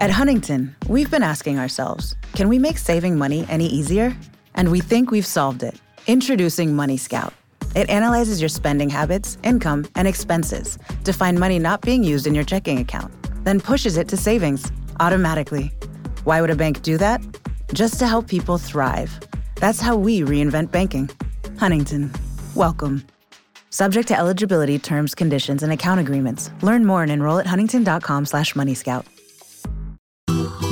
At 0.00 0.10
Huntington, 0.10 0.74
we've 0.88 1.10
been 1.10 1.22
asking 1.22 1.58
ourselves 1.60 2.16
can 2.32 2.48
we 2.48 2.58
make 2.58 2.78
saving 2.78 3.16
money 3.16 3.46
any 3.48 3.66
easier? 3.66 4.16
And 4.56 4.70
we 4.70 4.80
think 4.80 5.10
we've 5.10 5.26
solved 5.26 5.62
it. 5.62 5.80
Introducing 6.08 6.74
Money 6.74 6.96
Scout. 6.96 7.32
It 7.76 7.88
analyzes 7.88 8.40
your 8.40 8.48
spending 8.48 8.90
habits, 8.90 9.38
income, 9.44 9.86
and 9.94 10.08
expenses 10.08 10.78
to 11.04 11.12
find 11.12 11.38
money 11.38 11.58
not 11.60 11.80
being 11.80 12.02
used 12.02 12.26
in 12.26 12.34
your 12.34 12.44
checking 12.44 12.78
account, 12.78 13.12
then 13.44 13.60
pushes 13.60 13.96
it 13.96 14.08
to 14.08 14.16
savings 14.16 14.70
automatically. 14.98 15.72
Why 16.24 16.40
would 16.40 16.50
a 16.50 16.56
bank 16.56 16.82
do 16.82 16.98
that? 16.98 17.20
Just 17.72 17.98
to 18.00 18.06
help 18.06 18.26
people 18.28 18.58
thrive. 18.58 19.18
That's 19.56 19.80
how 19.80 19.96
we 19.96 20.22
reinvent 20.22 20.72
banking. 20.72 21.08
Huntington, 21.58 22.12
welcome. 22.56 23.04
Subject 23.70 24.08
to 24.08 24.18
eligibility, 24.18 24.78
terms, 24.78 25.14
conditions, 25.14 25.62
and 25.62 25.72
account 25.72 26.00
agreements. 26.00 26.50
Learn 26.62 26.84
more 26.84 27.02
and 27.02 27.12
enroll 27.12 27.38
at 27.38 27.46
huntington.com 27.46 28.26
slash 28.26 28.54
moneyscout. 28.54 29.04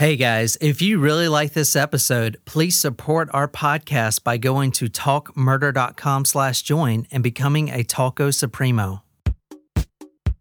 Hey 0.00 0.16
guys, 0.16 0.56
if 0.62 0.80
you 0.80 0.98
really 0.98 1.28
like 1.28 1.52
this 1.52 1.76
episode, 1.76 2.38
please 2.46 2.74
support 2.74 3.28
our 3.34 3.46
podcast 3.46 4.24
by 4.24 4.38
going 4.38 4.72
to 4.72 4.86
talkmurder.com 4.86 6.24
slash 6.24 6.62
join 6.62 7.06
and 7.10 7.22
becoming 7.22 7.68
a 7.68 7.84
Talko 7.84 8.32
Supremo. 8.32 9.02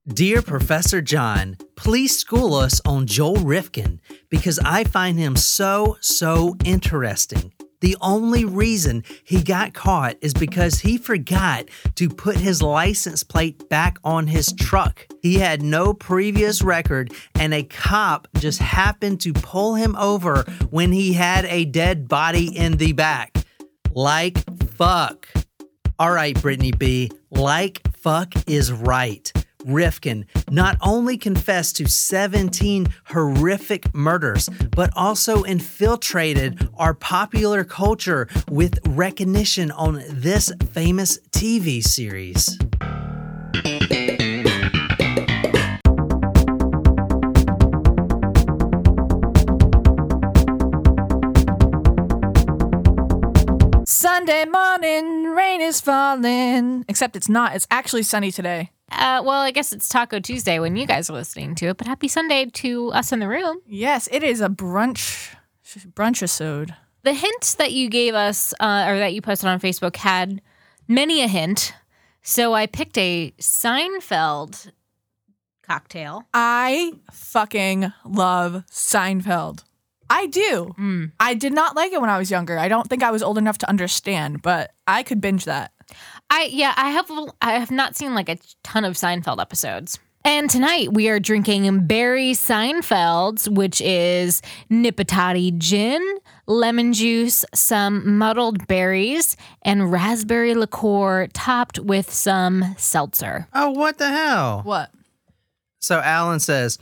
Dear 0.07 0.41
Professor 0.41 1.01
John, 1.01 1.57
please 1.75 2.17
school 2.17 2.53
us 2.53 2.79
on 2.85 3.05
Joel 3.05 3.35
Rifkin 3.35 3.99
because 4.29 4.59
I 4.63 4.85
find 4.85 5.19
him 5.19 5.35
so, 5.35 5.97
so 5.99 6.55
interesting. 6.63 7.51
The 7.81 7.95
only 8.01 8.45
reason 8.45 9.03
he 9.23 9.41
got 9.41 9.73
caught 9.73 10.17
is 10.21 10.33
because 10.33 10.79
he 10.79 10.97
forgot 10.97 11.69
to 11.95 12.09
put 12.09 12.35
his 12.37 12.61
license 12.61 13.23
plate 13.23 13.69
back 13.69 13.97
on 14.03 14.27
his 14.27 14.51
truck. 14.53 15.07
He 15.21 15.35
had 15.35 15.61
no 15.61 15.93
previous 15.93 16.61
record, 16.61 17.13
and 17.35 17.53
a 17.53 17.63
cop 17.63 18.27
just 18.35 18.59
happened 18.59 19.21
to 19.21 19.33
pull 19.33 19.75
him 19.75 19.95
over 19.95 20.43
when 20.69 20.91
he 20.91 21.13
had 21.13 21.45
a 21.45 21.65
dead 21.65 22.07
body 22.07 22.55
in 22.55 22.73
the 22.77 22.91
back. 22.91 23.37
Like 23.93 24.37
fuck. 24.73 25.27
All 25.97 26.11
right, 26.11 26.39
Brittany 26.41 26.71
B. 26.71 27.11
Like 27.31 27.81
fuck 27.95 28.33
is 28.47 28.71
right. 28.71 29.31
Rifkin 29.65 30.25
not 30.49 30.77
only 30.81 31.17
confessed 31.17 31.75
to 31.77 31.87
17 31.87 32.87
horrific 33.05 33.93
murders, 33.93 34.49
but 34.71 34.91
also 34.95 35.43
infiltrated 35.43 36.69
our 36.77 36.93
popular 36.93 37.63
culture 37.63 38.27
with 38.49 38.79
recognition 38.87 39.71
on 39.71 40.01
this 40.09 40.51
famous 40.71 41.19
TV 41.31 41.83
series. 41.83 42.57
Sunday 53.85 54.45
morning, 54.45 55.23
rain 55.25 55.61
is 55.61 55.81
falling. 55.81 56.85
Except 56.87 57.15
it's 57.15 57.27
not. 57.29 57.55
It's 57.55 57.67
actually 57.69 58.03
sunny 58.03 58.31
today. 58.31 58.71
Uh, 58.91 59.21
well, 59.23 59.41
I 59.41 59.51
guess 59.51 59.71
it's 59.71 59.87
Taco 59.87 60.19
Tuesday 60.19 60.59
when 60.59 60.75
you 60.75 60.85
guys 60.85 61.09
are 61.09 61.13
listening 61.13 61.55
to 61.55 61.67
it, 61.67 61.77
but 61.77 61.87
happy 61.87 62.07
Sunday 62.07 62.45
to 62.45 62.91
us 62.91 63.11
in 63.11 63.19
the 63.19 63.27
room. 63.27 63.61
Yes, 63.67 64.07
it 64.11 64.23
is 64.23 64.41
a 64.41 64.49
brunch 64.49 65.35
brunch 65.93 66.17
episode. 66.17 66.75
The 67.03 67.13
hint 67.13 67.55
that 67.57 67.71
you 67.71 67.89
gave 67.89 68.13
us, 68.13 68.53
uh, 68.59 68.85
or 68.87 68.97
that 68.99 69.13
you 69.13 69.21
posted 69.21 69.47
on 69.47 69.59
Facebook, 69.59 69.95
had 69.95 70.41
many 70.87 71.21
a 71.21 71.27
hint. 71.27 71.73
So 72.21 72.53
I 72.53 72.65
picked 72.65 72.97
a 72.97 73.31
Seinfeld 73.39 74.71
cocktail. 75.63 76.23
I 76.33 76.93
fucking 77.11 77.93
love 78.03 78.63
Seinfeld. 78.71 79.63
I 80.09 80.25
do. 80.25 80.73
Mm. 80.77 81.11
I 81.19 81.35
did 81.35 81.53
not 81.53 81.75
like 81.75 81.93
it 81.93 82.01
when 82.01 82.09
I 82.09 82.17
was 82.17 82.31
younger. 82.31 82.57
I 82.57 82.67
don't 82.67 82.87
think 82.87 83.03
I 83.03 83.11
was 83.11 83.21
old 83.21 83.37
enough 83.37 83.59
to 83.59 83.69
understand, 83.69 84.41
but 84.41 84.71
I 84.87 85.03
could 85.03 85.21
binge 85.21 85.45
that. 85.45 85.71
I 86.29 86.49
yeah, 86.51 86.73
I 86.77 86.91
have 86.91 87.11
I 87.41 87.53
have 87.53 87.71
not 87.71 87.95
seen 87.95 88.13
like 88.13 88.29
a 88.29 88.37
ton 88.63 88.85
of 88.85 88.95
Seinfeld 88.95 89.41
episodes. 89.41 89.99
And 90.25 90.49
tonight 90.49 90.91
we 90.91 91.07
are 91.07 91.19
drinking 91.19 91.87
Barry 91.87 92.33
Seinfeld's, 92.33 93.49
which 93.49 93.79
is 93.79 94.41
Nippitaty 94.69 95.57
gin, 95.57 96.05
lemon 96.45 96.91
juice, 96.91 97.45
some 97.53 98.17
muddled 98.17 98.67
berries, 98.67 99.37
and 99.61 99.91
raspberry 99.91 100.55
liqueur 100.55 101.27
topped 101.27 101.79
with 101.79 102.11
some 102.11 102.75
seltzer. 102.77 103.47
Oh, 103.53 103.71
what 103.71 103.97
the 103.97 104.09
hell? 104.09 104.61
What? 104.63 104.91
So 105.79 105.99
Alan 105.99 106.41
says, 106.41 106.77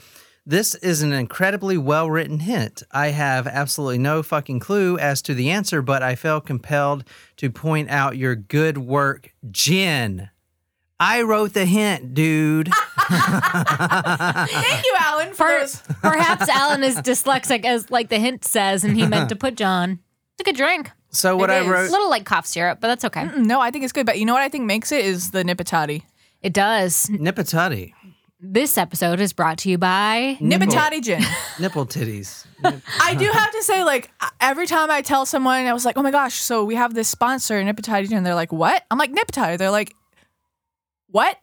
This 0.49 0.75
is 0.75 1.01
an 1.01 1.11
incredibly 1.11 1.77
well 1.77 2.09
written 2.09 2.39
hint. 2.39 2.81
I 2.89 3.07
have 3.09 3.47
absolutely 3.47 3.97
no 3.97 4.23
fucking 4.23 4.61
clue 4.61 4.97
as 4.97 5.21
to 5.23 5.33
the 5.33 5.49
answer, 5.49 5.81
but 5.81 6.01
I 6.01 6.15
felt 6.15 6.45
compelled 6.45 7.03
to 7.35 7.49
point 7.49 7.89
out 7.89 8.15
your 8.15 8.33
good 8.35 8.77
work, 8.77 9.33
Jen. 9.51 10.29
I 11.01 11.21
wrote 11.23 11.53
the 11.53 11.65
hint, 11.65 12.13
dude. 12.13 12.71
Thank 13.09 14.85
you, 14.85 14.95
Alan, 14.99 15.33
for 15.33 15.45
Per- 15.45 15.59
those. 15.59 15.81
perhaps 16.01 16.47
Alan 16.49 16.81
is 16.83 16.95
dyslexic, 16.97 17.65
as 17.65 17.91
like 17.91 18.07
the 18.09 18.17
hint 18.19 18.45
says, 18.45 18.83
and 18.83 18.95
he 18.95 19.05
meant 19.05 19.27
to 19.29 19.35
put 19.35 19.55
John. 19.55 19.99
It's 20.33 20.41
a 20.41 20.43
good 20.43 20.55
drink. 20.55 20.91
So 21.09 21.35
what 21.37 21.49
It 21.49 21.53
I 21.67 21.83
is. 21.83 21.89
A 21.89 21.91
little 21.91 22.09
like 22.09 22.25
cough 22.25 22.45
syrup, 22.45 22.79
but 22.81 22.87
that's 22.87 23.05
okay. 23.05 23.21
Mm, 23.25 23.45
No, 23.45 23.59
I 23.59 23.69
think 23.71 23.83
it's 23.83 23.93
good, 23.93 24.05
but 24.05 24.17
you 24.17 24.25
know 24.25 24.33
what 24.33 24.41
I 24.43 24.49
think 24.49 24.65
makes 24.65 24.91
it 24.91 25.03
is 25.05 25.31
the 25.31 25.43
Nippitaty. 25.43 26.03
It 26.41 26.53
does. 26.53 27.07
Nippitaty. 27.07 27.93
This 28.39 28.77
episode 28.77 29.19
is 29.19 29.33
brought 29.33 29.57
to 29.59 29.69
you 29.69 29.79
by 29.79 30.37
Nippitaty 30.39 31.01
gin. 31.01 31.23
Nipple 31.59 31.87
titties. 31.87 32.45
I 33.01 33.15
do 33.15 33.25
have 33.25 33.51
to 33.51 33.63
say, 33.63 33.83
like, 33.83 34.11
every 34.39 34.67
time 34.67 34.91
I 34.91 35.01
tell 35.01 35.25
someone, 35.25 35.65
I 35.65 35.73
was 35.73 35.85
like, 35.85 35.97
oh 35.97 36.03
my 36.03 36.11
gosh, 36.11 36.35
so 36.35 36.63
we 36.63 36.75
have 36.75 36.93
this 36.93 37.09
sponsor, 37.09 37.59
Nippitaty 37.63 38.09
gin. 38.09 38.23
They're 38.23 38.35
like, 38.35 38.51
what? 38.53 38.85
I'm 38.91 38.99
like, 38.99 39.11
Nippitaty. 39.11 39.57
They're 39.57 39.71
like, 39.71 39.95
what? 41.07 41.35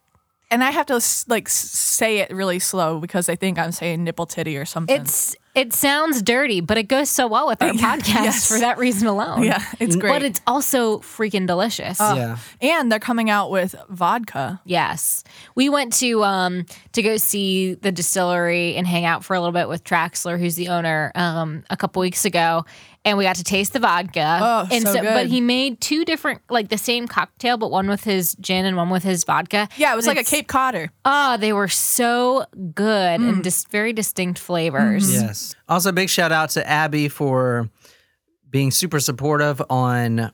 And 0.54 0.62
I 0.62 0.70
have 0.70 0.86
to 0.86 1.00
like 1.26 1.48
say 1.48 2.18
it 2.18 2.30
really 2.30 2.60
slow 2.60 3.00
because 3.00 3.26
they 3.26 3.34
think 3.34 3.58
I'm 3.58 3.72
saying 3.72 4.04
nipple 4.04 4.24
titty 4.24 4.56
or 4.56 4.64
something. 4.64 5.00
It's 5.00 5.34
it 5.56 5.72
sounds 5.72 6.22
dirty, 6.22 6.60
but 6.60 6.78
it 6.78 6.84
goes 6.84 7.10
so 7.10 7.26
well 7.26 7.48
with 7.48 7.60
our 7.60 7.70
podcast 7.72 8.24
yes. 8.24 8.48
for 8.48 8.60
that 8.60 8.78
reason 8.78 9.08
alone. 9.08 9.42
yeah, 9.42 9.60
it's 9.80 9.96
great. 9.96 10.12
But 10.12 10.22
it's 10.22 10.40
also 10.46 10.98
freaking 10.98 11.48
delicious. 11.48 11.98
yeah. 11.98 12.38
and 12.60 12.90
they're 12.90 13.00
coming 13.00 13.30
out 13.30 13.50
with 13.50 13.74
vodka. 13.88 14.60
Yes. 14.64 15.24
We 15.56 15.68
went 15.68 15.92
to 15.94 16.22
um 16.22 16.66
to 16.92 17.02
go 17.02 17.16
see 17.16 17.74
the 17.74 17.90
distillery 17.90 18.76
and 18.76 18.86
hang 18.86 19.04
out 19.04 19.24
for 19.24 19.34
a 19.34 19.40
little 19.40 19.52
bit 19.52 19.68
with 19.68 19.82
Traxler, 19.82 20.38
who's 20.38 20.54
the 20.54 20.68
owner, 20.68 21.10
um, 21.16 21.64
a 21.68 21.76
couple 21.76 21.98
weeks 21.98 22.24
ago. 22.24 22.64
And 23.06 23.18
we 23.18 23.24
got 23.24 23.36
to 23.36 23.44
taste 23.44 23.74
the 23.74 23.80
vodka. 23.80 24.38
Oh, 24.40 24.68
and 24.72 24.82
so 24.82 24.94
but 24.94 25.02
good. 25.02 25.26
he 25.26 25.42
made 25.42 25.78
two 25.82 26.06
different 26.06 26.40
like 26.48 26.70
the 26.70 26.78
same 26.78 27.06
cocktail, 27.06 27.58
but 27.58 27.70
one 27.70 27.86
with 27.86 28.02
his 28.04 28.34
gin 28.36 28.64
and 28.64 28.78
one 28.78 28.88
with 28.88 29.02
his 29.02 29.24
vodka. 29.24 29.68
Yeah, 29.76 29.92
it 29.92 29.96
was 29.96 30.06
And 30.06 30.16
like 30.16 30.26
a 30.26 30.30
Cape 30.30 30.48
Codder. 30.48 30.90
Oh, 31.04 31.36
they 31.36 31.52
were 31.52 31.68
so 31.68 32.46
good 32.74 33.20
Mm. 33.20 33.28
and 33.28 33.44
just 33.44 33.68
very 33.70 33.92
distinct 33.92 34.38
flavors. 34.38 35.12
Yes. 35.12 35.54
Also, 35.68 35.92
big 35.92 36.08
shout 36.08 36.32
out 36.32 36.48
to 36.50 36.66
Abby 36.66 37.08
for 37.08 37.68
being 38.48 38.70
super 38.70 39.00
supportive 39.00 39.60
on 39.68 40.32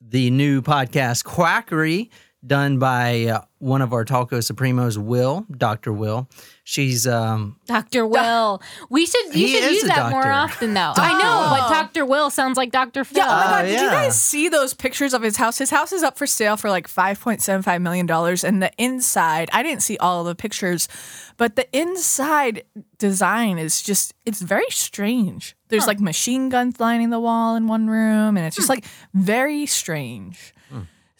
the 0.00 0.30
new 0.30 0.62
podcast 0.62 1.24
Quackery, 1.24 2.10
done 2.46 2.78
by 2.78 3.26
uh, 3.26 3.42
one 3.58 3.82
of 3.82 3.92
our 3.92 4.04
Talco 4.04 4.38
Supremos, 4.38 4.96
Will, 4.96 5.46
Dr. 5.50 5.92
Will. 5.92 6.28
She's 6.64 7.06
um 7.06 7.56
Dr. 7.66 8.06
Will. 8.06 8.62
We 8.88 9.06
should 9.06 9.34
you 9.34 9.48
should 9.48 9.72
use 9.72 9.84
a 9.84 9.88
that 9.88 10.10
more 10.10 10.26
often 10.26 10.72
though. 10.72 10.92
I 10.96 11.12
know, 11.12 11.46
but 11.50 11.68
Dr. 11.68 12.06
Will 12.06 12.30
sounds 12.30 12.56
like 12.56 12.70
Dr. 12.70 13.04
Phil. 13.04 13.18
Yeah, 13.18 13.26
oh 13.26 13.36
my 13.36 13.44
god, 13.44 13.62
did 13.62 13.80
you 13.80 13.90
guys 13.90 14.20
see 14.20 14.48
those 14.48 14.72
pictures 14.72 15.12
of 15.12 15.22
his 15.22 15.36
house? 15.36 15.58
His 15.58 15.70
house 15.70 15.92
is 15.92 16.02
up 16.02 16.16
for 16.16 16.26
sale 16.26 16.56
for 16.56 16.70
like 16.70 16.86
$5.75 16.88 17.82
million. 17.82 18.08
And 18.44 18.62
the 18.62 18.70
inside, 18.78 19.50
I 19.52 19.62
didn't 19.62 19.82
see 19.82 19.98
all 19.98 20.20
of 20.20 20.26
the 20.26 20.34
pictures, 20.36 20.88
but 21.36 21.56
the 21.56 21.66
inside 21.76 22.62
design 22.98 23.58
is 23.58 23.82
just, 23.82 24.14
it's 24.24 24.40
very 24.40 24.70
strange. 24.70 25.56
There's 25.68 25.86
like 25.86 26.00
machine 26.00 26.48
guns 26.50 26.78
lining 26.80 27.10
the 27.10 27.20
wall 27.20 27.56
in 27.56 27.66
one 27.66 27.88
room, 27.88 28.36
and 28.36 28.46
it's 28.46 28.56
just 28.56 28.68
like 28.68 28.84
very 29.12 29.66
strange. 29.66 30.54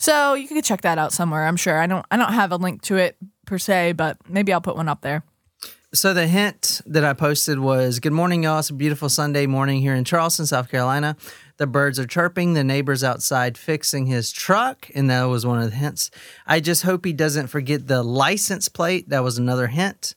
So 0.01 0.33
you 0.33 0.49
can 0.49 0.61
check 0.63 0.81
that 0.81 0.97
out 0.97 1.13
somewhere. 1.13 1.47
I'm 1.47 1.57
sure. 1.57 1.79
I 1.79 1.87
don't. 1.87 2.05
I 2.11 2.17
don't 2.17 2.33
have 2.33 2.53
a 2.53 2.57
link 2.57 2.81
to 2.83 2.97
it 2.97 3.17
per 3.45 3.59
se, 3.59 3.93
but 3.93 4.17
maybe 4.29 4.51
I'll 4.51 4.61
put 4.63 4.75
one 4.75 4.89
up 4.89 5.03
there. 5.03 5.23
So 5.93 6.15
the 6.15 6.27
hint 6.27 6.81
that 6.87 7.05
I 7.05 7.13
posted 7.13 7.59
was 7.59 8.01
Good 8.01 8.15
morning, 8.15 8.45
y'all. 8.45 8.61
It's 8.61 8.71
a 8.71 8.75
beautiful 8.75 9.11
Sunday 9.11 9.47
morning 9.47 9.83
here 9.83 9.95
in 9.95 10.05
Charleston, 10.05 10.47
South 10.47 10.71
Carolina. 10.71 11.17
The 11.59 11.67
birds 11.67 11.99
are 11.99 12.07
chirping, 12.07 12.55
the 12.55 12.65
neighbor's 12.65 13.05
outside 13.05 13.59
fixing 13.59 14.07
his 14.07 14.33
truck, 14.33 14.89
and 14.95 15.11
that 15.11 15.25
was 15.25 15.45
one 15.45 15.61
of 15.61 15.71
the 15.71 15.77
hints. 15.77 16.11
I 16.47 16.61
just 16.61 16.85
hope 16.85 17.05
he 17.05 17.13
doesn't 17.13 17.49
forget 17.49 17.87
the 17.87 18.03
license 18.03 18.71
plate. 18.71 19.11
That 19.11 19.23
was 19.23 19.37
another 19.37 19.67
hint. 19.67 20.15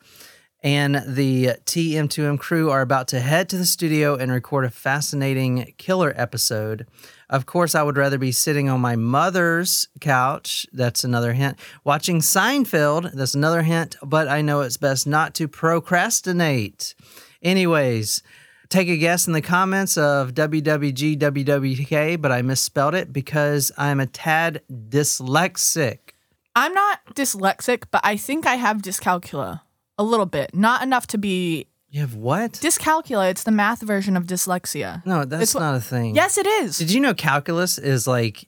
And 0.64 1.02
the 1.06 1.58
TM2M 1.66 2.40
crew 2.40 2.70
are 2.70 2.80
about 2.80 3.10
to 3.10 3.20
head 3.20 3.50
to 3.50 3.58
the 3.58 3.66
studio 3.66 4.16
and 4.16 4.32
record 4.32 4.64
a 4.64 4.70
fascinating 4.70 5.74
killer 5.78 6.14
episode. 6.16 6.88
Of 7.34 7.48
course, 7.48 7.74
I 7.74 7.82
would 7.82 7.98
rather 7.98 8.20
be 8.20 8.32
sitting 8.32 8.70
on 8.70 8.80
my 8.80 8.96
mother's 8.96 9.88
couch. 10.00 10.68
That's 10.72 11.04
another 11.04 11.34
hint. 11.34 11.58
Watching 11.84 12.20
Seinfeld. 12.20 13.12
That's 13.12 13.34
another 13.34 13.64
hint. 13.64 13.96
But 14.04 14.28
I 14.28 14.44
know 14.44 14.62
it's 14.62 14.78
best 14.78 15.08
not 15.08 15.34
to 15.34 15.48
procrastinate. 15.48 16.94
Anyways, 17.42 18.22
take 18.70 18.88
a 18.88 18.98
guess 18.98 19.26
in 19.26 19.34
the 19.34 19.42
comments 19.42 19.98
of 19.98 20.36
WWGWWK, 20.36 22.22
but 22.22 22.32
I 22.32 22.44
misspelled 22.44 22.94
it 22.94 23.12
because 23.12 23.72
I'm 23.80 24.00
a 24.00 24.06
tad 24.06 24.62
dyslexic. 24.72 26.12
I'm 26.56 26.76
not 26.76 27.00
dyslexic, 27.16 27.86
but 27.90 28.02
I 28.04 28.16
think 28.16 28.46
I 28.46 28.58
have 28.58 28.84
dyscalculia 28.84 29.62
a 29.98 30.04
little 30.04 30.28
bit. 30.28 30.54
Not 30.54 30.84
enough 30.84 31.08
to 31.08 31.18
be 31.18 31.66
You 31.94 32.00
have 32.02 32.16
what? 32.16 32.54
dyscalculia. 32.54 33.30
It's 33.30 33.44
the 33.44 33.52
math 33.52 33.82
version 33.84 34.18
of 34.18 34.24
dyslexia. 34.26 35.06
no, 35.06 35.26
that's 35.26 35.44
It's 35.44 35.54
what- 35.54 35.62
not 35.62 35.76
a 35.76 35.80
thing. 35.80 36.16
Yes, 36.16 36.40
it 36.40 36.48
is. 36.48 36.80
Did 36.80 36.92
you 36.92 37.00
know 37.00 37.14
calculus 37.14 37.78
is 37.78 38.08
like 38.08 38.48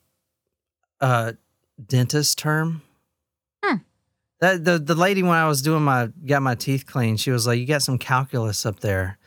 a 1.00 1.36
dentist 1.86 2.40
term? 2.40 2.82
Hmm. 3.64 3.76
That 4.40 4.66
the 4.66 4.80
the 4.80 4.96
lady 4.96 5.22
when 5.22 5.38
I 5.38 5.48
was 5.48 5.62
doing 5.62 5.84
my 5.84 6.08
got 6.26 6.42
my 6.42 6.56
teeth 6.56 6.88
cleaned, 6.88 7.20
she 7.20 7.30
was 7.30 7.46
like, 7.46 7.60
"You 7.60 7.68
got 7.68 7.84
some 7.84 8.00
calculus 8.00 8.66
up 8.66 8.80
there." 8.80 9.20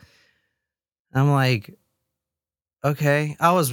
I'm 1.13 1.31
like, 1.31 1.73
"Okay." 2.83 3.37
I 3.39 3.53
was 3.53 3.71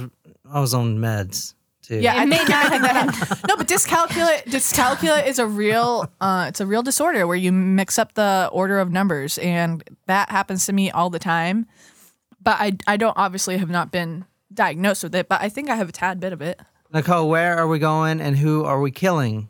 I 0.49 0.61
was 0.61 0.73
on 0.73 0.97
meds 0.97 1.55
too. 1.87 1.99
Yeah, 1.99 2.15
It 2.15 2.19
I 2.21 2.25
may 2.25 2.37
think, 2.37 2.49
not 2.49 2.65
I 2.71 2.75
have 2.75 2.81
that- 3.29 3.47
no, 3.47 3.55
but 3.57 3.67
dyscalculia 3.67 4.43
dyscalculia 4.43 5.25
is 5.25 5.39
a 5.39 5.47
real 5.47 6.11
uh, 6.21 6.45
it's 6.49 6.59
a 6.59 6.65
real 6.65 6.83
disorder 6.83 7.25
where 7.27 7.37
you 7.37 7.51
mix 7.51 7.97
up 7.97 8.13
the 8.13 8.49
order 8.51 8.79
of 8.79 8.91
numbers, 8.91 9.37
and 9.39 9.83
that 10.07 10.29
happens 10.29 10.65
to 10.65 10.73
me 10.73 10.91
all 10.91 11.09
the 11.09 11.19
time. 11.19 11.65
But 12.41 12.57
I 12.59 12.73
I 12.87 12.97
don't 12.97 13.17
obviously 13.17 13.57
have 13.57 13.69
not 13.69 13.91
been 13.91 14.25
diagnosed 14.53 15.03
with 15.03 15.15
it, 15.15 15.27
but 15.29 15.41
I 15.41 15.49
think 15.49 15.69
I 15.69 15.75
have 15.75 15.89
a 15.89 15.91
tad 15.91 16.19
bit 16.19 16.33
of 16.33 16.41
it. 16.41 16.59
Nicole, 16.93 17.27
where 17.29 17.57
are 17.57 17.67
we 17.67 17.79
going 17.79 18.21
and 18.21 18.37
who 18.37 18.63
are 18.63 18.79
we 18.79 18.91
killing? 18.91 19.49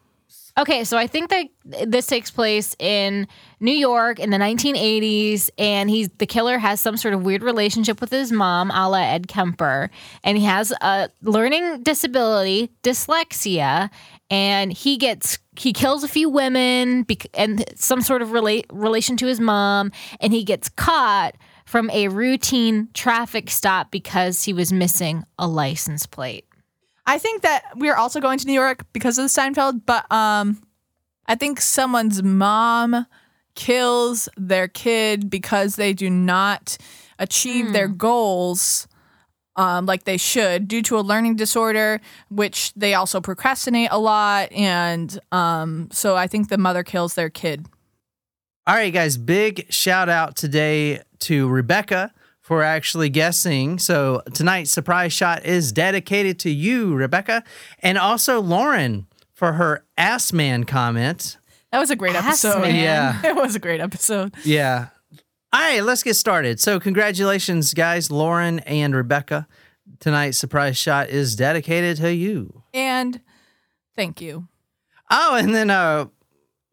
Okay, 0.57 0.83
so 0.86 0.98
I 0.98 1.06
think 1.06 1.30
that 1.30 1.45
this 1.86 2.07
takes 2.07 2.31
place 2.31 2.75
in 2.80 3.27
New 3.59 3.74
York 3.74 4.19
in 4.19 4.31
the 4.31 4.38
1980s, 4.38 5.51
and 5.59 5.88
he's 5.88 6.09
the 6.18 6.25
killer 6.25 6.57
has 6.57 6.81
some 6.81 6.98
sort 6.98 7.13
of 7.13 7.21
weird 7.21 7.44
relationship 7.44 8.01
with 8.01 8.09
his 8.09 8.31
mom, 8.31 8.71
a 8.71 8.89
la 8.89 8.98
Ed 8.98 9.27
Kemper, 9.27 9.92
and 10.24 10.36
he 10.36 10.45
has 10.45 10.74
a 10.81 11.09
learning 11.21 11.83
disability, 11.83 12.71
dyslexia, 12.81 13.92
and 14.31 14.74
he 14.74 14.98
gets 14.98 15.38
he 15.59 15.74
kills 15.74 16.04
a 16.04 16.07
few 16.07 16.27
women 16.27 17.04
bec- 17.04 17.27
and 17.36 17.63
some 17.80 18.01
sort 18.01 18.24
of 18.24 18.31
relate 18.31 18.65
relation 18.71 19.15
to 19.18 19.27
his 19.27 19.39
mom, 19.39 19.92
and 20.21 20.33
he 20.33 20.44
gets 20.44 20.69
caught 20.69 21.36
from 21.68 21.88
a 21.92 22.07
routine 22.07 22.88
traffic 22.95 23.51
stop 23.51 23.92
because 23.92 24.44
he 24.44 24.54
was 24.54 24.74
missing 24.74 25.24
a 25.38 25.48
license 25.48 26.07
plate. 26.07 26.46
I 27.07 27.18
think 27.18 27.42
that 27.42 27.63
we're 27.75 27.95
also 27.95 28.19
going 28.19 28.38
to 28.39 28.45
New 28.45 28.54
York 28.54 28.86
because 28.92 29.18
of 29.18 29.24
the 29.24 29.30
Seinfeld, 29.30 29.81
but 29.86 30.09
um, 30.12 30.62
I 31.25 31.36
think 31.36 31.62
someone's 31.62 32.21
mom 32.21 33.07
kills 33.56 34.30
their 34.38 34.68
kid 34.68 35.30
because 35.30 35.77
they 35.77 35.94
do 35.94 36.09
not 36.09 36.77
achieve 37.18 37.74
their 37.74 37.88
goals 37.88 38.88
um, 39.56 39.88
like 39.88 40.04
they 40.04 40.18
should 40.18 40.68
due 40.68 40.83
to 40.83 41.00
a 41.00 41.01
learning 41.01 41.36
disorder, 41.36 42.00
which 42.30 42.74
they 42.75 42.94
also 42.94 43.19
procrastinate 43.19 43.89
a 43.92 43.98
lot. 43.98 44.51
And 44.51 45.18
um, 45.31 45.89
so 45.92 46.15
I 46.15 46.27
think 46.27 46.50
the 46.50 46.57
mother 46.57 46.83
kills 46.83 47.15
their 47.15 47.30
kid. 47.30 47.65
All 48.68 48.75
right, 48.75 48.94
guys, 48.94 49.18
big 49.18 49.65
shout 49.71 50.09
out 50.09 50.36
today 50.36 51.01
to 51.19 51.48
Rebecca 51.48 52.13
for 52.47 52.63
actually 52.63 53.09
guessing. 53.09 53.77
So 53.77 54.21
tonight's 54.33 54.71
surprise 54.71 55.11
shot 55.11 55.45
is 55.45 55.73
dedicated 55.73 56.39
to 56.39 56.49
you, 56.49 56.95
Rebecca, 56.95 57.44
and 57.79 57.97
also 57.97 58.39
Lauren 58.39 59.05
for 59.33 59.53
her 59.53 59.83
ass 59.97 60.31
man 60.31 60.63
comment. 60.63 61.39
That 61.73 61.79
was 61.79 61.89
a 61.89 61.97
great 61.97 62.15
Ass 62.15 62.45
episode. 62.45 62.61
man. 62.61 62.75
Yeah. 62.75 63.21
it 63.25 63.35
was 63.35 63.55
a 63.55 63.59
great 63.59 63.81
episode. 63.81 64.33
Yeah. 64.45 64.88
All 65.51 65.59
right, 65.59 65.83
let's 65.83 66.03
get 66.03 66.13
started. 66.13 66.61
So, 66.61 66.79
congratulations, 66.79 67.73
guys, 67.73 68.09
Lauren 68.09 68.59
and 68.59 68.95
Rebecca. 68.95 69.45
Tonight's 69.99 70.38
surprise 70.38 70.77
shot 70.77 71.09
is 71.09 71.35
dedicated 71.35 71.97
to 71.97 72.13
you. 72.13 72.63
And 72.73 73.19
thank 73.97 74.21
you. 74.21 74.47
Oh, 75.11 75.35
and 75.35 75.53
then 75.53 75.69
uh, 75.69 76.05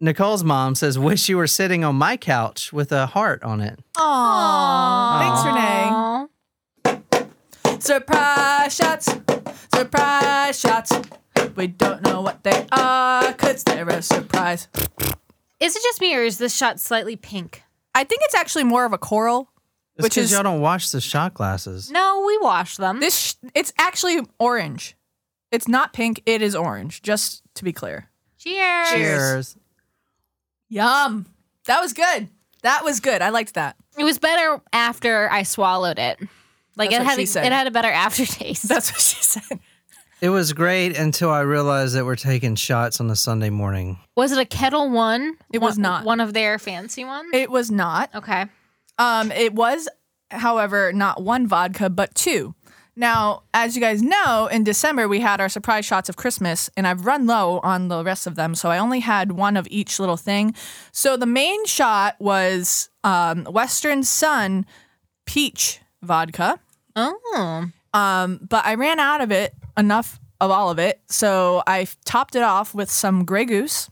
Nicole's 0.01 0.45
mom 0.45 0.75
says, 0.75 0.99
"Wish 0.99 1.29
you 1.29 1.37
were 1.37 1.47
sitting 1.47 1.85
on 1.85 1.97
my 1.97 2.17
couch 2.17 2.73
with 2.73 2.93
a 2.93 3.07
heart 3.07 3.43
on 3.43 3.61
it." 3.61 3.79
Aww. 3.97 5.19
Thanks, 5.21 5.45
Renee. 5.47 5.89
Aw. 5.91 7.79
Surprise 7.81 8.75
shots, 8.75 9.15
surprise 9.75 10.59
shots. 10.59 10.93
We 11.57 11.67
don't 11.69 12.03
know 12.03 12.21
what 12.23 12.43
they 12.43 12.67
are, 12.73 13.33
cause 13.35 13.63
they're 13.63 13.89
a 13.89 14.03
surprise. 14.03 14.69
Is 15.61 15.77
it 15.77 15.83
just 15.83 16.01
me 16.01 16.15
or 16.17 16.23
is 16.23 16.39
this 16.39 16.55
shot 16.55 16.81
slightly 16.81 17.17
pink? 17.17 17.63
I 17.95 18.05
think 18.05 18.23
it's 18.25 18.35
actually 18.35 18.65
more 18.65 18.85
of 18.85 18.93
a 18.93 18.99
coral. 18.99 19.51
It's 19.97 20.03
Which 20.03 20.15
because 20.15 20.25
is- 20.27 20.33
y'all 20.33 20.43
don't 20.43 20.61
wash 20.61 20.91
the 20.91 21.01
shot 21.01 21.35
glasses. 21.35 21.91
No, 21.91 22.25
we 22.27 22.37
wash 22.39 22.77
them. 22.77 22.99
This 23.01 23.17
sh- 23.17 23.35
it's 23.55 23.73
actually 23.79 24.21
orange. 24.41 24.97
It's 25.53 25.69
not 25.69 25.93
pink, 25.93 26.21
it 26.27 26.43
is 26.43 26.57
orange, 26.57 27.01
just 27.03 27.43
to 27.55 27.65
be 27.65 27.73
clear. 27.73 28.11
Cheers. 28.39 28.89
Cheers. 28.91 29.57
Yum. 30.69 31.27
That 31.67 31.81
was 31.81 31.93
good. 31.93 32.29
That 32.63 32.85
was 32.85 33.01
good. 33.01 33.23
I 33.23 33.29
liked 33.31 33.55
that. 33.55 33.77
It 33.99 34.05
was 34.05 34.19
better 34.19 34.61
after 34.73 35.31
I 35.31 35.43
swallowed 35.43 35.99
it. 35.99 36.19
Like 36.77 36.91
That's 36.91 37.01
it 37.03 37.05
what 37.05 37.11
had 37.11 37.17
she 37.19 37.23
a, 37.25 37.27
said. 37.27 37.47
it 37.47 37.53
had 37.53 37.67
a 37.67 37.71
better 37.71 37.91
aftertaste. 37.91 38.69
That's 38.69 38.91
what 38.93 39.01
she 39.01 39.23
said. 39.23 39.61
It 40.21 40.31
was 40.31 40.53
great 40.55 40.97
until 40.97 41.31
I 41.31 41.41
realized 41.41 41.95
that 41.95 42.05
we're 42.05 42.17
taking 42.17 42.55
shots 42.55 43.01
on 43.01 43.11
a 43.11 43.17
Sunday 43.17 43.51
morning. 43.51 43.99
was 44.17 44.33
it 44.33 44.39
a 44.39 44.45
Ketel 44.47 44.91
One? 44.91 45.35
It 45.53 45.59
was 45.61 45.75
One- 45.75 45.83
not. 45.83 46.05
one 46.05 46.21
of 46.21 46.33
their 46.33 46.59
fancy 46.59 47.05
ones. 47.05 47.29
It 47.35 47.51
was 47.51 47.71
not. 47.71 48.15
okay. 48.15 48.47
Um, 48.99 49.31
it 49.33 49.53
was, 49.55 49.89
however, 50.31 50.93
not 50.93 51.23
one 51.23 51.47
vodka, 51.47 51.91
but 51.91 52.15
two. 52.15 52.55
Now, 52.97 53.43
as 53.53 53.75
you 53.75 53.81
guys 53.81 54.03
know, 54.03 54.49
in 54.53 54.63
December 54.63 55.09
we 55.09 55.19
had 55.21 55.41
our 55.41 55.49
surprise 55.49 55.85
shots 55.85 56.09
of 56.09 56.17
Christmas, 56.17 56.71
and 56.77 56.87
I've 56.87 57.05
run 57.07 57.27
low 57.27 57.59
on 57.65 57.89
the 57.89 58.05
rest 58.05 58.27
of 58.27 58.37
them, 58.37 58.55
so 58.55 58.71
I 58.71 58.79
only 58.79 59.01
had 59.01 59.33
one 59.33 59.57
of 59.57 59.67
each 59.71 59.99
little 59.99 60.17
thing. 60.17 60.55
So 60.93 61.17
the 61.17 61.27
main 61.27 61.67
shot 61.67 62.15
was 62.21 62.89
um, 63.03 63.45
Western 63.47 64.05
Son 64.05 64.65
peach 65.27 65.81
vodka, 66.03 66.61
Oh. 66.97 67.67
um, 67.93 68.41
but 68.49 68.65
I 68.65 68.77
ran 68.77 69.01
out 69.01 69.21
of 69.21 69.33
it, 69.33 69.53
enough 69.77 70.21
of 70.41 70.53
all 70.53 70.71
of 70.71 70.79
it, 70.79 71.01
so 71.09 71.63
I 71.67 71.89
topped 72.05 72.37
it 72.37 72.43
off 72.43 72.75
with 72.75 72.91
some 72.91 73.25
Grey 73.25 73.45
Goose. 73.45 73.91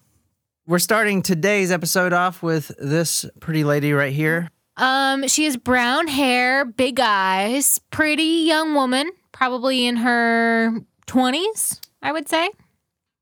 We're 0.66 0.78
starting 0.78 1.22
today's 1.22 1.72
episode 1.72 2.12
off 2.12 2.40
with 2.40 2.70
this 2.78 3.24
pretty 3.40 3.64
lady 3.64 3.92
right 3.92 4.12
here. 4.12 4.48
Um, 4.76 5.28
she 5.28 5.44
has 5.44 5.56
brown 5.56 6.08
hair, 6.08 6.64
big 6.64 6.98
eyes, 7.00 7.80
pretty 7.90 8.44
young 8.46 8.74
woman, 8.74 9.10
probably 9.32 9.86
in 9.86 9.96
her 9.96 10.80
twenties, 11.06 11.80
I 12.00 12.12
would 12.12 12.28
say. 12.28 12.50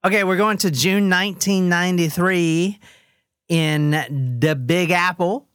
Okay, 0.05 0.25
we're 0.25 0.37
going 0.37 0.57
to 0.59 0.71
June 0.71 1.11
1993 1.11 2.79
in 3.49 3.91
the 4.41 4.55
Big 4.55 4.91
Apple. 4.91 5.47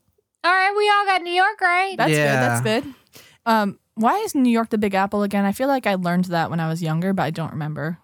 All 0.44 0.52
right, 0.52 0.74
we 0.78 0.90
all 0.90 1.06
got 1.06 1.22
New 1.24 1.32
York, 1.34 1.60
right? 1.62 1.96
That's 1.98 2.12
Yeah. 2.12 2.62
good. 2.62 2.74
That's 2.74 2.84
good. 2.84 2.94
Um, 3.48 3.80
why 3.96 4.18
is 4.20 4.36
New 4.36 4.50
York 4.52 4.70
the 4.70 4.78
Big 4.78 4.94
Apple 4.94 5.24
again? 5.24 5.46
I 5.46 5.52
feel 5.52 5.68
like 5.68 5.88
I 5.88 5.96
learned 5.96 6.26
that 6.26 6.50
when 6.52 6.60
I 6.60 6.68
was 6.68 6.84
younger, 6.84 7.14
but 7.14 7.24
I 7.24 7.32
don't 7.32 7.52
remember. 7.52 7.98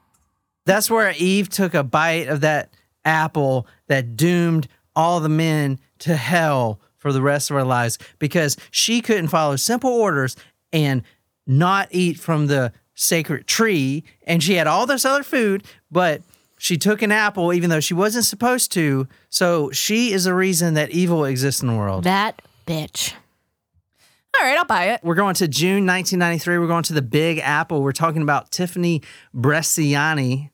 That's 0.65 0.89
where 0.89 1.13
Eve 1.17 1.49
took 1.49 1.73
a 1.73 1.83
bite 1.83 2.27
of 2.27 2.41
that 2.41 2.73
apple 3.03 3.67
that 3.87 4.15
doomed 4.15 4.67
all 4.95 5.19
the 5.19 5.29
men 5.29 5.79
to 5.99 6.15
hell 6.15 6.79
for 7.01 7.11
the 7.11 7.21
rest 7.21 7.49
of 7.49 7.57
our 7.57 7.63
lives 7.63 7.97
because 8.19 8.55
she 8.69 9.01
couldn't 9.01 9.29
follow 9.29 9.55
simple 9.55 9.89
orders 9.89 10.35
and 10.71 11.01
not 11.47 11.87
eat 11.89 12.19
from 12.19 12.45
the 12.45 12.71
sacred 12.93 13.47
tree. 13.47 14.03
And 14.27 14.43
she 14.43 14.53
had 14.53 14.67
all 14.67 14.85
this 14.85 15.03
other 15.03 15.23
food, 15.23 15.63
but 15.89 16.21
she 16.59 16.77
took 16.77 17.01
an 17.01 17.11
apple 17.11 17.53
even 17.53 17.71
though 17.71 17.79
she 17.79 17.95
wasn't 17.95 18.25
supposed 18.25 18.71
to. 18.73 19.07
So 19.29 19.71
she 19.71 20.13
is 20.13 20.25
the 20.25 20.35
reason 20.35 20.75
that 20.75 20.91
evil 20.91 21.25
exists 21.25 21.63
in 21.63 21.67
the 21.67 21.75
world. 21.75 22.03
That 22.03 22.39
bitch. 22.67 23.13
All 24.37 24.45
right, 24.45 24.57
I'll 24.57 24.65
buy 24.65 24.91
it. 24.91 25.01
We're 25.03 25.15
going 25.15 25.33
to 25.35 25.47
June 25.47 25.87
1993. 25.87 26.59
We're 26.59 26.67
going 26.67 26.83
to 26.83 26.93
the 26.93 27.01
Big 27.01 27.39
Apple. 27.39 27.81
We're 27.81 27.91
talking 27.91 28.21
about 28.21 28.51
Tiffany 28.51 29.01
Bresciani, 29.35 30.51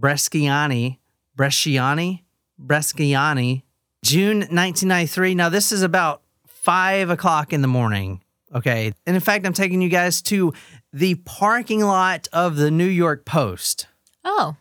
Bresciani, 0.00 0.98
Bresciani, 1.36 2.22
Bresciani, 2.60 3.62
June 4.02 4.38
1993. 4.38 5.34
Now, 5.34 5.48
this 5.48 5.72
is 5.72 5.82
about 5.82 6.22
five 6.46 7.10
o'clock 7.10 7.52
in 7.52 7.62
the 7.62 7.68
morning. 7.68 8.22
Okay. 8.54 8.92
And 9.06 9.14
in 9.16 9.20
fact, 9.20 9.46
I'm 9.46 9.52
taking 9.52 9.80
you 9.80 9.88
guys 9.88 10.22
to 10.22 10.52
the 10.92 11.14
parking 11.16 11.80
lot 11.80 12.28
of 12.32 12.56
the 12.56 12.70
New 12.70 12.86
York 12.86 13.24
Post. 13.24 13.86
Oh. 14.24 14.56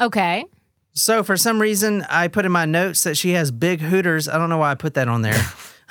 Okay. 0.00 0.44
So, 0.92 1.22
for 1.22 1.36
some 1.36 1.60
reason, 1.60 2.04
I 2.08 2.28
put 2.28 2.44
in 2.44 2.52
my 2.52 2.64
notes 2.64 3.04
that 3.04 3.16
she 3.16 3.30
has 3.30 3.50
big 3.50 3.80
hooters. 3.80 4.28
I 4.28 4.38
don't 4.38 4.48
know 4.48 4.58
why 4.58 4.72
I 4.72 4.74
put 4.74 4.94
that 4.94 5.08
on 5.08 5.22
there. 5.22 5.40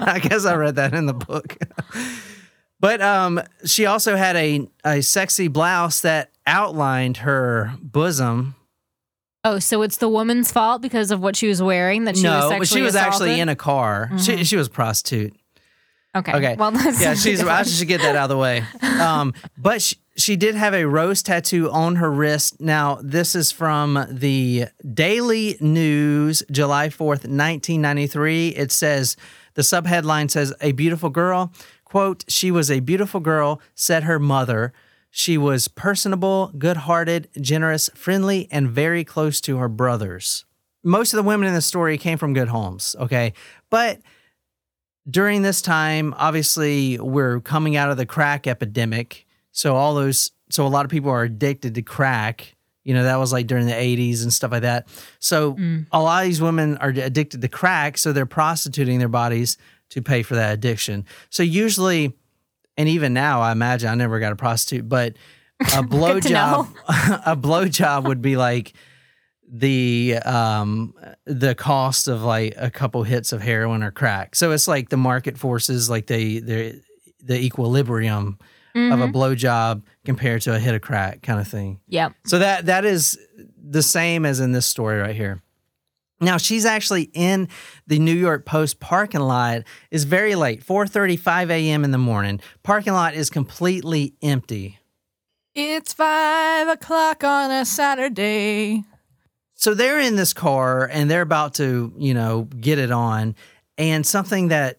I 0.00 0.20
guess 0.20 0.44
I 0.44 0.54
read 0.54 0.76
that 0.76 0.94
in 0.94 1.06
the 1.06 1.14
book. 1.14 1.56
but 2.80 3.00
um, 3.00 3.40
she 3.64 3.86
also 3.86 4.16
had 4.16 4.36
a, 4.36 4.68
a 4.84 5.02
sexy 5.02 5.48
blouse 5.48 6.00
that 6.02 6.30
outlined 6.46 7.18
her 7.18 7.74
bosom. 7.80 8.54
Oh, 9.48 9.58
so 9.58 9.80
it's 9.80 9.96
the 9.96 10.10
woman's 10.10 10.52
fault 10.52 10.82
because 10.82 11.10
of 11.10 11.22
what 11.22 11.34
she 11.34 11.48
was 11.48 11.62
wearing 11.62 12.04
that 12.04 12.18
she 12.18 12.26
was 12.26 12.42
no, 12.44 12.50
sexually 12.50 12.58
but 12.58 12.68
she 12.68 12.82
was 12.82 12.94
actually 12.94 13.40
in 13.40 13.48
a 13.48 13.56
car. 13.56 14.10
She, 14.18 14.44
she 14.44 14.56
was 14.56 14.66
a 14.66 14.70
prostitute. 14.70 15.34
Okay. 16.14 16.32
Okay. 16.34 16.56
Well, 16.58 16.70
that's 16.70 17.00
yeah, 17.00 17.14
she's. 17.22 17.42
I 17.42 17.62
should 17.62 17.88
get 17.88 18.02
that 18.02 18.14
out 18.14 18.24
of 18.24 18.28
the 18.30 18.36
way. 18.36 18.64
Um, 18.98 19.32
but 19.56 19.80
she, 19.80 19.94
she 20.16 20.34
did 20.34 20.56
have 20.56 20.74
a 20.74 20.84
rose 20.84 21.22
tattoo 21.22 21.70
on 21.70 21.96
her 21.96 22.10
wrist. 22.10 22.60
Now, 22.60 22.98
this 23.00 23.36
is 23.36 23.52
from 23.52 24.06
the 24.10 24.64
Daily 24.92 25.56
News, 25.60 26.42
July 26.50 26.90
fourth, 26.90 27.28
nineteen 27.28 27.80
ninety 27.80 28.08
three. 28.08 28.48
It 28.48 28.72
says 28.72 29.16
the 29.54 29.62
subheadline 29.62 30.32
says 30.32 30.52
a 30.60 30.72
beautiful 30.72 31.10
girl. 31.10 31.52
Quote: 31.84 32.24
She 32.26 32.50
was 32.50 32.72
a 32.72 32.80
beautiful 32.80 33.20
girl," 33.20 33.62
said 33.76 34.02
her 34.02 34.18
mother. 34.18 34.72
She 35.10 35.38
was 35.38 35.68
personable, 35.68 36.52
good-hearted, 36.58 37.28
generous, 37.40 37.90
friendly, 37.94 38.48
and 38.50 38.70
very 38.70 39.04
close 39.04 39.40
to 39.42 39.56
her 39.56 39.68
brothers. 39.68 40.44
Most 40.84 41.12
of 41.12 41.16
the 41.16 41.22
women 41.22 41.48
in 41.48 41.54
the 41.54 41.62
story 41.62 41.98
came 41.98 42.18
from 42.18 42.34
good 42.34 42.48
homes. 42.48 42.94
Okay, 43.00 43.32
but 43.70 44.00
during 45.08 45.42
this 45.42 45.62
time, 45.62 46.14
obviously, 46.18 46.98
we're 46.98 47.40
coming 47.40 47.76
out 47.76 47.90
of 47.90 47.96
the 47.96 48.06
crack 48.06 48.46
epidemic. 48.46 49.26
So 49.52 49.74
all 49.74 49.94
those, 49.94 50.30
so 50.50 50.66
a 50.66 50.68
lot 50.68 50.84
of 50.84 50.90
people 50.90 51.10
are 51.10 51.22
addicted 51.22 51.74
to 51.76 51.82
crack. 51.82 52.54
You 52.84 52.94
know, 52.94 53.04
that 53.04 53.16
was 53.16 53.32
like 53.32 53.46
during 53.46 53.66
the 53.66 53.72
80s 53.72 54.22
and 54.22 54.32
stuff 54.32 54.52
like 54.52 54.62
that. 54.62 54.88
So 55.18 55.54
mm. 55.54 55.86
a 55.92 56.00
lot 56.00 56.22
of 56.22 56.28
these 56.28 56.40
women 56.40 56.76
are 56.78 56.90
addicted 56.90 57.40
to 57.42 57.48
crack, 57.48 57.98
so 57.98 58.12
they're 58.12 58.26
prostituting 58.26 58.98
their 58.98 59.08
bodies 59.08 59.56
to 59.90 60.02
pay 60.02 60.22
for 60.22 60.34
that 60.34 60.52
addiction. 60.52 61.04
So 61.30 61.42
usually, 61.42 62.14
and 62.78 62.88
even 62.88 63.12
now, 63.12 63.40
I 63.42 63.50
imagine 63.50 63.90
I 63.90 63.94
never 63.96 64.20
got 64.20 64.32
a 64.32 64.36
prostitute, 64.36 64.88
but 64.88 65.16
a 65.60 65.64
blowjob, 65.82 66.72
a 67.26 67.36
blowjob 67.36 68.04
would 68.04 68.22
be 68.22 68.36
like 68.36 68.72
the 69.50 70.16
um 70.24 70.94
the 71.24 71.54
cost 71.54 72.06
of 72.06 72.22
like 72.22 72.54
a 72.56 72.70
couple 72.70 73.02
hits 73.02 73.32
of 73.32 73.42
heroin 73.42 73.82
or 73.82 73.90
crack. 73.90 74.36
So 74.36 74.52
it's 74.52 74.68
like 74.68 74.90
the 74.90 74.96
market 74.96 75.36
forces, 75.36 75.90
like 75.90 76.06
they 76.06 76.38
the 76.38 76.80
the 77.20 77.38
equilibrium 77.38 78.38
of 78.76 79.00
a 79.00 79.08
blowjob 79.08 79.82
compared 80.04 80.40
to 80.42 80.54
a 80.54 80.58
hit 80.60 80.72
of 80.72 80.80
crack 80.80 81.20
kind 81.20 81.40
of 81.40 81.48
thing. 81.48 81.80
Yep. 81.88 82.12
So 82.26 82.38
that 82.38 82.66
that 82.66 82.84
is 82.84 83.18
the 83.60 83.82
same 83.82 84.24
as 84.24 84.38
in 84.38 84.52
this 84.52 84.66
story 84.66 85.00
right 85.00 85.16
here. 85.16 85.42
Now 86.20 86.36
she's 86.36 86.64
actually 86.64 87.10
in 87.14 87.48
the 87.86 87.98
New 87.98 88.14
York 88.14 88.44
Post 88.44 88.80
parking 88.80 89.20
lot. 89.20 89.62
It's 89.90 90.04
very 90.04 90.34
late, 90.34 90.64
4:35 90.64 91.50
a.m. 91.50 91.84
in 91.84 91.90
the 91.90 91.98
morning. 91.98 92.40
Parking 92.62 92.92
lot 92.92 93.14
is 93.14 93.30
completely 93.30 94.14
empty. 94.22 94.78
It's 95.54 95.92
five 95.92 96.68
o'clock 96.68 97.24
on 97.24 97.50
a 97.50 97.64
Saturday. 97.64 98.84
So 99.54 99.74
they're 99.74 99.98
in 99.98 100.14
this 100.14 100.32
car 100.32 100.88
and 100.90 101.10
they're 101.10 101.22
about 101.22 101.54
to, 101.54 101.92
you 101.96 102.14
know, 102.14 102.44
get 102.44 102.78
it 102.78 102.92
on. 102.92 103.34
And 103.76 104.06
something 104.06 104.48
that 104.48 104.78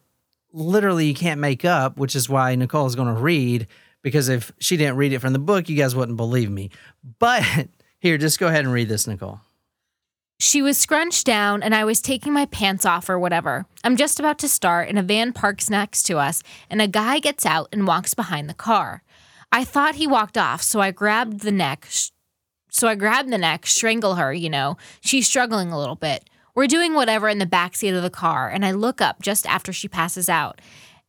literally 0.53 1.07
you 1.07 1.13
can't 1.13 1.41
make 1.41 1.65
up, 1.65 1.97
which 1.97 2.15
is 2.15 2.29
why 2.29 2.55
Nicole 2.55 2.87
is 2.87 2.95
going 2.95 3.13
to 3.13 3.21
read, 3.21 3.67
because 4.01 4.29
if 4.29 4.53
she 4.59 4.77
didn't 4.77 4.95
read 4.95 5.11
it 5.11 5.19
from 5.19 5.33
the 5.33 5.39
book, 5.39 5.67
you 5.67 5.75
guys 5.75 5.95
wouldn't 5.95 6.17
believe 6.17 6.49
me. 6.49 6.69
But 7.19 7.43
here, 7.99 8.17
just 8.17 8.39
go 8.39 8.47
ahead 8.47 8.63
and 8.63 8.73
read 8.73 8.87
this, 8.87 9.05
Nicole. 9.05 9.41
She 10.41 10.61
was 10.61 10.77
scrunched 10.77 11.25
down 11.25 11.61
and 11.61 11.75
I 11.75 11.83
was 11.83 12.01
taking 12.01 12.31
my 12.31 12.45
pants 12.45 12.85
off 12.85 13.09
or 13.09 13.19
whatever. 13.19 13.65
I'm 13.83 13.97
just 13.97 14.19
about 14.19 14.39
to 14.39 14.47
start 14.47 14.87
and 14.87 14.97
a 14.97 15.03
van 15.03 15.33
parks 15.33 15.69
next 15.69 16.03
to 16.03 16.17
us 16.17 16.41
and 16.69 16.81
a 16.81 16.87
guy 16.87 17.19
gets 17.19 17.45
out 17.45 17.67
and 17.73 17.85
walks 17.85 18.13
behind 18.13 18.49
the 18.49 18.53
car. 18.53 19.03
I 19.51 19.65
thought 19.65 19.95
he 19.95 20.07
walked 20.07 20.37
off, 20.37 20.61
so 20.61 20.79
I 20.79 20.91
grabbed 20.91 21.41
the 21.41 21.51
neck. 21.51 21.87
sh- 21.89 22.09
So 22.71 22.87
I 22.87 22.95
grabbed 22.95 23.31
the 23.31 23.37
neck, 23.37 23.67
strangle 23.67 24.15
her, 24.15 24.31
you 24.31 24.49
know. 24.49 24.77
She's 25.01 25.27
struggling 25.27 25.71
a 25.71 25.79
little 25.79 25.95
bit. 25.95 26.29
We're 26.55 26.67
doing 26.67 26.93
whatever 26.93 27.27
in 27.27 27.39
the 27.39 27.45
backseat 27.45 27.95
of 27.95 28.03
the 28.03 28.09
car 28.09 28.47
and 28.49 28.65
I 28.65 28.71
look 28.71 29.01
up 29.01 29.21
just 29.21 29.45
after 29.45 29.73
she 29.73 29.87
passes 29.89 30.29
out. 30.29 30.61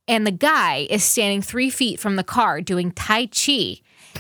And 0.09 0.27
the 0.27 0.33
guy 0.33 0.89
is 0.91 1.05
standing 1.05 1.41
three 1.41 1.71
feet 1.71 2.01
from 2.01 2.17
the 2.17 2.25
car 2.25 2.61
doing 2.61 2.91
Tai 2.91 3.27
Chi. 3.27 3.77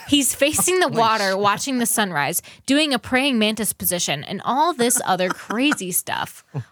He's 0.09 0.35
facing 0.35 0.81
the 0.81 0.89
water, 1.05 1.37
watching 1.37 1.79
the 1.79 1.87
sunrise, 1.87 2.43
doing 2.67 2.93
a 2.95 2.99
praying 2.99 3.39
mantis 3.39 3.73
position, 3.73 4.25
and 4.25 4.41
all 4.45 4.73
this 4.73 5.01
other 5.05 5.29
crazy 5.29 5.93
stuff. 5.93 6.45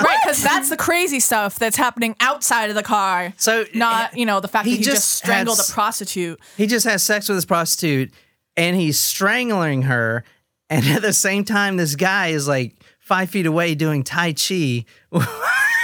Right, 0.00 0.16
because 0.22 0.40
that's 0.44 0.68
the 0.70 0.76
crazy 0.76 1.18
stuff 1.18 1.58
that's 1.58 1.76
happening 1.76 2.14
outside 2.20 2.70
of 2.70 2.76
the 2.76 2.84
car. 2.84 3.34
So 3.36 3.64
Not, 3.74 4.12
eh, 4.12 4.18
you 4.18 4.26
know, 4.26 4.38
the 4.38 4.46
fact 4.46 4.66
he 4.66 4.74
that 4.74 4.76
he 4.78 4.84
just, 4.84 4.96
just 4.96 5.08
strangled 5.16 5.56
has- 5.56 5.70
a 5.70 5.72
prostitute. 5.72 6.38
he 6.56 6.68
just 6.68 6.86
has 6.86 7.02
sex 7.02 7.28
with 7.28 7.34
his 7.34 7.44
prostitute 7.44 8.12
and 8.56 8.76
he's 8.76 8.96
strangling 8.96 9.82
her. 9.82 10.22
And 10.70 10.86
at 10.86 11.02
the 11.02 11.12
same 11.12 11.44
time, 11.44 11.78
this 11.78 11.96
guy 11.96 12.28
is 12.28 12.46
like 12.46 12.76
five 13.00 13.28
feet 13.30 13.44
away 13.46 13.74
doing 13.74 14.04
Tai 14.04 14.34
Chi. 14.34 14.84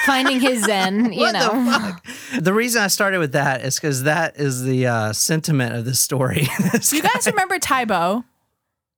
Finding 0.07 0.41
his 0.41 0.65
zen, 0.65 1.13
you 1.13 1.21
What 1.21 1.33
know. 1.33 1.65
the 1.65 1.71
fuck? 1.71 2.07
The 2.43 2.53
reason 2.53 2.83
I 2.83 2.89
started 2.89 3.19
with 3.19 3.33
that 3.33 3.63
is 3.63 3.77
because 3.77 4.03
that 4.05 4.37
is 4.39 4.63
the 4.63 4.87
uh, 4.87 5.13
sentiment 5.13 5.75
of 5.75 5.85
the 5.85 5.95
story. 5.95 6.47
Do 6.81 6.97
you 6.97 7.03
guys 7.03 7.27
remember 7.27 7.59
Tae 7.59 7.85
Bo? 7.85 8.25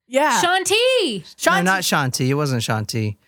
Yeah. 0.08 0.40
Shaun 0.40 0.64
T. 0.64 1.24
no, 1.46 1.62
not 1.62 1.84
Shaun 1.84 2.10
T. 2.10 2.30
It 2.30 2.34
wasn't 2.34 2.62
Shaun 2.62 2.86
T. 2.86 3.18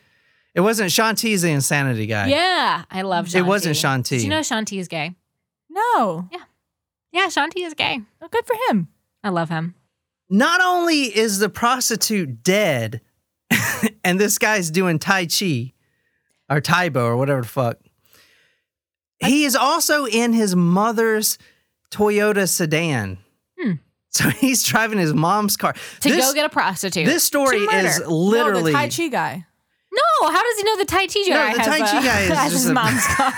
It 0.54 0.60
wasn't 0.60 0.90
Shaun 0.90 1.14
T's 1.14 1.42
the 1.42 1.50
insanity 1.50 2.06
guy. 2.06 2.28
Yeah, 2.28 2.84
I 2.90 3.02
love 3.02 3.26
Shaun 3.28 3.32
T. 3.32 3.38
It 3.38 3.48
wasn't 3.48 3.76
Shaun 3.76 4.02
T. 4.02 4.16
Did 4.16 4.24
you 4.24 4.30
know 4.30 4.42
Shaun 4.42 4.64
T 4.64 4.78
is 4.78 4.88
gay? 4.88 5.14
No. 5.70 6.28
Yeah. 6.32 6.38
Yeah, 7.12 7.28
Shaun 7.28 7.50
T 7.50 7.62
is 7.64 7.74
gay. 7.74 8.00
Oh, 8.20 8.28
good 8.28 8.44
for 8.46 8.56
him. 8.68 8.88
I 9.22 9.28
love 9.30 9.48
him. 9.50 9.74
Not 10.30 10.60
only 10.60 11.02
is 11.04 11.38
the 11.38 11.48
prostitute 11.48 12.42
dead, 12.42 13.00
and 14.04 14.20
this 14.20 14.38
guy's 14.38 14.70
doing 14.70 14.98
Tai 14.98 15.26
Chi 15.26 15.72
or 16.48 16.60
Tae 16.60 16.88
Bo 16.88 17.04
or 17.06 17.16
whatever 17.16 17.42
the 17.42 17.48
fuck. 17.48 17.78
He 19.20 19.44
is 19.44 19.56
also 19.56 20.06
in 20.06 20.32
his 20.32 20.54
mother's 20.54 21.38
Toyota 21.90 22.48
sedan. 22.48 23.18
Hmm. 23.58 23.72
So 24.10 24.28
he's 24.30 24.62
driving 24.62 24.98
his 24.98 25.12
mom's 25.14 25.56
car. 25.56 25.72
To 26.00 26.08
this, 26.08 26.24
go 26.24 26.32
get 26.34 26.46
a 26.46 26.48
prostitute. 26.48 27.06
this 27.06 27.24
story 27.24 27.58
is 27.58 28.00
No, 28.00 28.08
literally 28.10 28.72
the 28.72 28.78
Tai 28.78 28.88
Chi 28.88 29.08
guy. 29.08 29.44
No, 29.92 30.30
how 30.30 30.42
does 30.42 30.56
he 30.58 30.62
know 30.64 30.76
the 30.76 30.84
Tai 30.84 31.06
Chi 31.06 31.28
guy 31.28 31.50
No, 31.52 31.56
the 31.58 31.62
Tai 31.64 31.78
Chi 31.80 31.98
a- 32.00 32.28
guy 32.28 32.46
is 32.46 32.52
his 32.52 32.66
a- 32.68 32.72
mom's 32.74 33.04
car? 33.06 33.32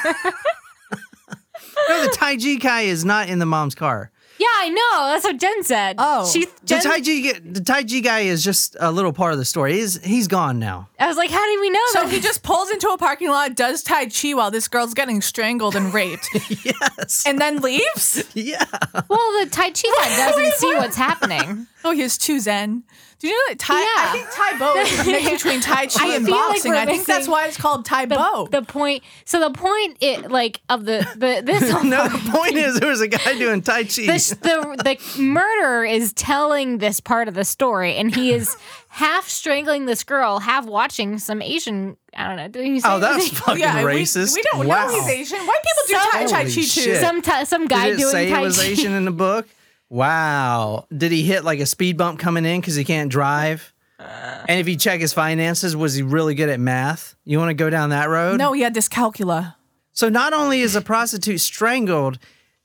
no, 1.88 2.02
the 2.05 2.12
Tai 2.14 2.37
Chi 2.37 2.55
guy 2.57 2.83
is 2.83 3.05
not 3.05 3.29
in 3.29 3.38
the 3.38 3.47
mom's 3.47 3.75
car. 3.75 4.11
Yeah, 4.41 4.47
I 4.57 4.69
know. 4.71 5.07
That's 5.13 5.25
what 5.25 5.37
Jen 5.39 5.63
said. 5.63 5.97
Oh. 5.99 6.27
she. 6.29 6.47
The 6.47 6.51
Jen, 6.65 6.83
Tai 6.83 7.01
Chi, 7.01 7.39
the 7.45 7.61
Tai 7.65 7.83
Chi 7.85 8.01
guy 8.01 8.21
is 8.21 8.43
just 8.43 8.75
a 8.81 8.91
little 8.91 9.13
part 9.13 9.33
of 9.33 9.39
the 9.39 9.45
story. 9.45 9.75
He's 9.75 10.03
he's 10.03 10.29
gone 10.29 10.59
now. 10.59 10.89
I 10.99 11.07
was 11.07 11.17
like, 11.19 11.31
how 11.31 11.45
did 11.47 11.61
we 11.61 11.69
know 11.71 11.81
So 11.91 12.03
that? 12.05 12.11
he 12.13 12.21
just 12.21 12.43
pulls 12.43 12.71
into 12.71 12.89
a 12.89 12.97
parking 12.99 13.29
lot, 13.29 13.55
does 13.55 13.83
Tai 13.83 14.07
Chi 14.07 14.33
while 14.35 14.51
this 14.51 14.67
girl's 14.67 14.95
getting 14.95 15.21
strangled 15.21 15.77
and 15.77 15.93
raped, 15.93 16.29
yes. 16.65 17.25
and 17.27 17.39
then 17.39 17.61
leaves? 17.61 18.25
yeah. 18.35 18.65
well, 19.09 19.45
the 19.45 19.49
Tai 19.51 19.71
Chi 19.71 19.89
guy 19.99 20.17
doesn't 20.31 20.55
see 20.55 20.75
what's 20.75 20.97
happening. 20.97 21.67
Oh, 21.85 21.93
he 21.93 22.01
has 22.01 22.17
two 22.19 22.41
Zen. 22.41 22.83
Do 23.21 23.29
you 23.29 23.35
know 23.35 23.43
that 23.50 23.59
Tai? 23.59 23.75
Yeah. 23.79 23.87
I 23.99 24.12
think 24.12 24.31
Tae 24.33 24.59
Bo 24.59 24.75
is 24.77 25.00
a 25.00 25.05
mix 25.05 25.43
between 25.43 25.61
Tai 25.62 25.87
Chi 25.89 26.12
I 26.12 26.17
and 26.17 26.25
feel 26.25 26.35
like 26.35 26.49
boxing. 26.55 26.73
I 26.73 26.87
think 26.87 27.05
that's 27.05 27.29
why 27.29 27.47
it's 27.47 27.59
called 27.59 27.85
Tai 27.85 28.07
The, 28.07 28.15
Bo. 28.17 28.49
the 28.50 28.62
point. 28.62 29.03
So 29.27 29.41
the 29.41 29.50
point, 29.50 29.99
it 30.00 30.31
like 30.31 30.62
of 30.71 30.87
the 30.87 31.07
the 31.17 31.43
this 31.45 31.71
whole 31.71 31.85
No, 31.85 32.09
the 32.09 32.31
point 32.33 32.55
is 32.57 32.81
there 32.81 32.89
was 32.89 33.03
a 33.03 33.09
guy 33.09 33.39
doing 33.39 33.61
Tai 33.61 33.85
Chi. 33.85 34.07
the, 34.07 34.39
the 34.41 34.97
the 35.17 35.21
murderer 35.23 35.85
is 35.85 36.15
telling 36.15 36.79
this 36.79 36.99
part 37.00 37.29
of 37.29 37.35
the 37.35 37.45
story, 37.45 37.95
and 37.97 38.15
he 38.15 38.33
is 38.33 38.57
half 38.89 39.29
strangling 39.29 39.85
this 39.85 40.03
girl, 40.03 40.39
half 40.39 40.65
watching 40.65 41.19
some 41.19 41.43
Asian. 41.43 41.99
I 42.17 42.27
don't 42.27 42.37
know. 42.37 42.49
Did 42.49 42.65
he 42.65 42.81
say 42.81 42.89
oh, 42.91 42.99
that's 43.00 43.17
anything? 43.17 43.39
fucking 43.39 43.61
yeah, 43.61 43.83
racist. 43.83 44.35
We, 44.35 44.43
don't 44.50 44.67
wow. 44.67 44.87
know 44.87 44.93
he's 44.95 45.09
Asian. 45.09 45.47
White 45.47 45.61
people 45.62 45.83
do 45.89 45.93
Some- 45.93 46.29
Tai 46.29 46.45
Chi 46.45 46.50
too. 46.50 46.95
some 46.97 47.23
ti- 47.23 47.45
some 47.45 47.67
guy 47.67 47.91
Did 47.91 47.95
it 47.95 47.99
doing 47.99 48.12
say 48.12 48.31
Tai 48.31 48.39
it 48.41 48.43
was 48.43 48.59
Chi. 48.59 48.65
Asian 48.67 48.93
in 48.95 49.05
the 49.05 49.11
book? 49.12 49.47
Wow. 49.91 50.87
Did 50.97 51.13
he 51.13 51.23
hit 51.25 51.45
like 51.45 51.59
a 51.61 51.67
speed 51.67 51.99
bump 51.99 52.19
coming 52.19 52.47
in 52.47 52.61
because 52.61 52.77
he 52.77 52.85
can't 52.85 53.11
drive? 53.11 53.75
And 53.99 54.59
if 54.59 54.67
you 54.69 54.77
check 54.77 55.01
his 55.01 55.13
finances, 55.13 55.77
was 55.77 55.95
he 55.95 56.03
really 56.03 56.35
good 56.35 56.49
at 56.49 56.59
math? 56.59 57.17
You 57.25 57.39
want 57.39 57.51
to 57.51 57.55
go 57.55 57.69
down 57.69 57.91
that 57.91 58.09
road? 58.09 58.39
No, 58.39 58.53
he 58.53 58.63
had 58.63 58.75
dyscalculia. 58.75 59.57
So 59.93 60.09
not 60.09 60.33
only 60.33 60.61
is 60.63 60.75
a 60.75 60.81
prostitute 60.81 61.41
strangled, 61.41 62.19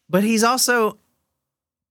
but 0.10 0.24
he's 0.24 0.44
also 0.44 0.98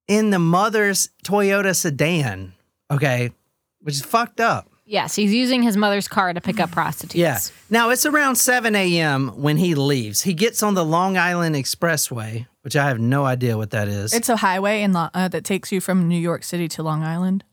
in 0.09 0.31
the 0.31 0.39
mother's 0.39 1.11
Toyota 1.25 1.77
sedan. 1.77 2.55
Okay, 2.91 3.33
which 3.81 3.97
is 3.97 4.03
fucked 4.03 4.41
up. 4.41 4.71
Yes, 4.87 5.15
he's 5.15 5.33
using 5.33 5.63
his 5.63 5.77
mother's 5.77 6.09
car 6.09 6.33
to 6.33 6.41
pick 6.41 6.61
up 6.61 6.71
prostitutes. 6.73 7.17
Yeah. 7.17 7.39
Now 7.69 7.91
it's 7.91 8.07
around 8.07 8.37
7 8.37 8.75
a.m. 8.75 9.29
when 9.29 9.57
he 9.57 9.75
leaves. 9.75 10.23
He 10.23 10.33
gets 10.35 10.63
on 10.63 10.75
the 10.75 10.85
Long 10.85 11.17
Island 11.19 11.55
Expressway, 11.55 12.47
which 12.65 12.77
I 12.77 12.87
have 12.89 12.99
no 12.99 13.25
idea 13.27 13.57
what 13.59 13.71
that 13.73 13.89
is. 13.89 14.15
It's 14.15 14.31
a 14.31 14.37
highway 14.37 14.83
in 14.83 14.93
Lo- 14.95 15.11
uh, 15.13 15.29
that 15.29 15.45
takes 15.45 15.71
you 15.71 15.81
from 15.83 16.09
New 16.09 16.19
York 16.19 16.43
City 16.45 16.67
to 16.69 16.83
Long 16.83 17.03
Island. 17.03 17.45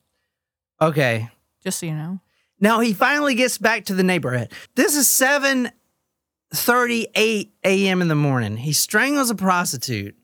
okay. 0.81 1.29
Just 1.63 1.79
so 1.79 1.85
you 1.85 1.93
know. 1.93 2.19
Now 2.59 2.79
he 2.79 2.93
finally 2.93 3.35
gets 3.35 3.57
back 3.59 3.85
to 3.85 3.93
the 3.93 4.03
neighborhood. 4.03 4.51
This 4.75 4.95
is 4.95 5.07
7:38 6.53 7.49
a.m. 7.63 8.01
in 8.01 8.07
the 8.07 8.15
morning. 8.15 8.57
He 8.57 8.73
strangles 8.73 9.29
a 9.29 9.35
prostitute. 9.35 10.15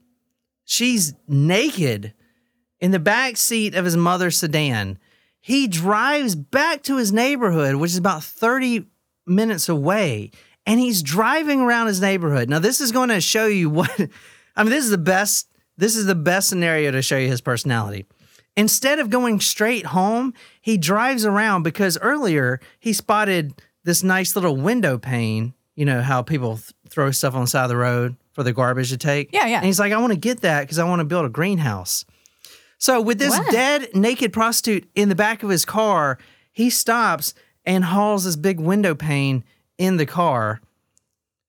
She's 0.66 1.14
naked 1.28 2.14
in 2.80 2.92
the 2.92 3.00
back 3.00 3.38
seat 3.38 3.76
of 3.76 3.86
his 3.86 3.98
mother's 3.98 4.38
sedan. 4.38 5.00
He 5.40 5.68
drives 5.68 6.36
back 6.36 6.84
to 6.84 6.98
his 6.98 7.12
neighborhood, 7.14 7.76
which 7.76 7.92
is 7.92 7.98
about 7.98 8.24
30 8.24 8.86
minutes 9.26 9.70
away, 9.70 10.32
and 10.66 10.80
he's 10.80 11.02
driving 11.02 11.62
around 11.62 11.88
his 11.88 12.02
neighborhood. 12.02 12.50
Now 12.50 12.60
this 12.60 12.82
is 12.82 12.92
going 12.92 13.10
to 13.10 13.22
show 13.22 13.46
you 13.48 13.70
what 13.80 14.10
I 14.58 14.64
mean 14.64 14.72
this 14.72 14.84
is 14.84 14.92
the 14.92 14.98
best 14.98 15.48
this 15.78 15.96
is 15.96 16.06
the 16.08 16.16
best 16.16 16.50
scenario 16.50 16.92
to 16.92 17.02
show 17.02 17.18
you 17.18 17.28
his 17.30 17.40
personality. 17.42 18.06
Instead 18.56 18.98
of 18.98 19.12
going 19.12 19.40
straight 19.40 19.86
home, 19.86 20.34
he 20.60 20.78
drives 20.78 21.24
around 21.26 21.62
because 21.64 21.98
earlier 22.00 22.60
he 22.80 22.92
spotted 22.92 23.54
this 23.84 24.04
nice 24.04 24.36
little 24.36 24.58
window 24.58 24.98
pane. 24.98 25.54
You 25.76 25.86
know 25.86 26.02
how 26.02 26.24
people 26.24 26.56
th- 26.58 26.72
throw 26.90 27.12
stuff 27.12 27.36
on 27.36 27.42
the 27.42 27.48
side 27.48 27.64
of 27.66 27.70
the 27.70 27.78
road 27.78 28.16
for 28.34 28.42
the 28.42 28.52
garbage 28.54 28.90
to 28.90 28.98
take? 28.98 29.32
Yeah, 29.32 29.46
yeah. 29.46 29.58
And 29.58 29.66
he's 29.68 29.80
like, 29.80 29.94
I 29.94 29.98
want 30.02 30.14
to 30.14 30.20
get 30.20 30.42
that 30.42 30.62
because 30.62 30.80
I 30.80 30.86
want 30.86 31.02
to 31.02 31.06
build 31.06 31.26
a 31.26 31.30
greenhouse. 31.30 32.04
So 32.80 33.00
with 33.00 33.20
this 33.20 33.38
What? 33.38 33.52
dead, 33.52 33.90
naked 33.94 34.34
prostitute 34.34 34.90
in 34.96 35.10
the 35.10 35.16
back 35.16 35.44
of 35.44 35.52
his 35.52 35.64
car, 35.66 36.18
he 36.52 36.72
stops 36.72 37.36
and 37.64 37.86
hauls 37.86 38.24
this 38.24 38.36
big 38.36 38.60
window 38.60 38.96
pane 38.96 39.44
in 39.78 39.98
the 39.98 40.06
car, 40.08 40.62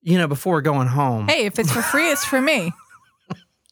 you 0.02 0.18
know, 0.18 0.28
before 0.28 0.60
going 0.60 0.88
home. 0.88 1.26
Hey, 1.28 1.46
if 1.46 1.58
it's 1.58 1.72
for 1.72 1.80
free, 1.80 2.10
it's 2.10 2.24
for 2.26 2.40
me. 2.42 2.70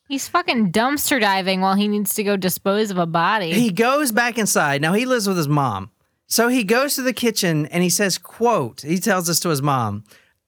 He's 0.08 0.28
fucking 0.28 0.70
dumpster 0.70 1.20
diving 1.20 1.60
while 1.60 1.74
he 1.74 1.88
needs 1.88 2.14
to 2.14 2.22
go 2.22 2.36
dispose 2.36 2.90
of 2.90 2.98
a 2.98 3.06
body. 3.06 3.52
He 3.52 3.70
goes 3.72 4.12
back 4.12 4.38
inside. 4.38 4.80
Now 4.80 4.92
he 4.92 5.04
lives 5.04 5.26
with 5.26 5.36
his 5.36 5.48
mom. 5.48 5.90
So 6.28 6.48
he 6.48 6.64
goes 6.64 6.94
to 6.94 7.02
the 7.02 7.12
kitchen 7.12 7.66
and 7.66 7.82
he 7.82 7.90
says, 7.90 8.18
quote, 8.18 8.82
he 8.82 8.98
tells 8.98 9.26
this 9.26 9.40
to 9.40 9.48
his 9.48 9.62
mom. 9.62 10.04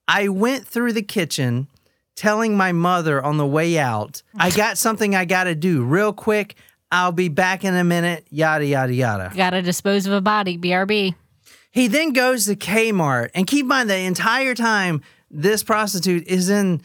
I 0.07 0.29
went 0.29 0.67
through 0.67 0.93
the 0.93 1.03
kitchen 1.03 1.69
telling 2.15 2.57
my 2.57 2.73
mother 2.73 3.23
on 3.23 3.37
the 3.37 3.47
way 3.47 3.79
out, 3.79 4.23
I 4.37 4.51
got 4.51 4.79
something 4.79 5.15
I 5.15 5.25
got 5.25 5.45
to 5.45 5.55
do 5.55 5.85
real 5.85 6.13
quick. 6.13 6.57
I'll 6.91 7.13
be 7.13 7.29
back 7.29 7.65
in 7.65 7.75
a 7.75 7.85
minute, 7.85 8.27
yada, 8.31 8.65
yada, 8.65 8.93
yada. 8.93 9.33
Gotta 9.37 9.63
dispose 9.63 10.07
of 10.07 10.13
a 10.13 10.21
body, 10.21 10.57
BRB. 10.57 11.15
He 11.71 11.87
then 11.87 12.13
goes 12.13 12.47
to 12.47 12.57
Kmart 12.57 13.31
and 13.35 13.47
keep 13.47 13.63
in 13.65 13.69
mind 13.69 13.91
the 13.91 13.97
entire 13.99 14.55
time 14.55 15.03
this 15.31 15.63
prostitute 15.63 16.27
is 16.27 16.49
in 16.49 16.81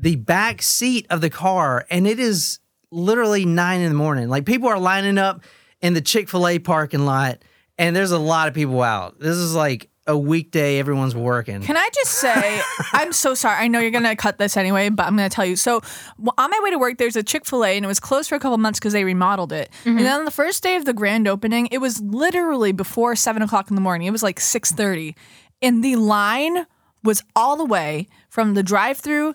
the 0.00 0.16
back 0.16 0.62
seat 0.62 1.06
of 1.10 1.20
the 1.20 1.30
car 1.30 1.86
and 1.90 2.06
it 2.06 2.18
is 2.18 2.58
literally 2.90 3.44
nine 3.44 3.80
in 3.80 3.88
the 3.88 3.94
morning. 3.94 4.28
Like 4.28 4.46
people 4.46 4.68
are 4.68 4.78
lining 4.78 5.18
up 5.18 5.44
in 5.80 5.94
the 5.94 6.00
Chick 6.00 6.28
fil 6.28 6.48
A 6.48 6.58
parking 6.58 7.04
lot 7.04 7.42
and 7.78 7.94
there's 7.94 8.10
a 8.10 8.18
lot 8.18 8.48
of 8.48 8.54
people 8.54 8.82
out. 8.82 9.20
This 9.20 9.36
is 9.36 9.54
like 9.54 9.90
a 10.06 10.16
weekday, 10.16 10.78
everyone's 10.78 11.14
working. 11.14 11.62
Can 11.62 11.76
I 11.76 11.88
just 11.94 12.12
say, 12.12 12.60
I'm 12.92 13.12
so 13.12 13.34
sorry. 13.34 13.56
I 13.62 13.68
know 13.68 13.78
you're 13.78 13.90
going 13.90 14.04
to 14.04 14.16
cut 14.16 14.38
this 14.38 14.56
anyway, 14.56 14.88
but 14.88 15.06
I'm 15.06 15.16
going 15.16 15.28
to 15.28 15.34
tell 15.34 15.44
you. 15.46 15.56
So, 15.56 15.80
w- 16.16 16.32
on 16.36 16.50
my 16.50 16.60
way 16.62 16.70
to 16.70 16.78
work, 16.78 16.98
there's 16.98 17.16
a 17.16 17.22
Chick 17.22 17.46
fil 17.46 17.64
A, 17.64 17.76
and 17.76 17.84
it 17.84 17.88
was 17.88 18.00
closed 18.00 18.28
for 18.28 18.34
a 18.34 18.40
couple 18.40 18.58
months 18.58 18.80
because 18.80 18.92
they 18.92 19.04
remodeled 19.04 19.52
it. 19.52 19.70
And 19.84 19.94
mm-hmm. 19.94 20.04
then 20.04 20.18
on 20.20 20.24
the 20.24 20.30
first 20.30 20.62
day 20.62 20.76
of 20.76 20.84
the 20.84 20.92
grand 20.92 21.28
opening, 21.28 21.68
it 21.70 21.78
was 21.78 22.00
literally 22.00 22.72
before 22.72 23.14
seven 23.14 23.40
o'clock 23.42 23.70
in 23.70 23.76
the 23.76 23.80
morning. 23.80 24.08
It 24.08 24.10
was 24.10 24.22
like 24.22 24.40
6.30. 24.40 25.14
And 25.62 25.84
the 25.84 25.96
line 25.96 26.66
was 27.04 27.22
all 27.36 27.56
the 27.56 27.64
way 27.64 28.08
from 28.28 28.54
the 28.54 28.62
drive 28.62 28.98
through 28.98 29.34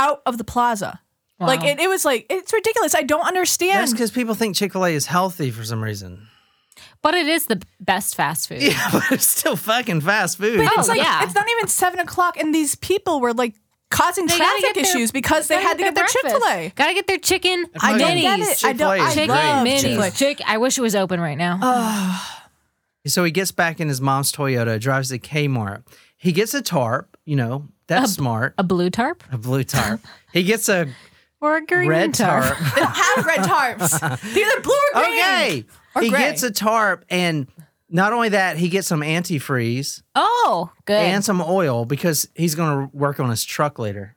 out 0.00 0.22
of 0.26 0.36
the 0.38 0.44
plaza. 0.44 0.98
Like, 1.38 1.64
it, 1.64 1.78
it 1.80 1.88
was 1.88 2.04
like, 2.04 2.26
it's 2.28 2.52
ridiculous. 2.52 2.94
I 2.94 3.02
don't 3.02 3.26
understand. 3.26 3.80
That's 3.80 3.92
because 3.92 4.10
people 4.10 4.34
think 4.34 4.56
Chick 4.56 4.72
fil 4.72 4.84
A 4.84 4.90
is 4.94 5.06
healthy 5.06 5.50
for 5.50 5.64
some 5.64 5.82
reason. 5.82 6.26
But 7.02 7.14
it 7.14 7.26
is 7.26 7.46
the 7.46 7.62
best 7.80 8.14
fast 8.14 8.48
food. 8.48 8.60
Yeah, 8.62 8.88
but 8.92 9.04
it's 9.10 9.26
still 9.26 9.56
fucking 9.56 10.02
fast 10.02 10.36
food. 10.36 10.58
But 10.58 10.66
Oh, 10.76 10.80
it's 10.80 10.88
like 10.88 10.98
yeah. 10.98 11.22
it's 11.24 11.34
not 11.34 11.46
even 11.48 11.66
seven 11.68 11.98
o'clock, 11.98 12.36
and 12.36 12.54
these 12.54 12.74
people 12.74 13.20
were 13.22 13.32
like 13.32 13.54
causing 13.90 14.26
They 14.26 14.36
traffic 14.36 14.60
get 14.60 14.74
their- 14.74 14.84
issues 14.84 15.12
because 15.12 15.48
they 15.48 15.62
had 15.62 15.78
to 15.78 15.84
get 15.84 15.94
their 15.94 16.06
Chick 16.06 16.22
Fil 16.26 16.44
A. 16.46 16.72
Gotta 16.76 16.92
get 16.92 17.06
their 17.06 17.18
chicken 17.18 17.64
I 17.80 17.96
don't 17.96 18.10
minis. 18.10 18.22
get 18.22 18.40
it. 18.40 18.64
I 18.66 18.72
don't. 18.74 19.00
I 19.00 19.14
Chicken 19.14 19.28
love 19.30 19.66
minis. 19.66 19.80
Chick-fil-A. 19.80 20.10
Chick. 20.10 20.40
I 20.46 20.58
wish 20.58 20.76
it 20.76 20.82
was 20.82 20.94
open 20.94 21.20
right 21.20 21.38
now. 21.38 22.20
So 23.06 23.24
he 23.24 23.30
gets 23.30 23.50
back 23.50 23.80
in 23.80 23.88
his 23.88 24.00
mom's 24.02 24.30
Toyota, 24.30 24.78
drives 24.78 25.08
to 25.08 25.18
Kmart. 25.18 25.84
He 26.18 26.32
gets 26.32 26.52
a 26.52 26.60
tarp, 26.60 27.09
you 27.24 27.36
know, 27.36 27.68
that's 27.86 28.12
smart. 28.14 28.54
a 28.58 28.62
blue 28.62 28.90
tarp 28.90 29.22
A 29.32 29.38
blue 29.38 29.64
tarp. 29.64 30.00
he 30.32 30.42
gets 30.42 30.68
a 30.68 30.88
or 31.40 31.56
a 31.56 31.64
green 31.66 31.88
red 31.88 32.14
tarp. 32.14 32.56
They 32.74 32.80
don't 32.80 32.90
have 32.96 33.24
red 33.26 33.40
tarps. 33.40 33.98
They're 34.00 34.46
either 34.46 34.60
blue 34.62 34.74
or 34.94 35.00
green. 35.02 35.18
okay. 35.18 35.64
Or 35.94 36.02
he 36.02 36.10
gray. 36.10 36.18
gets 36.20 36.42
a 36.42 36.50
tarp 36.50 37.04
and 37.10 37.46
not 37.88 38.12
only 38.12 38.28
that, 38.30 38.56
he 38.56 38.68
gets 38.68 38.86
some 38.86 39.00
antifreeze 39.00 40.02
Oh, 40.14 40.70
good. 40.84 40.94
and 41.02 41.24
some 41.24 41.40
oil 41.40 41.84
because 41.84 42.28
he's 42.36 42.54
going 42.54 42.88
to 42.88 42.96
work 42.96 43.18
on 43.18 43.30
his 43.30 43.44
truck 43.44 43.78
later. 43.78 44.16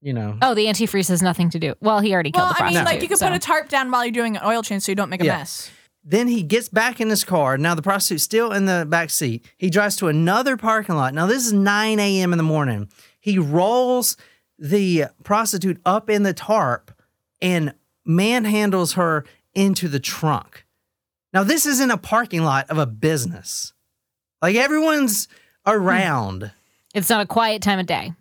You 0.00 0.12
know. 0.14 0.36
oh, 0.42 0.54
the 0.54 0.66
antifreeze 0.66 1.08
has 1.10 1.22
nothing 1.22 1.48
to 1.50 1.60
do. 1.60 1.74
Well, 1.80 2.00
he 2.00 2.12
already 2.12 2.32
killed 2.32 2.46
Well, 2.46 2.54
the 2.54 2.62
I 2.62 2.66
mean, 2.66 2.74
prostitute. 2.74 2.94
like 2.94 3.02
you 3.02 3.08
could 3.08 3.18
so. 3.18 3.26
put 3.28 3.36
a 3.36 3.38
tarp 3.38 3.68
down 3.68 3.90
while 3.90 4.04
you're 4.04 4.10
doing 4.12 4.36
an 4.36 4.42
oil 4.44 4.62
change 4.62 4.82
so 4.82 4.90
you 4.90 4.96
don't 4.96 5.10
make 5.10 5.20
a 5.20 5.26
Yeah. 5.26 5.36
mess. 5.38 5.70
Then 6.04 6.28
he 6.28 6.42
gets 6.42 6.68
back 6.68 7.00
in 7.00 7.10
his 7.10 7.22
car. 7.22 7.56
Now 7.56 7.74
the 7.74 7.82
prostitute's 7.82 8.24
still 8.24 8.52
in 8.52 8.66
the 8.66 8.86
back 8.88 9.10
seat. 9.10 9.44
He 9.56 9.70
drives 9.70 9.96
to 9.96 10.08
another 10.08 10.56
parking 10.56 10.96
lot. 10.96 11.14
Now 11.14 11.26
this 11.26 11.46
is 11.46 11.52
9 11.52 12.00
a.m. 12.00 12.32
in 12.32 12.36
the 12.36 12.42
morning. 12.42 12.88
He 13.20 13.38
rolls 13.38 14.16
the 14.58 15.06
prostitute 15.22 15.80
up 15.84 16.10
in 16.10 16.24
the 16.24 16.34
tarp 16.34 16.92
and 17.40 17.74
manhandles 18.04 18.94
her 18.94 19.24
into 19.54 19.88
the 19.88 20.00
trunk. 20.00 20.64
Now 21.32 21.44
this 21.44 21.66
is 21.66 21.80
in 21.80 21.90
a 21.90 21.96
parking 21.96 22.42
lot 22.42 22.68
of 22.68 22.78
a 22.78 22.86
business. 22.86 23.72
Like 24.40 24.56
everyone's 24.56 25.28
around. 25.66 26.42
Hmm. 26.42 26.48
It's 26.94 27.08
not 27.08 27.20
a 27.20 27.26
quiet 27.26 27.62
time 27.62 27.78
of 27.78 27.86
day. 27.86 28.12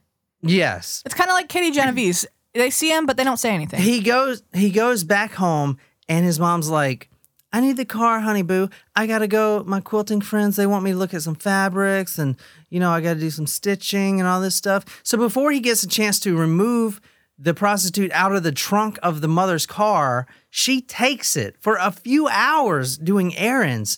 Yes. 0.42 1.02
It's 1.06 1.16
kind 1.16 1.30
of 1.30 1.34
like 1.34 1.50
Katie 1.50 1.72
Genovese. 1.72 2.26
They 2.54 2.70
see 2.70 2.92
him, 2.92 3.06
but 3.06 3.18
they 3.18 3.24
don't 3.24 3.38
say 3.38 3.54
anything. 3.54 3.82
He 3.82 4.02
goes 4.02 4.44
he 4.54 4.70
goes 4.70 5.04
back 5.04 5.34
home 5.34 5.78
and 6.08 6.26
his 6.26 6.40
mom's 6.40 6.70
like, 6.70 7.10
I 7.54 7.60
need 7.60 7.78
the 7.78 7.86
car, 7.86 8.22
honey 8.22 8.44
boo. 8.44 8.70
I 8.96 9.08
gotta 9.08 9.28
go. 9.28 9.64
My 9.66 9.82
quilting 9.82 10.22
friends, 10.22 10.56
they 10.56 10.66
want 10.66 10.84
me 10.84 10.92
to 10.92 10.98
look 10.98 11.14
at 11.14 11.22
some 11.22 11.36
fabrics 11.36 12.18
and 12.18 12.38
you 12.70 12.80
know, 12.80 12.92
I 12.92 13.02
gotta 13.02 13.20
do 13.20 13.30
some 13.30 13.48
stitching 13.48 14.20
and 14.20 14.28
all 14.28 14.42
this 14.42 14.56
stuff. 14.56 15.02
So 15.04 15.18
before 15.18 15.52
he 15.52 15.60
gets 15.60 15.84
a 15.84 15.88
chance 15.88 16.20
to 16.22 16.38
remove 16.38 17.02
the 17.38 17.54
prostitute 17.54 18.12
out 18.12 18.36
of 18.36 18.44
the 18.44 18.52
trunk 18.52 19.00
of 19.02 19.22
the 19.22 19.28
mother's 19.28 19.66
car, 19.66 20.28
she 20.50 20.80
takes 20.82 21.36
it 21.36 21.56
for 21.60 21.76
a 21.78 21.92
few 21.92 22.28
hours 22.28 22.98
doing 22.98 23.36
errands, 23.36 23.98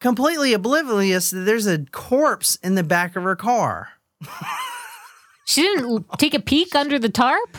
completely 0.00 0.52
oblivious 0.52 1.30
that 1.30 1.40
there's 1.40 1.66
a 1.66 1.84
corpse 1.92 2.56
in 2.56 2.74
the 2.74 2.82
back 2.82 3.16
of 3.16 3.22
her 3.22 3.36
car. 3.36 3.88
She 5.46 5.62
didn't 5.62 6.06
take 6.18 6.34
a 6.34 6.40
peek 6.40 6.74
under 6.74 6.98
the 6.98 7.08
tarp. 7.08 7.56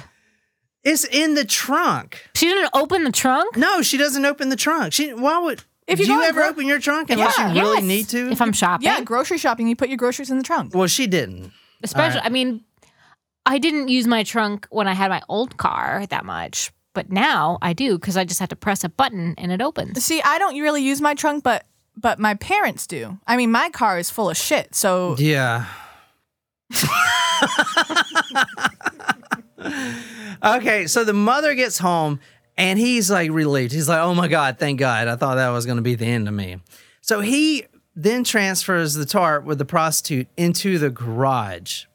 It's 0.85 1.03
in 1.03 1.33
the 1.33 1.43
trunk. 1.45 2.29
She 2.35 2.45
didn't 2.45 2.69
open 2.73 3.03
the 3.03 3.11
trunk. 3.11 3.57
No, 3.57 3.81
she 3.81 3.97
doesn't 3.97 4.23
open 4.23 4.49
the 4.49 4.55
trunk. 4.55 4.93
She 4.93 5.13
why 5.13 5.39
would 5.39 5.63
If 5.87 5.99
you 5.99 6.05
do 6.05 6.13
you 6.13 6.21
ever 6.23 6.41
gro- 6.41 6.49
open 6.49 6.67
your 6.67 6.79
trunk 6.79 7.09
unless 7.09 7.37
Yeah. 7.37 7.53
you 7.53 7.61
really 7.61 7.77
Yes. 7.77 7.83
need 7.87 8.09
to? 8.09 8.31
If 8.31 8.41
I'm 8.41 8.53
shopping, 8.53 8.85
yeah, 8.85 9.01
grocery 9.01 9.37
shopping, 9.39 9.67
you 9.67 9.75
put 9.75 9.89
your 9.89 9.97
groceries 9.97 10.29
in 10.31 10.37
the 10.37 10.43
trunk. 10.43 10.73
well, 10.75 10.87
she 10.87 11.07
didn't. 11.07 11.51
especially. 11.83 12.17
Alright. 12.19 12.25
I 12.25 12.29
mean, 12.33 12.63
I 13.45 13.57
didn't 13.57 13.89
use 13.89 14.07
my 14.07 14.23
trunk 14.23 14.67
when 14.69 14.87
I 14.87 14.93
had 14.93 15.09
my 15.09 15.21
old 15.27 15.57
car 15.57 16.05
that 16.09 16.23
much, 16.25 16.71
but 16.93 17.11
now 17.11 17.57
I 17.61 17.73
do 17.73 17.97
because 17.99 18.15
I 18.17 18.23
just 18.23 18.39
have 18.39 18.49
to 18.49 18.55
press 18.55 18.83
a 18.83 18.89
button 18.89 19.35
and 19.37 19.51
it 19.51 19.61
opens. 19.61 20.03
See, 20.03 20.21
I 20.21 20.37
don't 20.39 20.57
really 20.59 20.81
use 20.83 21.01
my 21.01 21.13
trunk, 21.15 21.43
but 21.43 21.65
but 21.97 22.19
my 22.19 22.33
parents 22.35 22.87
do. 22.87 23.17
I 23.27 23.37
mean, 23.37 23.51
my 23.51 23.69
car 23.69 23.97
is 23.99 24.09
full 24.09 24.29
of 24.29 24.37
shit. 24.37 24.73
So 24.75 25.15
Yeah. 25.17 25.65
okay, 30.43 30.87
so 30.87 31.03
the 31.03 31.13
mother 31.13 31.53
gets 31.55 31.77
home 31.77 32.19
and 32.57 32.79
he's 32.79 33.09
like 33.11 33.31
relieved. 33.31 33.71
He's 33.73 33.89
like, 33.89 33.99
"Oh 33.99 34.13
my 34.15 34.27
god, 34.27 34.57
thank 34.59 34.79
God! 34.79 35.07
I 35.07 35.15
thought 35.15 35.35
that 35.35 35.49
was 35.49 35.65
going 35.65 35.77
to 35.77 35.81
be 35.81 35.95
the 35.95 36.05
end 36.05 36.27
of 36.27 36.33
me." 36.33 36.57
So 37.01 37.19
he 37.21 37.65
then 37.95 38.23
transfers 38.23 38.93
the 38.93 39.05
tarp 39.05 39.45
with 39.45 39.57
the 39.57 39.65
prostitute 39.65 40.27
into 40.37 40.77
the 40.77 40.89
garage. 40.89 41.85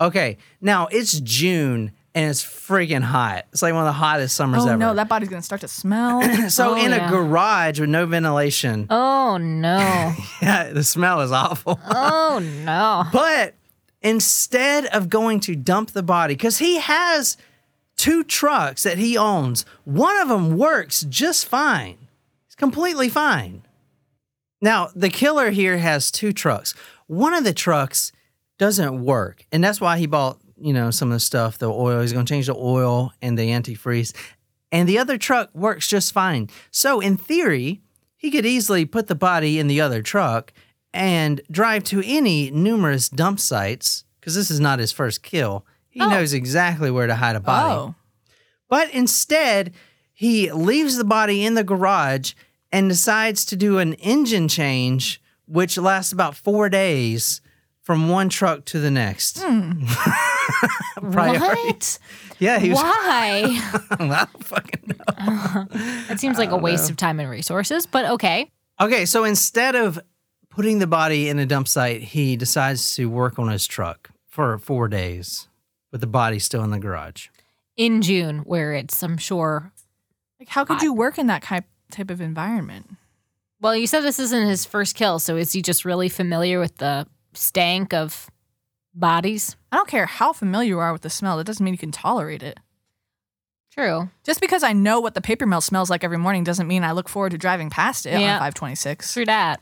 Okay, 0.00 0.38
now 0.60 0.88
it's 0.90 1.20
June 1.20 1.92
and 2.14 2.28
it's 2.30 2.44
freaking 2.44 3.02
hot. 3.02 3.46
It's 3.52 3.62
like 3.62 3.72
one 3.72 3.82
of 3.82 3.86
the 3.88 3.92
hottest 3.92 4.36
summers 4.36 4.62
oh 4.64 4.68
ever. 4.68 4.76
no, 4.76 4.94
that 4.94 5.08
body's 5.08 5.28
gonna 5.28 5.40
start 5.42 5.60
to 5.62 5.68
smell. 5.68 6.20
so 6.50 6.72
Oh, 6.72 6.74
in 6.74 6.90
yeah. 6.90 7.06
a 7.06 7.10
garage 7.10 7.80
with 7.80 7.88
no 7.88 8.04
ventilation, 8.06 8.86
Oh 8.90 9.38
no! 9.38 9.78
yeah, 10.42 10.70
the 10.72 10.84
smell 10.84 11.20
is 11.22 11.32
awful. 11.32 11.78
oh 11.88 12.40
no! 12.64 13.04
But 13.12 13.54
instead 14.02 14.86
of 14.86 15.08
going 15.08 15.40
to 15.40 15.54
dump 15.56 15.92
the 15.92 16.02
body, 16.02 16.34
because 16.34 16.58
he 16.58 16.78
has 16.78 17.36
two 17.96 18.24
trucks 18.24 18.82
that 18.82 18.98
he 18.98 19.16
owns, 19.16 19.64
one 19.84 20.20
of 20.20 20.28
them 20.28 20.56
works 20.56 21.02
just 21.08 21.46
fine. 21.46 21.98
It's 22.46 22.54
completely 22.54 23.08
fine. 23.08 23.62
Now, 24.60 24.90
the 24.94 25.08
killer 25.08 25.50
here 25.50 25.78
has 25.78 26.10
two 26.10 26.32
trucks. 26.32 26.74
One 27.06 27.34
of 27.34 27.44
the 27.44 27.52
trucks 27.52 28.12
doesn't 28.58 29.04
work, 29.04 29.44
and 29.50 29.62
that's 29.62 29.80
why 29.80 29.98
he 29.98 30.06
bought, 30.06 30.38
you 30.56 30.72
know, 30.72 30.90
some 30.90 31.08
of 31.08 31.14
the 31.14 31.20
stuff, 31.20 31.58
the 31.58 31.70
oil. 31.70 32.00
He's 32.00 32.12
going 32.12 32.26
to 32.26 32.32
change 32.32 32.46
the 32.46 32.54
oil 32.54 33.12
and 33.20 33.36
the 33.36 33.48
antifreeze. 33.50 34.14
And 34.70 34.88
the 34.88 34.98
other 34.98 35.18
truck 35.18 35.50
works 35.54 35.88
just 35.88 36.12
fine. 36.12 36.48
So, 36.70 37.00
in 37.00 37.16
theory, 37.16 37.82
he 38.16 38.30
could 38.30 38.46
easily 38.46 38.84
put 38.84 39.08
the 39.08 39.14
body 39.14 39.58
in 39.58 39.66
the 39.66 39.80
other 39.80 40.00
truck 40.00 40.52
and 40.94 41.40
drive 41.50 41.84
to 41.84 42.02
any 42.04 42.50
numerous 42.50 43.08
dump 43.08 43.40
sites 43.40 44.04
because 44.20 44.34
this 44.34 44.50
is 44.50 44.60
not 44.60 44.78
his 44.78 44.92
first 44.92 45.22
kill. 45.22 45.64
He 45.88 46.00
Oh. 46.00 46.08
knows 46.08 46.32
exactly 46.32 46.90
where 46.90 47.06
to 47.06 47.16
hide 47.16 47.36
a 47.36 47.40
body. 47.40 47.74
Oh. 47.74 47.94
But 48.68 48.90
instead, 48.90 49.72
he 50.12 50.50
leaves 50.52 50.96
the 50.96 51.04
body 51.04 51.44
in 51.44 51.54
the 51.54 51.64
garage 51.64 52.32
and 52.70 52.88
decides 52.88 53.44
to 53.46 53.56
do 53.56 53.78
an 53.78 53.94
engine 53.94 54.48
change, 54.48 55.20
which 55.46 55.76
lasts 55.76 56.12
about 56.12 56.36
four 56.36 56.68
days 56.68 57.40
from 57.82 58.08
one 58.08 58.28
truck 58.28 58.64
to 58.66 58.78
the 58.78 58.90
next. 58.90 59.42
Hmm. 59.42 59.84
Priority. 61.12 61.60
What? 61.62 61.98
Yeah, 62.38 62.58
he 62.58 62.70
was. 62.70 62.78
Why? 62.82 63.60
I 63.90 64.26
don't 64.32 64.44
fucking 64.44 64.82
know. 64.88 65.66
That 66.08 66.18
seems 66.20 66.38
like 66.38 66.50
a 66.50 66.56
waste 66.56 66.90
of 66.90 66.96
time 66.96 67.20
and 67.20 67.28
resources, 67.30 67.86
but 67.86 68.04
okay. 68.06 68.50
Okay, 68.80 69.04
so 69.06 69.24
instead 69.24 69.74
of 69.76 69.98
putting 70.54 70.78
the 70.78 70.86
body 70.86 71.28
in 71.28 71.38
a 71.38 71.46
dump 71.46 71.66
site, 71.68 72.02
he 72.02 72.36
decides 72.36 72.94
to 72.96 73.06
work 73.10 73.38
on 73.38 73.48
his 73.48 73.66
truck 73.66 74.10
for 74.28 74.58
four 74.58 74.88
days 74.88 75.48
with 75.90 76.00
the 76.00 76.06
body 76.06 76.38
still 76.38 76.62
in 76.62 76.70
the 76.70 76.78
garage. 76.78 77.28
In 77.76 78.02
June, 78.02 78.38
where 78.40 78.72
it's, 78.74 79.02
I'm 79.02 79.16
sure. 79.18 79.72
Like, 80.38 80.48
how 80.48 80.64
could 80.64 80.82
you 80.82 80.92
work 80.92 81.18
in 81.18 81.26
that 81.28 81.42
type 81.42 81.64
type 81.90 82.10
of 82.10 82.20
environment? 82.20 82.90
Well, 83.60 83.76
you 83.76 83.86
said 83.86 84.00
this 84.00 84.18
isn't 84.18 84.46
his 84.48 84.64
first 84.64 84.94
kill, 84.96 85.18
so 85.18 85.36
is 85.36 85.52
he 85.52 85.62
just 85.62 85.84
really 85.84 86.08
familiar 86.08 86.58
with 86.58 86.76
the 86.78 87.06
stank 87.34 87.94
of 87.94 88.30
bodies? 88.94 89.56
I 89.70 89.76
don't 89.76 89.88
care 89.88 90.06
how 90.06 90.32
familiar 90.32 90.68
you 90.68 90.78
are 90.80 90.92
with 90.92 91.02
the 91.02 91.10
smell. 91.10 91.36
That 91.36 91.44
doesn't 91.44 91.62
mean 91.64 91.74
you 91.74 91.78
can 91.78 91.92
tolerate 91.92 92.42
it. 92.42 92.58
True. 93.72 94.10
Just 94.24 94.40
because 94.40 94.62
I 94.62 94.72
know 94.74 95.00
what 95.00 95.14
the 95.14 95.20
paper 95.22 95.46
mill 95.46 95.60
smells 95.62 95.88
like 95.90 96.04
every 96.04 96.18
morning 96.18 96.44
doesn't 96.44 96.66
mean 96.68 96.82
I 96.84 96.92
look 96.92 97.08
forward 97.08 97.30
to 97.30 97.38
driving 97.38 97.70
past 97.70 98.04
it 98.04 98.10
Yeah. 98.20 98.34
on 98.34 98.40
526. 98.40 99.12
True 99.14 99.24
that. 99.26 99.60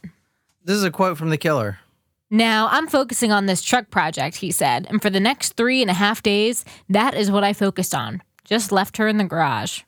This 0.71 0.77
is 0.77 0.85
a 0.85 0.93
quote 0.93 1.19
from 1.19 1.31
the 1.31 1.37
killer. 1.37 1.81
Now 2.31 2.69
I'm 2.71 2.87
focusing 2.87 3.33
on 3.33 3.47
this 3.47 3.61
truck 3.61 3.91
project, 3.91 4.37
he 4.37 4.53
said, 4.53 4.87
and 4.89 5.03
for 5.03 5.11
the 5.11 5.19
next 5.19 5.57
three 5.57 5.83
and 5.83 5.91
a 5.91 5.95
half 5.95 6.23
days, 6.23 6.65
that 6.89 7.13
is 7.13 7.29
what 7.29 7.43
I 7.43 7.53
focused 7.53 7.93
on. 7.93 8.23
Just 8.45 8.71
left 8.71 8.97
her 8.99 9.09
in 9.09 9.17
the 9.17 9.25
garage. 9.25 9.83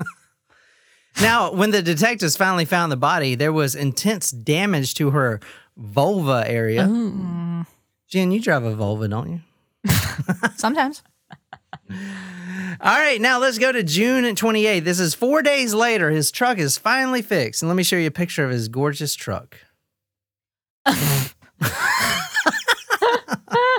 Now, 1.20 1.52
when 1.52 1.70
the 1.70 1.82
detectives 1.82 2.34
finally 2.34 2.64
found 2.64 2.90
the 2.90 2.96
body, 2.96 3.34
there 3.34 3.52
was 3.52 3.74
intense 3.74 4.30
damage 4.30 4.94
to 4.94 5.10
her 5.10 5.40
vulva 5.76 6.44
area. 6.46 6.86
Jen, 8.08 8.30
you 8.30 8.40
drive 8.40 8.64
a 8.64 8.74
vulva, 8.74 9.06
don't 9.06 9.30
you? 9.30 9.40
Sometimes. 10.56 11.02
All 12.80 12.98
right, 12.98 13.20
now 13.20 13.38
let's 13.38 13.58
go 13.58 13.70
to 13.72 13.82
June 13.82 14.24
28th. 14.24 14.84
This 14.84 15.00
is 15.00 15.14
four 15.14 15.42
days 15.42 15.74
later. 15.74 16.10
His 16.10 16.30
truck 16.30 16.58
is 16.58 16.78
finally 16.78 17.22
fixed. 17.22 17.62
And 17.62 17.68
let 17.68 17.76
me 17.76 17.82
show 17.82 17.96
you 17.96 18.06
a 18.08 18.10
picture 18.12 18.44
of 18.44 18.50
his 18.50 18.68
gorgeous 18.68 19.14
truck. 19.14 19.56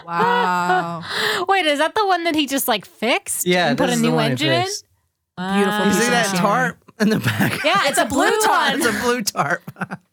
Wow. 0.05 1.03
Wait, 1.49 1.65
is 1.65 1.79
that 1.79 1.93
the 1.95 2.05
one 2.07 2.23
that 2.23 2.35
he 2.35 2.47
just 2.47 2.67
like 2.67 2.85
fixed? 2.85 3.45
Yeah, 3.45 3.67
and 3.67 3.77
put 3.77 3.89
a 3.89 3.95
new 3.95 4.17
engine 4.17 4.51
in? 4.51 4.61
fixed. 4.63 4.85
Beautiful 5.37 5.85
You 5.85 5.93
see 5.93 6.09
that 6.09 6.31
machinery. 6.31 6.39
tarp 6.39 6.91
in 6.99 7.09
the 7.09 7.19
back? 7.19 7.63
Yeah, 7.63 7.81
it's, 7.87 7.97
a 7.99 8.05
blue, 8.05 8.31
tarp. 8.39 8.75
it's 8.75 8.85
a 8.85 9.01
blue 9.03 9.21
tarp. 9.21 9.61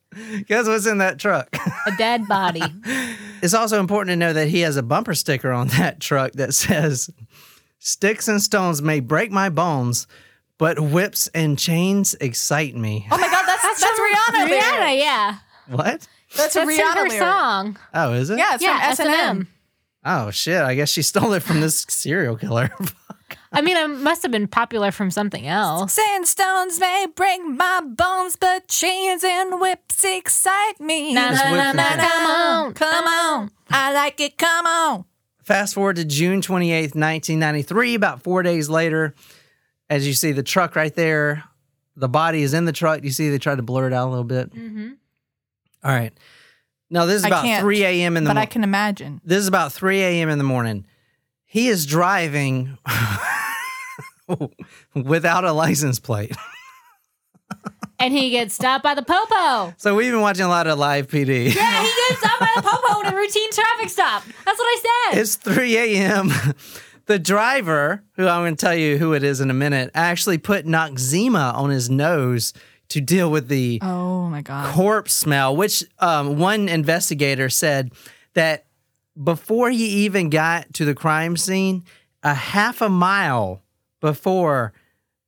Guess 0.46 0.66
what's 0.66 0.86
in 0.86 0.98
that 0.98 1.18
truck? 1.18 1.48
a 1.86 1.96
dead 1.96 2.26
body. 2.26 2.62
It's 3.42 3.52
also 3.52 3.78
important 3.78 4.08
to 4.12 4.16
know 4.16 4.32
that 4.32 4.48
he 4.48 4.60
has 4.60 4.78
a 4.78 4.82
bumper 4.82 5.12
sticker 5.14 5.52
on 5.52 5.68
that 5.68 6.00
truck 6.00 6.32
that 6.32 6.54
says, 6.54 7.10
Sticks 7.86 8.28
and 8.28 8.40
stones 8.40 8.80
may 8.80 8.98
break 8.98 9.30
my 9.30 9.50
bones, 9.50 10.06
but 10.56 10.80
whips 10.80 11.28
and 11.34 11.58
chains 11.58 12.14
excite 12.18 12.74
me. 12.74 13.06
Oh 13.10 13.18
my 13.18 13.28
God, 13.28 13.44
that's, 13.46 13.62
that's, 13.62 14.00
Rihanna. 14.00 14.48
there. 14.48 14.62
Rihanna, 14.62 14.98
yeah. 14.98 15.38
What? 15.68 15.84
That's 15.84 16.08
a 16.34 16.36
That's 16.36 16.56
in 16.56 16.68
Rihanna 16.68 16.94
her 16.94 17.02
lyric. 17.08 17.18
song. 17.18 17.78
Oh, 17.92 18.14
is 18.14 18.30
it? 18.30 18.38
Yeah, 18.38 18.54
it's 18.54 18.62
yeah, 18.62 18.94
from 18.94 19.06
S&M. 19.08 19.48
Oh, 20.02 20.30
shit. 20.30 20.62
I 20.62 20.74
guess 20.74 20.88
she 20.88 21.02
stole 21.02 21.34
it 21.34 21.42
from 21.42 21.60
this 21.60 21.84
serial 21.90 22.36
killer. 22.38 22.70
I 23.52 23.60
mean, 23.60 23.76
it 23.76 23.88
must 23.88 24.22
have 24.22 24.32
been 24.32 24.48
popular 24.48 24.90
from 24.90 25.10
something 25.10 25.46
else. 25.46 25.92
Sandstones 25.92 26.80
may 26.80 27.06
break 27.14 27.44
my 27.44 27.82
bones, 27.84 28.36
but 28.36 28.66
chains 28.68 29.22
and 29.22 29.60
whips 29.60 30.02
excite 30.02 30.80
me. 30.80 31.12
Na, 31.12 31.28
Just 31.28 31.44
na, 31.44 31.50
whip 31.52 31.60
na, 31.60 31.68
and 31.68 31.76
na, 31.76 31.84
chain. 31.84 31.98
come 32.08 32.26
on. 32.30 32.74
Come 32.74 33.06
on. 33.06 33.50
I 33.68 33.92
like 33.92 34.20
it. 34.20 34.38
Come 34.38 34.66
on. 34.66 35.04
Fast 35.44 35.74
forward 35.74 35.96
to 35.96 36.04
June 36.04 36.40
28th, 36.40 36.94
1993, 36.94 37.94
about 37.94 38.22
four 38.22 38.42
days 38.42 38.70
later. 38.70 39.14
As 39.90 40.06
you 40.06 40.14
see 40.14 40.32
the 40.32 40.42
truck 40.42 40.74
right 40.74 40.94
there, 40.94 41.44
the 41.96 42.08
body 42.08 42.42
is 42.42 42.54
in 42.54 42.64
the 42.64 42.72
truck. 42.72 43.04
You 43.04 43.10
see 43.10 43.28
they 43.28 43.38
tried 43.38 43.56
to 43.56 43.62
blur 43.62 43.86
it 43.86 43.92
out 43.92 44.08
a 44.08 44.10
little 44.10 44.24
bit. 44.24 44.54
Mm-hmm. 44.54 44.92
All 45.84 45.94
right. 45.94 46.12
Now, 46.88 47.04
this 47.04 47.16
is 47.16 47.24
I 47.24 47.28
about 47.28 47.60
3 47.60 47.84
a.m. 47.84 48.16
in 48.16 48.24
the 48.24 48.30
But 48.30 48.38
I 48.38 48.46
can 48.46 48.64
imagine. 48.64 49.20
This 49.22 49.38
is 49.38 49.48
about 49.48 49.72
3 49.72 50.00
a.m. 50.00 50.30
in 50.30 50.38
the 50.38 50.44
morning. 50.44 50.86
He 51.44 51.68
is 51.68 51.84
driving 51.84 52.78
without 54.94 55.44
a 55.44 55.52
license 55.52 56.00
plate. 56.00 56.34
And 57.98 58.12
he 58.12 58.30
gets 58.30 58.54
stopped 58.54 58.82
by 58.84 58.94
the 58.94 59.02
popo. 59.02 59.72
So 59.78 59.94
we've 59.94 60.10
been 60.10 60.20
watching 60.20 60.44
a 60.44 60.48
lot 60.48 60.66
of 60.66 60.78
live 60.78 61.06
PD. 61.08 61.54
Yeah, 61.54 61.82
he 61.82 61.92
gets 62.08 62.20
stopped 62.20 62.40
by 62.40 62.50
the 62.56 62.62
popo 62.62 63.00
in 63.06 63.12
a 63.14 63.16
routine 63.16 63.50
traffic 63.52 63.88
stop. 63.88 64.24
That's 64.44 64.58
what 64.58 64.64
I 64.66 65.08
said. 65.12 65.20
It's 65.20 65.36
3 65.36 65.76
a.m. 65.76 66.30
The 67.06 67.18
driver, 67.18 68.02
who 68.12 68.26
I'm 68.26 68.42
going 68.42 68.56
to 68.56 68.60
tell 68.64 68.74
you 68.74 68.96
who 68.98 69.12
it 69.12 69.22
is 69.22 69.40
in 69.40 69.50
a 69.50 69.54
minute, 69.54 69.90
actually 69.94 70.38
put 70.38 70.64
Noxzema 70.66 71.54
on 71.54 71.68
his 71.70 71.90
nose 71.90 72.52
to 72.88 73.00
deal 73.00 73.30
with 73.30 73.48
the 73.48 73.78
Oh 73.82 74.28
my 74.28 74.40
God. 74.42 74.74
corpse 74.74 75.12
smell, 75.12 75.54
which 75.56 75.84
um, 75.98 76.38
one 76.38 76.68
investigator 76.68 77.48
said 77.50 77.92
that 78.34 78.64
before 79.22 79.70
he 79.70 79.86
even 80.04 80.30
got 80.30 80.72
to 80.74 80.84
the 80.84 80.94
crime 80.94 81.36
scene, 81.36 81.84
a 82.22 82.34
half 82.34 82.80
a 82.80 82.88
mile 82.88 83.62
before 84.00 84.72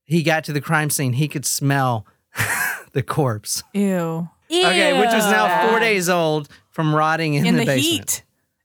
he 0.05 0.22
got 0.22 0.44
to 0.44 0.52
the 0.52 0.61
crime 0.61 0.90
scene, 0.90 1.12
he 1.14 1.29
could 1.29 1.44
smell 1.46 2.07
the 2.92 3.03
corpse. 3.03 3.62
Ew. 3.72 4.29
Okay, 4.51 4.92
which 4.99 5.11
was 5.12 5.25
now 5.31 5.68
four 5.68 5.81
days 5.81 6.09
old 6.09 6.49
from 6.70 6.94
rotting 6.94 7.35
in, 7.35 7.46
In 7.46 7.55
the, 7.57 7.61
the, 7.61 7.66
basement. 7.66 7.85
heat. 7.85 8.22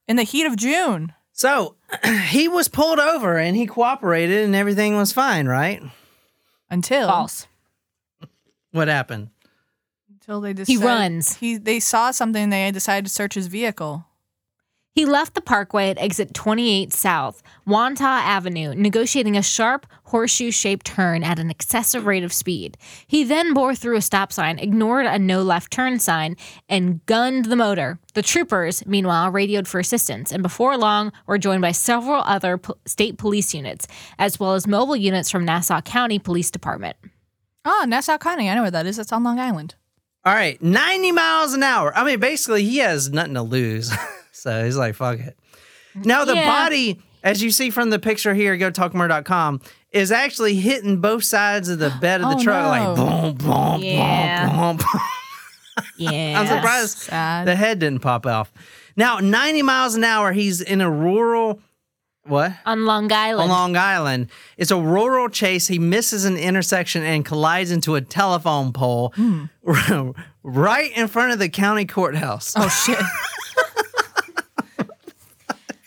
In 0.08 0.16
the 0.16 0.24
heat 0.24 0.46
of 0.46 0.56
June. 0.56 1.14
So 1.34 1.76
he 2.28 2.48
was 2.48 2.68
pulled 2.68 3.00
over 3.00 3.38
and 3.38 3.56
he 3.56 3.66
cooperated 3.66 4.46
and 4.46 4.56
everything 4.56 4.96
was 4.96 5.12
fine, 5.12 5.48
right? 5.48 5.82
Until 6.70 7.08
False. 7.08 7.48
What 8.72 8.88
happened? 8.88 9.30
until 10.10 10.40
they 10.40 10.50
He 10.50 10.54
decided, 10.54 10.84
runs. 10.86 11.34
He 11.38 11.58
they 11.58 11.80
saw 11.80 12.12
something. 12.12 12.50
They 12.52 12.70
decided 12.72 13.06
to 13.06 13.12
search 13.12 13.34
his 13.34 13.48
vehicle. 13.48 14.06
He 14.94 15.06
left 15.06 15.36
the 15.36 15.42
parkway 15.42 15.90
at 15.90 15.98
exit 15.98 16.34
28 16.34 16.92
South, 16.92 17.42
Wantagh 17.66 18.02
Avenue, 18.24 18.76
negotiating 18.76 19.38
a 19.38 19.42
sharp 19.42 19.88
horseshoe 20.06 20.52
shaped 20.52 20.86
turn 20.86 21.24
at 21.24 21.40
an 21.40 21.50
excessive 21.50 22.06
rate 22.06 22.26
of 22.26 22.34
speed. 22.34 22.78
He 23.08 23.24
then 23.24 23.54
bore 23.54 23.74
through 23.74 23.96
a 23.96 24.02
stop 24.02 24.34
sign, 24.34 24.60
ignored 24.60 25.06
a 25.06 25.18
no 25.18 25.44
left 25.44 25.72
turn 25.72 25.98
sign, 26.00 26.36
and 26.68 27.06
gunned 27.06 27.46
the 27.46 27.56
motor. 27.56 28.00
The 28.16 28.22
troopers, 28.22 28.86
meanwhile, 28.86 29.32
radioed 29.32 29.66
for 29.66 29.80
assistance, 29.80 30.30
and 30.30 30.44
before 30.44 30.78
long 30.78 31.14
were 31.26 31.38
joined 31.38 31.62
by 31.62 31.72
several 31.72 32.22
other 32.24 32.58
po- 32.58 32.78
state 32.86 33.18
police 33.18 33.54
units, 33.54 33.88
as 34.20 34.42
well 34.42 34.56
as 34.56 34.68
mobile 34.68 34.98
units 34.98 35.32
from 35.32 35.46
Nassau 35.46 35.80
County 35.80 36.20
Police 36.20 36.52
Department. 36.52 36.98
Oh, 37.64 37.86
Nassau 37.88 38.18
County. 38.18 38.50
I 38.50 38.56
know 38.56 38.64
where 38.64 38.72
that 38.72 38.86
is. 38.86 38.98
That's 38.98 39.14
on 39.14 39.24
Long 39.24 39.40
Island. 39.40 39.76
All 40.26 40.34
right, 40.34 40.62
90 40.62 41.14
miles 41.14 41.54
an 41.54 41.64
hour. 41.64 41.96
I 41.96 42.04
mean, 42.04 42.20
basically, 42.20 42.66
he 42.66 42.80
has 42.80 43.10
nothing 43.10 43.36
to 43.36 43.42
lose. 43.42 43.90
so 44.42 44.64
he's 44.66 44.78
like, 44.78 44.96
fuck 44.96 45.20
it. 45.20 45.38
Mm-hmm. 45.96 46.02
Now, 46.08 46.26
the 46.26 46.36
Yeah. 46.36 46.48
body, 46.48 47.00
as 47.24 47.44
you 47.44 47.52
see 47.52 47.70
from 47.70 47.90
the 47.92 48.00
picture 48.00 48.34
here, 48.34 48.58
go 48.58 48.72
talkmurder.com, 48.72 49.62
is 49.92 50.12
actually 50.12 50.56
hitting 50.56 51.00
both 51.02 51.24
sides 51.24 51.70
of 51.70 51.80
the 51.80 51.90
bed 52.02 52.22
of 52.22 52.30
the 52.32 52.38
Oh, 52.38 52.44
truck, 52.44 52.68
like 52.68 52.84
no. 52.84 52.96
boom, 52.96 53.36
boom, 53.36 53.82
Yeah. 53.84 54.50
boom, 54.50 54.78
boom. 54.78 55.02
Yeah. 55.98 56.40
I'm 56.40 56.48
surprised 56.48 56.98
Sad. 56.98 57.48
the 57.48 57.56
head 57.56 57.80
didn't 57.80 58.00
pop 58.02 58.26
off. 58.26 58.52
Now, 58.96 59.20
90 59.20 59.62
miles 59.62 59.96
an 59.96 60.04
hour, 60.04 60.32
he's 60.32 60.60
in 60.62 60.82
a 60.82 60.90
rural, 60.90 61.60
what? 62.26 62.54
On 62.66 62.86
Long 62.86 63.12
Island. 63.12 63.44
on 63.44 63.50
Long 63.50 63.78
Island. 63.78 64.28
It's 64.58 64.72
a 64.72 64.80
rural 64.80 65.30
chase. 65.30 65.68
He 65.68 65.80
misses 65.80 66.26
an 66.26 66.38
intersection 66.38 67.04
and 67.04 67.24
collides 67.26 67.72
into 67.72 67.96
a 67.96 68.02
telephone 68.02 68.74
pole 68.74 69.14
hmm. 69.16 69.46
right 70.44 70.92
in 70.96 71.08
front 71.08 71.32
of 71.34 71.40
the 71.40 71.50
county 71.50 71.86
courthouse. 71.86 72.54
oh 72.58 72.68
shit. 72.70 73.00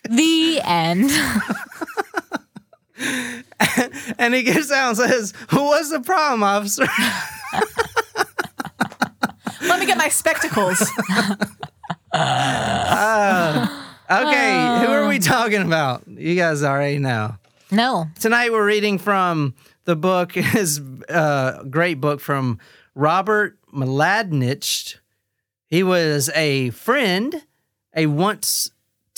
the 0.08 0.60
end. 0.62 1.10
And 4.18 4.34
he 4.34 4.42
gets 4.42 4.70
out 4.70 4.88
and 4.88 4.96
says, 4.96 5.32
What's 5.50 5.90
the 5.90 6.00
problem, 6.00 6.42
officer? 6.42 6.86
Let 9.62 9.80
me 9.80 9.86
get 9.86 9.98
my 9.98 10.08
spectacles. 10.08 10.90
Uh, 12.16 13.66
okay, 14.08 14.86
who 14.86 14.92
are 14.92 15.08
we 15.08 15.18
talking 15.18 15.62
about? 15.62 16.06
You 16.06 16.36
guys 16.36 16.62
already 16.62 17.00
know. 17.00 17.34
No. 17.72 18.06
Tonight 18.20 18.52
we're 18.52 18.64
reading 18.64 18.98
from 18.98 19.54
the 19.84 19.96
book 19.96 20.36
is 20.36 20.80
a 21.08 21.12
uh, 21.12 21.62
great 21.64 22.00
book 22.00 22.20
from 22.20 22.60
Robert 22.94 23.58
Mladinich. 23.74 24.98
He 25.66 25.82
was 25.82 26.30
a 26.36 26.70
friend, 26.70 27.42
a 27.96 28.06
once 28.06 28.70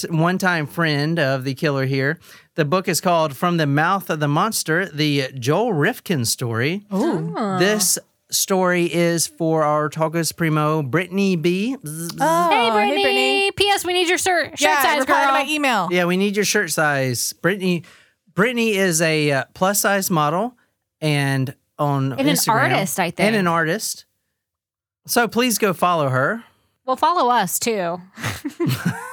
one 0.05 0.39
time 0.39 0.67
friend 0.67 1.19
of 1.19 1.45
the 1.45 1.55
killer 1.55 1.87
here. 1.87 2.19
The 2.55 2.65
book 2.65 2.89
is 2.89 3.01
called 3.01 3.37
From 3.37 3.57
the 3.57 3.67
Mouth 3.67 4.11
of 4.11 4.21
the 4.21 4.29
Monster, 4.29 4.87
the 4.87 5.29
Joel 5.39 5.73
Rifkin 5.73 6.25
story. 6.25 6.85
This 6.91 7.99
story 8.31 8.93
is 8.93 9.27
for 9.27 9.63
our 9.63 9.89
Tacos 9.89 10.35
Primo, 10.37 10.83
Brittany 10.83 11.37
B. 11.37 11.77
Oh, 12.21 12.49
Hey, 12.51 12.71
Brittany. 12.71 13.51
P.S. 13.53 13.85
We 13.85 13.93
need 13.93 14.09
your 14.09 14.19
shirt, 14.19 14.59
shirt 14.59 14.61
Yeah, 14.69 14.83
size, 14.83 15.01
reply 15.01 15.25
girl. 15.25 15.27
to 15.29 15.33
my 15.33 15.47
email. 15.49 15.89
Yeah, 15.91 16.07
we 16.07 16.17
need 16.17 16.35
your 16.35 16.45
shirt 16.45 16.71
size. 16.71 17.33
Brittany 17.35 17.85
Brittany 18.35 18.75
is 18.77 19.01
a 19.01 19.31
uh, 19.33 19.45
plus 19.55 19.81
size 19.81 20.11
model 20.11 20.57
and 21.01 21.55
on 21.79 22.13
And 22.15 22.29
an 22.29 22.37
artist, 22.49 22.99
I 22.99 23.11
think. 23.11 23.21
And 23.27 23.37
an 23.37 23.47
artist. 23.47 24.07
So 25.07 25.29
please 25.29 25.59
go 25.59 25.73
follow 25.73 26.09
her. 26.09 26.43
Well, 26.85 26.97
follow 26.97 27.31
us 27.31 27.59
too. 27.59 28.01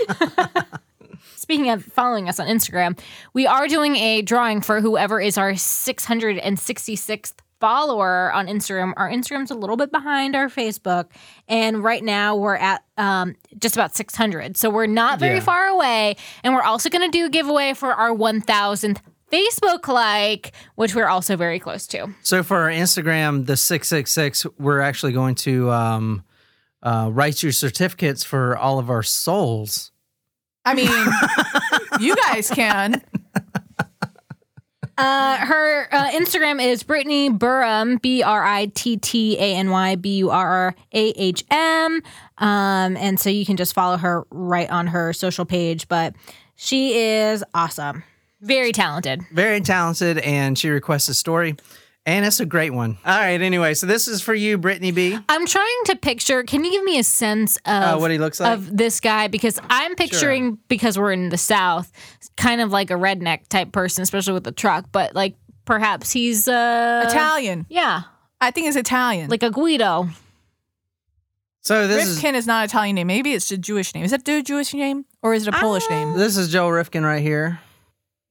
Speaking 1.36 1.70
of 1.70 1.84
following 1.84 2.28
us 2.28 2.38
on 2.40 2.46
Instagram, 2.46 2.98
we 3.32 3.46
are 3.46 3.66
doing 3.68 3.96
a 3.96 4.22
drawing 4.22 4.60
for 4.60 4.80
whoever 4.80 5.20
is 5.20 5.36
our 5.36 5.52
666th 5.52 7.34
follower 7.60 8.32
on 8.32 8.46
Instagram. 8.46 8.92
Our 8.96 9.08
Instagram's 9.10 9.50
a 9.50 9.54
little 9.54 9.76
bit 9.76 9.90
behind 9.92 10.34
our 10.34 10.48
Facebook, 10.48 11.06
and 11.48 11.82
right 11.84 12.02
now 12.02 12.36
we're 12.36 12.56
at 12.56 12.84
um, 12.96 13.34
just 13.58 13.76
about 13.76 13.94
600. 13.94 14.56
So 14.56 14.70
we're 14.70 14.86
not 14.86 15.18
very 15.20 15.36
Yeah. 15.36 15.40
far 15.40 15.66
away. 15.66 16.16
And 16.42 16.54
we're 16.54 16.62
also 16.62 16.88
going 16.88 17.08
to 17.10 17.16
do 17.16 17.26
a 17.26 17.28
giveaway 17.30 17.74
for 17.74 17.92
our 17.92 18.10
1000th 18.10 18.98
Facebook 19.32 19.88
like, 19.88 20.52
which 20.74 20.94
we're 20.94 21.06
also 21.08 21.36
very 21.36 21.58
close 21.58 21.86
to. 21.88 22.08
So 22.22 22.42
for 22.42 22.58
our 22.58 22.68
Instagram, 22.70 23.46
the 23.46 23.56
666, 23.56 24.46
we're 24.58 24.80
actually 24.80 25.12
going 25.12 25.34
to 25.36 25.70
um, 25.70 26.24
uh, 26.82 27.10
write 27.12 27.42
you 27.42 27.52
certificates 27.52 28.24
for 28.24 28.56
all 28.56 28.78
of 28.78 28.90
our 28.90 29.02
souls. 29.02 29.92
I 30.64 30.74
mean, 30.74 30.90
you 32.00 32.14
guys 32.16 32.50
can. 32.50 33.02
Uh, 34.98 35.36
her 35.38 35.88
uh, 35.92 36.10
Instagram 36.10 36.62
is 36.62 36.82
Brittany 36.82 37.30
Burham, 37.30 38.00
B 38.00 38.22
R 38.22 38.44
I 38.44 38.66
T 38.66 38.98
T 38.98 39.36
A 39.38 39.56
N 39.56 39.70
Y 39.70 39.96
B 39.96 40.18
U 40.18 40.30
R 40.30 40.46
R 40.46 40.74
A 40.92 41.08
H 41.16 41.44
M. 41.50 42.02
Um, 42.38 42.96
and 42.96 43.18
so 43.18 43.30
you 43.30 43.46
can 43.46 43.56
just 43.56 43.74
follow 43.74 43.96
her 43.96 44.24
right 44.30 44.70
on 44.70 44.88
her 44.88 45.12
social 45.12 45.44
page. 45.44 45.88
But 45.88 46.14
she 46.54 46.98
is 46.98 47.42
awesome, 47.54 48.04
very 48.42 48.70
talented. 48.70 49.22
Very 49.32 49.62
talented, 49.62 50.18
and 50.18 50.58
she 50.58 50.68
requests 50.68 51.08
a 51.08 51.14
story. 51.14 51.56
And 52.04 52.26
it's 52.26 52.40
a 52.40 52.46
great 52.46 52.74
one. 52.74 52.98
All 53.06 53.16
right, 53.16 53.40
anyway, 53.40 53.74
so 53.74 53.86
this 53.86 54.08
is 54.08 54.20
for 54.20 54.34
you, 54.34 54.58
Brittany 54.58 54.90
B. 54.90 55.16
I'm 55.28 55.46
trying 55.46 55.78
to 55.86 55.94
picture. 55.96 56.42
Can 56.42 56.64
you 56.64 56.72
give 56.72 56.82
me 56.82 56.98
a 56.98 57.04
sense 57.04 57.56
of 57.58 57.64
Uh, 57.82 57.96
what 57.98 58.10
he 58.10 58.18
looks 58.18 58.40
like? 58.40 58.54
of 58.54 58.76
this 58.76 58.98
guy? 58.98 59.28
Because 59.28 59.60
I'm 59.70 59.94
picturing 59.94 60.58
because 60.66 60.98
we're 60.98 61.12
in 61.12 61.28
the 61.28 61.38
South, 61.38 61.92
kind 62.36 62.60
of 62.60 62.72
like 62.72 62.90
a 62.90 62.94
redneck 62.94 63.46
type 63.48 63.70
person, 63.70 64.02
especially 64.02 64.32
with 64.32 64.42
the 64.42 64.50
truck. 64.50 64.86
But 64.90 65.14
like 65.14 65.36
perhaps 65.64 66.10
he's 66.10 66.48
uh 66.48 67.04
Italian. 67.08 67.66
Yeah, 67.68 68.02
I 68.40 68.50
think 68.50 68.66
it's 68.66 68.76
Italian. 68.76 69.30
like 69.30 69.44
a 69.44 69.50
Guido. 69.50 70.08
So 71.60 71.86
this 71.86 72.08
is 72.08 72.16
Rifkin 72.16 72.34
is 72.34 72.48
not 72.48 72.64
an 72.64 72.64
Italian 72.64 72.96
name. 72.96 73.06
Maybe 73.06 73.32
it's 73.32 73.48
a 73.52 73.56
Jewish 73.56 73.94
name. 73.94 74.04
Is 74.04 74.10
that 74.10 74.28
a 74.28 74.42
Jewish 74.42 74.74
name 74.74 75.04
or 75.22 75.34
is 75.34 75.46
it 75.46 75.54
a 75.54 75.56
Polish 75.56 75.88
name? 75.88 76.18
this 76.18 76.36
is 76.36 76.48
Joel 76.50 76.72
Rifkin 76.72 77.04
right 77.04 77.22
here. 77.22 77.60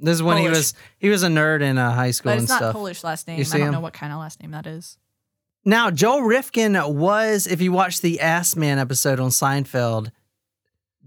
This 0.02 0.16
is 0.16 0.24
when 0.24 0.38
he 0.38 0.50
was 0.50 0.74
he 1.00 1.10
was 1.10 1.24
a 1.24 1.28
nerd 1.28 1.62
in 1.62 1.78
uh, 1.78 1.92
high 1.94 2.12
school 2.12 2.32
But 2.32 2.40
and 2.40 2.42
it's 2.44 2.50
not 2.50 2.58
stuff. 2.58 2.74
Polish 2.74 3.04
last 3.04 3.28
name. 3.28 3.40
You 3.40 3.46
I 3.48 3.58
don't 3.58 3.68
him? 3.68 3.74
know 3.74 3.80
what 3.80 3.94
kind 3.94 4.12
of 4.12 4.20
last 4.20 4.42
name 4.42 4.52
that 4.52 4.66
is. 4.68 4.98
Now, 5.64 5.92
Joel 5.92 6.24
Rifkin 6.24 6.74
was, 6.98 7.46
if 7.46 7.62
you 7.62 7.72
watch 7.72 8.02
the 8.02 8.20
Ass 8.20 8.56
Man 8.56 8.80
episode 8.80 9.20
on 9.20 9.30
Seinfeld, 9.30 10.12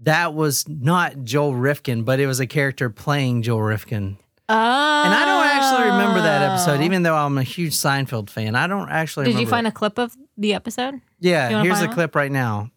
that 0.03 0.33
was 0.33 0.67
not 0.69 1.23
Joel 1.23 1.55
Rifkin, 1.55 2.03
but 2.03 2.19
it 2.21 2.27
was 2.27 2.39
a 2.39 2.47
character 2.47 2.89
playing 2.89 3.41
Joel 3.41 3.61
Rifkin. 3.61 4.17
Oh, 4.47 4.53
And 4.53 5.13
I 5.13 5.25
don't 5.25 5.45
actually 5.47 5.91
remember 5.91 6.21
that 6.21 6.51
episode, 6.51 6.81
even 6.81 7.03
though 7.03 7.15
I'm 7.15 7.37
a 7.37 7.43
huge 7.43 7.73
Seinfeld 7.73 8.29
fan. 8.29 8.55
I 8.55 8.67
don't 8.67 8.89
actually 8.89 9.25
Did 9.25 9.39
you 9.39 9.47
find 9.47 9.65
it. 9.65 9.71
a 9.71 9.73
clip 9.73 9.97
of 9.97 10.15
the 10.37 10.53
episode? 10.53 11.01
Yeah, 11.19 11.63
here's 11.63 11.81
a 11.81 11.87
the 11.87 11.93
clip 11.93 12.15
right 12.15 12.31
now. 12.31 12.69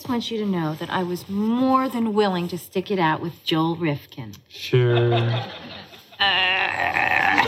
Just 0.00 0.08
want 0.08 0.30
you 0.30 0.38
to 0.38 0.46
know 0.46 0.74
that 0.76 0.88
I 0.88 1.02
was 1.02 1.28
more 1.28 1.86
than 1.86 2.14
willing 2.14 2.48
to 2.48 2.56
stick 2.56 2.90
it 2.90 2.98
out 2.98 3.20
with 3.20 3.44
Joel 3.44 3.76
Rifkin. 3.76 4.32
Sure. 4.48 5.12
Uh. 6.22 7.42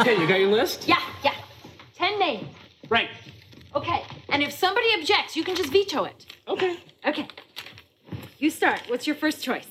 okay, 0.00 0.16
you 0.16 0.28
got 0.28 0.38
your 0.38 0.48
list? 0.48 0.86
Yeah, 0.86 1.00
yeah. 1.24 1.34
Ten 1.96 2.20
names. 2.20 2.46
Right. 2.88 3.08
Okay. 3.74 4.04
And 4.28 4.44
if 4.44 4.52
somebody 4.52 4.86
objects, 4.96 5.34
you 5.34 5.42
can 5.42 5.56
just 5.56 5.72
veto 5.72 6.04
it. 6.04 6.24
Okay. 6.46 6.76
Okay. 7.04 7.26
You 8.38 8.48
start. 8.48 8.82
What's 8.86 9.08
your 9.08 9.16
first 9.16 9.42
choice? 9.42 9.66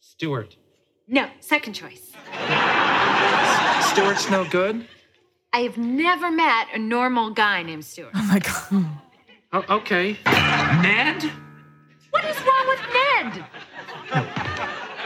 Stewart. 0.00 0.56
No, 1.08 1.30
second 1.40 1.72
choice. 1.72 2.12
Stewart's 3.92 4.28
no 4.28 4.44
good? 4.50 4.86
I 5.54 5.60
have 5.60 5.78
never 5.78 6.30
met 6.30 6.66
a 6.74 6.78
normal 6.78 7.30
guy 7.30 7.62
named 7.62 7.86
Stuart. 7.86 8.10
Oh 8.14 8.22
my 8.24 8.40
god. 8.40 8.90
Oh, 9.56 9.64
okay. 9.76 10.18
Ned? 10.82 11.22
What 12.10 12.24
is 12.26 12.36
wrong 12.42 12.66
with 12.68 12.80
Ned? 12.92 13.44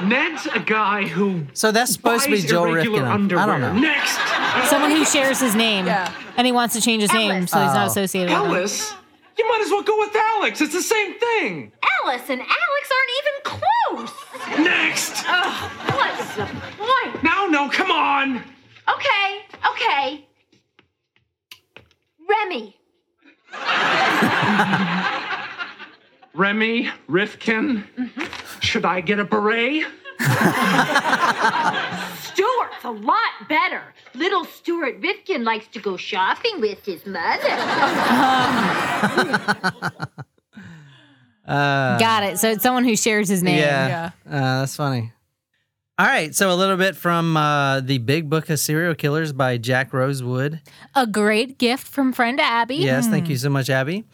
Ned's 0.08 0.46
a 0.46 0.58
guy 0.58 1.06
who 1.06 1.46
So 1.52 1.70
that's 1.70 1.92
supposed 1.92 2.24
to 2.24 2.30
be 2.30 2.36
buys 2.38 2.46
Joel 2.50 2.64
irregular 2.72 3.02
Rifkin. 3.02 3.12
underwear. 3.12 3.44
I 3.44 3.46
don't 3.46 3.60
know. 3.60 3.80
Next. 3.80 4.18
Someone 4.68 4.90
who 4.90 5.04
shares 5.04 5.38
his 5.38 5.54
name. 5.54 5.86
Yeah. 5.86 6.12
And 6.36 6.46
he 6.48 6.52
wants 6.52 6.74
to 6.74 6.80
change 6.80 7.02
his 7.02 7.12
name 7.12 7.30
Ellis. 7.30 7.50
so 7.52 7.58
he's 7.62 7.74
not 7.74 7.84
Oh. 7.84 7.90
associated 7.90 8.30
with 8.32 8.40
him. 8.40 8.46
Ellis? 8.56 8.92
You 9.38 9.48
might 9.48 9.60
as 9.62 9.70
well 9.70 9.82
go 9.82 9.96
with 10.00 10.16
Alex. 10.16 10.60
It's 10.60 10.72
the 10.72 10.82
same 10.82 11.14
thing. 11.14 11.70
Alice 12.02 12.28
and 12.28 12.40
Alex 12.40 12.90
aren't 12.96 13.12
even 13.20 13.34
close. 13.44 14.64
Next. 14.66 15.24
Ugh, 15.28 15.70
what's 15.94 16.34
the 16.34 16.46
point? 16.76 17.22
No, 17.22 17.46
no, 17.46 17.68
come 17.70 17.92
on. 17.92 18.42
Okay, 18.88 19.42
okay. 19.70 20.26
Remy. 22.28 22.76
Remy, 26.34 26.90
Rifkin. 27.08 27.84
Should 28.60 28.84
I 28.84 29.00
get 29.00 29.18
a 29.18 29.24
beret? 29.24 29.84
Stuart's 32.20 32.84
a 32.84 32.90
lot 32.90 33.48
better. 33.48 33.82
Little 34.14 34.44
Stuart 34.44 34.96
Rifkin 35.00 35.44
likes 35.44 35.66
to 35.68 35.80
go 35.80 35.96
shopping 35.96 36.60
with 36.60 36.84
his 36.84 37.06
mother. 37.06 37.48
Got 41.46 42.22
it. 42.24 42.38
So 42.38 42.50
it's 42.50 42.62
someone 42.62 42.84
who 42.84 42.96
shares 42.96 43.28
his 43.28 43.42
name. 43.42 43.58
Yeah, 43.58 44.10
Uh, 44.26 44.60
that's 44.60 44.76
funny. 44.76 45.12
All 46.00 46.06
right, 46.06 46.34
so 46.34 46.50
a 46.50 46.56
little 46.56 46.78
bit 46.78 46.96
from 46.96 47.36
uh, 47.36 47.80
the 47.80 47.98
Big 47.98 48.30
Book 48.30 48.48
of 48.48 48.58
Serial 48.58 48.94
Killers 48.94 49.34
by 49.34 49.58
Jack 49.58 49.92
Rosewood. 49.92 50.62
A 50.94 51.06
great 51.06 51.58
gift 51.58 51.86
from 51.86 52.14
friend 52.14 52.40
Abby. 52.40 52.76
Yes, 52.76 53.06
thank 53.06 53.28
you 53.28 53.36
so 53.36 53.50
much, 53.50 53.68
Abby. 53.68 54.06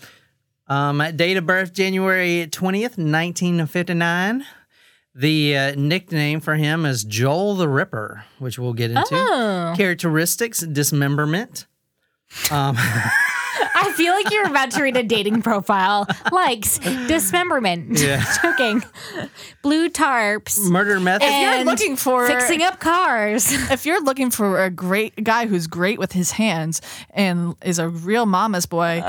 Um, 0.67 1.01
date 1.15 1.37
of 1.37 1.47
birth 1.47 1.73
January 1.73 2.49
20th, 2.51 2.99
1959. 2.99 4.45
The 5.15 5.57
uh, 5.57 5.75
nickname 5.77 6.41
for 6.41 6.57
him 6.57 6.85
is 6.85 7.05
Joel 7.05 7.55
the 7.55 7.69
Ripper, 7.69 8.25
which 8.41 8.59
we'll 8.59 8.73
get 8.73 8.91
into. 8.91 9.07
Oh. 9.13 9.73
Characteristics 9.77 10.59
dismemberment. 10.63 11.67
Um, 12.51 12.77
I 13.87 13.93
feel 13.93 14.13
like 14.13 14.31
you're 14.31 14.47
about 14.47 14.71
to 14.73 14.83
read 14.83 14.97
a 14.97 15.03
dating 15.03 15.43
profile. 15.43 16.07
Likes, 16.33 16.79
dismemberment. 16.79 17.99
Yeah. 18.01 18.25
Joking. 18.43 18.83
Blue 19.63 19.89
tarps. 19.89 20.59
murder 20.69 20.99
method. 21.01 21.29
you're 21.29 21.65
looking 21.65 21.97
for- 21.97 22.27
fixing 22.27 22.63
up 22.63 22.81
cars. 22.81 23.53
If 23.77 23.85
you're 23.87 24.03
looking 24.03 24.31
for 24.31 24.63
a 24.65 24.71
great 24.71 25.23
guy 25.23 25.47
who's 25.47 25.67
great 25.67 25.99
with 25.99 26.13
his 26.13 26.33
hands 26.33 26.81
and 27.11 27.55
is 27.63 27.79
a 27.79 27.89
real 27.89 28.27
mama's 28.27 28.65
boy, 28.67 29.03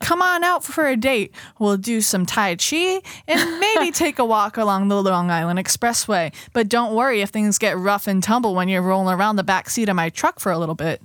come 0.00 0.22
on 0.22 0.42
out 0.44 0.64
for 0.64 0.86
a 0.86 0.96
date. 0.96 1.34
We'll 1.58 1.76
do 1.76 2.00
some 2.00 2.26
Tai 2.26 2.56
Chi 2.56 3.00
and 3.28 3.60
maybe 3.60 3.90
take 3.92 4.18
a 4.18 4.24
walk 4.24 4.56
along 4.56 4.88
the 4.88 5.02
Long 5.02 5.30
Island 5.30 5.58
Expressway. 5.58 6.32
But 6.52 6.68
don't 6.68 6.94
worry 6.94 7.20
if 7.22 7.30
things 7.30 7.58
get 7.58 7.76
rough 7.78 8.06
and 8.06 8.22
tumble 8.22 8.54
when 8.54 8.68
you're 8.68 8.82
rolling 8.82 9.14
around 9.18 9.36
the 9.36 9.44
back 9.44 9.68
seat 9.70 9.88
of 9.88 9.96
my 9.96 10.10
truck 10.10 10.40
for 10.40 10.50
a 10.52 10.58
little 10.58 10.74
bit. 10.74 11.02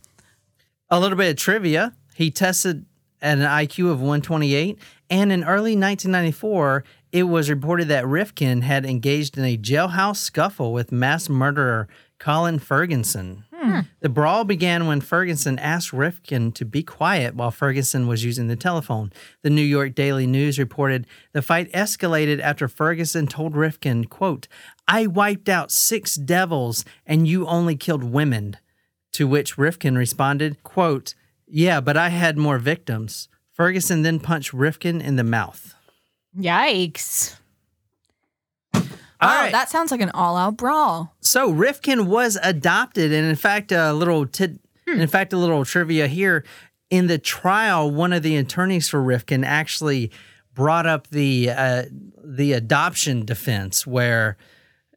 A 0.90 1.00
little 1.00 1.18
bit 1.18 1.30
of 1.32 1.38
trivia. 1.38 1.94
He 2.16 2.32
tested 2.32 2.86
at 3.22 3.38
an 3.38 3.44
IQ 3.44 3.92
of 3.92 4.00
128, 4.00 4.78
and 5.10 5.32
in 5.32 5.44
early 5.44 5.76
1994, 5.76 6.84
it 7.12 7.24
was 7.24 7.50
reported 7.50 7.88
that 7.88 8.08
Rifkin 8.08 8.62
had 8.62 8.86
engaged 8.86 9.38
in 9.38 9.44
a 9.44 9.58
jailhouse 9.58 10.18
scuffle 10.18 10.74
with 10.74 10.92
mass 10.92 11.28
murderer 11.28 11.88
Colin 12.20 12.60
Ferguson. 12.60 13.46
Hmm. 13.54 13.60
Hmm. 13.70 13.80
The 14.00 14.10
brawl 14.10 14.46
began 14.46 14.88
when 14.88 15.02
Ferguson 15.02 15.60
asked 15.60 15.94
Rifkin 15.94 16.52
to 16.54 16.66
be 16.66 16.82
quiet 16.82 17.36
while 17.36 17.52
Ferguson 17.52 18.08
was 18.08 18.24
using 18.24 18.48
the 18.48 18.56
telephone. 18.56 19.12
The 19.42 19.50
New 19.50 19.62
York 19.62 19.96
Daily 19.96 20.26
News 20.26 20.58
reported 20.58 21.06
the 21.34 21.42
fight 21.42 21.72
escalated 21.72 22.40
after 22.40 22.68
Ferguson 22.68 23.28
told 23.28 23.56
Rifkin, 23.56 24.06
quote, 24.06 24.48
I 24.88 25.08
wiped 25.08 25.50
out 25.50 25.72
six 25.72 26.16
devils 26.16 26.86
and 27.06 27.28
you 27.28 27.46
only 27.48 27.76
killed 27.76 28.04
women. 28.04 28.58
To 29.14 29.28
which 29.28 29.58
Rifkin 29.58 29.98
responded, 29.98 30.64
quote, 30.64 31.14
Yeah, 31.50 31.82
but 31.82 31.98
I 31.98 32.10
had 32.10 32.38
more 32.38 32.60
victims. 32.60 33.28
Ferguson 33.54 34.04
then 34.04 34.20
punched 34.20 34.54
Rifkin 34.54 35.02
in 35.02 35.16
the 35.16 35.24
mouth. 35.24 35.76
Yikes. 36.38 37.36
All 39.22 39.30
oh, 39.30 39.42
right. 39.42 39.52
that 39.52 39.70
sounds 39.70 39.92
like 39.92 40.00
an 40.00 40.12
all-out 40.12 40.56
brawl. 40.56 41.14
So 41.20 41.50
Rifkin 41.50 42.08
was 42.08 42.38
adopted, 42.42 43.12
and 43.12 43.28
in 43.28 43.36
fact, 43.36 43.72
a 43.74 43.92
little 43.92 44.26
tid- 44.26 44.60
in 44.88 45.08
fact, 45.08 45.34
a 45.34 45.38
little 45.38 45.66
trivia 45.66 46.08
here. 46.08 46.46
In 46.90 47.08
the 47.08 47.18
trial, 47.18 47.92
one 47.92 48.14
of 48.14 48.24
the 48.24 48.38
attorneys 48.38 48.88
for 48.88 49.02
Rifkin 49.02 49.44
actually 49.44 50.12
brought 50.54 50.86
up 50.88 51.08
the 51.08 51.50
uh, 51.52 51.84
the 52.24 52.54
adoption 52.54 53.26
defense, 53.26 53.86
where 53.86 54.38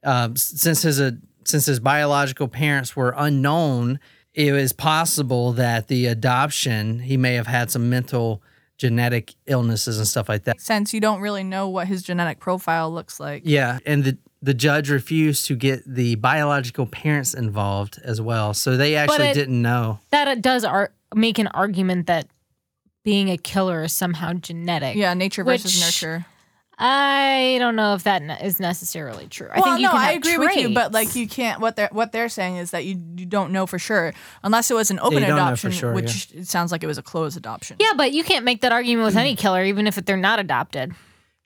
um, 0.05 0.33
s- 0.33 0.55
since 0.57 0.83
his 0.83 1.01
uh, 1.01 1.13
since 1.45 1.67
his 1.67 1.81
biological 1.81 2.47
parents 2.49 2.95
were 2.95 3.15
unknown, 3.17 3.99
it 4.35 4.53
was 4.53 4.73
possible 4.73 5.53
that 5.53 5.89
the 5.89 6.07
adoption 6.07 7.01
he 7.01 7.17
may 7.17 7.35
have 7.35 7.47
had 7.47 7.71
some 7.71 7.91
mental 7.91 8.43
genetic 8.79 9.35
illnesses 9.47 9.99
and 9.99 10.09
stuff 10.09 10.29
like 10.29 10.45
that. 10.45 10.61
Since 10.61 10.93
you 10.95 11.01
don't 11.01 11.21
really 11.21 11.45
know 11.45 11.69
what 11.69 11.87
his 11.87 12.03
genetic 12.03 12.41
profile 12.41 12.91
looks 12.93 13.21
like. 13.21 13.43
Yeah, 13.45 13.79
and 13.87 14.05
the 14.05 14.19
the 14.45 14.55
judge 14.55 14.91
refused 14.91 15.47
to 15.47 15.55
get 15.55 15.83
the 15.87 16.17
biological 16.17 16.85
parents 16.87 17.33
involved 17.33 18.01
as 18.03 18.21
well, 18.21 18.55
so 18.55 18.77
they 18.77 18.97
actually 18.97 19.29
it- 19.29 19.35
didn't 19.35 19.63
know. 19.63 20.01
That 20.11 20.27
it 20.27 20.43
does 20.43 20.65
ar- 20.65 20.91
make 21.15 21.39
an 21.39 21.47
argument 21.49 22.07
that 22.09 22.27
being 23.05 23.31
a 23.31 23.37
killer 23.37 23.85
is 23.85 23.93
somehow 23.93 24.33
genetic. 24.33 24.97
Yeah, 24.97 25.15
nature 25.15 25.45
versus 25.45 25.75
Which- 25.77 25.81
nurture. 25.85 26.27
I 26.85 27.59
don't 27.61 27.77
know 27.77 27.95
if 27.95 28.03
that 28.03 28.23
ne- 28.23 28.45
is 28.45 28.59
necessarily 28.59 29.29
true. 29.29 29.49
I 29.53 29.61
well, 29.61 29.65
think 29.65 29.79
you 29.79 29.87
no, 29.87 29.93
can 29.93 30.01
I 30.01 30.13
have 30.13 30.17
agree 30.17 30.39
with 30.39 30.57
you, 30.57 30.75
but 30.75 30.91
like 30.91 31.15
you 31.15 31.29
can't. 31.29 31.61
What 31.61 31.77
they're 31.77 31.89
what 31.93 32.11
they're 32.11 32.29
saying 32.29 32.57
is 32.57 32.73
that 32.73 32.85
you 32.85 33.01
you 33.17 33.25
don't 33.25 33.53
know 33.53 33.67
for 33.67 33.79
sure 33.79 34.13
unless 34.43 34.69
it 34.69 34.75
was 34.75 34.91
an 34.91 34.99
open 34.99 35.21
you 35.21 35.29
don't 35.29 35.37
know 35.37 35.43
for 35.55 35.69
adoption, 35.69 35.71
sure, 35.71 35.95
which 35.95 36.33
it 36.33 36.49
sounds 36.49 36.73
like 36.73 36.83
it 36.83 36.89
was 36.89 36.99
a 36.99 37.03
closed 37.03 37.37
adoption. 37.37 37.77
Yeah, 37.79 37.93
but 37.97 38.13
you 38.13 38.25
can't 38.25 38.45
make 38.45 38.63
that 38.63 38.73
argument 38.73 39.07
with 39.07 39.17
any 39.17 39.37
mm. 39.37 39.39
killer, 39.39 39.63
even 39.63 39.87
if 39.87 39.95
they're 39.95 40.17
not 40.17 40.41
adopted. 40.41 40.93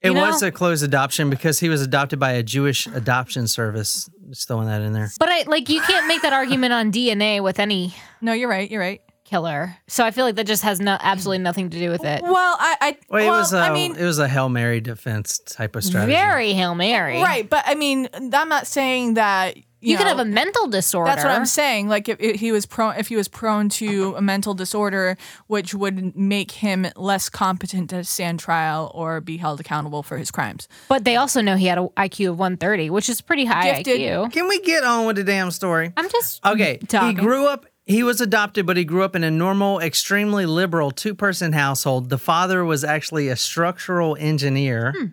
It 0.01 0.09
You 0.09 0.14
know? 0.14 0.27
was 0.27 0.42
a 0.42 0.51
closed 0.51 0.83
adoption 0.83 1.29
because 1.29 1.61
he 1.61 1.68
was 1.68 1.83
adopted 1.83 2.18
by 2.18 2.33
a 2.33 2.42
Jewish 2.42 2.87
adoption 2.87 3.46
service. 3.46 4.09
Just 4.31 4.49
throwing 4.49 4.68
that 4.68 4.81
in 4.81 4.94
there. 4.94 5.11
But 5.18 5.29
I 5.29 5.42
like 5.42 5.68
you 5.68 5.83
can't 5.83 6.07
make 6.07 6.22
that 6.22 6.33
argument 6.33 6.72
on 6.72 6.90
DNA 6.90 7.42
with 7.42 7.61
any 7.61 7.94
No, 8.22 8.33
you're 8.33 8.49
right. 8.49 8.70
You're 8.70 8.81
right. 8.81 9.03
Killer. 9.26 9.76
So 9.88 10.04
I 10.04 10.10
feel 10.12 10.24
like 10.24 10.36
that 10.36 10.46
just 10.46 10.62
has 10.62 10.80
no 10.80 10.96
absolutely 11.00 11.42
nothing 11.42 11.68
to 11.70 11.78
do 11.78 11.90
with 11.90 12.04
it. 12.04 12.22
Well, 12.22 12.56
I, 12.58 12.76
I 12.80 12.98
Well, 13.10 13.22
it 13.22 13.26
well, 13.26 13.38
was 13.40 13.52
a 13.52 13.58
I 13.58 13.66
um, 13.68 13.74
mean, 13.74 13.96
it 13.96 14.04
was 14.04 14.18
a 14.18 14.28
hail 14.28 14.48
mary 14.48 14.80
defense 14.80 15.38
type 15.38 15.76
of 15.76 15.84
strategy. 15.84 16.12
Very 16.12 16.52
hail 16.52 16.74
mary. 16.74 17.20
right, 17.20 17.48
but 17.48 17.64
I 17.66 17.74
mean, 17.74 18.08
I'm 18.14 18.48
not 18.48 18.66
saying 18.66 19.14
that 19.14 19.56
you, 19.56 19.92
You, 19.92 19.96
could 19.98 20.04
know, 20.04 20.16
have 20.16 20.20
a 20.20 20.24
mental 20.24 20.68
disorder. 20.68 21.10
That's 21.10 21.22
what 21.22 21.32
I'm 21.32 21.44
saying. 21.46 21.88
Like 21.88 22.08
if, 22.08 22.18
if 22.18 22.40
he 22.40 22.50
was 22.50 22.64
prone, 22.66 22.94
if 22.98 23.08
he 23.08 23.14
was 23.16 23.28
prone 23.28 23.68
to 23.70 24.14
a 24.16 24.22
mental 24.22 24.54
disorder, 24.54 25.16
which 25.48 25.74
would 25.74 26.16
make 26.16 26.50
him 26.50 26.86
less 26.96 27.28
competent 27.28 27.90
to 27.90 28.02
stand 28.02 28.40
trial 28.40 28.90
or 28.94 29.20
be 29.20 29.36
held 29.36 29.60
accountable 29.60 30.02
for 30.02 30.16
his 30.16 30.30
crimes. 30.30 30.66
But 30.88 31.04
they 31.04 31.16
also 31.16 31.40
know 31.42 31.56
he 31.56 31.66
had 31.66 31.78
an 31.78 31.88
IQ 31.96 32.30
of 32.30 32.38
130, 32.38 32.90
which 32.90 33.08
is 33.08 33.20
pretty 33.20 33.44
high 33.44 33.82
Gifted. 33.82 34.00
IQ. 34.00 34.32
Can 34.32 34.48
we 34.48 34.60
get 34.60 34.82
on 34.82 35.06
with 35.06 35.16
the 35.16 35.24
damn 35.24 35.50
story? 35.50 35.92
I'm 35.96 36.08
just 36.08 36.44
Okay, 36.44 36.78
talking. 36.78 37.16
he 37.16 37.22
grew 37.22 37.46
up. 37.46 37.66
He 37.87 38.03
was 38.03 38.20
adopted, 38.20 38.66
but 38.66 38.77
he 38.77 38.85
grew 38.85 39.05
up 39.05 39.14
in 39.14 39.22
a 39.22 39.31
normal, 39.31 39.79
extremely 39.79 40.44
liberal 40.44 40.90
two-person 40.90 41.53
household. 41.53 42.11
The 42.11 42.18
father 42.18 42.64
was 42.64 42.83
actually 42.83 43.29
a 43.29 43.37
structural 43.37 44.16
engineer. 44.18 44.92
Hmm. 44.96 45.07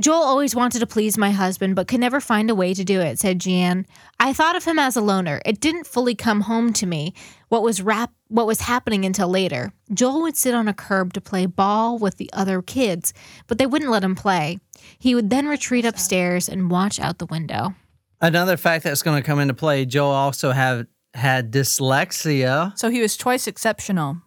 Joel 0.00 0.22
always 0.22 0.56
wanted 0.56 0.78
to 0.78 0.86
please 0.86 1.18
my 1.18 1.32
husband, 1.32 1.76
but 1.76 1.86
could 1.86 2.00
never 2.00 2.18
find 2.18 2.48
a 2.48 2.54
way 2.54 2.72
to 2.72 2.82
do 2.82 2.98
it, 3.02 3.18
said 3.18 3.40
Jan. 3.40 3.84
I 4.18 4.32
thought 4.32 4.56
of 4.56 4.64
him 4.64 4.78
as 4.78 4.96
a 4.96 5.02
loner. 5.02 5.42
It 5.44 5.60
didn't 5.60 5.86
fully 5.86 6.14
come 6.14 6.40
home 6.40 6.72
to 6.74 6.86
me 6.86 7.12
what 7.50 7.62
was 7.62 7.82
rap 7.82 8.10
what 8.28 8.46
was 8.46 8.62
happening 8.62 9.04
until 9.04 9.28
later. 9.28 9.74
Joel 9.92 10.22
would 10.22 10.38
sit 10.38 10.54
on 10.54 10.68
a 10.68 10.72
curb 10.72 11.12
to 11.12 11.20
play 11.20 11.44
ball 11.44 11.98
with 11.98 12.16
the 12.16 12.30
other 12.32 12.62
kids, 12.62 13.12
but 13.46 13.58
they 13.58 13.66
wouldn't 13.66 13.90
let 13.90 14.02
him 14.02 14.14
play. 14.14 14.58
He 14.98 15.14
would 15.14 15.28
then 15.28 15.46
retreat 15.46 15.84
upstairs 15.84 16.48
and 16.48 16.70
watch 16.70 16.98
out 16.98 17.18
the 17.18 17.26
window. 17.26 17.74
Another 18.22 18.56
fact 18.56 18.84
that's 18.84 19.02
going 19.02 19.22
to 19.22 19.26
come 19.26 19.40
into 19.40 19.52
play: 19.52 19.84
Joel 19.84 20.12
also 20.12 20.52
have 20.52 20.86
had 21.14 21.52
dyslexia, 21.52 22.76
So 22.78 22.90
he 22.90 23.00
was 23.00 23.16
twice 23.16 23.46
exceptional. 23.46 24.18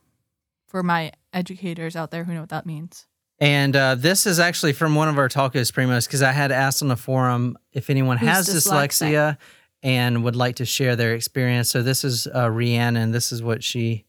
For 0.68 0.84
my 0.84 1.14
educators 1.32 1.96
out 1.96 2.12
there 2.12 2.26
who 2.26 2.34
know 2.34 2.42
what 2.42 2.50
that 2.50 2.66
means. 2.66 3.06
and 3.40 3.76
uh, 3.76 3.96
this 3.96 4.26
is 4.26 4.40
actually 4.40 4.74
from 4.74 4.94
one 4.96 5.08
of 5.08 5.18
our 5.18 5.30
Talkos 5.30 5.72
Primos 5.72 6.06
because 6.08 6.22
I 6.22 6.32
had 6.34 6.52
asked 6.52 6.82
on 6.82 6.90
the 6.90 6.96
forum 6.98 7.58
if 7.72 7.90
anyone 7.90 8.18
Who's 8.18 8.30
has 8.30 8.50
dyslexic? 8.50 9.12
dyslexia 9.12 9.38
and 9.84 10.24
would 10.24 10.36
like 10.36 10.56
to 10.58 10.66
share 10.66 10.96
their 10.96 11.14
experience. 11.14 11.70
So 11.70 11.82
this 11.84 12.04
is 12.04 12.28
uh, 12.34 12.50
Rhiannon. 12.50 13.02
and 13.04 13.14
this 13.14 13.32
is 13.32 13.42
what 13.44 13.64
she 13.64 14.05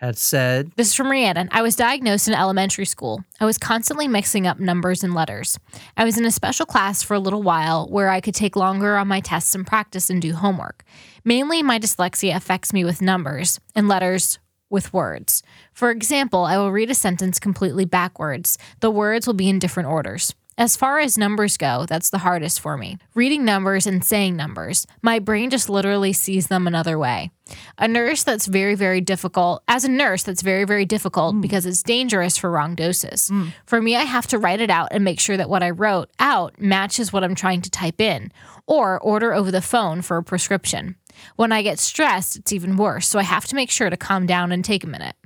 had 0.00 0.16
said. 0.16 0.72
This 0.76 0.88
is 0.88 0.94
from 0.94 1.10
Rhiannon. 1.10 1.50
I 1.52 1.60
was 1.60 1.76
diagnosed 1.76 2.26
in 2.26 2.32
elementary 2.32 2.86
school. 2.86 3.22
I 3.38 3.44
was 3.44 3.58
constantly 3.58 4.08
mixing 4.08 4.46
up 4.46 4.58
numbers 4.58 5.04
and 5.04 5.12
letters. 5.12 5.58
I 5.94 6.04
was 6.04 6.16
in 6.16 6.24
a 6.24 6.30
special 6.30 6.64
class 6.64 7.02
for 7.02 7.12
a 7.12 7.20
little 7.20 7.42
while 7.42 7.86
where 7.86 8.08
I 8.08 8.22
could 8.22 8.34
take 8.34 8.56
longer 8.56 8.96
on 8.96 9.08
my 9.08 9.20
tests 9.20 9.54
and 9.54 9.66
practice 9.66 10.08
and 10.08 10.22
do 10.22 10.32
homework. 10.32 10.84
Mainly, 11.22 11.62
my 11.62 11.78
dyslexia 11.78 12.34
affects 12.34 12.72
me 12.72 12.82
with 12.82 13.02
numbers 13.02 13.60
and 13.74 13.88
letters 13.88 14.38
with 14.70 14.94
words. 14.94 15.42
For 15.74 15.90
example, 15.90 16.44
I 16.44 16.56
will 16.56 16.72
read 16.72 16.90
a 16.90 16.94
sentence 16.94 17.38
completely 17.38 17.84
backwards. 17.84 18.56
The 18.80 18.90
words 18.90 19.26
will 19.26 19.34
be 19.34 19.50
in 19.50 19.58
different 19.58 19.90
orders. 19.90 20.34
As 20.60 20.76
far 20.76 20.98
as 20.98 21.16
numbers 21.16 21.56
go, 21.56 21.86
that's 21.86 22.10
the 22.10 22.18
hardest 22.18 22.60
for 22.60 22.76
me. 22.76 22.98
Reading 23.14 23.46
numbers 23.46 23.86
and 23.86 24.04
saying 24.04 24.36
numbers. 24.36 24.86
My 25.00 25.18
brain 25.18 25.48
just 25.48 25.70
literally 25.70 26.12
sees 26.12 26.48
them 26.48 26.66
another 26.66 26.98
way. 26.98 27.30
A 27.78 27.88
nurse 27.88 28.24
that's 28.24 28.44
very, 28.44 28.74
very 28.74 29.00
difficult. 29.00 29.62
As 29.68 29.86
a 29.86 29.90
nurse, 29.90 30.22
that's 30.22 30.42
very, 30.42 30.66
very 30.66 30.84
difficult 30.84 31.34
mm. 31.34 31.40
because 31.40 31.64
it's 31.64 31.82
dangerous 31.82 32.36
for 32.36 32.50
wrong 32.50 32.74
doses. 32.74 33.30
Mm. 33.32 33.54
For 33.64 33.80
me, 33.80 33.96
I 33.96 34.02
have 34.02 34.26
to 34.26 34.38
write 34.38 34.60
it 34.60 34.68
out 34.68 34.88
and 34.90 35.02
make 35.02 35.18
sure 35.18 35.38
that 35.38 35.48
what 35.48 35.62
I 35.62 35.70
wrote 35.70 36.10
out 36.18 36.60
matches 36.60 37.10
what 37.10 37.24
I'm 37.24 37.34
trying 37.34 37.62
to 37.62 37.70
type 37.70 37.98
in, 37.98 38.30
or 38.66 39.00
order 39.00 39.32
over 39.32 39.50
the 39.50 39.62
phone 39.62 40.02
for 40.02 40.18
a 40.18 40.22
prescription. 40.22 40.94
When 41.36 41.52
I 41.52 41.62
get 41.62 41.78
stressed, 41.78 42.36
it's 42.36 42.52
even 42.52 42.76
worse, 42.76 43.08
so 43.08 43.18
I 43.18 43.22
have 43.22 43.46
to 43.46 43.56
make 43.56 43.70
sure 43.70 43.88
to 43.88 43.96
calm 43.96 44.26
down 44.26 44.52
and 44.52 44.62
take 44.62 44.84
a 44.84 44.88
minute. 44.88 45.16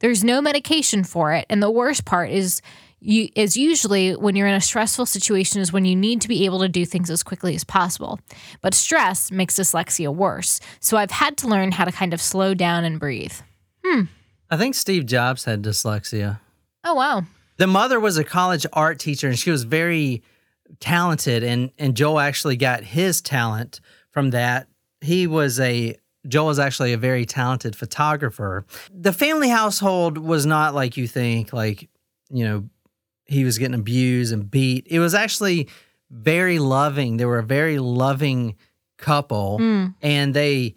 There's 0.00 0.22
no 0.22 0.42
medication 0.42 1.04
for 1.04 1.32
it, 1.32 1.46
and 1.48 1.62
the 1.62 1.70
worst 1.70 2.04
part 2.04 2.28
is 2.28 2.60
you 3.04 3.28
is 3.36 3.56
usually 3.56 4.16
when 4.16 4.34
you're 4.34 4.46
in 4.46 4.54
a 4.54 4.60
stressful 4.60 5.06
situation 5.06 5.60
is 5.60 5.72
when 5.72 5.84
you 5.84 5.94
need 5.94 6.22
to 6.22 6.28
be 6.28 6.44
able 6.46 6.60
to 6.60 6.68
do 6.68 6.86
things 6.86 7.10
as 7.10 7.22
quickly 7.22 7.54
as 7.54 7.62
possible. 7.62 8.18
But 8.62 8.74
stress 8.74 9.30
makes 9.30 9.58
dyslexia 9.58 10.12
worse. 10.12 10.58
So 10.80 10.96
I've 10.96 11.10
had 11.10 11.36
to 11.38 11.46
learn 11.46 11.72
how 11.72 11.84
to 11.84 11.92
kind 11.92 12.14
of 12.14 12.20
slow 12.20 12.54
down 12.54 12.84
and 12.84 12.98
breathe. 12.98 13.34
Hmm. 13.84 14.02
I 14.50 14.56
think 14.56 14.74
Steve 14.74 15.04
Jobs 15.04 15.44
had 15.44 15.62
dyslexia. 15.62 16.40
Oh 16.82 16.94
wow. 16.94 17.24
The 17.58 17.66
mother 17.66 18.00
was 18.00 18.16
a 18.16 18.24
college 18.24 18.66
art 18.72 18.98
teacher 18.98 19.28
and 19.28 19.38
she 19.38 19.50
was 19.50 19.64
very 19.64 20.22
talented 20.80 21.44
and 21.44 21.70
and 21.78 21.94
Joel 21.94 22.20
actually 22.20 22.56
got 22.56 22.82
his 22.84 23.20
talent 23.20 23.80
from 24.10 24.30
that. 24.30 24.66
He 25.02 25.26
was 25.26 25.60
a 25.60 25.96
Joel 26.26 26.46
was 26.46 26.58
actually 26.58 26.94
a 26.94 26.98
very 26.98 27.26
talented 27.26 27.76
photographer. 27.76 28.64
The 28.90 29.12
family 29.12 29.50
household 29.50 30.16
was 30.16 30.46
not 30.46 30.74
like 30.74 30.96
you 30.96 31.06
think 31.06 31.52
like, 31.52 31.90
you 32.30 32.44
know, 32.44 32.64
he 33.26 33.44
was 33.44 33.58
getting 33.58 33.78
abused 33.78 34.32
and 34.32 34.50
beat. 34.50 34.86
It 34.88 34.98
was 34.98 35.14
actually 35.14 35.68
very 36.10 36.58
loving. 36.58 37.16
They 37.16 37.24
were 37.24 37.38
a 37.38 37.44
very 37.44 37.78
loving 37.78 38.56
couple 38.98 39.58
and 40.02 40.34
they 40.34 40.74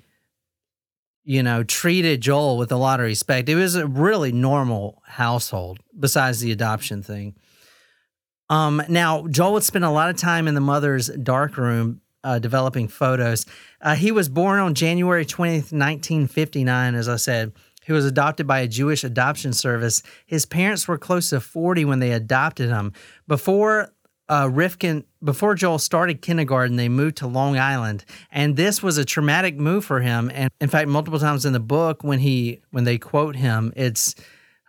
you 1.29 1.43
know, 1.43 1.61
treated 1.61 2.21
Joel 2.21 2.57
with 2.57 2.71
a 2.71 2.77
lot 2.77 3.01
of 3.01 3.05
respect. 3.05 3.49
It 3.49 3.55
was 3.55 3.75
a 3.75 3.85
really 3.85 4.31
normal 4.31 5.03
household, 5.05 5.77
besides 5.99 6.39
the 6.39 6.53
adoption 6.53 7.03
thing. 7.03 7.35
Um, 8.49 8.81
now 8.87 9.27
Joel 9.27 9.51
would 9.53 9.63
spend 9.63 9.83
a 9.83 9.89
lot 9.89 10.09
of 10.09 10.15
time 10.15 10.47
in 10.47 10.55
the 10.55 10.61
mother's 10.61 11.07
dark 11.09 11.57
room 11.57 11.99
uh, 12.23 12.39
developing 12.39 12.87
photos. 12.87 13.45
Uh, 13.81 13.95
he 13.95 14.09
was 14.09 14.29
born 14.29 14.61
on 14.61 14.73
January 14.73 15.25
twentieth, 15.25 15.73
nineteen 15.73 16.27
fifty 16.27 16.63
nine. 16.63 16.95
As 16.95 17.09
I 17.09 17.17
said, 17.17 17.51
he 17.87 17.93
was 17.93 18.05
adopted 18.05 18.45
by 18.45 18.59
a 18.59 18.67
Jewish 18.67 19.05
adoption 19.05 19.53
service. 19.53 20.03
His 20.25 20.45
parents 20.45 20.89
were 20.89 20.97
close 20.97 21.29
to 21.29 21.39
forty 21.39 21.85
when 21.85 21.99
they 21.99 22.11
adopted 22.11 22.67
him. 22.69 22.91
Before 23.29 23.93
uh, 24.27 24.49
Rifkin, 24.51 25.05
before 25.23 25.55
Joel 25.55 25.79
started 25.79 26.21
kindergarten, 26.21 26.75
they 26.75 26.89
moved 26.89 27.15
to 27.17 27.27
Long 27.27 27.57
Island, 27.57 28.03
and 28.29 28.57
this 28.57 28.83
was 28.83 28.97
a 28.97 29.05
traumatic 29.05 29.55
move 29.55 29.85
for 29.85 30.01
him. 30.01 30.29
And 30.33 30.51
in 30.59 30.67
fact, 30.67 30.89
multiple 30.89 31.19
times 31.19 31.45
in 31.45 31.53
the 31.53 31.61
book, 31.61 32.03
when 32.03 32.19
he 32.19 32.59
when 32.71 32.83
they 32.83 32.97
quote 32.97 33.37
him, 33.37 33.71
it's 33.77 34.15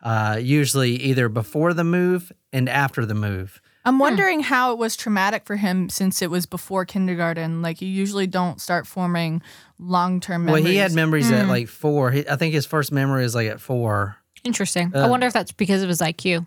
uh, 0.05 0.39
usually 0.41 0.93
either 0.93 1.29
before 1.29 1.75
the 1.75 1.83
move 1.83 2.31
and 2.53 2.69
after 2.69 3.05
the 3.05 3.17
move. 3.17 3.61
I'm 3.85 3.99
wondering 3.99 4.41
how 4.41 4.73
it 4.73 4.79
was 4.79 4.97
traumatic 4.97 5.47
for 5.47 5.57
him 5.57 5.89
since 5.89 6.21
it 6.21 6.31
was 6.31 6.45
before 6.47 6.85
kindergarten. 6.85 7.63
Like 7.63 7.81
you 7.81 7.89
usually 7.89 8.27
don't 8.27 8.61
start 8.61 8.87
forming 8.87 9.41
long 9.79 10.21
term 10.21 10.45
Well, 10.47 10.57
he 10.57 10.77
had 10.77 10.93
memories 10.93 11.31
at 11.31 11.49
like 11.49 11.69
four. 11.69 12.11
He, 12.11 12.29
I 12.29 12.37
think 12.37 12.53
his 12.55 12.67
first 12.67 12.93
memory 12.93 13.25
is 13.25 13.35
like 13.35 13.49
at 13.49 13.61
four. 13.61 14.17
Interesting. 14.45 14.93
I 14.95 15.01
Uh, 15.01 15.09
wonder 15.09 15.27
if 15.27 15.33
that's 15.33 15.53
because 15.53 15.83
of 15.83 15.89
his 15.89 16.01
IQ. 16.01 16.47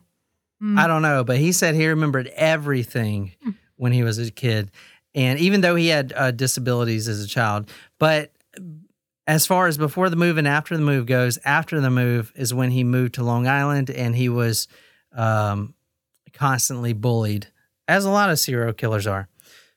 I 0.78 0.86
don't 0.86 1.02
know, 1.02 1.24
but 1.24 1.38
he 1.38 1.52
said 1.54 1.74
he 1.74 1.88
remembered 1.88 2.28
everything 2.36 3.32
when 3.78 3.92
he 3.94 4.04
was 4.04 4.20
a 4.20 4.30
kid, 4.30 4.70
and 5.16 5.40
even 5.40 5.62
though 5.62 5.74
he 5.76 5.88
had 5.88 6.14
uh, 6.16 6.30
disabilities 6.30 7.08
as 7.08 7.24
a 7.24 7.28
child, 7.28 7.68
but 7.98 8.32
as 9.26 9.48
far 9.48 9.66
as 9.66 9.80
before 9.80 10.10
the 10.12 10.16
move 10.16 10.38
and 10.38 10.48
after 10.48 10.78
the 10.78 10.84
move 10.84 11.08
goes, 11.08 11.40
after 11.46 11.80
the 11.80 11.90
move 11.90 12.32
is 12.36 12.54
when 12.54 12.70
he 12.70 12.84
moved 12.84 13.16
to 13.16 13.24
Long 13.24 13.48
Island 13.48 13.90
and 13.90 14.16
he 14.16 14.30
was 14.30 14.68
um, 15.14 15.74
constantly 16.34 16.94
bullied, 16.94 17.48
as 17.88 18.06
a 18.06 18.10
lot 18.10 18.30
of 18.30 18.40
serial 18.40 18.74
killers 18.74 19.08
are. 19.08 19.28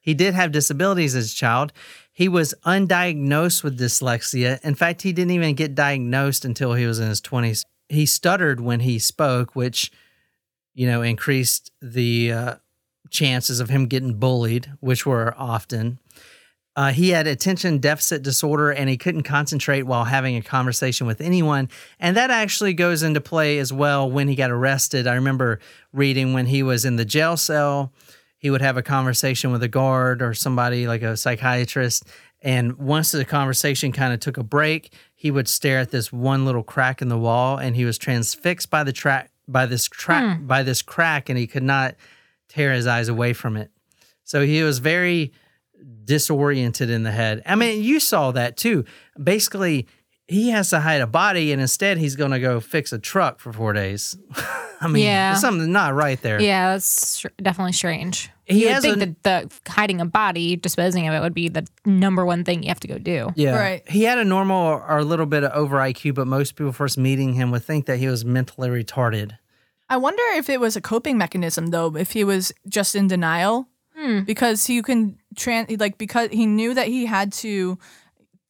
He 0.01 0.15
did 0.15 0.35
have 0.35 0.53
disabilities 0.53 1.15
as 1.15 1.33
a 1.33 1.35
child. 1.35 1.73
He 2.13 2.29
was 2.29 2.55
undiagnosed 2.65 3.65
with 3.65 3.79
dyslexia. 3.79 4.63
In 4.63 4.75
fact, 4.75 5.03
he 5.03 5.13
didn't 5.13 5.33
even 5.33 5.55
get 5.55 5.75
diagnosed 5.75 6.45
until 6.45 6.75
he 6.75 6.87
was 6.87 6.99
in 7.01 7.09
his 7.09 7.21
20s. 7.21 7.65
He 7.89 8.07
stuttered 8.07 8.61
when 8.61 8.81
he 8.81 8.99
spoke, 8.99 9.57
which 9.57 9.91
you 10.75 10.87
know, 10.87 11.03
increased 11.03 11.71
the 11.81 12.33
uh, 12.33 12.55
chances 13.11 13.61
of 13.61 13.71
him 13.71 13.87
getting 13.87 14.15
bullied, 14.15 14.73
which 14.81 15.07
were 15.07 15.35
often. 15.39 15.99
Uh, 16.77 16.91
he 16.91 17.11
had 17.11 17.27
attention 17.27 17.79
deficit 17.79 18.23
disorder 18.23 18.71
and 18.71 18.89
he 18.89 18.97
couldn't 18.97 19.23
concentrate 19.23 19.83
while 19.83 20.05
having 20.05 20.37
a 20.37 20.43
conversation 20.43 21.07
with 21.07 21.21
anyone. 21.21 21.69
And 22.01 22.17
that 22.17 22.31
actually 22.31 22.75
goes 22.75 23.03
into 23.03 23.21
play 23.21 23.59
as 23.59 23.73
well 23.73 24.11
when 24.11 24.27
he 24.27 24.35
got 24.35 24.51
arrested. 24.51 25.07
I 25.07 25.15
remember 25.15 25.61
reading 25.93 26.33
when 26.33 26.47
he 26.47 26.63
was 26.63 26.85
in 26.85 26.97
the 26.97 27.05
jail 27.05 27.37
cell, 27.37 27.93
he 28.39 28.51
would 28.51 28.61
have 28.61 28.77
a 28.77 28.83
conversation 28.83 29.53
with 29.53 29.63
a 29.63 29.69
guard 29.69 30.21
or 30.21 30.35
somebody 30.35 30.89
like 30.89 31.03
a 31.03 31.17
psychiatrist. 31.17 32.05
And 32.43 32.77
once 32.77 33.13
the 33.13 33.25
conversation 33.25 33.93
kind 33.93 34.13
of 34.13 34.21
took 34.21 34.37
a 34.37 34.43
break, 34.43 34.93
he 35.15 35.31
would 35.31 35.49
stare 35.49 35.79
at 35.79 35.93
this 35.93 36.13
one 36.13 36.45
little 36.45 36.65
crack 36.65 37.01
in 37.01 37.09
the 37.09 37.19
wall 37.19 37.57
and 37.57 37.77
he 37.77 37.85
was 37.85 37.99
transfixed 37.99 38.69
by 38.69 38.85
the 38.85 38.93
track 38.93 39.31
by 39.47 39.67
this 39.67 39.85
track 39.87 40.39
by 40.47 40.63
this 40.63 40.83
crack 40.83 41.29
and 41.29 41.39
he 41.39 41.47
could 41.47 41.63
not 41.63 41.95
tear 42.49 42.73
his 42.73 42.87
eyes 42.87 43.09
away 43.09 43.33
from 43.33 43.57
it. 43.57 43.71
So 44.25 44.45
he 44.45 44.63
was 44.63 44.79
very 44.79 45.33
disoriented 46.05 46.91
in 46.91 47.03
the 47.03 47.11
head. 47.13 47.43
I 47.47 47.55
mean, 47.55 47.83
you 47.83 48.01
saw 48.01 48.31
that 48.33 48.57
too. 48.57 48.85
Basically, 49.23 49.87
he 50.27 50.51
has 50.51 50.71
to 50.71 50.81
hide 50.81 51.01
a 51.01 51.07
body 51.07 51.53
and 51.53 51.61
instead 51.61 51.99
he's 51.99 52.17
going 52.17 52.31
to 52.31 52.41
go 52.41 52.61
fix 52.61 52.93
a 52.93 52.99
truck 52.99 53.41
for 53.41 53.53
4 53.53 53.73
days. 53.75 54.17
I 54.81 54.89
mean, 54.89 55.05
Yeah. 55.05 55.31
there's 55.33 55.41
something 55.41 55.71
not 55.73 55.95
right 55.95 56.21
there. 56.21 56.41
Yeah, 56.41 56.73
that's 56.73 57.25
definitely 57.43 57.73
strange. 57.73 58.31
He 58.45 58.63
you 58.67 58.73
would 58.75 58.83
think 58.83 58.97
a- 58.97 59.07
that 59.23 59.23
the 59.65 59.71
hiding 59.71 60.01
a 60.01 60.05
body, 60.07 60.57
disposing 60.57 61.09
of 61.09 61.15
it, 61.15 61.21
would 61.21 61.33
be 61.35 61.49
the 61.49 61.67
number 61.87 62.25
one 62.27 62.45
thing 62.45 62.63
you 62.63 62.69
have 62.69 62.81
to 62.81 62.89
go 62.89 62.99
do. 62.99 63.31
Yeah. 63.37 63.59
Right. 63.59 63.89
He 63.89 64.03
had 64.03 64.19
a 64.19 64.25
normal 64.25 64.83
or 64.87 64.99
a 64.99 65.05
little 65.05 65.27
bit 65.27 65.45
of 65.45 65.53
over 65.53 65.77
IQ, 65.79 66.15
but 66.15 66.27
most 66.27 66.57
people 66.57 66.73
first 66.73 66.99
meeting 66.99 67.33
him 67.35 67.51
would 67.51 67.65
think 67.65 67.87
that 67.87 67.99
he 67.99 68.09
was 68.09 68.25
mentally 68.25 68.69
retarded. 68.69 69.33
I 69.89 69.97
wonder 69.99 70.23
if 70.35 70.49
it 70.49 70.61
was 70.61 70.77
a 70.77 70.81
coping 70.81 71.17
mechanism 71.19 71.69
though, 71.69 71.95
if 71.97 72.13
he 72.13 72.25
was 72.25 72.53
just 72.69 72.95
in 72.95 73.07
denial. 73.09 73.69
Hmm. 73.97 74.21
Because 74.21 74.69
you 74.69 74.83
can 74.83 75.19
trans 75.37 75.71
like 75.79 75.99
because 75.99 76.31
he 76.31 76.47
knew 76.47 76.75
that 76.75 76.89
he 76.89 77.07
had 77.07 77.33
to 77.35 77.79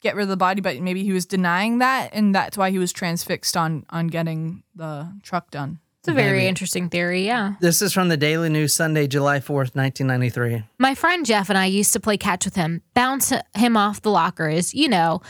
get 0.01 0.17
rid 0.17 0.23
of 0.25 0.29
the 0.29 0.37
body, 0.37 0.61
but 0.61 0.81
maybe 0.81 1.03
he 1.03 1.13
was 1.13 1.27
denying 1.27 1.79
that 1.79 2.11
and 2.13 2.35
that's 2.35 2.57
why 2.57 2.71
he 2.71 2.79
was 2.79 2.93
transfixed 2.93 3.57
on 3.57 3.85
on 3.91 4.07
getting 4.09 4.63
the 4.75 5.13
truck 5.23 5.51
done. 5.51 5.81
It's 6.01 6.09
a 6.11 6.13
very 6.13 6.39
Maybe. 6.41 6.49
interesting 6.49 6.91
theory, 6.91 7.25
yeah. 7.25 7.55
This 7.61 7.81
is 7.81 7.95
from 7.95 8.11
the 8.11 8.19
Daily 8.19 8.51
News, 8.51 8.75
Sunday, 8.75 9.07
July 9.07 9.39
4th, 9.39 9.75
1993. 9.75 10.63
My 10.79 10.95
friend 10.95 11.25
Jeff 11.25 11.49
and 11.49 11.57
I 11.57 11.65
used 11.65 11.95
to 11.95 12.01
play 12.01 12.19
catch 12.19 12.45
with 12.45 12.57
him, 12.57 12.83
bounce 12.93 13.33
him 13.55 13.75
off 13.79 14.03
the 14.03 14.11
lockers, 14.11 14.75
you 14.75 14.87
know, 14.87 15.23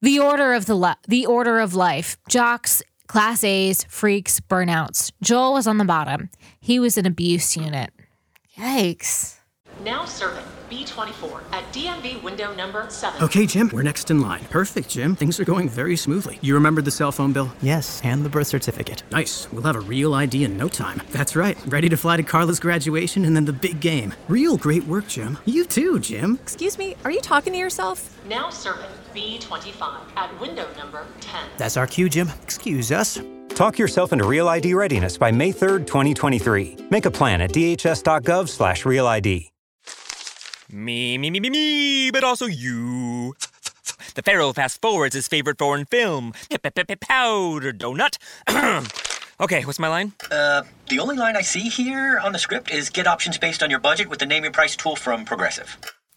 the 0.00 0.18
order 0.18 0.54
of 0.54 0.64
the 0.64 0.74
li- 0.74 0.94
the 1.08 1.26
order 1.26 1.58
of 1.60 1.74
life. 1.74 2.16
Jocks, 2.30 2.82
class 3.06 3.44
A's, 3.44 3.84
freaks, 3.84 4.40
burnouts. 4.40 5.12
Joel 5.22 5.52
was 5.52 5.66
on 5.66 5.76
the 5.76 5.84
bottom. 5.84 6.30
He 6.58 6.78
was 6.78 6.96
an 6.96 7.04
abuse 7.04 7.54
unit. 7.54 7.90
Yikes. 8.56 9.36
Now 9.82 10.04
serving 10.04 10.44
B24 10.70 11.42
at 11.52 11.64
DMV 11.72 12.22
window 12.22 12.54
number 12.54 12.86
7. 12.88 13.22
Okay, 13.22 13.46
Jim, 13.46 13.70
we're 13.72 13.82
next 13.82 14.10
in 14.10 14.20
line. 14.20 14.44
Perfect, 14.44 14.90
Jim. 14.90 15.16
Things 15.16 15.40
are 15.40 15.44
going 15.44 15.68
very 15.68 15.96
smoothly. 15.96 16.38
You 16.42 16.54
remembered 16.54 16.84
the 16.84 16.90
cell 16.90 17.10
phone 17.10 17.32
bill? 17.32 17.50
Yes, 17.62 18.00
and 18.04 18.24
the 18.24 18.28
birth 18.28 18.46
certificate. 18.48 19.02
Nice. 19.10 19.50
We'll 19.50 19.62
have 19.62 19.76
a 19.76 19.80
real 19.80 20.14
ID 20.14 20.44
in 20.44 20.56
no 20.56 20.68
time. 20.68 21.00
That's 21.10 21.34
right. 21.34 21.56
Ready 21.66 21.88
to 21.88 21.96
fly 21.96 22.16
to 22.18 22.22
Carla's 22.22 22.60
graduation 22.60 23.24
and 23.24 23.34
then 23.34 23.46
the 23.46 23.52
big 23.52 23.80
game. 23.80 24.12
Real 24.28 24.56
great 24.56 24.84
work, 24.84 25.08
Jim. 25.08 25.38
You 25.46 25.64
too, 25.64 25.98
Jim. 25.98 26.38
Excuse 26.42 26.78
me, 26.78 26.96
are 27.04 27.10
you 27.10 27.20
talking 27.20 27.52
to 27.54 27.58
yourself? 27.58 28.18
Now 28.28 28.50
serving 28.50 28.86
B25 29.14 30.16
at 30.16 30.40
window 30.40 30.68
number 30.76 31.06
10. 31.20 31.42
That's 31.58 31.76
our 31.76 31.86
cue, 31.86 32.08
Jim. 32.08 32.30
Excuse 32.42 32.90
us. 32.92 33.20
Talk 33.50 33.78
yourself 33.78 34.12
into 34.12 34.24
Real 34.24 34.48
ID 34.48 34.74
readiness 34.74 35.18
by 35.18 35.30
May 35.30 35.52
3rd, 35.52 35.86
2023. 35.86 36.76
Make 36.90 37.04
a 37.04 37.10
plan 37.10 37.40
at 37.40 37.50
dhs.gov 37.50 38.48
slash 38.48 38.84
real 38.84 39.06
ID. 39.06 39.50
Me, 40.70 41.18
me, 41.18 41.30
me, 41.30 41.38
me, 41.40 41.50
me, 41.50 42.10
but 42.10 42.24
also 42.24 42.46
you. 42.46 43.34
The 44.14 44.22
Pharaoh 44.22 44.54
fast 44.54 44.80
forwards 44.80 45.14
his 45.14 45.28
favorite 45.28 45.58
foreign 45.58 45.84
film, 45.84 46.32
Powder 46.96 47.72
Donut. 47.72 48.16
okay, 49.40 49.64
what's 49.64 49.78
my 49.78 49.88
line? 49.88 50.12
Uh, 50.30 50.62
the 50.88 50.98
only 50.98 51.16
line 51.16 51.36
I 51.36 51.42
see 51.42 51.68
here 51.68 52.18
on 52.18 52.32
the 52.32 52.38
script 52.38 52.70
is 52.70 52.88
get 52.88 53.06
options 53.06 53.36
based 53.36 53.62
on 53.62 53.68
your 53.68 53.80
budget 53.80 54.08
with 54.08 54.18
the 54.18 54.26
name 54.26 54.44
your 54.44 54.52
price 54.52 54.76
tool 54.76 54.96
from 54.96 55.26
Progressive. 55.26 55.76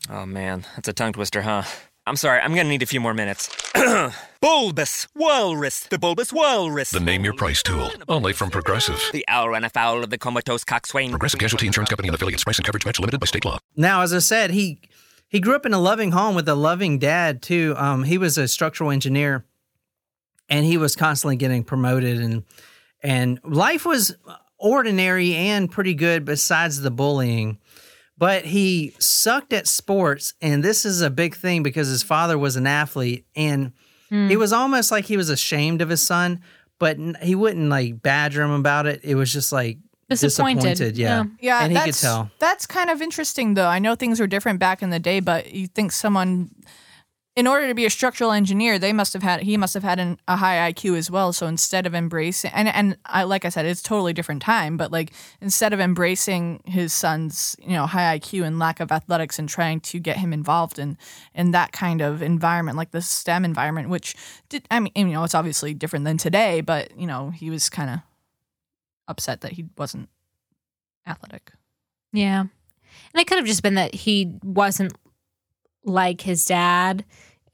Oh 0.09 0.25
man, 0.25 0.65
that's 0.75 0.87
a 0.87 0.93
tongue 0.93 1.13
twister, 1.13 1.41
huh? 1.41 1.63
I'm 2.07 2.15
sorry, 2.15 2.39
I'm 2.39 2.53
gonna 2.53 2.69
need 2.69 2.83
a 2.83 2.85
few 2.85 2.99
more 2.99 3.15
minutes. 3.15 3.49
bulbous 4.41 5.07
Walrus, 5.15 5.79
the 5.87 5.97
Bulbous 5.97 6.31
Walrus. 6.31 6.91
The 6.91 6.99
Name 6.99 7.23
Your 7.23 7.33
Price 7.33 7.63
tool, 7.63 7.89
only 8.07 8.31
from 8.31 8.51
Progressive. 8.51 9.01
The 9.11 9.25
owl 9.27 9.49
ran 9.49 9.63
afoul 9.63 10.03
of 10.03 10.11
the 10.11 10.19
comatose 10.19 10.63
coxswain. 10.63 11.09
Progressive 11.09 11.39
Casualty 11.39 11.65
Insurance 11.65 11.89
Company 11.89 12.09
and 12.09 12.15
affiliates. 12.15 12.43
Price 12.43 12.59
and 12.59 12.65
coverage 12.65 12.85
match 12.85 12.99
limited 12.99 13.19
by 13.19 13.25
state 13.25 13.43
law. 13.43 13.57
Now, 13.75 14.01
as 14.01 14.13
I 14.13 14.19
said, 14.19 14.51
he 14.51 14.81
he 15.27 15.39
grew 15.39 15.55
up 15.55 15.65
in 15.65 15.73
a 15.73 15.79
loving 15.79 16.11
home 16.11 16.35
with 16.35 16.47
a 16.47 16.53
loving 16.53 16.99
dad 16.99 17.41
too. 17.41 17.73
Um, 17.75 18.03
he 18.03 18.19
was 18.19 18.37
a 18.37 18.47
structural 18.47 18.91
engineer, 18.91 19.43
and 20.47 20.63
he 20.63 20.77
was 20.77 20.95
constantly 20.95 21.37
getting 21.37 21.63
promoted, 21.63 22.19
and 22.19 22.43
and 23.01 23.39
life 23.43 23.83
was 23.83 24.15
ordinary 24.59 25.33
and 25.33 25.71
pretty 25.71 25.95
good 25.95 26.23
besides 26.23 26.81
the 26.81 26.91
bullying. 26.91 27.57
But 28.17 28.45
he 28.45 28.93
sucked 28.99 29.51
at 29.51 29.67
sports, 29.67 30.33
and 30.41 30.63
this 30.63 30.85
is 30.85 31.01
a 31.01 31.09
big 31.09 31.35
thing 31.35 31.63
because 31.63 31.89
his 31.89 32.03
father 32.03 32.37
was 32.37 32.55
an 32.55 32.65
athlete, 32.65 33.25
and 33.35 33.73
hmm. 34.09 34.31
it 34.31 34.39
was 34.39 34.53
almost 34.53 34.91
like 34.91 35.05
he 35.05 35.17
was 35.17 35.29
ashamed 35.29 35.81
of 35.81 35.89
his 35.89 36.01
son, 36.01 36.41
but 36.79 36.97
he 37.21 37.35
wouldn't 37.35 37.69
like 37.69 38.01
badger 38.01 38.41
him 38.41 38.51
about 38.51 38.85
it. 38.85 39.01
It 39.03 39.15
was 39.15 39.33
just 39.33 39.51
like 39.51 39.79
Disappointed, 40.07 40.77
disappointed 40.77 40.97
yeah, 40.97 41.23
Yeah, 41.39 41.63
and 41.63 41.75
he 41.75 41.83
could 41.83 41.95
tell. 41.95 42.29
That's 42.37 42.67
kind 42.67 42.91
of 42.91 43.01
interesting, 43.01 43.55
though. 43.55 43.65
I 43.65 43.79
know 43.79 43.95
things 43.95 44.19
were 44.19 44.27
different 44.27 44.59
back 44.59 44.83
in 44.83 44.91
the 44.91 44.99
day, 44.99 45.19
but 45.19 45.51
you 45.51 45.65
think 45.65 45.91
someone, 45.91 46.51
in 47.35 47.47
order 47.47 47.67
to 47.67 47.73
be 47.73 47.85
a 47.85 47.89
structural 47.89 48.31
engineer, 48.31 48.79
they 48.79 48.93
must 48.93 49.11
have 49.11 49.21
had 49.21 49.41
he 49.41 49.57
must 49.57 49.73
have 49.73 49.83
had 49.83 49.99
an, 49.99 50.17
a 50.27 50.37
high 50.37 50.71
IQ 50.71 50.97
as 50.97 51.11
well. 51.11 51.33
So 51.33 51.47
instead 51.47 51.85
of 51.85 51.93
embracing, 51.93 52.51
and 52.53 52.69
and 52.69 52.97
I 53.05 53.23
like 53.23 53.43
I 53.43 53.49
said, 53.49 53.65
it's 53.65 53.81
totally 53.81 54.13
different 54.13 54.41
time, 54.41 54.77
but 54.77 54.89
like 54.91 55.11
instead 55.41 55.73
of 55.73 55.81
embracing 55.81 56.61
his 56.65 56.93
son's 56.93 57.55
you 57.59 57.73
know 57.73 57.85
high 57.85 58.17
IQ 58.17 58.45
and 58.45 58.57
lack 58.57 58.79
of 58.79 58.91
athletics 58.91 59.37
and 59.37 59.49
trying 59.49 59.81
to 59.81 59.99
get 59.99 60.17
him 60.17 60.31
involved 60.31 60.79
in 60.79 60.97
in 61.33 61.51
that 61.51 61.73
kind 61.73 62.01
of 62.01 62.21
environment, 62.21 62.77
like 62.77 62.91
the 62.91 63.01
STEM 63.01 63.43
environment, 63.43 63.89
which 63.89 64.15
did 64.47 64.65
I 64.71 64.79
mean 64.79 64.91
you 64.95 65.05
know 65.07 65.25
it's 65.25 65.35
obviously 65.35 65.73
different 65.73 66.05
than 66.05 66.17
today, 66.17 66.61
but 66.61 66.97
you 66.97 67.05
know 67.05 67.31
he 67.31 67.49
was 67.49 67.69
kind 67.69 67.89
of 67.89 67.99
upset 69.09 69.41
that 69.41 69.51
he 69.53 69.65
wasn't 69.77 70.07
athletic. 71.05 71.51
Yeah. 72.13 72.39
And 72.39 73.21
it 73.21 73.27
could 73.27 73.37
have 73.37 73.45
just 73.45 73.61
been 73.61 73.75
that 73.75 73.93
he 73.93 74.37
wasn't 74.41 74.93
like 75.85 76.21
his 76.21 76.45
dad. 76.45 77.05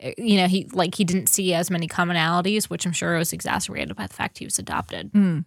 Uh, 0.03 0.11
You 0.17 0.37
know, 0.37 0.47
he 0.47 0.67
like 0.73 0.95
he 0.95 1.03
didn't 1.03 1.27
see 1.27 1.53
as 1.53 1.69
many 1.69 1.87
commonalities, 1.87 2.65
which 2.65 2.85
I'm 2.85 2.93
sure 2.93 3.17
was 3.17 3.33
exacerbated 3.33 3.95
by 3.95 4.07
the 4.07 4.13
fact 4.13 4.39
he 4.39 4.45
was 4.45 4.59
adopted. 4.59 5.11
Mm. 5.13 5.45